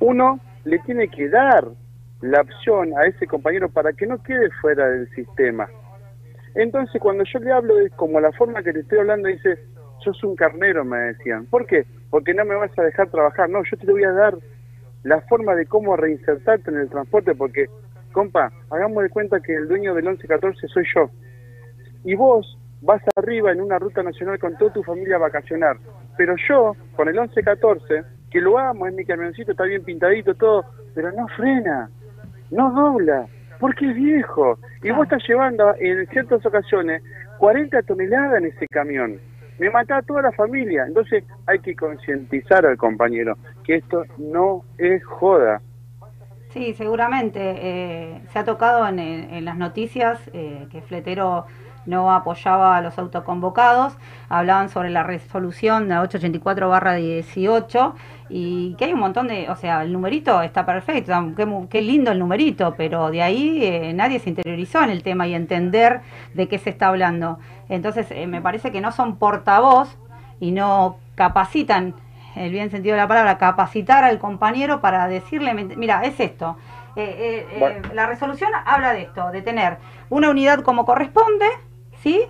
Uno 0.00 0.38
le 0.64 0.78
tiene 0.80 1.08
que 1.08 1.30
dar 1.30 1.64
la 2.20 2.42
opción 2.42 2.92
a 2.98 3.06
ese 3.06 3.26
compañero 3.26 3.70
para 3.70 3.94
que 3.94 4.06
no 4.06 4.22
quede 4.22 4.50
fuera 4.60 4.86
del 4.90 5.08
sistema. 5.14 5.66
Entonces, 6.54 7.00
cuando 7.00 7.24
yo 7.24 7.38
le 7.38 7.52
hablo 7.52 7.76
de 7.76 7.90
como 7.90 8.20
la 8.20 8.32
forma 8.32 8.62
que 8.62 8.72
te 8.72 8.80
estoy 8.80 8.98
hablando, 8.98 9.28
dice, 9.28 9.58
sos 10.06 10.22
un 10.24 10.36
carnero, 10.36 10.84
me 10.84 10.98
decían. 10.98 11.46
¿Por 11.46 11.66
qué? 11.66 11.84
Porque 12.10 12.32
no 12.32 12.44
me 12.44 12.54
vas 12.54 12.70
a 12.78 12.82
dejar 12.82 13.10
trabajar. 13.10 13.50
No, 13.50 13.62
yo 13.64 13.76
te 13.76 13.90
voy 13.90 14.04
a 14.04 14.12
dar 14.12 14.36
la 15.02 15.20
forma 15.22 15.54
de 15.54 15.66
cómo 15.66 15.96
reinsertarte 15.96 16.70
en 16.70 16.78
el 16.78 16.88
transporte, 16.88 17.34
porque, 17.34 17.66
compa, 18.12 18.52
hagamos 18.70 19.02
de 19.02 19.10
cuenta 19.10 19.40
que 19.40 19.54
el 19.54 19.68
dueño 19.68 19.94
del 19.94 20.04
1114 20.04 20.68
soy 20.68 20.84
yo. 20.94 21.10
Y 22.04 22.14
vos 22.14 22.58
vas 22.82 23.02
arriba 23.16 23.50
en 23.50 23.60
una 23.60 23.78
ruta 23.78 24.02
nacional 24.02 24.38
con 24.38 24.56
toda 24.56 24.72
tu 24.72 24.82
familia 24.82 25.16
a 25.16 25.20
vacacionar. 25.20 25.76
Pero 26.16 26.36
yo, 26.48 26.76
con 26.94 27.08
el 27.08 27.14
1114, 27.14 28.04
que 28.30 28.40
lo 28.40 28.58
amo, 28.58 28.86
es 28.86 28.94
mi 28.94 29.04
camioncito, 29.04 29.50
está 29.50 29.64
bien 29.64 29.82
pintadito, 29.82 30.34
todo, 30.34 30.64
pero 30.94 31.10
no 31.12 31.26
frena, 31.28 31.90
no 32.50 32.70
dobla, 32.72 33.26
porque 33.58 33.90
es 33.90 33.96
viejo. 33.96 34.58
Y 34.82 34.90
vos 34.90 35.04
estás 35.04 35.22
llevando 35.28 35.74
en 35.78 36.06
ciertas 36.08 36.44
ocasiones 36.46 37.02
40 37.38 37.82
toneladas 37.82 38.38
en 38.38 38.46
ese 38.46 38.66
camión 38.68 39.20
me 39.58 39.70
mata 39.70 39.98
a 39.98 40.02
toda 40.02 40.22
la 40.22 40.32
familia. 40.32 40.84
Entonces 40.86 41.24
hay 41.46 41.58
que 41.60 41.74
concientizar 41.74 42.66
al 42.66 42.76
compañero 42.76 43.36
que 43.64 43.76
esto 43.76 44.04
no 44.18 44.64
es 44.78 45.04
joda. 45.04 45.60
Sí, 46.50 46.72
seguramente. 46.74 47.40
Eh, 47.40 48.20
se 48.32 48.38
ha 48.38 48.44
tocado 48.44 48.86
en, 48.88 49.44
las 49.44 49.56
noticias 49.56 50.18
eh, 50.32 50.66
que 50.70 50.80
Fletero 50.80 51.44
no 51.86 52.12
apoyaba 52.12 52.76
a 52.76 52.80
los 52.82 52.98
autoconvocados, 52.98 53.96
hablaban 54.28 54.68
sobre 54.68 54.90
la 54.90 55.02
resolución 55.02 55.88
de 55.88 55.94
884-18 55.96 57.94
y 58.28 58.74
que 58.74 58.86
hay 58.86 58.92
un 58.92 59.00
montón 59.00 59.28
de, 59.28 59.48
o 59.50 59.56
sea, 59.56 59.82
el 59.82 59.92
numerito 59.92 60.42
está 60.42 60.66
perfecto, 60.66 61.12
qué, 61.36 61.46
qué 61.70 61.82
lindo 61.82 62.10
el 62.10 62.18
numerito, 62.18 62.74
pero 62.76 63.10
de 63.10 63.22
ahí 63.22 63.64
eh, 63.64 63.92
nadie 63.94 64.18
se 64.18 64.30
interiorizó 64.30 64.82
en 64.82 64.90
el 64.90 65.02
tema 65.02 65.26
y 65.28 65.34
entender 65.34 66.00
de 66.34 66.48
qué 66.48 66.58
se 66.58 66.70
está 66.70 66.88
hablando. 66.88 67.38
Entonces, 67.68 68.08
eh, 68.10 68.26
me 68.26 68.40
parece 68.40 68.72
que 68.72 68.80
no 68.80 68.90
son 68.92 69.16
portavoz 69.16 69.96
y 70.40 70.50
no 70.50 70.96
capacitan, 71.14 71.94
el 72.34 72.50
bien 72.50 72.70
sentido 72.70 72.96
de 72.96 73.00
la 73.00 73.08
palabra, 73.08 73.38
capacitar 73.38 74.04
al 74.04 74.18
compañero 74.18 74.80
para 74.80 75.08
decirle, 75.08 75.54
mira, 75.54 76.02
es 76.02 76.18
esto. 76.20 76.56
Eh, 76.98 77.82
la 77.92 78.06
resolución 78.06 78.50
habla 78.64 78.92
de 78.94 79.02
esto, 79.02 79.30
de 79.30 79.42
tener 79.42 79.78
una 80.08 80.30
unidad 80.30 80.60
como 80.60 80.84
corresponde, 80.84 81.46
¿sí? 82.06 82.22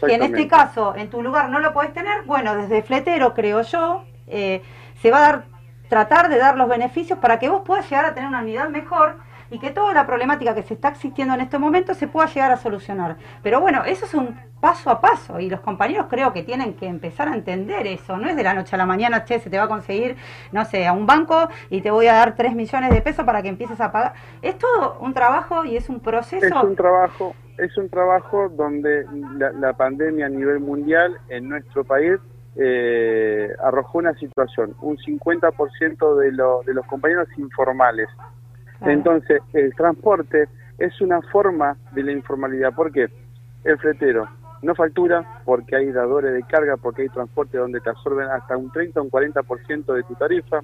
Que 0.00 0.14
en 0.14 0.22
este 0.22 0.48
caso, 0.48 0.94
en 0.96 1.10
tu 1.10 1.22
lugar 1.22 1.50
no 1.50 1.60
lo 1.60 1.72
puedes 1.72 1.92
tener, 1.92 2.22
bueno, 2.22 2.56
desde 2.56 2.82
fletero, 2.82 3.34
creo 3.34 3.62
yo, 3.62 4.04
eh, 4.26 4.62
se 5.00 5.10
va 5.10 5.18
a 5.18 5.20
dar, 5.20 5.44
tratar 5.88 6.28
de 6.28 6.38
dar 6.38 6.56
los 6.56 6.68
beneficios 6.68 7.18
para 7.18 7.38
que 7.38 7.48
vos 7.48 7.62
puedas 7.64 7.88
llegar 7.88 8.06
a 8.06 8.14
tener 8.14 8.28
una 8.28 8.40
unidad 8.40 8.70
mejor 8.70 9.16
y 9.50 9.58
que 9.58 9.70
toda 9.70 9.94
la 9.94 10.06
problemática 10.06 10.54
que 10.54 10.62
se 10.62 10.74
está 10.74 10.88
existiendo 10.88 11.34
en 11.34 11.40
este 11.40 11.58
momento 11.58 11.94
se 11.94 12.08
pueda 12.08 12.26
llegar 12.26 12.50
a 12.50 12.56
solucionar. 12.56 13.16
Pero 13.42 13.60
bueno, 13.60 13.84
eso 13.84 14.04
es 14.04 14.14
un 14.14 14.36
paso 14.60 14.90
a 14.90 15.00
paso 15.00 15.38
y 15.38 15.48
los 15.48 15.60
compañeros 15.60 16.06
creo 16.10 16.32
que 16.32 16.42
tienen 16.42 16.74
que 16.74 16.86
empezar 16.86 17.28
a 17.28 17.34
entender 17.34 17.86
eso. 17.86 18.16
No 18.16 18.28
es 18.28 18.36
de 18.36 18.42
la 18.42 18.54
noche 18.54 18.74
a 18.74 18.78
la 18.78 18.86
mañana, 18.86 19.24
che, 19.24 19.38
se 19.38 19.48
te 19.48 19.58
va 19.58 19.64
a 19.64 19.68
conseguir, 19.68 20.16
no 20.52 20.64
sé, 20.64 20.86
a 20.86 20.92
un 20.92 21.06
banco 21.06 21.48
y 21.70 21.80
te 21.80 21.90
voy 21.90 22.08
a 22.08 22.14
dar 22.14 22.34
3 22.34 22.54
millones 22.54 22.90
de 22.90 23.00
pesos 23.00 23.24
para 23.24 23.42
que 23.42 23.48
empieces 23.48 23.80
a 23.80 23.92
pagar. 23.92 24.14
Es 24.42 24.58
todo 24.58 24.98
un 25.00 25.14
trabajo 25.14 25.64
y 25.64 25.76
es 25.76 25.88
un 25.88 26.00
proceso. 26.00 26.44
Es 26.44 26.52
un 26.52 26.74
trabajo, 26.74 27.34
es 27.58 27.76
un 27.76 27.88
trabajo 27.88 28.48
donde 28.48 29.04
la, 29.36 29.72
pandemia 29.74 30.26
a 30.26 30.28
nivel 30.28 30.60
mundial 30.60 31.16
en 31.28 31.48
nuestro 31.48 31.84
país 31.84 32.18
eh, 32.56 33.52
arrojó 33.62 33.98
una 33.98 34.14
situación, 34.14 34.74
un 34.80 34.96
50% 34.96 36.16
de, 36.16 36.30
de 36.66 36.74
los 36.74 36.86
compañeros 36.86 37.28
informales. 37.36 38.08
Entonces, 38.80 39.42
el 39.52 39.74
transporte 39.74 40.48
es 40.78 41.00
una 41.00 41.20
forma 41.20 41.76
de 41.92 42.04
la 42.04 42.12
informalidad. 42.12 42.72
¿Por 42.74 42.92
qué? 42.92 43.08
El 43.64 43.78
fletero 43.78 44.28
no 44.62 44.74
factura 44.74 45.40
porque 45.44 45.76
hay 45.76 45.90
dadores 45.92 46.32
de 46.32 46.42
carga, 46.44 46.76
porque 46.76 47.02
hay 47.02 47.08
transporte 47.08 47.58
donde 47.58 47.80
te 47.80 47.90
absorben 47.90 48.28
hasta 48.28 48.56
un 48.56 48.70
30 48.70 49.00
o 49.00 49.04
un 49.04 49.10
40% 49.10 49.94
de 49.94 50.02
tu 50.02 50.14
tarifa, 50.14 50.60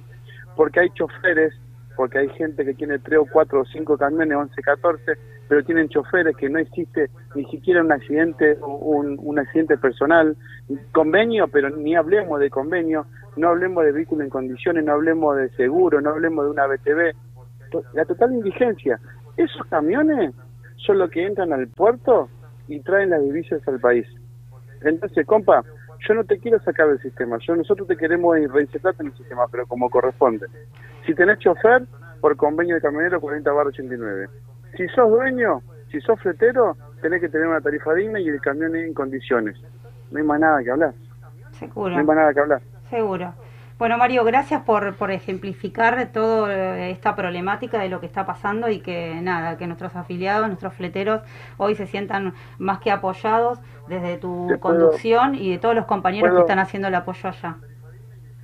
porque 0.55 0.81
hay 0.81 0.89
choferes, 0.91 1.53
porque 1.95 2.19
hay 2.19 2.29
gente 2.29 2.65
que 2.65 2.73
tiene 2.73 2.99
3 2.99 3.19
o 3.19 3.25
4 3.25 3.61
o 3.61 3.65
5 3.65 3.97
camiones, 3.97 4.37
11, 4.37 4.61
14, 4.61 5.13
pero 5.47 5.63
tienen 5.63 5.89
choferes 5.89 6.35
que 6.35 6.49
no 6.49 6.59
existe 6.59 7.09
ni 7.35 7.45
siquiera 7.45 7.81
un 7.81 7.91
accidente, 7.91 8.57
un, 8.61 9.17
un 9.19 9.39
accidente 9.39 9.77
personal, 9.77 10.35
convenio, 10.91 11.47
pero 11.47 11.69
ni 11.69 11.95
hablemos 11.95 12.39
de 12.39 12.49
convenio, 12.49 13.05
no 13.37 13.49
hablemos 13.49 13.83
de 13.85 13.91
vehículo 13.91 14.23
en 14.23 14.29
condiciones, 14.29 14.83
no 14.85 14.93
hablemos 14.93 15.37
de 15.37 15.49
seguro, 15.51 16.01
no 16.01 16.11
hablemos 16.11 16.45
de 16.45 16.51
una 16.51 16.67
BTV, 16.67 17.13
la 17.93 18.05
total 18.05 18.33
indigencia. 18.33 18.99
Esos 19.37 19.65
camiones 19.67 20.33
son 20.77 20.99
los 20.99 21.09
que 21.09 21.25
entran 21.25 21.51
al 21.51 21.67
puerto 21.67 22.29
y 22.67 22.79
traen 22.81 23.09
las 23.09 23.21
divisas 23.21 23.67
al 23.67 23.79
país. 23.79 24.07
Entonces, 24.81 25.25
compa, 25.25 25.63
yo 25.99 26.13
no 26.13 26.23
te 26.23 26.39
quiero 26.39 26.59
sacar 26.59 26.87
del 26.87 26.99
sistema, 27.01 27.37
yo 27.39 27.55
nosotros 27.55 27.87
te 27.87 27.97
queremos 27.97 28.37
reinsertarte 28.51 29.03
en 29.03 29.09
el 29.09 29.17
sistema, 29.17 29.45
pero 29.51 29.65
como 29.67 29.89
corresponde. 29.89 30.47
Si 31.05 31.13
tenés 31.13 31.39
chofer, 31.39 31.83
por 32.21 32.35
convenio 32.35 32.75
de 32.75 32.81
camionero 32.81 33.21
40 33.21 33.51
bar 33.51 33.67
89. 33.67 34.27
Si 34.75 34.87
sos 34.89 35.09
dueño, 35.09 35.61
si 35.91 36.01
sos 36.01 36.19
fletero, 36.19 36.75
tenés 37.01 37.21
que 37.21 37.29
tener 37.29 37.47
una 37.47 37.61
tarifa 37.61 37.93
digna 37.93 38.19
y 38.19 38.27
el 38.27 38.41
camión 38.41 38.75
en 38.75 38.93
condiciones. 38.93 39.55
No 40.11 40.19
hay 40.19 40.25
más 40.25 40.39
nada 40.39 40.63
que 40.63 40.71
hablar. 40.71 40.93
Seguro. 41.51 41.91
No 41.91 41.99
hay 41.99 42.05
más 42.05 42.15
nada 42.15 42.33
que 42.33 42.39
hablar. 42.39 42.61
Seguro. 42.89 43.33
Bueno, 43.77 43.97
Mario, 43.97 44.23
gracias 44.23 44.61
por, 44.61 44.95
por 44.95 45.11
ejemplificar 45.11 46.09
toda 46.13 46.87
esta 46.87 47.13
problemática 47.13 47.77
de 47.79 47.89
lo 47.89 47.99
que 47.99 48.05
está 48.05 48.25
pasando 48.25 48.69
y 48.69 48.79
que 48.79 49.19
nada, 49.21 49.57
que 49.57 49.67
nuestros 49.67 49.93
afiliados, 49.97 50.47
nuestros 50.47 50.73
fleteros 50.75 51.21
hoy 51.57 51.75
se 51.75 51.85
sientan 51.85 52.33
más 52.57 52.79
que 52.79 52.89
apoyados 52.89 53.59
desde 53.89 54.17
tu 54.17 54.47
conducción 54.61 55.35
y 55.35 55.51
de 55.51 55.57
todos 55.57 55.75
los 55.75 55.85
compañeros 55.85 56.33
que 56.33 56.39
están 56.39 56.59
haciendo 56.59 56.87
el 56.87 56.95
apoyo 56.95 57.27
allá. 57.27 57.57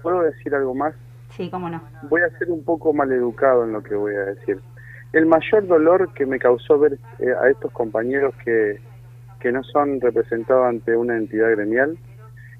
¿Puedo 0.02 0.22
decir 0.22 0.54
algo 0.54 0.76
más? 0.76 0.96
Sí, 1.30 1.50
cómo 1.50 1.70
no. 1.70 1.82
Voy 2.10 2.22
a 2.24 2.38
ser 2.38 2.52
un 2.52 2.66
poco 2.66 2.92
mal 2.92 3.10
educado 3.14 3.64
en 3.64 3.72
lo 3.72 3.82
que 3.82 3.96
voy 3.96 4.14
a 4.16 4.26
decir. 4.26 4.60
El 5.14 5.28
mayor 5.28 5.66
dolor 5.66 6.14
que 6.14 6.26
me 6.26 6.40
causó 6.40 6.78
ver 6.78 6.98
eh, 7.20 7.34
a 7.42 7.50
estos 7.50 7.72
compañeros 7.72 8.34
que, 8.44 8.82
que 9.40 9.54
no 9.54 9.64
son 9.64 10.02
representados 10.02 10.68
ante 10.68 10.94
una 10.98 11.16
entidad 11.16 11.52
gremial 11.52 11.98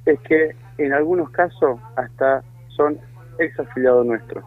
es 0.06 0.20
que 0.22 0.56
en 0.78 0.94
algunos 0.94 1.30
casos 1.32 1.78
hasta 1.98 2.44
son 2.76 3.00
ex 3.40 3.60
afiliados 3.60 4.06
nuestros. 4.06 4.44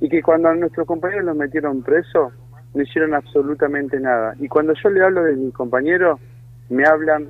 Y 0.00 0.08
que 0.08 0.22
cuando 0.22 0.48
a 0.48 0.54
nuestros 0.54 0.86
compañeros 0.86 1.24
los 1.24 1.36
metieron 1.36 1.82
preso, 1.82 2.32
no 2.74 2.82
hicieron 2.82 3.14
absolutamente 3.14 3.98
nada. 3.98 4.34
Y 4.38 4.48
cuando 4.48 4.74
yo 4.74 4.90
le 4.90 5.02
hablo 5.02 5.24
de 5.24 5.36
mis 5.36 5.54
compañeros, 5.54 6.20
me 6.68 6.84
hablan 6.86 7.28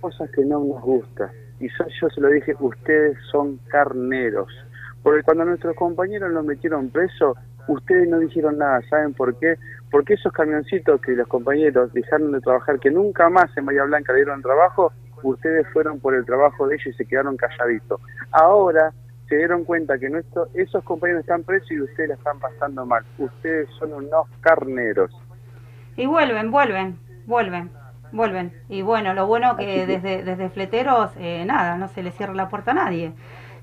cosas 0.00 0.30
que 0.30 0.44
no 0.44 0.60
nos 0.60 0.82
gustan. 0.82 1.30
Y 1.60 1.68
yo 1.68 2.08
se 2.08 2.20
lo 2.20 2.28
dije, 2.28 2.54
ustedes 2.58 3.16
son 3.30 3.58
carneros. 3.68 4.48
Porque 5.02 5.22
cuando 5.22 5.42
a 5.42 5.46
nuestros 5.46 5.76
compañeros 5.76 6.30
los 6.32 6.44
metieron 6.44 6.90
preso, 6.90 7.36
ustedes 7.68 8.08
no 8.08 8.18
dijeron 8.18 8.58
nada. 8.58 8.80
¿Saben 8.88 9.14
por 9.14 9.38
qué? 9.38 9.56
Porque 9.90 10.14
esos 10.14 10.32
camioncitos 10.32 11.00
que 11.00 11.12
los 11.12 11.28
compañeros 11.28 11.92
dejaron 11.92 12.32
de 12.32 12.40
trabajar, 12.40 12.78
que 12.80 12.90
nunca 12.90 13.28
más 13.28 13.54
en 13.56 13.66
Bahía 13.66 13.84
Blanca 13.84 14.14
dieron 14.14 14.42
trabajo, 14.42 14.92
ustedes 15.28 15.66
fueron 15.72 16.00
por 16.00 16.14
el 16.14 16.24
trabajo 16.24 16.66
de 16.66 16.76
ellos 16.76 16.88
y 16.88 16.92
se 16.92 17.06
quedaron 17.06 17.36
calladitos. 17.36 18.00
Ahora 18.30 18.92
se 19.28 19.36
dieron 19.36 19.64
cuenta 19.64 19.98
que 19.98 20.10
nuestro, 20.10 20.48
esos 20.54 20.84
compañeros 20.84 21.22
están 21.22 21.42
presos 21.42 21.70
y 21.70 21.80
ustedes 21.80 22.10
la 22.10 22.14
están 22.16 22.38
pasando 22.38 22.84
mal. 22.84 23.04
Ustedes 23.18 23.68
son 23.78 23.92
unos 23.92 24.26
carneros. 24.40 25.10
Y 25.96 26.06
vuelven, 26.06 26.50
vuelven, 26.50 26.98
vuelven, 27.26 27.70
vuelven. 28.12 28.52
Y 28.68 28.82
bueno, 28.82 29.14
lo 29.14 29.26
bueno 29.26 29.56
que 29.56 29.86
desde, 29.86 30.22
desde 30.22 30.50
Fleteros, 30.50 31.12
eh, 31.18 31.44
nada, 31.46 31.76
no 31.76 31.88
se 31.88 32.02
le 32.02 32.10
cierra 32.10 32.34
la 32.34 32.48
puerta 32.48 32.72
a 32.72 32.74
nadie. 32.74 33.12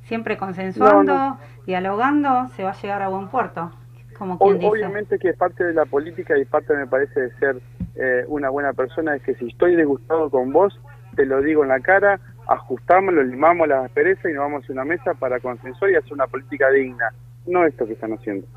Siempre 0.03 0.37
consensuando, 0.37 1.37
dialogando, 1.65 2.47
se 2.55 2.63
va 2.63 2.71
a 2.71 2.81
llegar 2.81 3.01
a 3.01 3.09
buen 3.09 3.27
puerto. 3.27 3.71
Como 4.17 4.39
quien 4.39 4.55
dice. 4.55 4.67
Obviamente 4.67 5.19
que 5.19 5.33
parte 5.33 5.63
de 5.63 5.73
la 5.73 5.85
política 5.85 6.37
y 6.37 6.45
parte 6.45 6.75
me 6.75 6.87
parece 6.87 7.21
de 7.21 7.31
ser 7.37 7.61
eh, 7.95 8.23
una 8.27 8.49
buena 8.49 8.73
persona 8.73 9.15
es 9.15 9.21
que 9.23 9.35
si 9.35 9.47
estoy 9.47 9.75
disgustado 9.75 10.29
con 10.29 10.51
vos, 10.51 10.79
te 11.15 11.25
lo 11.25 11.41
digo 11.41 11.63
en 11.63 11.69
la 11.69 11.79
cara, 11.79 12.19
ajustamos, 12.47 13.13
lo 13.13 13.23
limamos 13.23 13.67
las 13.67 13.85
asperezas 13.85 14.25
y 14.25 14.33
nos 14.33 14.43
vamos 14.43 14.69
a 14.69 14.73
una 14.73 14.85
mesa 14.85 15.13
para 15.13 15.39
consensuar 15.39 15.91
y 15.91 15.95
hacer 15.95 16.13
una 16.13 16.27
política 16.27 16.69
digna. 16.69 17.11
No 17.47 17.65
esto 17.65 17.85
que 17.85 17.93
están 17.93 18.13
haciendo. 18.13 18.47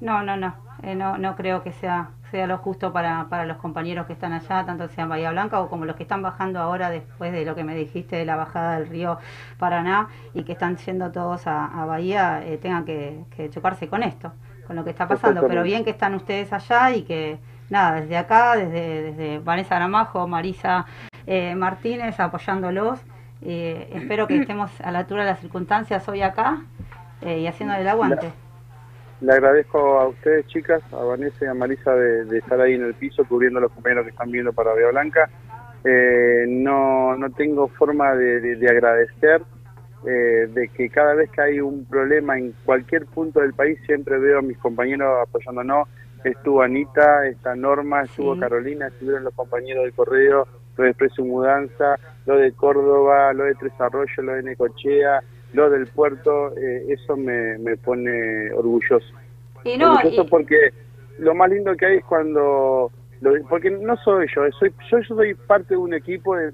No, 0.00 0.22
no, 0.22 0.36
no. 0.36 0.54
Eh, 0.82 0.94
no, 0.94 1.18
no 1.18 1.36
creo 1.36 1.62
que 1.62 1.72
sea 1.72 2.10
sea 2.34 2.48
lo 2.48 2.58
justo 2.58 2.92
para, 2.92 3.28
para 3.28 3.46
los 3.46 3.58
compañeros 3.58 4.06
que 4.06 4.12
están 4.12 4.32
allá, 4.32 4.64
tanto 4.66 4.88
sea 4.88 5.04
en 5.04 5.10
Bahía 5.10 5.30
Blanca 5.30 5.60
o 5.60 5.68
como 5.68 5.84
los 5.84 5.94
que 5.94 6.02
están 6.02 6.20
bajando 6.20 6.58
ahora 6.58 6.90
después 6.90 7.32
de 7.32 7.44
lo 7.44 7.54
que 7.54 7.62
me 7.62 7.76
dijiste 7.76 8.16
de 8.16 8.24
la 8.24 8.34
bajada 8.34 8.80
del 8.80 8.88
río 8.88 9.18
Paraná 9.56 10.08
y 10.32 10.42
que 10.42 10.52
están 10.52 10.76
yendo 10.76 11.12
todos 11.12 11.46
a, 11.46 11.84
Bahía, 11.86 12.42
eh, 12.44 12.58
tengan 12.58 12.84
que, 12.84 13.24
que, 13.36 13.50
chocarse 13.50 13.88
con 13.88 14.02
esto, 14.02 14.32
con 14.66 14.74
lo 14.74 14.82
que 14.82 14.90
está 14.90 15.06
pasando. 15.06 15.46
Pero 15.46 15.62
bien 15.62 15.84
que 15.84 15.90
están 15.90 16.14
ustedes 16.16 16.52
allá 16.52 16.90
y 16.90 17.02
que, 17.02 17.38
nada, 17.70 18.00
desde 18.00 18.16
acá, 18.16 18.56
desde, 18.56 19.12
desde 19.12 19.38
Vanessa 19.38 19.76
Gramajo, 19.76 20.26
Marisa 20.26 20.86
eh, 21.26 21.54
Martínez 21.54 22.18
apoyándolos. 22.20 23.00
Eh, 23.42 23.88
espero 23.94 24.26
que 24.26 24.36
estemos 24.40 24.70
a 24.80 24.90
la 24.90 25.00
altura 25.00 25.24
de 25.24 25.30
las 25.30 25.40
circunstancias 25.40 26.08
hoy 26.08 26.22
acá 26.22 26.62
eh, 27.22 27.40
y 27.40 27.46
haciendo 27.46 27.74
el 27.74 27.86
aguante. 27.86 28.32
Le 29.20 29.32
agradezco 29.32 30.00
a 30.00 30.08
ustedes, 30.08 30.46
chicas, 30.46 30.82
a 30.92 30.96
Vanessa 30.96 31.44
y 31.44 31.48
a 31.48 31.54
Marisa 31.54 31.94
de, 31.94 32.38
estar 32.38 32.60
ahí 32.60 32.74
en 32.74 32.84
el 32.84 32.94
piso 32.94 33.24
cubriendo 33.24 33.58
a 33.58 33.62
los 33.62 33.72
compañeros 33.72 34.04
que 34.04 34.10
están 34.10 34.30
viendo 34.30 34.52
para 34.52 34.74
Vía 34.74 34.88
Blanca. 34.88 35.30
no, 36.48 37.16
no 37.16 37.30
tengo 37.30 37.68
forma 37.68 38.14
de, 38.14 38.58
agradecer 38.68 39.42
de 40.02 40.70
que 40.74 40.90
cada 40.90 41.14
vez 41.14 41.30
que 41.30 41.40
hay 41.40 41.60
un 41.60 41.86
problema 41.86 42.36
en 42.36 42.52
cualquier 42.66 43.06
punto 43.06 43.40
del 43.40 43.54
país 43.54 43.78
siempre 43.86 44.18
veo 44.18 44.40
a 44.40 44.42
mis 44.42 44.58
compañeros 44.58 45.26
apoyándonos. 45.26 45.88
Estuvo 46.22 46.62
Anita, 46.62 47.26
está 47.26 47.54
Norma, 47.54 48.02
estuvo 48.02 48.38
Carolina, 48.38 48.88
estuvieron 48.88 49.24
los 49.24 49.34
compañeros 49.34 49.84
del 49.84 49.92
correo, 49.92 50.48
lo 50.76 50.84
de 50.84 50.90
Expreso 50.90 51.24
Mudanza, 51.24 51.98
lo 52.26 52.36
de 52.36 52.52
Córdoba, 52.52 53.32
lo 53.32 53.44
de 53.44 53.54
Tres 53.54 53.72
Arroyos, 53.78 54.18
lo 54.18 54.32
de 54.32 54.42
Necochea, 54.42 55.22
lo 55.52 55.70
del 55.70 55.86
puerto, 55.86 56.56
eh, 56.56 56.86
eso 56.88 57.16
me, 57.16 57.58
me 57.58 57.76
pone 57.76 58.52
orgulloso. 58.52 59.14
Y 59.64 59.78
no, 59.78 59.94
orgulloso 59.94 60.26
porque 60.26 60.72
lo 61.18 61.34
más 61.34 61.50
lindo 61.50 61.74
que 61.76 61.86
hay 61.86 61.96
es 61.98 62.04
cuando... 62.04 62.90
porque 63.48 63.70
no 63.70 63.96
soy 63.98 64.26
yo, 64.34 64.42
soy, 64.58 64.72
yo, 64.90 65.02
soy 65.04 65.34
parte 65.34 65.74
de 65.74 65.78
un 65.78 65.94
equipo 65.94 66.36
de, 66.36 66.50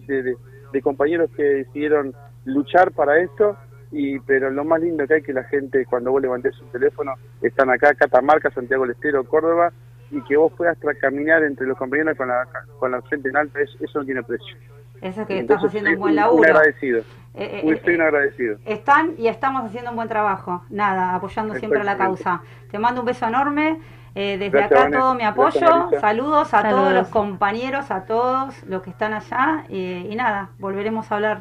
de, 0.73 0.83
compañeros 0.83 1.31
que 1.37 1.43
decidieron 1.43 2.15
luchar 2.45 2.93
para 2.93 3.19
esto, 3.19 3.57
y 3.91 4.21
pero 4.21 4.51
lo 4.51 4.65
más 4.65 4.81
lindo 4.81 5.07
que 5.07 5.15
hay 5.15 5.23
que 5.23 5.33
la 5.33 5.45
gente 5.45 5.85
cuando 5.87 6.13
vos 6.13 6.23
levantés 6.23 6.55
su 6.55 6.65
teléfono 6.67 7.15
están 7.43 7.71
acá, 7.71 7.95
Catamarca, 7.95 8.51
Santiago 8.51 8.85
del 8.85 8.93
Estero, 8.93 9.25
Córdoba, 9.25 9.73
y 10.11 10.20
que 10.23 10.37
vos 10.37 10.53
puedas 10.57 10.77
caminar 11.01 11.43
entre 11.45 11.66
los 11.66 11.77
compañeros 11.78 12.16
con 12.16 12.28
la, 12.28 12.47
con 12.78 12.91
la 12.91 13.01
frente 13.03 13.28
en 13.28 13.37
alto, 13.37 13.59
es- 13.59 13.77
eso 13.81 14.01
no 14.01 14.05
tiene 14.05 14.23
precio. 14.23 14.57
Eso 15.01 15.23
es 15.23 15.27
que 15.27 15.39
Entonces, 15.39 15.65
estás 15.66 15.69
haciendo 15.69 15.91
un 15.91 15.99
buen 15.99 16.12
Un 16.12 16.16
laburo. 16.16 16.45
agradecido. 16.55 16.99
Eh, 17.01 17.05
eh, 17.35 17.61
Un- 17.65 17.81
soy 17.82 17.95
un 17.95 18.03
agradecido. 18.03 18.57
Están 18.66 19.15
y 19.16 19.28
estamos 19.28 19.65
haciendo 19.65 19.91
un 19.91 19.97
buen 19.97 20.09
trabajo. 20.09 20.62
Nada, 20.69 21.15
apoyando 21.15 21.55
siempre 21.55 21.81
a 21.81 21.85
la 21.85 21.97
causa. 21.97 22.43
Te 22.70 22.78
mando 22.78 23.01
un 23.01 23.07
beso 23.07 23.27
enorme. 23.27 23.81
Eh, 24.16 24.37
desde 24.39 24.51
Gracias, 24.51 24.73
acá 24.73 24.81
Vanessa. 24.82 25.01
todo 25.01 25.15
mi 25.15 25.23
apoyo. 25.23 26.01
Saludos 26.01 26.53
a 26.53 26.69
todos 26.69 26.93
los 26.93 27.09
compañeros, 27.09 27.91
a 27.93 28.05
todos 28.05 28.62
los 28.65 28.82
que 28.82 28.91
están 28.91 29.15
allá. 29.15 29.65
eh, 29.69 30.09
y 30.11 30.16
nada, 30.16 30.49
volveremos 30.59 31.11
a 31.11 31.15
hablar. 31.15 31.41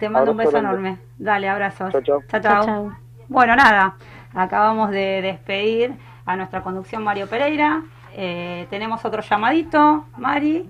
Te 0.00 0.08
mando 0.08 0.32
un 0.32 0.36
beso 0.36 0.50
grande. 0.50 0.68
enorme. 0.70 0.98
Dale, 1.18 1.48
abrazos. 1.48 1.92
Chau. 2.02 2.20
chau. 2.42 2.92
Bueno, 3.28 3.54
nada, 3.56 3.94
acabamos 4.34 4.90
de 4.90 5.22
despedir 5.22 5.92
a 6.28 6.36
nuestra 6.36 6.62
conducción 6.62 7.02
Mario 7.02 7.26
Pereira. 7.26 7.82
Eh, 8.14 8.66
tenemos 8.68 9.02
otro 9.04 9.22
llamadito, 9.22 10.04
Mari. 10.18 10.68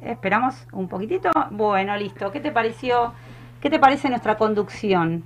Esperamos 0.00 0.66
un 0.72 0.88
poquitito. 0.88 1.30
Bueno, 1.52 1.96
listo. 1.96 2.32
¿Qué 2.32 2.40
te 2.40 2.50
pareció? 2.50 3.12
¿Qué 3.60 3.70
te 3.70 3.78
parece 3.78 4.08
nuestra 4.10 4.36
conducción? 4.36 5.24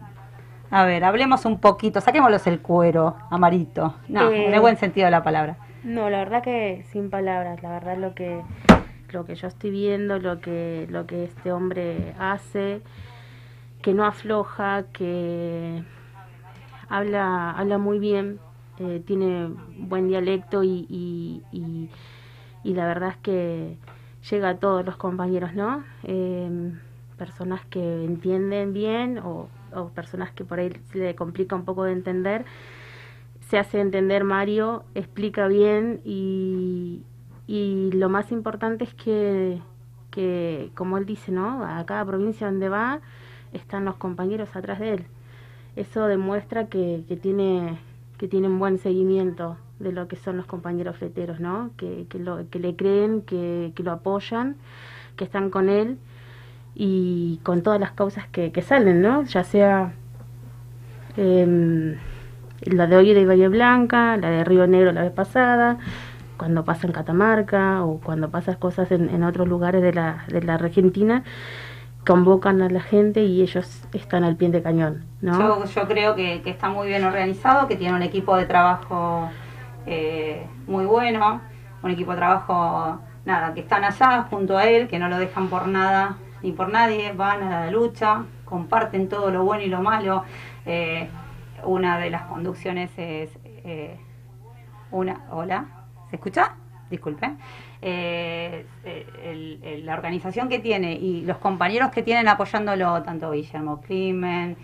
A 0.70 0.84
ver, 0.84 1.04
hablemos 1.04 1.46
un 1.46 1.58
poquito. 1.58 2.02
Saquémoslos 2.02 2.46
el 2.46 2.60
cuero, 2.60 3.16
Amarito. 3.30 3.94
No, 4.08 4.28
Eh, 4.28 4.46
en 4.48 4.54
el 4.54 4.60
buen 4.60 4.76
sentido 4.76 5.06
de 5.06 5.10
la 5.10 5.22
palabra. 5.22 5.56
No, 5.84 6.10
la 6.10 6.18
verdad 6.18 6.42
que 6.42 6.84
sin 6.92 7.08
palabras, 7.08 7.62
la 7.62 7.70
verdad 7.70 7.96
lo 7.96 8.14
que 8.14 8.42
lo 9.10 9.24
que 9.24 9.34
yo 9.34 9.48
estoy 9.48 9.70
viendo, 9.70 10.18
lo 10.18 10.40
que 10.40 10.86
lo 10.90 11.06
que 11.06 11.24
este 11.24 11.50
hombre 11.50 12.14
hace, 12.20 12.82
que 13.82 13.94
no 13.94 14.04
afloja, 14.04 14.84
que 14.92 15.82
habla 16.90 17.50
habla 17.52 17.78
muy 17.78 17.98
bien, 17.98 18.38
eh, 18.80 19.02
tiene 19.06 19.48
buen 19.78 20.08
dialecto 20.08 20.64
y, 20.64 20.86
y, 20.90 21.42
y- 21.52 22.74
la 22.74 22.86
verdad 22.86 23.10
es 23.10 23.16
que 23.18 23.76
llega 24.30 24.50
a 24.50 24.58
todos 24.58 24.84
los 24.84 24.96
compañeros, 24.96 25.54
¿no? 25.54 25.84
Eh, 26.04 26.72
personas 27.18 27.64
que 27.66 28.04
entienden 28.04 28.72
bien 28.72 29.18
o, 29.18 29.48
o 29.74 29.88
personas 29.90 30.32
que 30.32 30.44
por 30.44 30.60
ahí 30.60 30.72
se 30.92 30.98
le 30.98 31.14
complica 31.14 31.56
un 31.56 31.64
poco 31.64 31.84
de 31.84 31.92
entender 31.92 32.44
se 33.48 33.58
hace 33.58 33.80
entender 33.80 34.24
Mario, 34.24 34.84
explica 34.94 35.48
bien 35.48 36.00
y, 36.04 37.02
y 37.46 37.90
lo 37.92 38.08
más 38.08 38.30
importante 38.32 38.84
es 38.84 38.94
que, 38.94 39.60
que, 40.10 40.70
como 40.74 40.98
él 40.98 41.06
dice, 41.06 41.32
¿no? 41.32 41.64
A 41.64 41.84
cada 41.86 42.04
provincia 42.04 42.46
donde 42.46 42.68
va 42.68 43.00
están 43.52 43.84
los 43.84 43.96
compañeros 43.96 44.54
atrás 44.54 44.78
de 44.78 44.94
él. 44.94 45.04
Eso 45.76 46.06
demuestra 46.06 46.68
que, 46.68 47.04
que 47.08 47.16
tiene 47.16 47.78
que 48.20 48.28
tiene 48.28 48.48
un 48.48 48.58
buen 48.58 48.76
seguimiento 48.76 49.56
de 49.78 49.92
lo 49.92 50.06
que 50.06 50.16
son 50.16 50.36
los 50.36 50.44
compañeros 50.44 50.98
fleteros, 50.98 51.40
¿no? 51.40 51.70
Que, 51.78 52.04
que, 52.10 52.18
lo, 52.18 52.50
que 52.50 52.58
le 52.58 52.76
creen, 52.76 53.22
que, 53.22 53.72
que 53.74 53.82
lo 53.82 53.92
apoyan, 53.92 54.56
que 55.16 55.24
están 55.24 55.48
con 55.48 55.70
él 55.70 55.96
y 56.74 57.40
con 57.44 57.62
todas 57.62 57.80
las 57.80 57.92
causas 57.92 58.28
que, 58.28 58.52
que 58.52 58.60
salen, 58.60 59.00
¿no? 59.00 59.22
Ya 59.22 59.42
sea 59.42 59.94
em, 61.16 61.96
la 62.60 62.86
de 62.88 62.96
hoy 62.96 63.14
de 63.14 63.24
Valle 63.24 63.48
Blanca, 63.48 64.18
la 64.18 64.28
de 64.28 64.44
Río 64.44 64.66
Negro 64.66 64.92
la 64.92 65.00
vez 65.00 65.12
pasada, 65.12 65.78
cuando 66.36 66.62
pasa 66.66 66.86
en 66.86 66.92
Catamarca 66.92 67.82
o 67.84 68.00
cuando 68.00 68.28
pasan 68.28 68.56
cosas 68.56 68.92
en, 68.92 69.08
en 69.08 69.24
otros 69.24 69.48
lugares 69.48 69.80
de 69.80 69.94
la, 69.94 70.26
de 70.28 70.42
la 70.42 70.56
Argentina, 70.56 71.24
convocan 72.06 72.62
a 72.62 72.68
la 72.68 72.80
gente 72.80 73.22
y 73.22 73.42
ellos 73.42 73.82
están 73.92 74.24
al 74.24 74.36
pie 74.36 74.50
de 74.50 74.62
cañón, 74.62 75.04
¿no? 75.20 75.38
Yo, 75.38 75.64
yo 75.64 75.88
creo 75.88 76.14
que, 76.14 76.42
está 76.44 76.68
muy 76.68 76.88
bien 76.88 77.04
organizado, 77.04 77.68
que 77.68 77.76
tiene 77.76 77.94
un 77.94 78.02
equipo 78.02 78.36
de 78.36 78.46
trabajo 78.46 79.28
eh, 79.86 80.46
muy 80.66 80.84
bueno, 80.84 81.40
un 81.82 81.90
equipo 81.90 82.12
de 82.12 82.18
trabajo, 82.18 83.00
nada, 83.24 83.54
que 83.54 83.60
están 83.60 83.84
allá 83.84 84.26
junto 84.30 84.56
a 84.56 84.64
él, 84.64 84.88
que 84.88 84.98
no 84.98 85.08
lo 85.08 85.18
dejan 85.18 85.48
por 85.48 85.68
nada 85.68 86.16
ni 86.42 86.52
por 86.52 86.70
nadie, 86.70 87.12
van 87.12 87.42
a 87.42 87.66
la 87.66 87.70
lucha, 87.70 88.24
comparten 88.44 89.08
todo 89.08 89.30
lo 89.30 89.44
bueno 89.44 89.62
y 89.62 89.68
lo 89.68 89.82
malo. 89.82 90.24
Eh, 90.66 91.08
una 91.64 91.98
de 91.98 92.10
las 92.10 92.22
conducciones 92.22 92.90
es 92.96 93.30
eh, 93.44 93.98
una... 94.90 95.26
Hola, 95.30 95.66
¿se 96.08 96.16
escucha? 96.16 96.56
Disculpe. 96.88 97.36
Eh, 97.82 98.66
eh, 98.84 99.06
el- 99.62 99.86
la 99.86 99.94
organización 99.94 100.48
que 100.50 100.58
tiene 100.58 100.92
y 100.92 101.22
los 101.22 101.38
compañeros 101.38 101.90
que 101.90 102.02
tienen 102.02 102.28
apoyándolo, 102.28 103.02
tanto 103.02 103.30
Guillermo 103.32 103.80
Climen, 103.80 104.56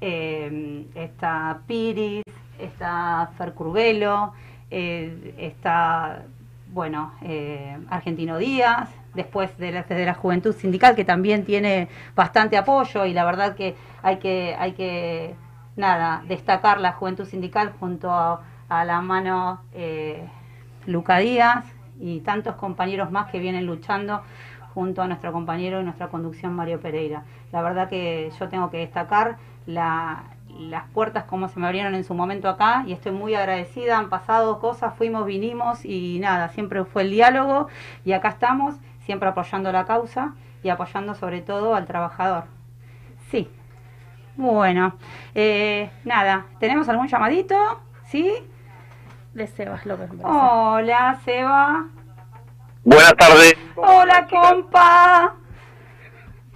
eh, 0.00 0.84
está 0.94 1.60
Piris, 1.66 2.24
está 2.58 3.30
Fer 3.38 3.52
Curvelo, 3.54 4.32
eh, 4.70 5.34
está, 5.38 6.24
bueno, 6.72 7.12
Argentino 7.88 8.36
Díaz, 8.38 8.90
después 9.14 9.56
de 9.58 9.70
la, 9.72 9.82
de 9.84 10.04
la 10.04 10.14
Juventud 10.14 10.54
Sindical, 10.54 10.94
que 10.96 11.04
también 11.04 11.44
tiene 11.44 11.88
bastante 12.16 12.56
apoyo 12.56 13.06
y 13.06 13.12
la 13.14 13.24
verdad 13.24 13.54
que 13.54 13.76
hay 14.02 14.16
que, 14.16 14.56
hay 14.58 14.72
que 14.72 15.34
nada, 15.76 16.22
destacar 16.26 16.80
la 16.80 16.92
Juventud 16.92 17.24
Sindical 17.26 17.72
junto 17.78 18.10
a, 18.10 18.42
a 18.68 18.84
la 18.84 19.00
mano 19.00 19.60
eh, 19.72 20.26
Luca 20.86 21.18
Díaz 21.18 21.64
y 22.00 22.20
tantos 22.20 22.54
compañeros 22.56 23.10
más 23.10 23.30
que 23.30 23.38
vienen 23.38 23.66
luchando 23.66 24.22
junto 24.74 25.02
a 25.02 25.06
nuestro 25.06 25.32
compañero 25.32 25.80
y 25.80 25.84
nuestra 25.84 26.08
conducción 26.08 26.54
Mario 26.54 26.80
Pereira. 26.80 27.24
La 27.52 27.62
verdad 27.62 27.88
que 27.88 28.30
yo 28.38 28.48
tengo 28.48 28.70
que 28.70 28.78
destacar 28.78 29.36
la- 29.66 30.24
las 30.58 30.84
puertas 30.90 31.24
como 31.24 31.48
se 31.48 31.58
me 31.60 31.66
abrieron 31.66 31.94
en 31.94 32.04
su 32.04 32.14
momento 32.14 32.48
acá 32.48 32.84
y 32.86 32.92
estoy 32.92 33.12
muy 33.12 33.34
agradecida, 33.34 33.98
han 33.98 34.08
pasado 34.08 34.58
cosas, 34.58 34.94
fuimos, 34.94 35.26
vinimos 35.26 35.84
y 35.84 36.18
nada, 36.20 36.48
siempre 36.50 36.84
fue 36.84 37.02
el 37.02 37.10
diálogo 37.10 37.68
y 38.04 38.12
acá 38.12 38.28
estamos, 38.28 38.74
siempre 39.00 39.28
apoyando 39.28 39.70
la 39.72 39.84
causa 39.84 40.34
y 40.62 40.68
apoyando 40.68 41.14
sobre 41.14 41.40
todo 41.42 41.74
al 41.74 41.86
trabajador. 41.86 42.44
Sí. 43.30 43.48
Bueno, 44.36 44.94
eh, 45.34 45.90
nada, 46.04 46.46
¿tenemos 46.60 46.88
algún 46.88 47.08
llamadito? 47.08 47.56
¿Sí? 48.04 48.30
De 49.36 49.46
Sebas 49.46 49.84
López. 49.84 50.08
Hola, 50.22 51.20
Seba. 51.22 51.84
Buenas 52.84 53.14
tardes, 53.16 53.54
Hola, 53.74 54.26
compa. 54.30 55.34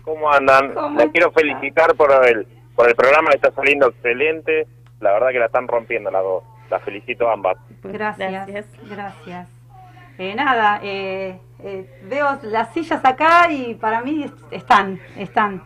¿cómo 0.02 0.32
andan? 0.32 0.72
¿Cómo 0.72 0.98
Les 0.98 1.10
quiero 1.10 1.30
felicitar 1.32 1.94
por 1.94 2.10
el, 2.26 2.46
por 2.74 2.88
el 2.88 2.94
programa 2.94 3.32
está 3.34 3.50
saliendo 3.50 3.88
excelente. 3.88 4.66
La 5.00 5.12
verdad 5.12 5.28
que 5.28 5.40
la 5.40 5.46
están 5.46 5.68
rompiendo 5.68 6.10
las 6.10 6.22
dos. 6.22 6.42
Las 6.70 6.82
felicito 6.82 7.28
a 7.28 7.34
ambas. 7.34 7.58
Gracias, 7.82 8.48
gracias. 8.88 9.48
Eh, 10.16 10.34
nada, 10.34 10.80
eh, 10.82 11.38
eh, 11.58 12.00
veo 12.08 12.38
las 12.44 12.72
sillas 12.72 13.04
acá 13.04 13.50
y 13.52 13.74
para 13.74 14.00
mí 14.00 14.22
est- 14.24 14.52
están, 14.52 14.98
están. 15.18 15.62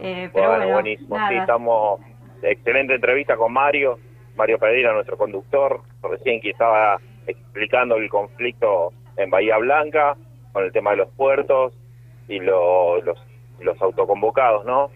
Eh, 0.00 0.28
pero 0.34 0.48
bueno, 0.48 0.64
bueno, 0.64 0.72
buenísimo. 0.74 1.16
Sí, 1.28 1.34
estamos. 1.36 2.00
Excelente 2.42 2.94
entrevista 2.96 3.36
con 3.36 3.52
Mario. 3.54 3.98
Mario 4.36 4.58
Pereira, 4.58 4.92
nuestro 4.92 5.16
conductor, 5.16 5.80
recién 6.02 6.40
que 6.40 6.50
estaba 6.50 6.98
explicando 7.26 7.96
el 7.96 8.08
conflicto 8.08 8.92
en 9.16 9.30
Bahía 9.30 9.58
Blanca 9.58 10.16
con 10.52 10.64
el 10.64 10.72
tema 10.72 10.90
de 10.92 10.98
los 10.98 11.08
puertos 11.10 11.72
y 12.28 12.38
lo- 12.40 13.00
los, 13.02 13.18
los 13.60 13.80
autoconvocados, 13.82 14.64
¿no? 14.64 14.90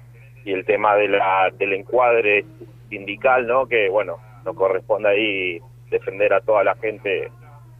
Y 0.45 0.53
el 0.53 0.65
tema 0.65 0.97
de 0.97 1.09
la, 1.09 1.51
del 1.59 1.73
encuadre 1.75 2.45
sindical, 2.89 3.47
¿no? 3.47 3.67
Que, 3.67 3.89
bueno, 3.89 4.17
nos 4.45 4.55
corresponde 4.57 5.09
ahí 5.09 5.61
defender 5.91 6.33
a 6.33 6.41
toda 6.41 6.65
la 6.65 6.75
gente 6.77 7.31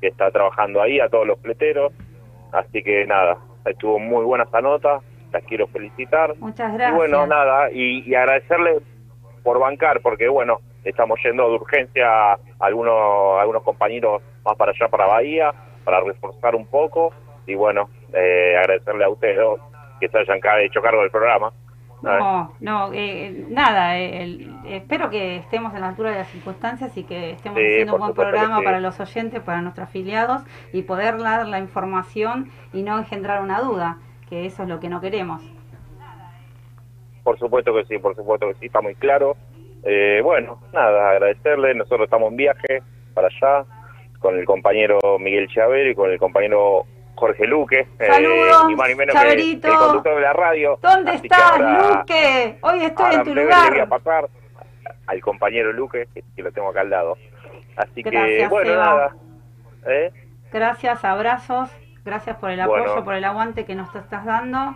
que 0.01 0.09
está 0.09 0.31
trabajando 0.31 0.83
ahí, 0.83 1.01
a 1.01 1.09
todos 1.09 1.27
los 1.27 1.39
pleteros. 1.39 1.93
Así 2.53 2.83
que 2.83 3.07
nada, 3.07 3.39
estuvo 3.65 3.99
muy 3.99 4.25
buena 4.25 4.45
esa 4.45 4.61
nota, 4.61 5.01
las 5.33 5.43
quiero 5.45 5.67
felicitar. 5.69 6.35
Muchas 6.39 6.73
Y 6.73 6.77
gracias. 6.77 6.97
bueno, 6.97 7.27
nada, 7.27 7.71
y, 7.71 8.01
y 8.09 8.15
agradecerle 8.15 8.79
por 9.43 9.59
bancar, 9.59 10.01
porque 10.01 10.29
bueno, 10.29 10.59
estamos 10.89 11.19
yendo 11.23 11.49
de 11.49 11.57
urgencia 11.57 12.33
a 12.33 12.39
algunos, 12.61 13.41
algunos 13.41 13.63
compañeros 13.63 14.23
más 14.45 14.57
para 14.57 14.73
allá, 14.73 14.89
para 14.89 15.07
Bahía, 15.07 15.53
para 15.85 16.01
reforzar 16.01 16.55
un 16.55 16.67
poco, 16.67 17.13
y 17.47 17.55
bueno, 17.55 17.89
eh, 18.13 18.57
agradecerle 18.59 19.05
a 19.05 19.09
ustedes 19.09 19.37
dos 19.37 19.61
que 20.01 20.09
se 20.09 20.19
hayan 20.19 20.39
hecho 20.63 20.81
cargo 20.81 21.01
del 21.03 21.11
programa. 21.11 21.53
No, 22.03 22.53
no, 22.61 22.91
eh, 22.93 23.47
nada, 23.49 23.99
eh, 23.99 24.23
el- 24.23 24.55
espero 24.67 25.09
que 25.11 25.37
estemos 25.37 25.75
a 25.75 25.81
la 25.81 25.89
altura 25.89 26.11
de 26.11 26.19
las 26.19 26.29
circunstancias 26.29 26.97
y 26.97 27.05
que 27.05 27.31
estemos 27.31 27.59
Sí, 27.59 27.65
haciendo 27.65 27.95
un 27.95 28.01
buen 28.01 28.15
programa 28.15 28.59
sí. 28.59 28.65
para 28.65 28.81
los 28.81 29.01
oyentes, 29.01 29.41
para 29.41 29.63
nuestros 29.63 29.89
afiliados 29.89 30.43
y 30.73 30.83
poder 30.83 31.19
dar 31.19 31.47
la 31.49 31.59
información 31.59 32.51
y 32.73 32.83
no 32.83 32.99
engendrar 32.99 33.43
una 33.43 33.61
duda, 33.61 33.97
que 34.29 34.45
eso 34.45 34.63
es 34.65 34.69
lo 34.69 34.79
que 34.79 34.89
no 34.89 35.01
queremos. 35.01 35.43
Por 37.25 37.39
supuesto 37.39 37.75
que 37.75 37.85
sí, 37.87 37.99
por 37.99 38.15
supuesto 38.15 38.47
que 38.49 38.55
sí, 38.55 38.67
está 38.67 38.81
muy 38.81 38.95
claro. 38.95 39.37
Eh, 39.89 40.21
bueno, 40.23 40.61
nada, 40.73 41.11
agradecerle, 41.11 41.75
nosotros 41.75 42.03
estamos 42.07 42.31
en 42.31 42.37
viaje 42.37 42.83
para 43.15 43.29
allá 43.29 43.65
con 44.19 44.37
el 44.37 44.45
compañero 44.45 44.99
Miguel 45.21 45.47
Chavero 45.49 45.89
y 45.91 45.95
con 45.95 46.11
el 46.11 46.19
compañero 46.19 46.85
Jorge 47.15 47.47
Luque, 47.47 47.87
eh, 47.99 48.07
Saludos, 48.07 48.67
ni 48.67 48.75
más 48.75 48.89
ni 48.89 48.95
menos 48.97 49.15
que 49.15 49.21
Chaverito. 49.21 49.69
el 49.69 49.75
conductor 49.77 50.15
de 50.17 50.21
la 50.23 50.33
radio. 50.33 50.79
¿Dónde 50.83 51.11
Así 51.13 51.21
que 51.21 51.27
estás, 51.29 51.53
ahora- 51.53 51.99
Luque? 52.01 52.59
Hoy 52.63 52.85
estoy 52.85 53.15
en 53.15 53.23
tu 53.25 53.31
breve 53.33 53.49
le 53.51 53.55
voy 53.57 53.65
a 53.65 53.71
lugar. 53.71 53.89
pasar 53.89 54.29
al 55.07 55.21
compañero 55.21 55.73
Luque, 55.73 56.09
que, 56.13 56.23
que 56.35 56.43
lo 56.43 56.51
tengo 56.53 56.69
acá 56.71 56.81
al 56.81 56.91
lado. 56.91 57.17
Así 57.77 58.03
que, 58.03 58.11
Gracias, 58.11 58.51
bueno, 58.51 58.71
Seba. 58.71 58.85
nada. 58.85 59.17
¿eh? 59.87 60.11
Gracias, 60.53 61.05
abrazos, 61.05 61.71
gracias 62.05 62.37
por 62.39 62.51
el 62.51 62.61
apoyo, 62.61 62.83
Bueno. 62.85 63.05
por 63.05 63.15
el 63.15 63.25
aguante 63.25 63.65
que 63.65 63.75
nos 63.77 63.95
estás 63.95 64.25
dando. 64.25 64.75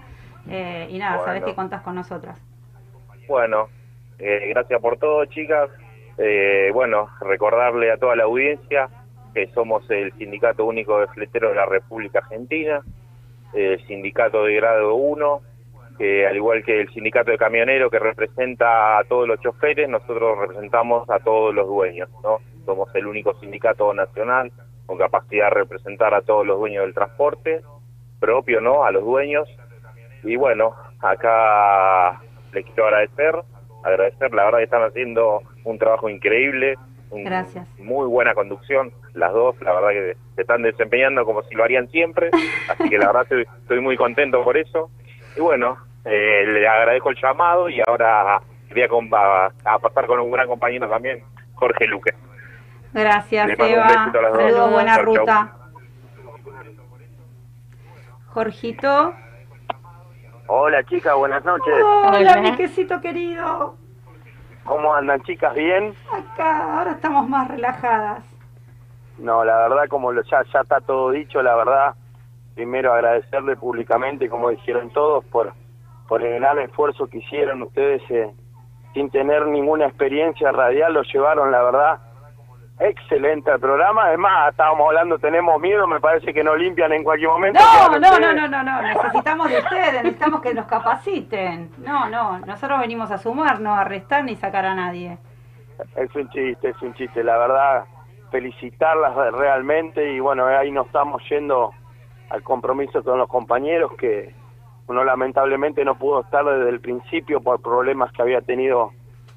eh, 0.49 0.87
y 0.89 0.99
nada, 0.99 1.19
sabes 1.19 1.41
Bueno. 1.41 1.47
que 1.47 1.55
contás 1.55 1.83
con 1.83 1.95
nosotras. 1.95 2.41
Bueno, 3.29 3.69
eh, 4.21 4.49
gracias 4.51 4.81
por 4.81 4.99
todo, 4.99 5.25
chicas. 5.27 5.71
Eh, 6.19 6.71
bueno, 6.73 7.09
recordarle 7.21 7.91
a 7.91 7.97
toda 7.97 8.17
la 8.17 8.25
audiencia 8.25 8.89
que 9.35 9.47
somos 9.49 9.89
el 9.91 10.13
Sindicato 10.15 10.65
Único 10.65 11.01
de 11.01 11.07
Fleteros 11.09 11.53
de 11.53 11.57
la 11.57 11.67
República 11.67 12.19
Argentina, 12.19 12.83
el 13.55 13.85
Sindicato 13.87 14.45
de 14.45 14.55
Grado 14.57 14.95
1, 14.95 15.41
que 15.99 16.27
al 16.27 16.37
igual 16.37 16.65
que 16.65 16.81
el 16.81 16.89
Sindicato 16.93 17.31
de 17.31 17.39
Camioneros 17.39 17.91
que 17.91 17.99
representa 17.99 18.99
a 18.99 19.05
todos 19.05 19.29
los 19.29 19.41
choferes, 19.41 19.89
nosotros 19.89 20.39
representamos 20.39 21.09
a 21.11 21.19
todos 21.21 21.55
los 21.55 21.67
dueños, 21.67 22.09
¿no? 22.23 22.39
Somos 22.67 22.95
el 22.95 23.07
único 23.07 23.35
sindicato 23.41 23.93
nacional 23.95 24.53
con 24.87 24.99
capacidad 24.99 25.49
de 25.49 25.55
representar 25.61 26.15
a 26.15 26.23
todos 26.23 26.47
los 26.47 26.59
dueños 26.59 26.85
del 26.85 26.95
transporte 26.95 27.63
propio, 28.19 28.61
¿no? 28.61 28.85
A 28.85 28.91
los 28.91 29.05
dueños. 29.05 29.49
Y 30.23 30.37
bueno, 30.37 30.75
acá 31.01 32.21
les 32.53 32.65
quiero 32.67 32.87
agradecer, 32.87 33.35
agradecer, 33.83 34.33
la 34.35 34.45
verdad 34.45 34.59
que 34.59 34.65
están 34.65 34.83
haciendo 34.83 35.43
un 35.65 35.79
trabajo 35.79 36.09
increíble, 36.09 36.77
un- 37.11 37.25
Gracias. 37.25 37.67
muy 37.79 38.07
buena 38.07 38.35
conducción, 38.35 38.93
las 39.15 39.33
dos, 39.33 39.61
la 39.61 39.73
verdad 39.73 39.89
que 39.91 40.17
se 40.37 40.43
están 40.43 40.63
desempeñando 40.63 41.25
como 41.25 41.43
si 41.43 41.55
lo 41.55 41.65
harían 41.65 41.89
siempre, 41.89 42.31
así 42.69 42.89
que 42.89 42.99
la 42.99 43.07
verdad 43.07 43.23
estoy, 43.23 43.47
estoy 43.63 43.81
muy 43.81 43.97
contento 43.97 44.43
por 44.45 44.57
eso. 44.57 44.91
Y 45.37 45.41
bueno, 45.41 45.77
eh, 46.05 46.45
le 46.47 46.67
agradezco 46.67 47.11
el 47.11 47.17
llamado 47.21 47.69
y 47.69 47.81
ahora 47.87 48.41
voy 48.71 48.83
a, 49.65 49.79
pasar 49.79 50.07
con 50.07 50.21
un 50.21 50.31
gran 50.31 50.47
compañero 50.47 50.89
también, 50.89 51.23
Jorge 51.55 51.87
Luque. 51.87 52.15
Gracias, 52.93 53.51
Eva. 53.59 54.13
Saludos, 54.13 54.71
buena 54.73 54.97
Chau, 54.97 55.05
chau. 55.05 55.17
ruta. 55.17 55.57
Jorgito. 58.29 59.15
Hola 60.53 60.83
chicas, 60.85 61.15
buenas 61.15 61.45
noches. 61.45 61.75
Hola, 61.85 62.41
mi 62.41 62.57
quesito 62.57 63.01
querido. 63.01 63.77
¿Cómo 64.65 64.93
andan 64.93 65.23
chicas? 65.23 65.55
¿Bien? 65.55 65.95
Acá, 66.13 66.79
ahora 66.79 66.91
estamos 66.93 67.29
más 67.29 67.47
relajadas. 67.49 68.25
No, 69.19 69.45
la 69.45 69.57
verdad, 69.69 69.85
como 69.89 70.11
lo- 70.11 70.23
ya, 70.25 70.43
ya 70.53 70.61
está 70.63 70.81
todo 70.81 71.11
dicho, 71.11 71.41
la 71.41 71.55
verdad, 71.55 71.95
primero 72.57 72.93
agradecerle 72.93 73.57
públicamente, 73.57 74.29
como 74.29 74.51
dijeron 74.51 74.91
todos, 74.91 75.25
por, 75.27 75.53
por 76.09 76.21
el 76.23 76.41
gran 76.41 76.59
esfuerzo 76.59 77.07
que 77.07 77.19
hicieron 77.19 77.63
ustedes 77.63 78.03
eh, 78.11 78.33
sin 78.93 79.09
tener 79.11 79.47
ninguna 79.47 79.87
experiencia 79.87 80.51
radial, 80.51 80.95
lo 80.95 81.03
llevaron, 81.03 81.53
la 81.53 81.63
verdad, 81.63 81.99
excelente 82.81 83.51
al 83.51 83.61
programa. 83.61 84.07
Además, 84.07 84.51
estábamos 84.51 84.89
hablando, 84.89 85.19
tenemos 85.19 85.61
miedo, 85.61 85.87
me 85.87 86.01
parece 86.01 86.33
que 86.33 86.43
nos 86.43 86.59
limpian 86.59 86.93
en 86.93 87.05
cualquier 87.05 87.31
momento. 87.31 87.61
No, 87.61 87.99
no, 87.99 88.19
no, 88.19 88.33
no, 88.33 88.49
no, 88.49 88.63
no. 88.63 88.83
Necesitamos 88.83 89.51
de 89.51 89.59
ustedes, 89.59 89.93
necesitamos 90.03 90.41
que 90.41 90.55
nos 90.55 90.67
capaciten. 90.67 91.71
No, 91.79 92.09
no, 92.09 92.39
nosotros 92.41 92.81
venimos 92.81 93.11
a 93.11 93.19
sumar, 93.19 93.61
no 93.61 93.75
a 93.75 93.85
restar 93.85 94.25
ni 94.25 94.35
sacar 94.35 94.65
a 94.65 94.75
nadie. 94.75 95.19
Es 95.97 96.15
un 96.15 96.29
chiste, 96.31 96.71
es 96.71 96.83
un 96.83 96.95
chiste, 96.95 97.23
la 97.23 97.39
verdad, 97.39 97.85
felicitarlas 98.31 99.15
realmente 99.33 100.13
y 100.13 100.21
bueno, 100.21 100.47
ahí 100.47 100.71
nos 100.71 100.87
estamos 100.87 101.23
yendo 101.29 101.73
al 102.31 102.43
compromiso 102.43 103.03
con 103.03 103.19
los 103.19 103.29
compañeros 103.29 103.93
que 103.99 104.35
uno 104.87 105.05
lamentablemente 105.05 105.85
no 105.85 105.97
pudo 105.97 106.23
estar 106.23 106.45
desde 106.45 106.71
el 106.71 106.81
principio 106.81 107.41
por 107.41 107.61
problemas 107.61 108.13
que 108.13 108.23
había 108.23 108.41
tenido 108.41 108.93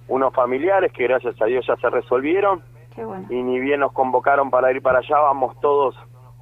unos 0.08 0.34
familiares 0.34 0.92
que 0.92 1.04
gracias 1.04 1.42
a 1.42 1.46
Dios 1.46 1.66
ya 1.66 1.76
se 1.78 1.90
resolvieron 1.90 2.62
Qué 2.96 3.04
bueno. 3.06 3.26
y 3.30 3.42
ni 3.42 3.60
bien 3.60 3.80
nos 3.80 3.92
convocaron 3.94 4.50
para 4.50 4.72
ir 4.72 4.82
para 4.82 5.00
allá, 5.00 5.18
vamos 5.20 5.60
todos, 5.60 5.96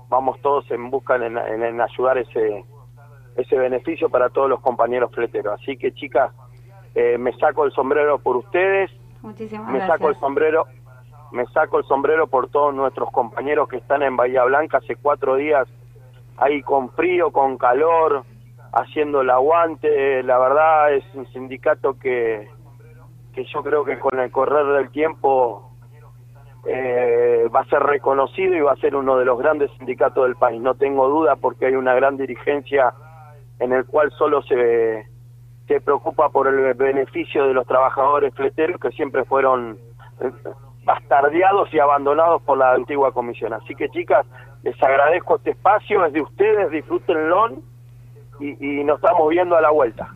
vamos 0.10 0.40
todos 0.42 0.70
en 0.72 0.90
busca 0.90 1.16
en, 1.16 1.38
en- 1.38 1.64
en 1.64 1.82
ayudar 1.82 2.18
ese 2.18 2.66
ese 3.38 3.58
beneficio 3.58 4.10
para 4.10 4.30
todos 4.30 4.50
los 4.50 4.60
compañeros 4.60 5.10
fleteros. 5.14 5.54
Así 5.62 5.78
que 5.78 5.94
chicas, 5.94 6.32
eh, 6.96 7.18
me 7.18 7.32
saco 7.38 7.64
el 7.64 7.72
sombrero 7.72 8.20
por 8.20 8.36
ustedes, 8.36 8.92
Muchísimas 9.22 9.68
me 9.72 9.78
gracias. 9.78 9.98
saco 9.98 10.10
el 10.10 10.20
sombrero 10.20 10.66
me 11.32 11.46
saco 11.48 11.78
el 11.80 11.86
sombrero 11.86 12.28
por 12.28 12.50
todos 12.50 12.74
nuestros 12.76 13.10
compañeros 13.12 13.70
que 13.70 13.78
están 13.78 14.04
en 14.04 14.18
Bahía 14.18 14.44
Blanca 14.44 14.80
hace 14.80 14.98
cuatro 14.98 15.36
días 15.36 15.66
ahí 16.36 16.62
con 16.62 16.90
frío 16.92 17.32
con 17.32 17.58
calor 17.58 18.26
haciendo 18.74 19.22
el 19.22 19.30
aguante 19.30 20.24
la 20.24 20.38
verdad 20.38 20.94
es 20.94 21.06
un 21.14 21.26
sindicato 21.28 21.98
que 21.98 22.50
que 23.34 23.46
yo 23.46 23.64
creo 23.64 23.86
que 23.86 23.98
con 23.98 24.20
el 24.20 24.30
correr 24.30 24.66
del 24.78 24.90
tiempo 24.92 25.71
eh, 26.66 27.48
va 27.54 27.62
a 27.62 27.66
ser 27.66 27.82
reconocido 27.82 28.56
y 28.56 28.62
va 28.62 28.74
a 28.74 28.78
ser 28.78 28.96
uno 28.96 29.18
de 29.18 29.26
los 29.26 29.40
grandes 29.40 29.72
sindicatos 29.78 30.26
del 30.26 30.36
país 30.36 30.62
no 30.62 30.76
tengo 30.76 31.08
duda 31.08 31.36
porque 31.36 31.66
hay 31.66 31.76
una 31.76 31.96
gran 31.96 32.18
dirigencia 32.18 32.94
en 33.60 33.74
el 33.74 33.86
cual 33.86 34.12
solo 34.12 34.42
se 34.44 35.08
se 35.68 35.80
preocupa 35.80 36.30
por 36.30 36.48
el 36.48 36.74
beneficio 36.74 37.48
de 37.48 37.54
los 37.54 37.66
trabajadores 37.66 38.34
fleteros 38.36 38.80
que 38.80 38.90
siempre 38.90 39.24
fueron 39.24 39.78
eh, 40.20 40.32
bastardeados 40.84 41.74
y 41.74 41.80
abandonados 41.80 42.42
por 42.42 42.58
la 42.58 42.74
antigua 42.74 43.14
comisión. 43.14 43.54
Así 43.54 43.74
que 43.76 43.88
chicas, 43.90 44.26
les 44.64 44.82
agradezco 44.84 45.38
este 45.38 45.52
espacio, 45.52 46.06
es 46.06 46.12
de 46.12 46.22
ustedes, 46.22 46.72
disfrútenlo 46.72 47.52
y, 48.42 48.80
y 48.80 48.84
nos 48.84 48.98
estamos 48.98 49.30
viendo 49.30 49.56
a 49.56 49.62
la 49.62 49.72
vuelta. 49.72 50.10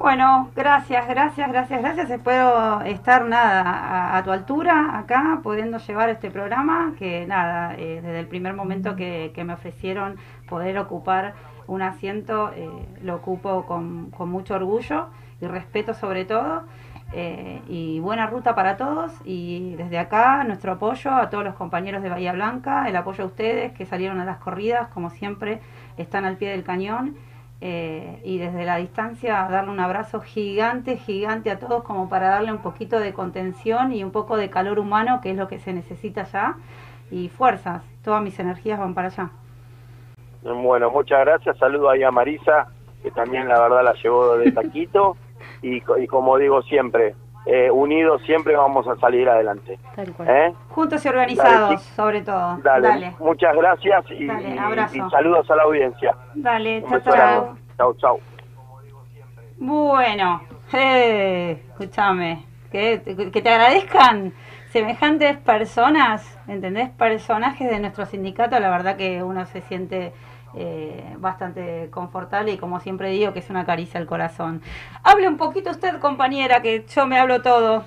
Bueno, 0.00 0.48
gracias, 0.56 1.06
gracias, 1.08 1.52
gracias, 1.52 1.82
gracias. 1.82 2.10
Espero 2.10 2.80
estar 2.80 3.26
nada 3.26 3.60
a, 3.60 4.16
a 4.16 4.24
tu 4.24 4.30
altura 4.30 4.98
acá, 4.98 5.40
pudiendo 5.42 5.76
llevar 5.76 6.08
este 6.08 6.30
programa, 6.30 6.94
que 6.98 7.26
nada, 7.26 7.74
eh, 7.74 8.00
desde 8.02 8.20
el 8.20 8.26
primer 8.26 8.54
momento 8.54 8.96
que, 8.96 9.30
que 9.34 9.44
me 9.44 9.52
ofrecieron 9.52 10.16
poder 10.48 10.78
ocupar 10.78 11.34
un 11.66 11.82
asiento, 11.82 12.50
eh, 12.56 12.70
lo 13.02 13.16
ocupo 13.16 13.66
con, 13.66 14.10
con 14.10 14.30
mucho 14.30 14.54
orgullo 14.54 15.08
y 15.38 15.46
respeto 15.46 15.92
sobre 15.92 16.24
todo. 16.24 16.62
Eh, 17.12 17.60
y 17.68 18.00
buena 18.00 18.26
ruta 18.26 18.54
para 18.54 18.78
todos 18.78 19.12
y 19.24 19.74
desde 19.74 19.98
acá 19.98 20.44
nuestro 20.44 20.72
apoyo 20.72 21.10
a 21.10 21.28
todos 21.28 21.44
los 21.44 21.56
compañeros 21.56 22.02
de 22.02 22.08
Bahía 22.08 22.32
Blanca, 22.32 22.88
el 22.88 22.96
apoyo 22.96 23.24
a 23.24 23.26
ustedes 23.26 23.72
que 23.72 23.84
salieron 23.84 24.18
a 24.20 24.24
las 24.24 24.38
corridas, 24.38 24.88
como 24.94 25.10
siempre, 25.10 25.60
están 25.98 26.24
al 26.24 26.36
pie 26.36 26.50
del 26.50 26.64
cañón 26.64 27.16
eh, 27.60 28.20
y 28.24 28.38
desde 28.38 28.64
la 28.64 28.76
distancia 28.76 29.46
darle 29.50 29.70
un 29.70 29.80
abrazo 29.80 30.20
gigante, 30.20 30.96
gigante 30.96 31.50
a 31.50 31.58
todos 31.58 31.82
como 31.84 32.08
para 32.08 32.28
darle 32.30 32.52
un 32.52 32.58
poquito 32.62 32.98
de 33.00 33.12
contención 33.12 33.92
y 33.92 34.02
un 34.04 34.10
poco 34.12 34.36
de 34.36 34.50
calor 34.50 34.78
humano, 34.78 35.20
que 35.22 35.30
es 35.32 35.36
lo 35.36 35.48
que 35.48 35.58
se 35.58 35.72
necesita 35.72 36.24
ya, 36.24 36.56
y 37.10 37.28
fuerzas, 37.28 37.82
todas 38.04 38.22
mis 38.22 38.38
energías 38.38 38.78
van 38.78 38.94
para 38.94 39.08
allá. 39.08 39.30
Bueno, 40.42 40.90
muchas 40.90 41.20
gracias, 41.20 41.58
saludo 41.58 41.90
ahí 41.90 42.02
a 42.02 42.10
Marisa, 42.10 42.68
que 43.02 43.10
también 43.10 43.48
la 43.48 43.60
verdad 43.60 43.84
la 43.84 43.94
llevó 43.94 44.36
de 44.36 44.50
taquito. 44.52 45.16
Y, 45.62 45.80
co- 45.82 45.98
y 45.98 46.06
como 46.06 46.38
digo 46.38 46.62
siempre, 46.62 47.14
eh, 47.46 47.70
unidos 47.70 48.20
siempre 48.26 48.54
vamos 48.54 48.86
a 48.86 48.96
salir 48.96 49.28
adelante. 49.28 49.78
¿Eh? 49.96 50.52
Juntos 50.68 51.04
y 51.04 51.08
organizados, 51.08 51.70
Dale, 51.70 51.78
sobre 51.78 52.20
todo. 52.22 52.58
Dale, 52.62 52.88
Dale, 52.88 53.16
muchas 53.18 53.56
gracias 53.56 54.04
y, 54.10 54.26
Dale, 54.26 54.54
y- 54.54 54.58
abrazo. 54.58 54.96
y 54.96 55.10
saludos 55.10 55.50
a 55.50 55.56
la 55.56 55.62
audiencia. 55.62 56.14
dale, 56.34 56.84
chao, 56.88 57.56
chao. 57.76 57.94
chau. 57.94 58.20
Bueno, 59.58 60.42
eh, 60.72 61.62
escúchame, 61.68 62.44
que, 62.70 63.30
que 63.32 63.42
te 63.42 63.48
agradezcan 63.50 64.32
semejantes 64.70 65.36
personas, 65.38 66.38
¿entendés? 66.46 66.90
Personajes 66.90 67.68
de 67.70 67.78
nuestro 67.80 68.06
sindicato, 68.06 68.58
la 68.60 68.70
verdad 68.70 68.96
que 68.96 69.22
uno 69.22 69.44
se 69.46 69.60
siente 69.62 70.12
eh, 70.54 71.14
bastante 71.18 71.88
confortable 71.90 72.52
y 72.52 72.58
como 72.58 72.80
siempre 72.80 73.10
digo 73.10 73.32
que 73.32 73.38
es 73.40 73.50
una 73.50 73.64
caricia 73.64 74.00
al 74.00 74.06
corazón. 74.06 74.62
Hable 75.02 75.28
un 75.28 75.36
poquito 75.36 75.70
usted, 75.70 75.98
compañera, 75.98 76.60
que 76.62 76.84
yo 76.94 77.06
me 77.06 77.18
hablo 77.18 77.42
todo. 77.42 77.84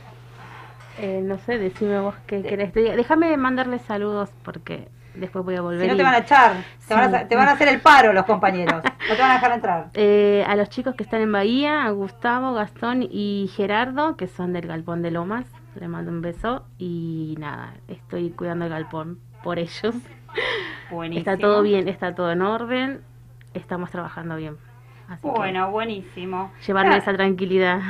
Eh, 1.00 1.22
no 1.24 1.38
sé, 1.40 1.58
decime 1.58 2.00
vos 2.00 2.16
qué 2.28 2.42
querés. 2.44 2.74
Déjame 2.74 3.36
mandarles 3.38 3.82
saludos 3.82 4.30
porque 4.44 4.88
después 5.16 5.44
voy 5.44 5.56
a 5.56 5.62
volver. 5.62 5.82
Si 5.82 5.88
no 5.88 5.94
y- 5.94 5.98
te 5.98 6.04
van 6.04 6.14
a 6.14 6.18
echar, 6.20 6.54
te, 6.88 6.94
van 6.94 7.16
a, 7.16 7.28
te 7.28 7.36
van 7.36 7.48
a 7.50 7.52
hacer 7.54 7.68
el 7.68 7.82
paro 7.82 8.14
los 8.14 8.26
compañeros, 8.26 8.84
no 9.10 9.16
te 9.16 9.22
van 9.22 9.32
a 9.32 9.34
dejar 9.36 9.52
entrar. 9.54 9.90
Eh, 9.96 10.46
a 10.48 10.56
los 10.56 10.70
chicos 10.70 10.96
que 10.96 11.04
están 11.04 11.22
en 11.22 11.32
Bahía, 11.32 11.84
a 11.86 11.90
Gustavo, 11.92 12.54
Gastón 12.54 13.04
y 13.10 13.50
Gerardo, 13.56 14.16
que 14.18 14.28
son 14.28 14.54
del 14.54 14.68
Galpón 14.68 15.02
de 15.02 15.12
Lomas, 15.12 15.46
les 15.80 15.90
mando 15.90 16.12
un 16.12 16.22
beso 16.22 16.66
y 16.78 17.36
nada, 17.40 17.74
estoy 17.88 18.30
cuidando 18.30 18.66
el 18.66 18.72
galpón 18.72 19.20
por 19.44 19.58
ellos. 19.58 19.96
Buenísimo. 20.92 21.20
Está 21.32 21.38
todo 21.38 21.62
bien, 21.62 21.88
está 21.88 22.16
todo 22.16 22.32
en 22.32 22.42
orden, 22.42 23.02
estamos 23.54 23.90
trabajando 23.92 24.36
bien. 24.36 24.58
Así 25.08 25.22
Bueno, 25.28 25.70
buenísimo. 25.72 26.52
llevarme 26.66 26.96
Ah, 26.96 26.98
esa 26.98 27.14
tranquilidad. 27.14 27.82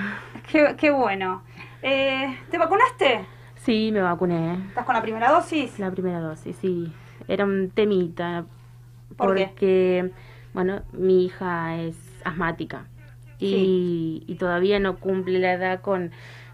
Qué, 0.52 0.76
qué 0.78 0.92
bueno. 0.92 1.44
Eh, 1.82 2.38
¿Te 2.50 2.58
vacunaste? 2.58 3.26
Sí, 3.56 3.92
me 3.94 4.02
vacuné. 4.02 4.56
¿Estás 4.68 4.86
con 4.86 4.96
la 4.96 5.02
primera 5.02 5.32
dosis? 5.32 5.78
La 5.80 5.92
primera 5.92 6.20
dosis, 6.20 6.56
sí. 6.58 6.92
Era 7.28 7.46
un 7.46 7.70
temita. 7.70 8.46
¿Por 9.16 9.36
qué? 9.36 9.46
porque, 9.48 10.12
bueno, 10.54 10.82
mi 10.92 11.26
hija 11.26 11.78
es 11.78 11.96
asmática 12.26 12.86
y, 13.38 14.24
y 14.26 14.36
todavía 14.36 14.80
no 14.80 14.98
cumple 14.98 15.38
la 15.40 15.54
edad 15.54 15.82
con, 15.82 16.12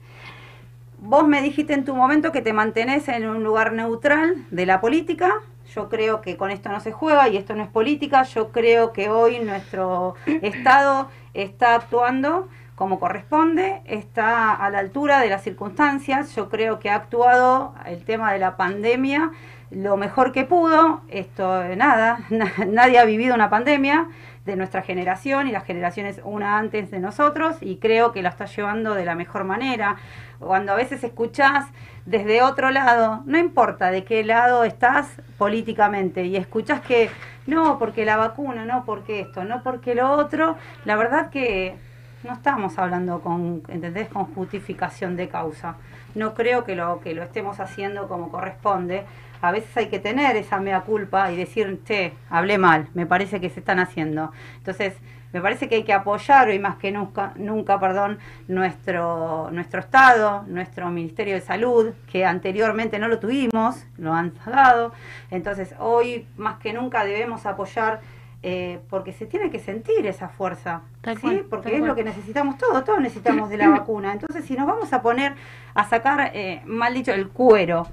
Vos 1.00 1.28
me 1.28 1.40
dijiste 1.42 1.74
en 1.74 1.84
tu 1.84 1.94
momento 1.94 2.32
que 2.32 2.40
te 2.40 2.52
mantenés 2.52 3.06
en 3.09 3.28
un 3.28 3.44
lugar 3.44 3.72
neutral 3.72 4.46
de 4.50 4.66
la 4.66 4.80
política. 4.80 5.32
Yo 5.74 5.89
creo 5.89 6.20
que 6.20 6.36
con 6.36 6.51
esto 6.51 6.69
no 6.70 6.81
se 6.81 6.93
juega 6.93 7.28
y 7.28 7.36
esto 7.36 7.55
no 7.55 7.62
es 7.62 7.69
política. 7.69 8.23
Yo 8.24 8.51
creo 8.51 8.93
que 8.93 9.11
hoy 9.11 9.39
nuestro 9.40 10.15
Estado 10.43 11.09
está 11.35 11.74
actuando 11.74 12.49
como 12.74 13.01
corresponde, 13.01 13.82
está 13.86 14.55
a 14.55 14.70
la 14.70 14.78
altura 14.78 15.19
de 15.20 15.28
las 15.28 15.43
circunstancias. 15.43 16.35
Yo 16.36 16.49
creo 16.49 16.78
que 16.78 16.90
ha 16.90 16.95
actuado 16.95 17.74
el 17.86 18.05
tema 18.05 18.32
de 18.32 18.39
la 18.39 18.57
pandemia 18.57 19.32
lo 19.70 19.97
mejor 19.97 20.32
que 20.32 20.45
pudo. 20.45 21.01
Esto, 21.09 21.65
nada, 21.77 22.20
na- 22.31 22.53
nadie 22.66 22.99
ha 22.99 23.05
vivido 23.05 23.35
una 23.35 23.51
pandemia 23.51 24.07
de 24.48 24.56
nuestra 24.56 24.82
generación 24.82 25.46
y 25.46 25.52
las 25.52 25.64
generaciones 25.64 26.20
una 26.24 26.58
antes 26.58 26.90
de 26.90 26.98
nosotros 26.98 27.56
y 27.60 27.76
creo 27.76 28.10
que 28.10 28.22
lo 28.22 28.28
está 28.28 28.46
llevando 28.46 28.94
de 28.94 29.04
la 29.04 29.14
mejor 29.14 29.44
manera. 29.44 29.96
Cuando 30.40 30.72
a 30.72 30.74
veces 30.74 31.04
escuchás 31.04 31.66
desde 32.06 32.42
otro 32.42 32.70
lado, 32.70 33.22
no 33.26 33.38
importa 33.38 33.90
de 33.90 34.04
qué 34.04 34.24
lado 34.24 34.64
estás 34.64 35.06
políticamente 35.36 36.24
y 36.24 36.36
escuchás 36.36 36.80
que 36.80 37.10
no, 37.46 37.78
porque 37.78 38.04
la 38.04 38.16
vacuna, 38.16 38.64
no 38.64 38.84
porque 38.84 39.20
esto, 39.20 39.44
no 39.44 39.62
porque 39.62 39.94
lo 39.94 40.10
otro, 40.10 40.56
la 40.84 40.96
verdad 40.96 41.30
que 41.30 41.76
no 42.24 42.32
estamos 42.32 42.78
hablando 42.78 43.20
con, 43.20 43.62
¿entendés? 43.68 44.08
con 44.08 44.24
justificación 44.34 45.16
de 45.16 45.28
causa. 45.28 45.76
No 46.14 46.34
creo 46.34 46.64
que 46.64 46.74
lo, 46.74 47.00
que 47.00 47.14
lo 47.14 47.22
estemos 47.22 47.60
haciendo 47.60 48.08
como 48.08 48.30
corresponde. 48.30 49.04
A 49.40 49.52
veces 49.52 49.77
hay 49.77 49.89
que 49.89 49.98
tener 49.98 50.36
esa 50.36 50.59
mea 50.60 50.81
culpa 50.82 51.31
y 51.32 51.36
decir, 51.36 51.81
che, 51.85 52.12
hablé 52.31 52.59
mal, 52.59 52.89
me 52.94 53.06
parece 53.06 53.40
que 53.40 53.51
se 53.51 53.60
están 53.60 53.78
haciendo. 53.78 54.32
Entonces, 54.56 54.94
me 55.32 55.40
parece 55.43 55.69
que 55.69 55.74
hay 55.77 55.82
que 55.85 55.93
apoyar 55.93 56.48
hoy 56.48 56.59
más 56.59 56.77
que 56.77 56.90
nunca, 56.90 57.32
nunca 57.36 57.78
perdón, 57.78 58.19
nuestro, 58.48 59.51
nuestro 59.52 59.81
Estado, 59.81 60.44
nuestro 60.47 60.89
Ministerio 60.90 61.35
de 61.35 61.40
Salud, 61.43 61.93
que 62.10 62.24
anteriormente 62.24 62.98
no 62.98 63.09
lo 63.09 63.19
tuvimos, 63.19 63.85
lo 63.98 64.15
han 64.15 64.32
dado. 64.47 64.93
Entonces, 65.31 65.74
hoy 65.78 66.27
más 66.39 66.59
que 66.59 66.73
nunca 66.73 67.05
debemos 67.05 67.44
apoyar 67.44 68.01
eh, 68.43 68.78
porque 68.89 69.12
se 69.12 69.27
tiene 69.27 69.51
que 69.51 69.59
sentir 69.59 70.06
esa 70.06 70.28
fuerza, 70.28 70.82
Tal 71.02 71.16
¿sí? 71.16 71.23
cual, 71.23 71.47
porque 71.51 71.73
es 71.74 71.78
cual. 71.81 71.89
lo 71.89 71.94
que 71.97 72.05
necesitamos 72.05 72.56
todos, 72.56 72.85
todos 72.85 73.01
necesitamos 73.01 73.51
de 73.51 73.59
la 73.59 73.69
vacuna. 73.78 74.12
Entonces, 74.12 74.44
si 74.47 74.55
nos 74.56 74.66
vamos 74.66 74.93
a 74.93 75.02
poner 75.02 75.35
a 75.74 75.85
sacar, 75.85 76.31
eh, 76.35 76.62
mal 76.65 76.94
dicho, 76.94 77.12
el 77.12 77.28
cuero, 77.28 77.86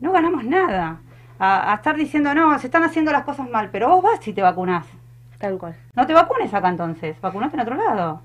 no 0.00 0.12
ganamos 0.12 0.44
nada. 0.44 1.00
A, 1.38 1.72
a 1.72 1.74
estar 1.76 1.96
diciendo, 1.96 2.34
no, 2.34 2.58
se 2.58 2.66
están 2.66 2.82
haciendo 2.82 3.12
las 3.12 3.24
cosas 3.24 3.48
mal, 3.48 3.70
pero 3.70 3.88
vos 3.88 4.02
vas 4.02 4.26
y 4.26 4.32
te 4.32 4.42
vacunás. 4.42 4.86
Tal 5.38 5.56
cual. 5.56 5.76
No 5.94 6.06
te 6.06 6.12
vacunes 6.14 6.52
acá 6.52 6.68
entonces, 6.68 7.20
vacunate 7.20 7.54
en 7.56 7.60
otro 7.60 7.76
lado. 7.76 8.22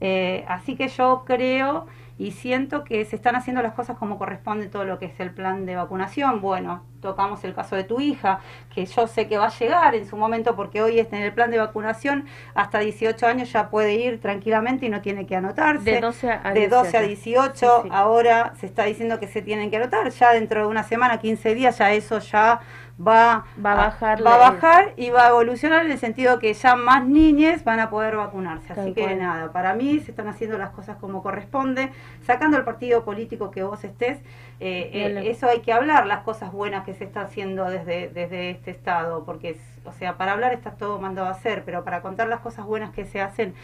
Eh, 0.00 0.44
así 0.48 0.76
que 0.76 0.88
yo 0.88 1.24
creo 1.26 1.86
y 2.20 2.32
siento 2.32 2.84
que 2.84 3.02
se 3.06 3.16
están 3.16 3.34
haciendo 3.34 3.62
las 3.62 3.72
cosas 3.72 3.96
como 3.96 4.18
corresponde 4.18 4.66
todo 4.66 4.84
lo 4.84 4.98
que 4.98 5.06
es 5.06 5.18
el 5.20 5.30
plan 5.30 5.64
de 5.64 5.74
vacunación. 5.74 6.42
Bueno, 6.42 6.84
tocamos 7.00 7.42
el 7.44 7.54
caso 7.54 7.76
de 7.76 7.84
tu 7.84 8.02
hija, 8.02 8.40
que 8.74 8.84
yo 8.84 9.06
sé 9.06 9.26
que 9.26 9.38
va 9.38 9.46
a 9.46 9.58
llegar 9.58 9.94
en 9.94 10.06
su 10.06 10.18
momento 10.18 10.54
porque 10.54 10.82
hoy 10.82 10.98
está 10.98 11.16
en 11.16 11.22
el 11.22 11.32
plan 11.32 11.50
de 11.50 11.56
vacunación 11.56 12.26
hasta 12.54 12.80
18 12.80 13.26
años 13.26 13.50
ya 13.50 13.70
puede 13.70 13.94
ir 13.94 14.20
tranquilamente 14.20 14.84
y 14.84 14.90
no 14.90 15.00
tiene 15.00 15.24
que 15.24 15.34
anotarse. 15.34 15.92
De 15.92 16.00
12 16.02 16.30
a 16.30 16.52
de 16.52 16.68
12 16.68 16.98
a 16.98 17.00
18. 17.00 17.10
18, 17.10 17.82
Sí, 17.82 17.82
sí. 17.84 17.88
ahora 17.90 18.52
se 18.60 18.66
está 18.66 18.84
diciendo 18.84 19.18
que 19.18 19.26
se 19.26 19.40
tienen 19.40 19.70
que 19.70 19.78
anotar, 19.78 20.10
ya 20.10 20.34
dentro 20.34 20.60
de 20.60 20.66
una 20.66 20.82
semana, 20.82 21.20
15 21.20 21.54
días, 21.54 21.78
ya 21.78 21.90
eso 21.94 22.18
ya 22.18 22.60
va, 23.06 23.44
Va 23.64 23.72
a 23.72 23.76
bajar 23.76 24.26
va 24.26 24.34
a 24.34 24.50
bajar 24.50 24.92
y 24.96 25.10
va 25.10 25.24
a 25.26 25.28
evolucionar 25.30 25.84
en 25.86 25.92
el 25.92 25.98
sentido 25.98 26.38
que 26.38 26.52
ya 26.52 26.76
más 26.76 27.04
niñas 27.06 27.64
van 27.64 27.80
a 27.80 27.88
poder 27.90 28.16
vacunarse. 28.16 28.72
Así 28.72 28.92
que 28.92 29.02
cual. 29.02 29.18
nada, 29.18 29.52
para 29.52 29.74
mí 29.74 29.98
se 30.00 30.10
están 30.10 30.28
haciendo 30.28 30.58
las 30.58 30.70
cosas 30.70 30.96
como 30.98 31.22
corresponde, 31.22 31.90
sacando 32.26 32.56
el 32.58 32.64
partido 32.64 33.04
político 33.04 33.50
que 33.50 33.62
vos 33.62 33.82
estés, 33.84 34.18
eh, 34.60 34.90
eh, 34.92 35.30
eso 35.30 35.48
hay 35.48 35.60
que 35.60 35.72
hablar, 35.72 36.06
las 36.06 36.20
cosas 36.20 36.52
buenas 36.52 36.84
que 36.84 36.92
se 36.94 37.04
está 37.04 37.22
haciendo 37.22 37.64
desde, 37.64 38.08
desde 38.08 38.50
este 38.50 38.70
estado, 38.70 39.24
porque, 39.24 39.50
es- 39.50 39.78
o 39.86 39.92
sea, 39.92 40.18
para 40.18 40.32
hablar 40.32 40.52
está 40.52 40.72
todo 40.72 41.00
mandado 41.00 41.28
a 41.28 41.30
hacer, 41.30 41.62
pero 41.64 41.82
para 41.84 42.02
contar 42.02 42.28
las 42.28 42.40
cosas 42.40 42.66
buenas 42.66 42.90
que 42.90 43.06
se 43.06 43.20
hacen, 43.22 43.54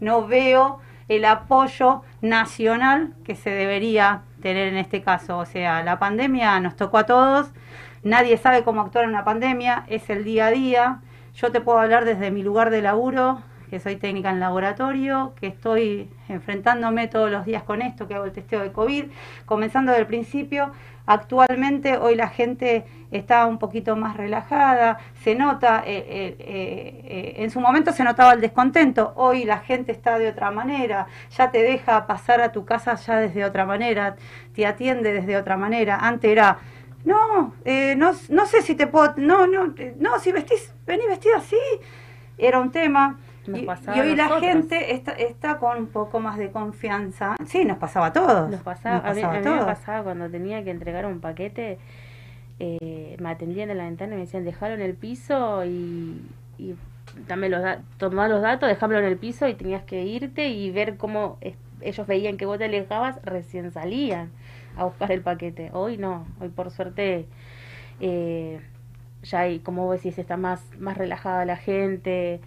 no 0.00 0.26
veo 0.26 0.78
el 1.08 1.24
apoyo 1.26 2.02
nacional 2.22 3.14
que 3.24 3.34
se 3.36 3.50
debería 3.50 4.22
tener 4.42 4.68
en 4.68 4.76
este 4.76 5.02
caso. 5.02 5.38
O 5.38 5.44
sea, 5.44 5.82
la 5.82 5.98
pandemia 5.98 6.58
nos 6.60 6.74
tocó 6.76 6.98
a 6.98 7.04
todos, 7.06 7.50
nadie 8.06 8.36
sabe 8.36 8.62
cómo 8.62 8.80
actuar 8.82 9.04
en 9.04 9.10
una 9.10 9.24
pandemia, 9.24 9.84
es 9.88 10.08
el 10.10 10.24
día 10.24 10.46
a 10.46 10.50
día. 10.50 11.00
Yo 11.34 11.50
te 11.50 11.60
puedo 11.60 11.78
hablar 11.78 12.04
desde 12.04 12.30
mi 12.30 12.42
lugar 12.42 12.70
de 12.70 12.80
laburo, 12.80 13.42
que 13.68 13.80
soy 13.80 13.96
técnica 13.96 14.30
en 14.30 14.38
laboratorio, 14.38 15.34
que 15.40 15.48
estoy 15.48 16.08
enfrentándome 16.28 17.08
todos 17.08 17.30
los 17.30 17.44
días 17.44 17.64
con 17.64 17.82
esto, 17.82 18.06
que 18.06 18.14
hago 18.14 18.24
el 18.24 18.32
testeo 18.32 18.60
de 18.60 18.70
COVID, 18.70 19.06
comenzando 19.44 19.92
del 19.92 20.06
principio. 20.06 20.70
Actualmente 21.04 21.98
hoy 21.98 22.14
la 22.14 22.28
gente 22.28 22.84
está 23.10 23.46
un 23.46 23.58
poquito 23.58 23.96
más 23.96 24.16
relajada, 24.16 24.98
se 25.22 25.34
nota, 25.34 25.82
eh, 25.84 26.04
eh, 26.08 26.36
eh, 26.38 27.00
eh, 27.04 27.34
en 27.38 27.50
su 27.50 27.60
momento 27.60 27.92
se 27.92 28.02
notaba 28.04 28.32
el 28.32 28.40
descontento, 28.40 29.12
hoy 29.16 29.44
la 29.44 29.58
gente 29.58 29.92
está 29.92 30.18
de 30.18 30.28
otra 30.28 30.50
manera, 30.50 31.06
ya 31.36 31.50
te 31.50 31.62
deja 31.62 32.06
pasar 32.06 32.40
a 32.40 32.50
tu 32.50 32.64
casa 32.64 32.94
ya 32.94 33.18
desde 33.18 33.44
otra 33.44 33.66
manera, 33.66 34.16
te 34.54 34.66
atiende 34.66 35.12
desde 35.12 35.36
otra 35.36 35.56
manera. 35.56 35.98
Antes 36.00 36.30
era, 36.30 36.58
no, 37.06 37.54
eh, 37.64 37.94
no, 37.96 38.12
no 38.28 38.46
sé 38.46 38.60
si 38.60 38.74
te 38.74 38.86
puedo, 38.86 39.14
no, 39.16 39.46
no, 39.46 39.74
no, 39.98 40.18
si 40.18 40.32
vestís, 40.32 40.74
vení 40.86 41.06
vestida 41.06 41.38
así, 41.38 41.56
era 42.36 42.58
un 42.60 42.70
tema. 42.70 43.18
Nos 43.46 43.60
Y, 43.60 43.64
pasaba 43.64 43.96
y 43.96 44.00
hoy 44.00 44.16
la 44.16 44.28
gente 44.40 44.92
está, 44.92 45.12
está 45.12 45.58
con 45.58 45.78
un 45.78 45.86
poco 45.86 46.18
más 46.20 46.36
de 46.36 46.50
confianza. 46.50 47.36
Sí, 47.46 47.64
nos 47.64 47.78
pasaba 47.78 48.06
a 48.06 48.12
todos. 48.12 48.50
Nos 48.50 48.60
pasaba, 48.62 48.96
nos 48.96 49.04
a 49.06 49.14
mí, 49.14 49.20
pasaba 49.22 49.34
a 49.34 49.38
a 49.38 49.40
mí 49.40 49.48
me 49.60 49.64
pasaba 49.66 50.02
cuando 50.02 50.28
tenía 50.28 50.64
que 50.64 50.70
entregar 50.70 51.06
un 51.06 51.20
paquete, 51.20 51.78
eh, 52.58 53.16
me 53.20 53.30
atendían 53.30 53.70
en 53.70 53.78
la 53.78 53.84
ventana 53.84 54.14
y 54.14 54.16
me 54.16 54.22
decían, 54.24 54.44
dejalo 54.44 54.74
en 54.74 54.80
el 54.80 54.94
piso 54.94 55.64
y, 55.64 56.20
y 56.58 56.74
dame 57.28 57.48
los 57.48 57.62
da- 57.62 57.82
tomá 57.98 58.28
los 58.28 58.42
datos, 58.42 58.68
dejámelo 58.68 59.00
en 59.00 59.06
el 59.06 59.16
piso 59.16 59.46
y 59.46 59.54
tenías 59.54 59.84
que 59.84 60.02
irte 60.02 60.48
y 60.48 60.70
ver 60.72 60.96
cómo 60.96 61.38
es- 61.40 61.56
ellos 61.82 62.06
veían 62.06 62.36
que 62.38 62.46
vos 62.46 62.58
te 62.58 62.64
alejabas, 62.64 63.16
recién 63.22 63.70
salían 63.70 64.30
a 64.76 64.84
buscar 64.84 65.12
el 65.12 65.22
paquete. 65.22 65.70
Hoy 65.72 65.96
no, 65.98 66.26
hoy 66.40 66.48
por 66.48 66.70
suerte 66.70 67.26
eh, 68.00 68.60
ya 69.22 69.40
hay, 69.40 69.58
como 69.60 69.86
vos 69.86 69.96
decís, 69.96 70.18
está 70.18 70.36
más, 70.36 70.62
más 70.78 70.96
relajada 70.96 71.44
la 71.44 71.56
gente. 71.56 72.40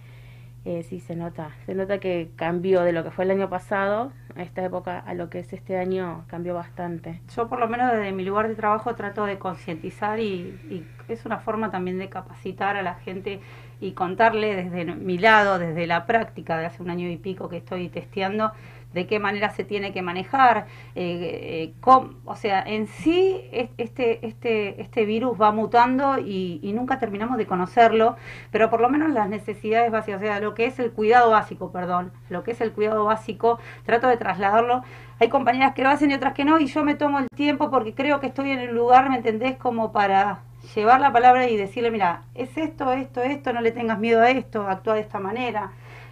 Eh, 0.65 0.83
sí, 0.83 0.99
se 0.99 1.15
nota. 1.15 1.51
Se 1.65 1.73
nota 1.73 1.99
que 1.99 2.31
cambió 2.35 2.81
de 2.83 2.91
lo 2.91 3.03
que 3.03 3.11
fue 3.11 3.25
el 3.25 3.31
año 3.31 3.49
pasado 3.49 4.11
a 4.35 4.41
esta 4.43 4.63
época 4.63 4.99
a 4.99 5.13
lo 5.13 5.29
que 5.29 5.39
es 5.39 5.51
este 5.53 5.77
año, 5.77 6.25
cambió 6.27 6.53
bastante. 6.53 7.21
Yo 7.35 7.47
por 7.47 7.59
lo 7.59 7.67
menos 7.67 7.91
desde 7.91 8.11
mi 8.11 8.23
lugar 8.23 8.47
de 8.47 8.55
trabajo 8.55 8.95
trato 8.95 9.25
de 9.25 9.39
concientizar 9.39 10.19
y, 10.19 10.59
y 10.69 10.85
es 11.07 11.25
una 11.25 11.39
forma 11.39 11.71
también 11.71 11.97
de 11.97 12.09
capacitar 12.09 12.75
a 12.75 12.81
la 12.81 12.95
gente 12.95 13.39
y 13.81 13.93
contarle 13.93 14.55
desde 14.55 14.85
mi 14.95 15.17
lado, 15.17 15.59
desde 15.59 15.87
la 15.87 16.05
práctica 16.05 16.57
de 16.57 16.65
hace 16.65 16.83
un 16.83 16.89
año 16.89 17.09
y 17.09 17.17
pico 17.17 17.49
que 17.49 17.57
estoy 17.57 17.89
testeando, 17.89 18.51
de 18.93 19.05
qué 19.05 19.19
manera 19.19 19.51
se 19.51 19.63
tiene 19.63 19.91
que 19.93 20.01
manejar, 20.01 20.65
eh, 20.95 21.73
eh, 21.85 22.09
o 22.25 22.35
sea, 22.35 22.61
en 22.61 22.87
sí 22.87 23.41
este, 23.51 24.25
este, 24.25 24.81
este 24.81 25.05
virus 25.05 25.39
va 25.39 25.51
mutando 25.51 26.17
y, 26.17 26.59
y, 26.63 26.73
nunca 26.73 26.97
terminamos 26.99 27.37
de 27.37 27.45
conocerlo, 27.45 28.15
pero 28.51 28.69
por 28.69 28.81
lo 28.81 28.89
menos 28.89 29.11
las 29.11 29.29
necesidades 29.29 29.91
básicas, 29.91 30.21
o 30.21 30.23
sea, 30.23 30.39
lo 30.39 30.55
que 30.55 30.65
es 30.65 30.79
el 30.79 30.91
cuidado 30.91 31.31
básico, 31.31 31.71
perdón, 31.71 32.11
lo 32.29 32.43
que 32.43 32.51
es 32.51 32.61
el 32.61 32.71
cuidado 32.71 33.05
básico, 33.05 33.59
trato 33.85 34.07
de 34.07 34.17
trasladarlo. 34.17 34.83
Hay 35.19 35.29
compañeras 35.29 35.73
que 35.73 35.83
lo 35.83 35.89
hacen 35.89 36.11
y 36.11 36.13
otras 36.13 36.33
que 36.33 36.45
no, 36.45 36.59
y 36.59 36.67
yo 36.67 36.83
me 36.83 36.95
tomo 36.95 37.19
el 37.19 37.27
tiempo 37.35 37.69
porque 37.69 37.93
creo 37.93 38.19
que 38.19 38.27
estoy 38.27 38.51
en 38.51 38.59
el 38.59 38.73
lugar, 38.73 39.09
¿me 39.09 39.17
entendés? 39.17 39.57
Como 39.57 39.91
para 39.91 40.39
llevar 40.75 40.99
la 41.01 41.11
palabra 41.11 41.47
y 41.47 41.57
decirle, 41.57 41.91
mira, 41.91 42.23
es 42.35 42.57
esto, 42.57 42.93
esto, 42.93 43.21
esto, 43.21 43.53
no 43.53 43.61
le 43.61 43.71
tengas 43.71 43.99
miedo 43.99 44.21
a 44.21 44.29
esto, 44.29 44.67
actúa 44.67 44.95
de 44.95 45.01
esta 45.01 45.19
manera 45.19 45.71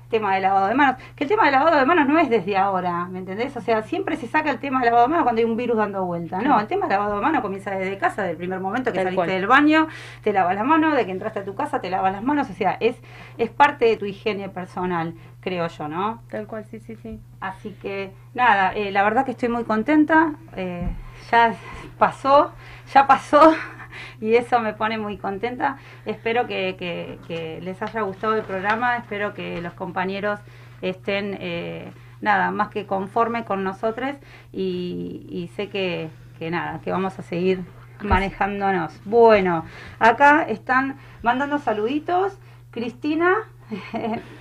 tema 0.09 0.35
de 0.35 0.41
lavado 0.41 0.67
de 0.67 0.75
manos, 0.75 0.97
que 1.15 1.23
el 1.23 1.29
tema 1.29 1.45
de 1.45 1.51
lavado 1.51 1.77
de 1.77 1.85
manos 1.85 2.07
no 2.07 2.19
es 2.19 2.29
desde 2.29 2.57
ahora, 2.57 3.05
¿me 3.05 3.19
entendés? 3.19 3.55
O 3.57 3.61
sea, 3.61 3.83
siempre 3.83 4.15
se 4.15 4.27
saca 4.27 4.49
el 4.49 4.59
tema 4.59 4.79
de 4.79 4.87
lavado 4.87 5.05
de 5.05 5.09
manos 5.09 5.23
cuando 5.23 5.39
hay 5.39 5.45
un 5.45 5.57
virus 5.57 5.77
dando 5.77 6.05
vuelta. 6.05 6.41
No, 6.41 6.59
el 6.59 6.67
tema 6.67 6.87
de 6.87 6.93
lavado 6.93 7.15
de 7.15 7.21
manos 7.21 7.41
comienza 7.41 7.71
desde 7.71 7.97
casa, 7.97 8.23
del 8.23 8.37
primer 8.37 8.59
momento 8.59 8.91
que 8.91 9.03
saliste 9.03 9.31
del 9.31 9.47
baño, 9.47 9.87
te 10.23 10.33
lavas 10.33 10.55
las 10.55 10.65
manos, 10.65 10.95
de 10.95 11.05
que 11.05 11.11
entraste 11.11 11.39
a 11.39 11.45
tu 11.45 11.55
casa, 11.55 11.81
te 11.81 11.89
lavas 11.89 12.13
las 12.13 12.23
manos, 12.23 12.49
o 12.49 12.53
sea, 12.53 12.77
es, 12.79 12.95
es 13.37 13.49
parte 13.49 13.85
de 13.85 13.97
tu 13.97 14.05
higiene 14.05 14.49
personal, 14.49 15.13
creo 15.41 15.67
yo, 15.67 15.87
¿no? 15.87 16.21
Tal 16.29 16.47
cual, 16.47 16.65
sí, 16.65 16.79
sí, 16.79 16.95
sí. 16.95 17.19
Así 17.39 17.71
que, 17.81 18.11
nada, 18.33 18.73
eh, 18.73 18.91
la 18.91 19.03
verdad 19.03 19.25
que 19.25 19.31
estoy 19.31 19.49
muy 19.49 19.63
contenta, 19.63 20.33
eh, 20.55 20.87
ya 21.31 21.53
pasó, 21.97 22.51
ya 22.93 23.07
pasó 23.07 23.53
y 24.21 24.35
eso 24.35 24.59
me 24.59 24.73
pone 24.73 24.97
muy 24.97 25.17
contenta. 25.17 25.77
Espero 26.05 26.47
que, 26.47 27.59
les 27.61 27.81
haya 27.81 28.01
gustado 28.01 28.35
el 28.35 28.43
programa, 28.43 28.97
espero 28.97 29.33
que 29.33 29.61
los 29.61 29.73
compañeros 29.73 30.39
estén 30.81 31.37
eh, 31.39 31.91
nada 32.21 32.51
más 32.51 32.69
que 32.69 32.85
conforme 32.85 33.45
con 33.45 33.63
nosotros 33.63 34.15
y, 34.51 35.49
sé 35.55 35.69
que, 35.69 36.09
nada, 36.39 36.79
que 36.81 36.91
vamos 36.91 37.17
a 37.19 37.21
seguir 37.21 37.63
manejándonos. 38.01 38.99
Bueno, 39.05 39.65
acá 39.99 40.43
están 40.43 40.97
mandando 41.21 41.57
saluditos. 41.59 42.37
Cristina, 42.71 43.33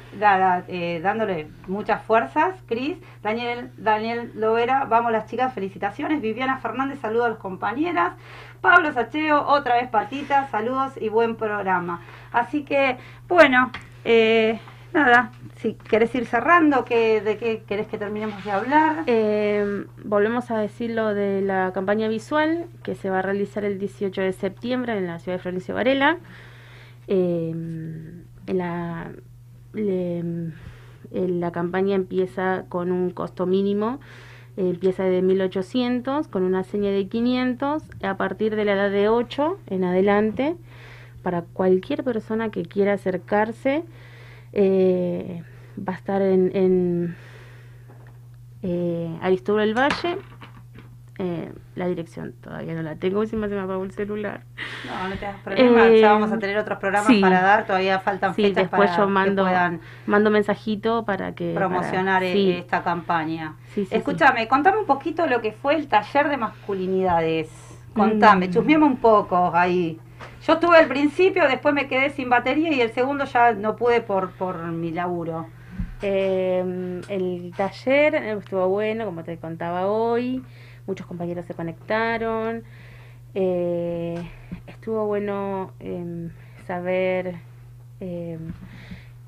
eh, 0.69 1.01
dándole 1.03 1.49
muchas 1.69 2.03
fuerzas. 2.03 2.55
Cris, 2.67 2.99
Daniel, 3.23 3.71
Daniel 3.77 4.33
Lovera, 4.35 4.85
vamos 4.85 5.13
las 5.13 5.27
chicas, 5.27 5.53
felicitaciones. 5.53 6.21
Viviana 6.21 6.59
Fernández, 6.59 7.01
saludos 7.01 7.27
a 7.27 7.31
las 7.31 7.39
compañeras. 7.39 8.15
Pablo 8.61 8.93
Sacheo, 8.93 9.47
otra 9.47 9.77
vez 9.77 9.89
patitas, 9.89 10.51
saludos 10.51 10.93
y 11.01 11.09
buen 11.09 11.37
programa. 11.37 12.01
Así 12.33 12.65
que, 12.65 12.97
bueno, 13.29 13.71
eh, 14.05 14.59
nada, 14.93 15.31
si 15.57 15.75
querés 15.75 16.15
ir 16.15 16.27
cerrando, 16.27 16.85
¿qué, 16.85 17.21
¿de 17.21 17.37
qué 17.37 17.63
querés 17.67 17.87
que 17.87 17.99
terminemos 17.99 18.45
de 18.45 18.51
hablar? 18.51 19.05
Eh, 19.07 19.85
volvemos 20.05 20.51
a 20.51 20.59
decir 20.59 20.91
lo 20.91 21.15
de 21.15 21.43
la 21.43 21.73
campaña 21.73 22.09
visual 22.09 22.67
que 22.83 22.95
se 22.95 23.11
va 23.11 23.21
a 23.21 23.23
realizar 23.23 23.65
el 23.65 23.79
18 23.79 24.21
de 24.21 24.33
septiembre 24.33 24.97
en 24.97 25.07
la 25.07 25.19
ciudad 25.19 25.39
de 25.39 25.43
Florencio 25.43 25.75
Varela. 25.75 26.19
Eh, 27.09 27.51
en 28.47 28.59
la, 28.59 29.11
la 29.75 31.53
campaña 31.53 31.95
empieza 31.95 32.65
con 32.69 32.93
un 32.93 33.11
costo 33.11 33.47
mínimo 33.47 34.01
empieza 34.57 35.05
de 35.05 35.21
1800 35.23 36.29
con 36.29 36.43
una 36.43 36.65
seña 36.65 36.91
de 36.91 37.09
500 37.09 37.83
a 38.03 38.17
partir 38.17 38.57
de 38.57 38.65
la 38.65 38.73
edad 38.73 38.91
de 38.91 39.09
8 39.09 39.59
en 39.67 39.85
adelante 39.85 40.57
para 41.23 41.43
cualquier 41.43 42.05
persona 42.05 42.51
que 42.51 42.63
quiera 42.63 42.95
acercarse 42.95 43.85
eh, 44.53 45.43
va 45.77 45.93
a 45.93 45.97
estar 45.97 46.23
en, 46.23 46.51
en 46.57 47.17
eh, 48.63 49.19
del 49.21 49.75
Valle 49.75 50.17
eh, 51.19 51.51
la 51.77 51.87
dirección 51.87 52.35
todavía 52.43 52.75
no 52.75 52.83
la 52.83 52.97
tengo, 52.97 53.25
si 53.25 53.37
me 53.37 53.49
se 53.49 53.55
me 53.55 53.63
apagó 53.63 53.83
el 53.85 53.91
celular. 53.91 54.43
No, 54.87 55.09
no 55.09 55.17
te 55.17 55.25
das 55.25 55.37
problema, 55.43 55.89
ya 55.89 56.13
vamos 56.13 56.31
a 56.31 56.39
tener 56.39 56.59
otros 56.59 56.79
programas 56.79 57.11
para 57.21 57.41
dar, 57.41 57.67
todavía 57.67 58.01
faltan 58.01 58.35
sí, 58.35 58.53
después 58.53 58.95
yo 58.99 59.09
mando, 59.09 59.49
mando 60.05 60.31
mensajito 60.31 61.07
para 61.07 61.35
que... 61.35 61.55
Promocionar 61.55 62.23
e- 62.23 62.59
esta 62.59 62.83
campaña. 62.83 63.55
Escúchame, 63.91 64.47
contame 64.47 64.79
un 64.79 64.85
poquito 64.85 65.27
lo 65.27 65.41
que 65.41 65.53
fue 65.53 65.77
el 65.77 65.89
taller 65.89 66.29
de 66.29 66.37
masculinidades. 66.37 67.49
Contame, 67.95 68.49
mm. 68.49 68.83
un 68.83 68.97
poco 68.99 69.53
ahí. 69.55 69.99
Yo 70.47 70.53
estuve 70.53 70.77
al 70.77 70.87
principio, 70.87 71.49
después 71.49 71.75
me 71.75 71.89
quedé 71.89 72.11
sin 72.11 72.29
batería 72.29 72.71
y 72.75 72.83
el 72.83 72.93
segundo 72.93 73.25
ya 73.25 73.53
no 73.53 73.75
pude 73.77 74.03
por, 74.03 74.33
por 74.33 74.59
mi 74.67 74.91
laburo. 74.91 75.47
Eh, 76.03 77.01
el 77.09 77.55
taller 77.57 78.17
estuvo 78.17 78.69
bueno, 78.69 79.07
como 79.07 79.25
te 79.25 79.39
contaba 79.39 79.87
hoy 79.87 80.45
muchos 80.87 81.07
compañeros 81.07 81.47
se 81.47 81.55
conectaron. 81.55 82.65
Eh, 83.35 84.31
estuvo 84.67 85.07
bueno 85.07 85.73
em, 85.81 86.31
saber 86.67 87.37
em, 88.01 88.53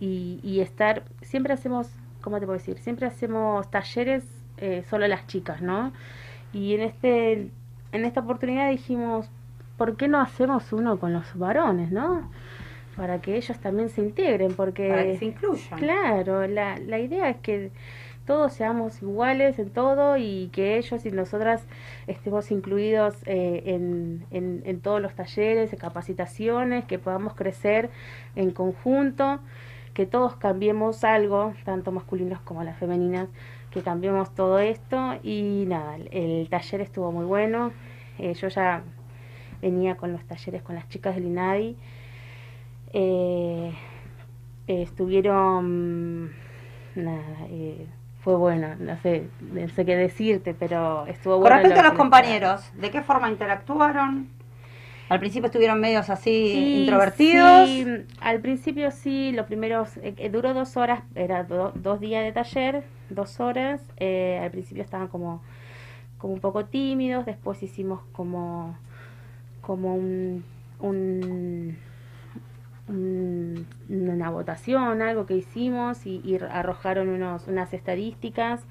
y, 0.01 0.60
estar, 0.60 1.02
siempre 1.22 1.52
hacemos, 1.52 1.90
¿cómo 2.20 2.39
te 2.39 2.47
puedo 2.47 2.59
decir? 2.59 2.78
Siempre 2.78 3.06
hacemos 3.06 3.70
talleres 3.70 4.24
eh, 4.56 4.85
solo 4.89 5.06
las 5.09 5.26
chicas, 5.26 5.60
¿no? 5.60 5.93
Y 6.52 6.74
en, 6.74 6.80
este, 6.82 7.51
en 7.93 8.05
esta 8.05 8.20
oportunidad 8.20 8.70
dijimos, 8.70 9.28
¿por 9.76 9.97
qué 9.97 10.09
no 10.09 10.20
hacemos 10.20 10.72
uno 10.72 10.98
con 10.98 11.12
los 11.12 11.36
varones, 11.36 11.90
¿no? 11.90 12.30
Para 12.97 13.20
que 13.20 13.36
ellos 13.36 13.59
también 13.59 13.90
se 13.90 14.01
integren, 14.01 14.55
porque... 14.55 14.89
Para 14.89 15.05
que 15.05 15.18
se 15.18 15.24
incluyan. 15.26 15.78
Claro, 15.78 16.47
la, 16.47 16.78
la 16.78 16.98
idea 16.98 17.28
es 17.28 17.36
que 17.39 17.70
todos 18.28 18.52
seamos 18.52 19.00
iguales 19.00 19.59
en 19.59 19.70
todo 19.70 20.18
y 20.18 20.50
que 20.52 20.76
ellos 20.76 21.06
y 21.06 21.10
nosotras 21.10 21.66
estemos 22.06 22.50
incluidos 22.50 23.14
eh, 23.24 23.62
en, 23.64 24.26
en, 24.30 24.80
todos 24.80 25.00
los 25.00 25.14
talleres, 25.14 25.72
en 25.72 25.78
capacitaciones, 25.78 26.84
que 26.84 26.98
podamos 26.98 27.32
crecer 27.32 27.88
en 28.36 28.50
conjunto, 28.50 29.40
que 29.94 30.05
todos 30.05 30.36
cambiemos 30.36 31.05
algo, 31.05 31.55
tanto 31.64 31.90
masculinos 31.90 32.38
como 32.42 32.62
las 32.64 32.76
femeninas, 32.76 33.30
que 33.70 33.80
cambiemos 33.80 34.34
todo 34.34 34.59
esto. 34.59 35.14
Y 35.22 35.64
nada, 35.66 35.96
el, 36.10 36.46
taller 36.50 36.82
estuvo 36.82 37.10
muy 37.10 37.24
bueno, 37.24 37.72
eh, 38.18 38.34
yo 38.34 38.48
ya 38.48 38.82
venía 39.62 39.96
con 39.96 40.12
los 40.12 40.22
talleres 40.26 40.62
con 40.62 40.74
las 40.74 40.86
chicas 40.90 41.14
del 41.14 41.24
INADI, 41.24 41.78
eh, 42.92 43.72
estuvieron 44.66 46.30
nada, 46.94 47.46
fue 48.28 48.36
bueno, 48.36 48.76
no 48.78 48.94
sé, 48.98 49.26
no 49.40 49.66
sé 49.70 49.86
qué 49.86 49.96
decirte, 49.96 50.52
pero 50.52 51.06
estuvo 51.06 51.38
bueno. 51.38 51.56
Con 51.56 51.62
respecto 51.62 51.80
a 51.80 51.88
los 51.88 51.98
compañeros, 51.98 52.60
¿de 52.74 52.90
qué 52.90 53.00
forma 53.00 53.30
interactuaron? 53.30 54.28
Al 55.09 55.18
principio 55.18 55.46
estuvieron 55.46 55.80
medios 55.80 56.10
así 56.10 56.80
introvertidos. 56.80 57.70
Sí, 57.70 57.86
al 58.20 58.40
principio 58.40 58.90
sí, 58.90 59.32
los 59.32 59.46
primeros, 59.46 59.96
eh, 59.96 60.12
eh, 60.18 60.28
duró 60.28 60.52
dos 60.52 60.76
horas, 60.76 61.05
era 61.14 61.44
dos 61.44 62.00
días 62.00 62.22
de 62.22 62.32
taller, 62.32 62.84
dos 63.09 63.40
horas. 63.40 63.80
Eh, 63.96 64.38
al 64.42 64.50
principio 64.50 64.82
estaban 64.82 65.09
como, 65.09 65.42
como 66.18 66.34
un 66.34 66.40
poco 66.40 66.66
tímidos, 66.66 67.24
después 67.24 67.62
hicimos 67.62 68.02
como, 68.12 68.76
como 69.62 69.94
un 69.94 70.44
una 72.89 74.31
votación, 74.31 75.02
algo 75.02 75.27
que 75.27 75.35
hicimos 75.35 76.06
y, 76.06 76.39
arrojaron 76.51 77.09
unos, 77.09 77.47
unas 77.47 77.73
estadísticas 77.74 78.62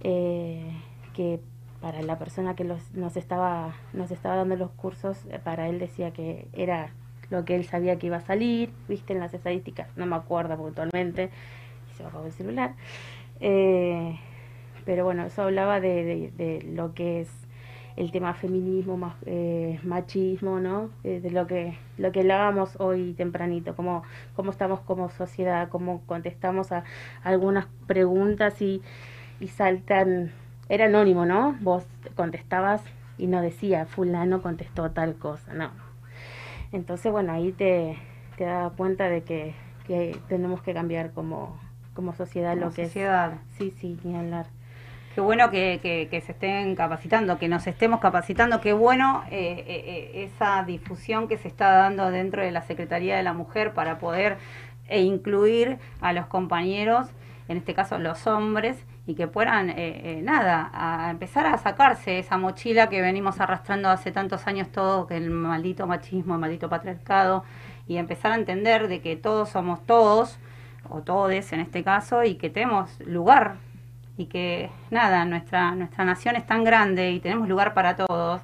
eh, 0.00 0.70
que 1.14 1.40
para 1.80 2.02
la 2.02 2.18
persona 2.18 2.54
que 2.54 2.64
los, 2.64 2.92
nos, 2.94 3.16
estaba, 3.16 3.74
nos 3.92 4.10
estaba 4.10 4.36
dando 4.36 4.56
los 4.56 4.70
cursos, 4.70 5.18
eh, 5.30 5.38
para 5.42 5.68
él 5.68 5.78
decía 5.78 6.12
que 6.12 6.48
era 6.52 6.90
lo 7.30 7.44
que 7.44 7.56
él 7.56 7.64
sabía 7.64 7.98
que 7.98 8.06
iba 8.06 8.18
a 8.18 8.20
salir, 8.20 8.70
viste 8.88 9.12
en 9.12 9.20
las 9.20 9.34
estadísticas, 9.34 9.88
no 9.96 10.06
me 10.06 10.16
acuerdo 10.16 10.56
puntualmente, 10.56 11.30
y 11.92 11.96
se 11.96 12.02
bajó 12.02 12.24
el 12.24 12.32
celular. 12.32 12.74
Eh, 13.40 14.18
pero 14.84 15.04
bueno, 15.04 15.26
eso 15.26 15.42
hablaba 15.42 15.80
de, 15.80 16.32
de 16.36 16.62
lo 16.72 16.94
que 16.94 17.22
es 17.22 17.43
el 17.96 18.10
tema 18.10 18.34
feminismo, 18.34 18.96
más, 18.96 19.14
eh, 19.26 19.78
machismo, 19.84 20.58
¿no? 20.58 20.90
Eh, 21.04 21.20
de 21.20 21.30
lo 21.30 21.46
que 21.46 21.78
lo 21.96 22.10
que 22.12 22.20
hablábamos 22.20 22.80
hoy 22.80 23.12
tempranito, 23.14 23.76
cómo, 23.76 24.02
cómo 24.34 24.50
estamos 24.50 24.80
como 24.80 25.10
sociedad, 25.10 25.68
cómo 25.68 26.02
contestamos 26.06 26.72
a 26.72 26.84
algunas 27.22 27.66
preguntas 27.86 28.60
y, 28.60 28.82
y 29.40 29.48
saltan, 29.48 30.32
era 30.68 30.86
anónimo, 30.86 31.24
¿no? 31.24 31.56
Vos 31.60 31.86
contestabas 32.16 32.82
y 33.16 33.28
no 33.28 33.40
decía, 33.42 33.86
fulano 33.86 34.42
contestó 34.42 34.90
tal 34.90 35.14
cosa, 35.16 35.54
no. 35.54 35.70
Entonces, 36.72 37.12
bueno, 37.12 37.32
ahí 37.32 37.52
te, 37.52 37.96
te 38.36 38.44
das 38.44 38.72
cuenta 38.72 39.08
de 39.08 39.22
que, 39.22 39.54
que 39.86 40.20
tenemos 40.28 40.62
que 40.62 40.74
cambiar 40.74 41.12
como, 41.12 41.58
como 41.94 42.12
sociedad 42.14 42.56
lo 42.56 42.72
que 42.72 42.88
sociedad. 42.88 43.34
es. 43.46 43.56
Sí, 43.56 43.70
sí, 43.70 44.00
ni 44.02 44.16
hablar 44.16 44.46
qué 45.14 45.20
bueno 45.20 45.50
que, 45.50 46.08
se 46.10 46.32
estén 46.32 46.74
capacitando, 46.74 47.38
que 47.38 47.48
nos 47.48 47.66
estemos 47.66 48.00
capacitando, 48.00 48.60
qué 48.60 48.72
bueno 48.72 49.24
eh, 49.30 49.64
eh, 49.66 50.10
eh, 50.14 50.24
esa 50.24 50.64
difusión 50.64 51.28
que 51.28 51.38
se 51.38 51.48
está 51.48 51.70
dando 51.70 52.10
dentro 52.10 52.42
de 52.42 52.50
la 52.50 52.62
Secretaría 52.62 53.16
de 53.16 53.22
la 53.22 53.32
Mujer 53.32 53.72
para 53.72 53.98
poder 53.98 54.38
e 54.88 55.02
incluir 55.02 55.78
a 56.00 56.12
los 56.12 56.26
compañeros, 56.26 57.08
en 57.48 57.58
este 57.58 57.74
caso 57.74 57.98
los 57.98 58.26
hombres, 58.26 58.84
y 59.06 59.14
que 59.14 59.28
puedan, 59.28 59.70
eh, 59.70 59.74
eh, 59.78 60.20
nada, 60.22 60.70
a 60.72 61.10
empezar 61.10 61.46
a 61.46 61.58
sacarse 61.58 62.18
esa 62.18 62.38
mochila 62.38 62.88
que 62.88 63.02
venimos 63.02 63.38
arrastrando 63.40 63.90
hace 63.90 64.12
tantos 64.12 64.46
años 64.46 64.68
todo, 64.70 65.06
que 65.06 65.16
el 65.16 65.30
maldito 65.30 65.86
machismo, 65.86 66.34
el 66.34 66.40
maldito 66.40 66.68
patriarcado, 66.68 67.44
y 67.86 67.98
empezar 67.98 68.32
a 68.32 68.36
entender 68.36 68.88
de 68.88 69.00
que 69.00 69.16
todos 69.16 69.50
somos 69.50 69.84
todos, 69.84 70.38
o 70.88 71.02
todes 71.02 71.52
en 71.52 71.60
este 71.60 71.84
caso, 71.84 72.24
y 72.24 72.36
que 72.36 72.50
tenemos 72.50 72.98
lugar 73.00 73.56
y 74.16 74.26
que 74.26 74.70
nada, 74.90 75.24
nuestra, 75.24 75.74
nuestra 75.74 76.04
nación 76.04 76.36
es 76.36 76.46
tan 76.46 76.64
grande 76.64 77.10
y 77.12 77.20
tenemos 77.20 77.48
lugar 77.48 77.74
para 77.74 77.96
todos, 77.96 78.40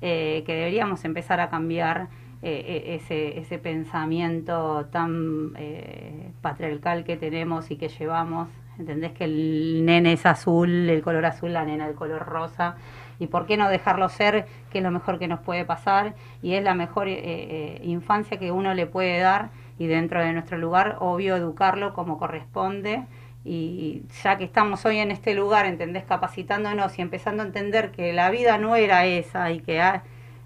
eh, 0.00 0.42
que 0.46 0.54
deberíamos 0.54 1.04
empezar 1.04 1.40
a 1.40 1.48
cambiar 1.48 2.08
eh, 2.42 2.64
eh, 2.66 2.94
ese, 2.96 3.38
ese 3.38 3.58
pensamiento 3.58 4.86
tan 4.86 5.52
eh, 5.56 6.30
patriarcal 6.42 7.04
que 7.04 7.16
tenemos 7.16 7.70
y 7.70 7.76
que 7.76 7.88
llevamos. 7.88 8.48
¿Entendés 8.78 9.12
que 9.12 9.24
el 9.24 9.86
nene 9.86 10.12
es 10.12 10.26
azul, 10.26 10.68
el 10.90 11.02
color 11.02 11.24
azul, 11.24 11.52
la 11.52 11.64
nena 11.64 11.88
el 11.88 11.94
color 11.94 12.26
rosa? 12.26 12.76
¿Y 13.18 13.28
por 13.28 13.46
qué 13.46 13.56
no 13.56 13.68
dejarlo 13.70 14.08
ser, 14.08 14.46
que 14.70 14.78
es 14.78 14.84
lo 14.84 14.90
mejor 14.90 15.18
que 15.18 15.28
nos 15.28 15.40
puede 15.40 15.64
pasar? 15.64 16.14
Y 16.42 16.54
es 16.54 16.62
la 16.62 16.74
mejor 16.74 17.08
eh, 17.08 17.16
eh, 17.16 17.80
infancia 17.84 18.38
que 18.38 18.52
uno 18.52 18.74
le 18.74 18.86
puede 18.86 19.18
dar 19.18 19.48
y 19.78 19.86
dentro 19.86 20.20
de 20.20 20.32
nuestro 20.32 20.58
lugar, 20.58 20.96
obvio, 21.00 21.36
educarlo 21.36 21.94
como 21.94 22.18
corresponde 22.18 23.04
y 23.46 24.02
ya 24.22 24.36
que 24.38 24.44
estamos 24.44 24.84
hoy 24.84 24.98
en 24.98 25.10
este 25.10 25.34
lugar, 25.34 25.66
¿entendés? 25.66 26.04
Capacitándonos 26.04 26.98
y 26.98 27.02
empezando 27.02 27.42
a 27.42 27.46
entender 27.46 27.90
que 27.92 28.12
la 28.12 28.30
vida 28.30 28.58
no 28.58 28.76
era 28.76 29.06
esa 29.06 29.50
y 29.52 29.60
que 29.60 29.80
ha- 29.80 30.02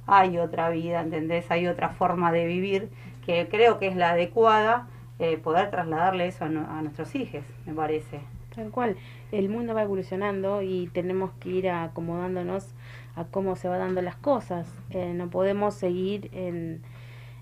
hay 0.06 0.38
otra 0.38 0.70
vida, 0.70 1.00
¿entendés? 1.00 1.50
Hay 1.50 1.66
otra 1.66 1.88
forma 1.90 2.32
de 2.32 2.46
vivir 2.46 2.90
que 3.24 3.48
creo 3.48 3.78
que 3.78 3.86
es 3.88 3.96
la 3.96 4.10
adecuada, 4.10 4.88
eh, 5.18 5.36
poder 5.38 5.70
trasladarle 5.70 6.26
eso 6.26 6.44
a, 6.44 6.48
nu- 6.48 6.66
a 6.68 6.82
nuestros 6.82 7.14
hijos, 7.14 7.42
me 7.66 7.74
parece. 7.74 8.20
Tal 8.54 8.70
cual. 8.70 8.96
El 9.32 9.48
mundo 9.48 9.74
va 9.74 9.82
evolucionando 9.82 10.60
y 10.62 10.88
tenemos 10.92 11.30
que 11.40 11.50
ir 11.50 11.70
acomodándonos 11.70 12.74
a 13.16 13.24
cómo 13.24 13.54
se 13.56 13.68
van 13.68 13.78
dando 13.80 14.02
las 14.02 14.16
cosas. 14.16 14.66
Eh, 14.90 15.12
no 15.14 15.30
podemos 15.30 15.74
seguir 15.74 16.30
en, 16.32 16.82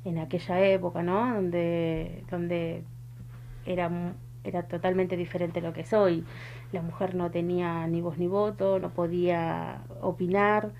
en 0.04 0.18
aquella 0.18 0.60
época, 0.66 1.02
¿no? 1.02 1.34
Donde, 1.34 2.24
donde 2.30 2.82
era, 3.66 3.90
era 4.44 4.62
totalmente 4.64 5.16
diferente 5.16 5.60
lo 5.60 5.72
que 5.72 5.82
es 5.82 5.92
hoy. 5.92 6.24
La 6.72 6.82
mujer 6.82 7.14
no 7.14 7.30
tenía 7.30 7.86
ni 7.86 8.00
voz 8.00 8.18
ni 8.18 8.26
voto, 8.26 8.78
no 8.78 8.90
podía 8.90 9.82
opinar. 10.00 10.72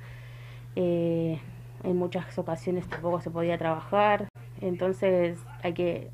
eh, 0.76 1.40
en 1.84 1.96
muchas 1.96 2.36
ocasiones 2.38 2.88
tampoco 2.88 3.20
se 3.20 3.30
podía 3.30 3.58
trabajar. 3.58 4.28
Entonces 4.60 5.38
hay 5.62 5.72
que, 5.72 6.10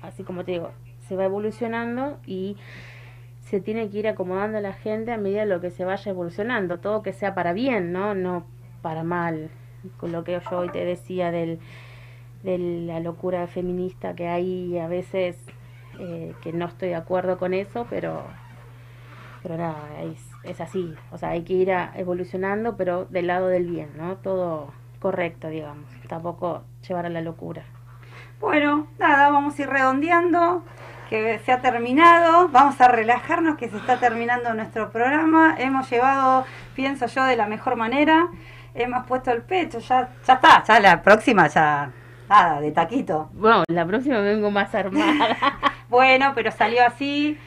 así 0.00 0.22
como 0.22 0.44
te 0.44 0.52
digo, 0.52 0.70
se 1.00 1.16
va 1.16 1.24
evolucionando 1.24 2.18
y 2.26 2.56
se 3.40 3.60
tiene 3.60 3.90
que 3.90 3.98
ir 3.98 4.08
acomodando 4.08 4.60
la 4.60 4.72
gente 4.72 5.12
a 5.12 5.18
medida 5.18 5.40
de 5.40 5.46
lo 5.46 5.60
que 5.60 5.70
se 5.70 5.84
vaya 5.84 6.10
evolucionando, 6.10 6.78
todo 6.78 7.02
que 7.02 7.12
sea 7.12 7.34
para 7.34 7.52
bien, 7.52 7.92
¿no? 7.92 8.14
No 8.14 8.44
para 8.80 9.02
mal. 9.02 9.50
Con 9.98 10.12
lo 10.12 10.24
que 10.24 10.40
yo 10.50 10.58
hoy 10.58 10.70
te 10.70 10.84
decía 10.84 11.30
del, 11.30 11.58
de 12.42 12.58
la 12.58 13.00
locura 13.00 13.46
feminista 13.46 14.14
que 14.14 14.28
hay 14.28 14.78
a 14.78 14.86
veces 14.86 15.36
eh, 15.98 16.34
que 16.42 16.52
no 16.52 16.66
estoy 16.66 16.90
de 16.90 16.94
acuerdo 16.96 17.38
con 17.38 17.54
eso, 17.54 17.86
pero 17.90 18.22
pero 19.42 19.56
nada, 19.56 19.76
es, 20.02 20.20
es 20.44 20.60
así, 20.60 20.94
o 21.10 21.18
sea, 21.18 21.30
hay 21.30 21.42
que 21.42 21.52
ir 21.54 21.72
a- 21.72 21.90
evolucionando, 21.96 22.76
pero 22.76 23.06
del 23.06 23.26
lado 23.26 23.48
del 23.48 23.66
bien, 23.66 23.90
¿no? 23.96 24.14
Todo 24.16 24.72
correcto, 25.00 25.48
digamos, 25.48 25.84
tampoco 26.08 26.62
llevar 26.86 27.06
a 27.06 27.08
la 27.08 27.20
locura. 27.22 27.64
Bueno, 28.40 28.86
nada, 29.00 29.30
vamos 29.30 29.58
a 29.58 29.62
ir 29.62 29.68
redondeando, 29.68 30.62
que 31.10 31.40
se 31.40 31.50
ha 31.52 31.60
terminado, 31.60 32.48
vamos 32.50 32.80
a 32.80 32.86
relajarnos, 32.88 33.56
que 33.56 33.68
se 33.68 33.76
está 33.76 33.98
terminando 33.98 34.54
nuestro 34.54 34.90
programa. 34.90 35.56
Hemos 35.58 35.90
llevado, 35.90 36.44
pienso 36.76 37.06
yo, 37.06 37.24
de 37.24 37.36
la 37.36 37.46
mejor 37.46 37.74
manera, 37.76 38.28
hemos 38.74 39.06
puesto 39.06 39.32
el 39.32 39.42
pecho, 39.42 39.80
ya, 39.80 40.08
ya 40.24 40.34
está, 40.34 40.62
ya 40.64 40.78
la 40.80 41.02
próxima, 41.02 41.48
ya, 41.48 41.90
nada, 42.28 42.60
de 42.60 42.70
taquito. 42.70 43.28
Bueno, 43.32 43.64
la 43.68 43.84
próxima 43.86 44.20
vengo 44.20 44.50
más 44.52 44.72
armada. 44.74 45.36
bueno, 45.92 46.32
pero 46.34 46.50
salió 46.50 46.84
así. 46.84 47.38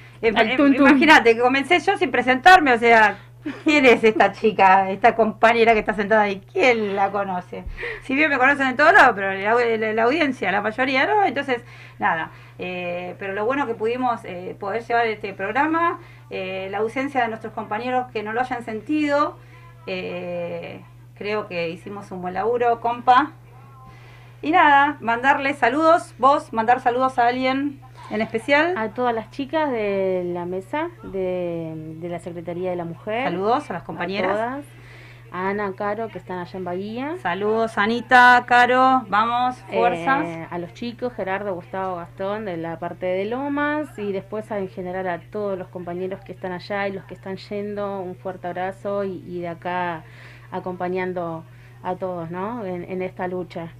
Imagínate 0.91 1.35
que 1.35 1.41
comencé 1.41 1.79
yo 1.79 1.97
sin 1.97 2.09
presentarme, 2.11 2.71
o 2.73 2.77
sea, 2.79 3.17
¿quién 3.65 3.85
es 3.85 4.03
esta 4.03 4.31
chica, 4.31 4.89
esta 4.89 5.15
compañera 5.15 5.73
que 5.73 5.79
está 5.79 5.93
sentada 5.93 6.21
ahí? 6.21 6.41
¿Quién 6.53 6.95
la 6.95 7.11
conoce? 7.11 7.65
Si 8.03 8.15
bien 8.15 8.29
me 8.29 8.37
conocen 8.37 8.67
en 8.67 8.77
todos 8.77 8.93
lados, 8.93 9.11
pero 9.15 9.33
la, 9.33 9.77
la- 9.77 9.93
la 9.93 10.03
audiencia, 10.03 10.51
la 10.51 10.61
mayoría 10.61 11.05
no, 11.05 11.25
entonces, 11.25 11.63
nada. 11.99 12.31
Eh, 12.57 13.15
pero 13.19 13.33
lo 13.33 13.45
bueno 13.45 13.67
que 13.67 13.73
pudimos 13.75 14.23
eh, 14.23 14.55
poder 14.59 14.83
llevar 14.85 15.07
este 15.07 15.33
programa, 15.33 15.99
eh, 16.29 16.67
la 16.71 16.77
ausencia 16.77 17.21
de 17.23 17.27
nuestros 17.27 17.51
compañeros 17.53 18.07
que 18.13 18.23
no 18.23 18.31
lo 18.31 18.39
hayan 18.41 18.63
sentido, 18.63 19.37
eh, 19.87 20.81
creo 21.17 21.47
que 21.47 21.69
hicimos 21.69 22.09
un 22.11 22.21
buen 22.21 22.33
laburo, 22.33 22.79
compa. 22.79 23.31
Y 24.41 24.51
nada, 24.51 24.97
mandarle 25.01 25.53
saludos, 25.53 26.13
vos, 26.19 26.53
mandar 26.53 26.79
saludos 26.79 27.17
a 27.19 27.27
alguien 27.27 27.79
en 28.09 28.21
especial. 28.21 28.77
A 28.77 28.89
todas 28.89 29.13
las 29.13 29.31
chicas 29.31 29.71
de 29.71 30.23
la 30.33 30.45
mesa 30.45 30.89
de, 31.03 31.95
de 31.99 32.09
la 32.09 32.19
Secretaría 32.19 32.69
de 32.69 32.75
la 32.75 32.85
Mujer. 32.85 33.25
Saludos 33.25 33.69
a 33.69 33.73
las 33.73 33.83
compañeras. 33.83 34.31
A 34.31 34.33
todas. 34.33 34.65
A 35.31 35.49
Ana, 35.49 35.73
Caro, 35.75 36.07
que 36.07 36.17
están 36.17 36.39
allá 36.39 36.57
en 36.57 36.63
Bahía. 36.63 37.17
Saludos, 37.21 37.77
Anita, 37.77 38.45
Caro, 38.47 39.03
vamos, 39.09 39.57
fuerzas. 39.69 40.25
Eh, 40.25 40.47
a 40.49 40.57
los 40.59 40.73
chicos, 40.73 41.11
Gerardo, 41.13 41.53
Gustavo, 41.55 41.97
Gastón, 41.97 42.45
de 42.45 42.55
la 42.55 42.79
parte 42.79 43.05
de 43.05 43.25
Lomas. 43.25 43.99
Y 43.99 44.13
después 44.13 44.49
a, 44.51 44.59
en 44.59 44.69
general 44.69 45.07
a 45.09 45.19
todos 45.31 45.57
los 45.57 45.67
compañeros 45.67 46.21
que 46.23 46.31
están 46.31 46.53
allá 46.53 46.87
y 46.87 46.93
los 46.93 47.03
que 47.03 47.15
están 47.15 47.35
yendo. 47.35 47.99
Un 47.99 48.15
fuerte 48.15 48.47
abrazo 48.47 49.03
y, 49.03 49.23
y 49.27 49.41
de 49.41 49.49
acá 49.49 50.03
acompañando 50.51 51.43
a 51.83 51.95
todos, 51.95 52.31
¿no? 52.31 52.63
En, 52.63 52.89
en 52.89 53.01
esta 53.01 53.27
lucha. 53.27 53.73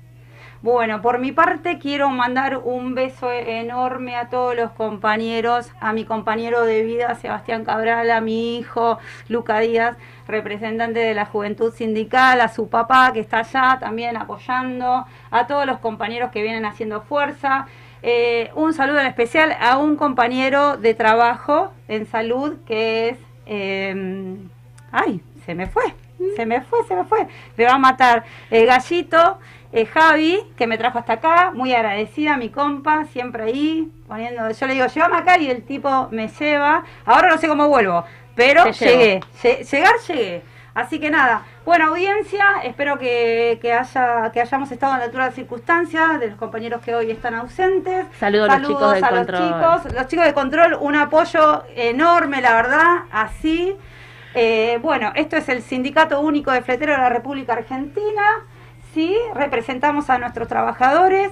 Bueno, 0.66 1.00
por 1.04 1.20
mi 1.20 1.32
parte 1.32 1.78
quiero 1.78 2.10
mandar 2.10 2.58
un 2.58 2.96
beso 2.96 3.32
enorme 3.32 4.16
a 4.16 4.30
todos 4.30 4.56
los 4.56 4.72
compañeros, 4.72 5.72
a 5.80 5.94
mi 5.94 6.06
compañero 6.06 6.64
de 6.64 6.82
vida 6.82 7.14
Sebastián 7.14 7.64
Cabral, 7.64 8.10
a 8.10 8.20
mi 8.20 8.58
hijo 8.58 8.98
Luca 9.30 9.60
Díaz, 9.60 9.96
representante 10.28 11.00
de 11.02 11.14
la 11.14 11.28
Juventud 11.28 11.72
Sindical, 11.72 12.42
a 12.42 12.48
su 12.48 12.68
papá 12.68 13.14
que 13.14 13.20
está 13.20 13.42
allá 13.42 13.78
también 13.80 14.18
apoyando, 14.18 15.06
a 15.30 15.46
todos 15.46 15.68
los 15.68 15.78
compañeros 15.78 16.32
que 16.32 16.42
vienen 16.42 16.66
haciendo 16.66 17.02
fuerza. 17.02 17.68
Eh, 18.02 18.50
un 18.56 18.74
saludo 18.74 19.02
en 19.02 19.06
especial 19.06 19.56
a 19.62 19.78
un 19.78 19.96
compañero 19.96 20.78
de 20.78 20.96
trabajo 20.96 21.74
en 21.88 22.08
salud 22.08 22.56
que 22.66 23.10
es... 23.10 23.20
eh, 23.46 24.36
ay, 24.92 25.22
se 25.46 25.54
me 25.54 25.68
fue, 25.68 25.84
se 26.36 26.48
me 26.48 26.62
fue, 26.62 26.80
se 26.88 26.96
me 26.96 27.04
fue. 27.04 27.28
Me 27.56 27.66
va 27.66 27.74
a 27.74 27.78
matar 27.78 28.24
el 28.50 28.66
gallito, 28.66 29.38
eh, 29.76 29.85
Javi, 29.85 30.39
que 30.57 30.68
me 30.68 30.77
trajo 30.77 30.97
hasta 30.99 31.14
acá, 31.14 31.52
muy 31.53 31.73
agradecida, 31.73 32.38
mi 32.38 32.49
compa, 32.49 33.06
siempre 33.06 33.43
ahí, 33.43 33.91
poniendo, 34.07 34.49
yo 34.49 34.68
le 34.68 34.73
digo, 34.73 34.88
llévame 34.88 35.18
acá 35.18 35.38
y 35.38 35.49
el 35.49 35.64
tipo 35.64 36.07
me 36.11 36.27
lleva. 36.30 36.84
Ahora 37.06 37.30
no 37.30 37.38
sé 37.38 37.47
cómo 37.47 37.68
vuelvo, 37.68 38.03
pero 38.35 38.64
llegué, 38.72 39.19
Lle- 39.43 39.64
llegar 39.69 39.95
llegué. 40.07 40.43
Así 40.73 40.99
que 40.99 41.10
nada, 41.10 41.43
buena 41.65 41.85
audiencia, 41.85 42.45
espero 42.65 42.97
que, 42.97 43.60
que 43.61 43.72
haya, 43.72 44.30
que 44.34 44.41
hayamos 44.41 44.69
estado 44.72 44.91
a 44.93 44.97
la 44.97 45.03
altura 45.06 45.23
de 45.23 45.30
las 45.30 45.35
circunstancias, 45.35 46.19
de 46.19 46.27
los 46.27 46.38
compañeros 46.38 46.81
que 46.81 46.93
hoy 46.93 47.11
están 47.11 47.34
ausentes. 47.34 48.06
Saludos 48.19 48.49
a 48.49 48.60
los 48.60 48.68
chicos 48.68 48.93
del 48.93 49.03
a 49.06 49.10
control. 49.10 49.39
los 49.39 49.49
chicos, 49.84 49.93
los 49.93 50.07
chicos 50.07 50.26
de 50.26 50.34
control, 50.34 50.77
un 50.81 50.95
apoyo 50.97 51.64
enorme, 51.76 52.41
la 52.41 52.56
verdad, 52.56 53.03
así. 53.11 53.73
Eh, 54.34 54.80
bueno, 54.81 55.14
esto 55.15 55.38
es 55.38 55.47
el 55.47 55.61
Sindicato 55.61 56.19
Único 56.19 56.52
de 56.52 56.61
Fleteros 56.61 56.97
de 56.97 57.02
la 57.03 57.10
República 57.10 57.53
Argentina. 57.53 58.22
Sí, 58.95 59.13
representamos 59.34 60.09
a 60.09 60.17
nuestros 60.19 60.47
trabajadores, 60.47 61.30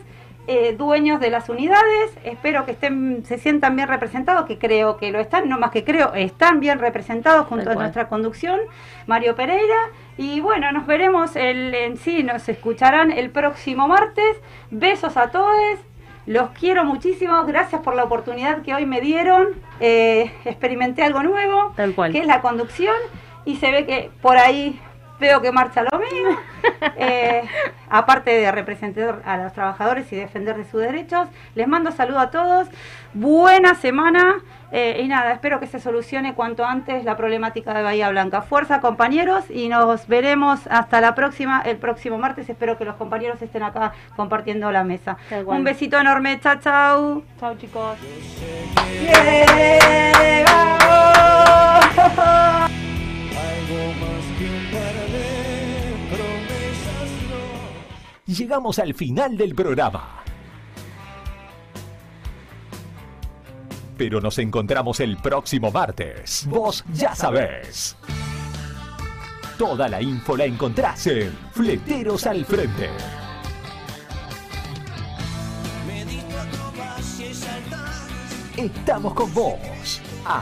eh, 0.48 0.76
dueños 0.78 1.22
de 1.22 1.30
las 1.30 1.48
unidades. 1.48 2.12
Espero 2.26 2.66
que 2.66 2.72
estén, 2.72 3.24
se 3.26 3.38
sientan 3.38 3.78
bien 3.78 3.88
representados, 3.88 4.46
que 4.48 4.58
creo 4.58 4.98
que 4.98 5.12
lo 5.12 5.22
están, 5.22 5.48
no 5.48 5.58
más 5.58 5.72
que 5.72 5.86
creo, 5.86 6.14
están 6.14 6.60
bien 6.60 6.80
representados 6.80 7.48
junto 7.48 7.70
a 7.70 7.76
nuestra 7.76 8.10
conducción, 8.10 8.60
Mario 9.08 9.38
Pereira. 9.38 9.78
Y 10.18 10.42
bueno, 10.42 10.74
nos 10.74 10.86
veremos 10.86 11.38
el, 11.38 11.74
en 11.74 11.96
sí, 11.96 12.22
nos 12.22 12.50
escucharán 12.50 13.12
el 13.12 13.30
próximo 13.30 13.88
martes. 13.88 14.36
Besos 14.70 15.16
a 15.16 15.32
todos. 15.32 15.80
Los 16.26 16.50
quiero 16.50 16.84
muchísimo, 16.84 17.46
gracias 17.46 17.80
por 17.80 17.96
la 17.96 18.04
oportunidad 18.04 18.62
que 18.62 18.74
hoy 18.76 18.86
me 18.86 19.00
dieron. 19.00 19.48
Eh, 19.80 20.34
experimenté 20.44 21.02
algo 21.04 21.24
nuevo, 21.24 21.72
Tal 21.78 21.96
cual. 21.96 22.12
que 22.12 22.20
es 22.20 22.28
la 22.28 22.42
conducción, 22.42 22.96
y 23.46 23.56
se 23.56 23.72
ve 23.72 23.86
que 23.86 24.12
por 24.22 24.36
ahí 24.36 24.78
veo 25.20 25.42
que 25.42 25.52
marcha 25.52 25.84
lo 25.84 26.00
mismo. 26.00 26.38
Eh, 26.98 27.44
aparte 27.90 28.32
de 28.32 28.52
representar 28.52 29.22
a 29.26 29.38
los 29.38 29.54
trabajadores 29.54 30.12
y 30.12 30.18
defender 30.18 30.58
de 30.58 30.66
sus 30.66 30.82
derechos, 30.82 31.28
les 31.56 31.68
mando 31.68 31.92
saludo 31.92 32.20
a 32.20 32.30
todos. 32.30 32.68
Buena 33.14 33.76
semana. 33.76 34.42
Eh, 34.72 35.02
y 35.04 35.08
nada, 35.08 35.32
espero 35.32 35.60
que 35.60 35.68
se 35.68 35.80
solucione 35.80 36.34
cuanto 36.34 36.66
antes 36.66 37.04
la 37.04 37.16
problemática 37.16 37.74
de 37.74 37.84
Bahía 37.84 38.10
Blanca. 38.10 38.42
Fuerza, 38.42 38.82
compañeros, 38.82 39.46
y 39.50 39.70
nos 39.70 40.08
veremos 40.08 40.62
hasta 40.68 41.00
la 41.00 41.16
próxima, 41.16 41.62
el 41.62 41.78
próximo 41.78 42.18
martes. 42.18 42.50
Espero 42.50 42.78
que 42.78 42.86
los 42.86 42.96
compañeros 42.96 43.42
estén 43.42 43.64
acá 43.64 43.94
compartiendo 44.16 44.72
la 44.72 44.84
mesa. 44.84 45.18
Un 45.46 45.64
besito 45.64 46.00
enorme, 46.00 46.40
chao, 46.40 46.56
chao. 46.60 47.24
Chao, 47.40 47.56
chicos. 47.58 47.98
Llegamos 58.26 58.80
al 58.80 58.94
final 58.94 59.36
del 59.36 59.54
programa. 59.54 60.24
Pero 63.98 64.22
nos 64.22 64.38
encontramos 64.38 65.02
el 65.02 65.18
próximo 65.18 65.72
martes. 65.72 66.48
Vos 66.50 66.86
ya 66.94 67.14
sabés. 67.14 67.98
Toda 69.58 69.90
la 69.90 70.02
info 70.02 70.38
la 70.38 70.46
encontrás 70.46 71.06
en 71.08 71.38
Fleteros 71.52 72.26
al 72.26 72.46
Frente. 72.46 72.90
Estamos 78.56 79.14
con 79.14 79.34
vos. 79.34 80.02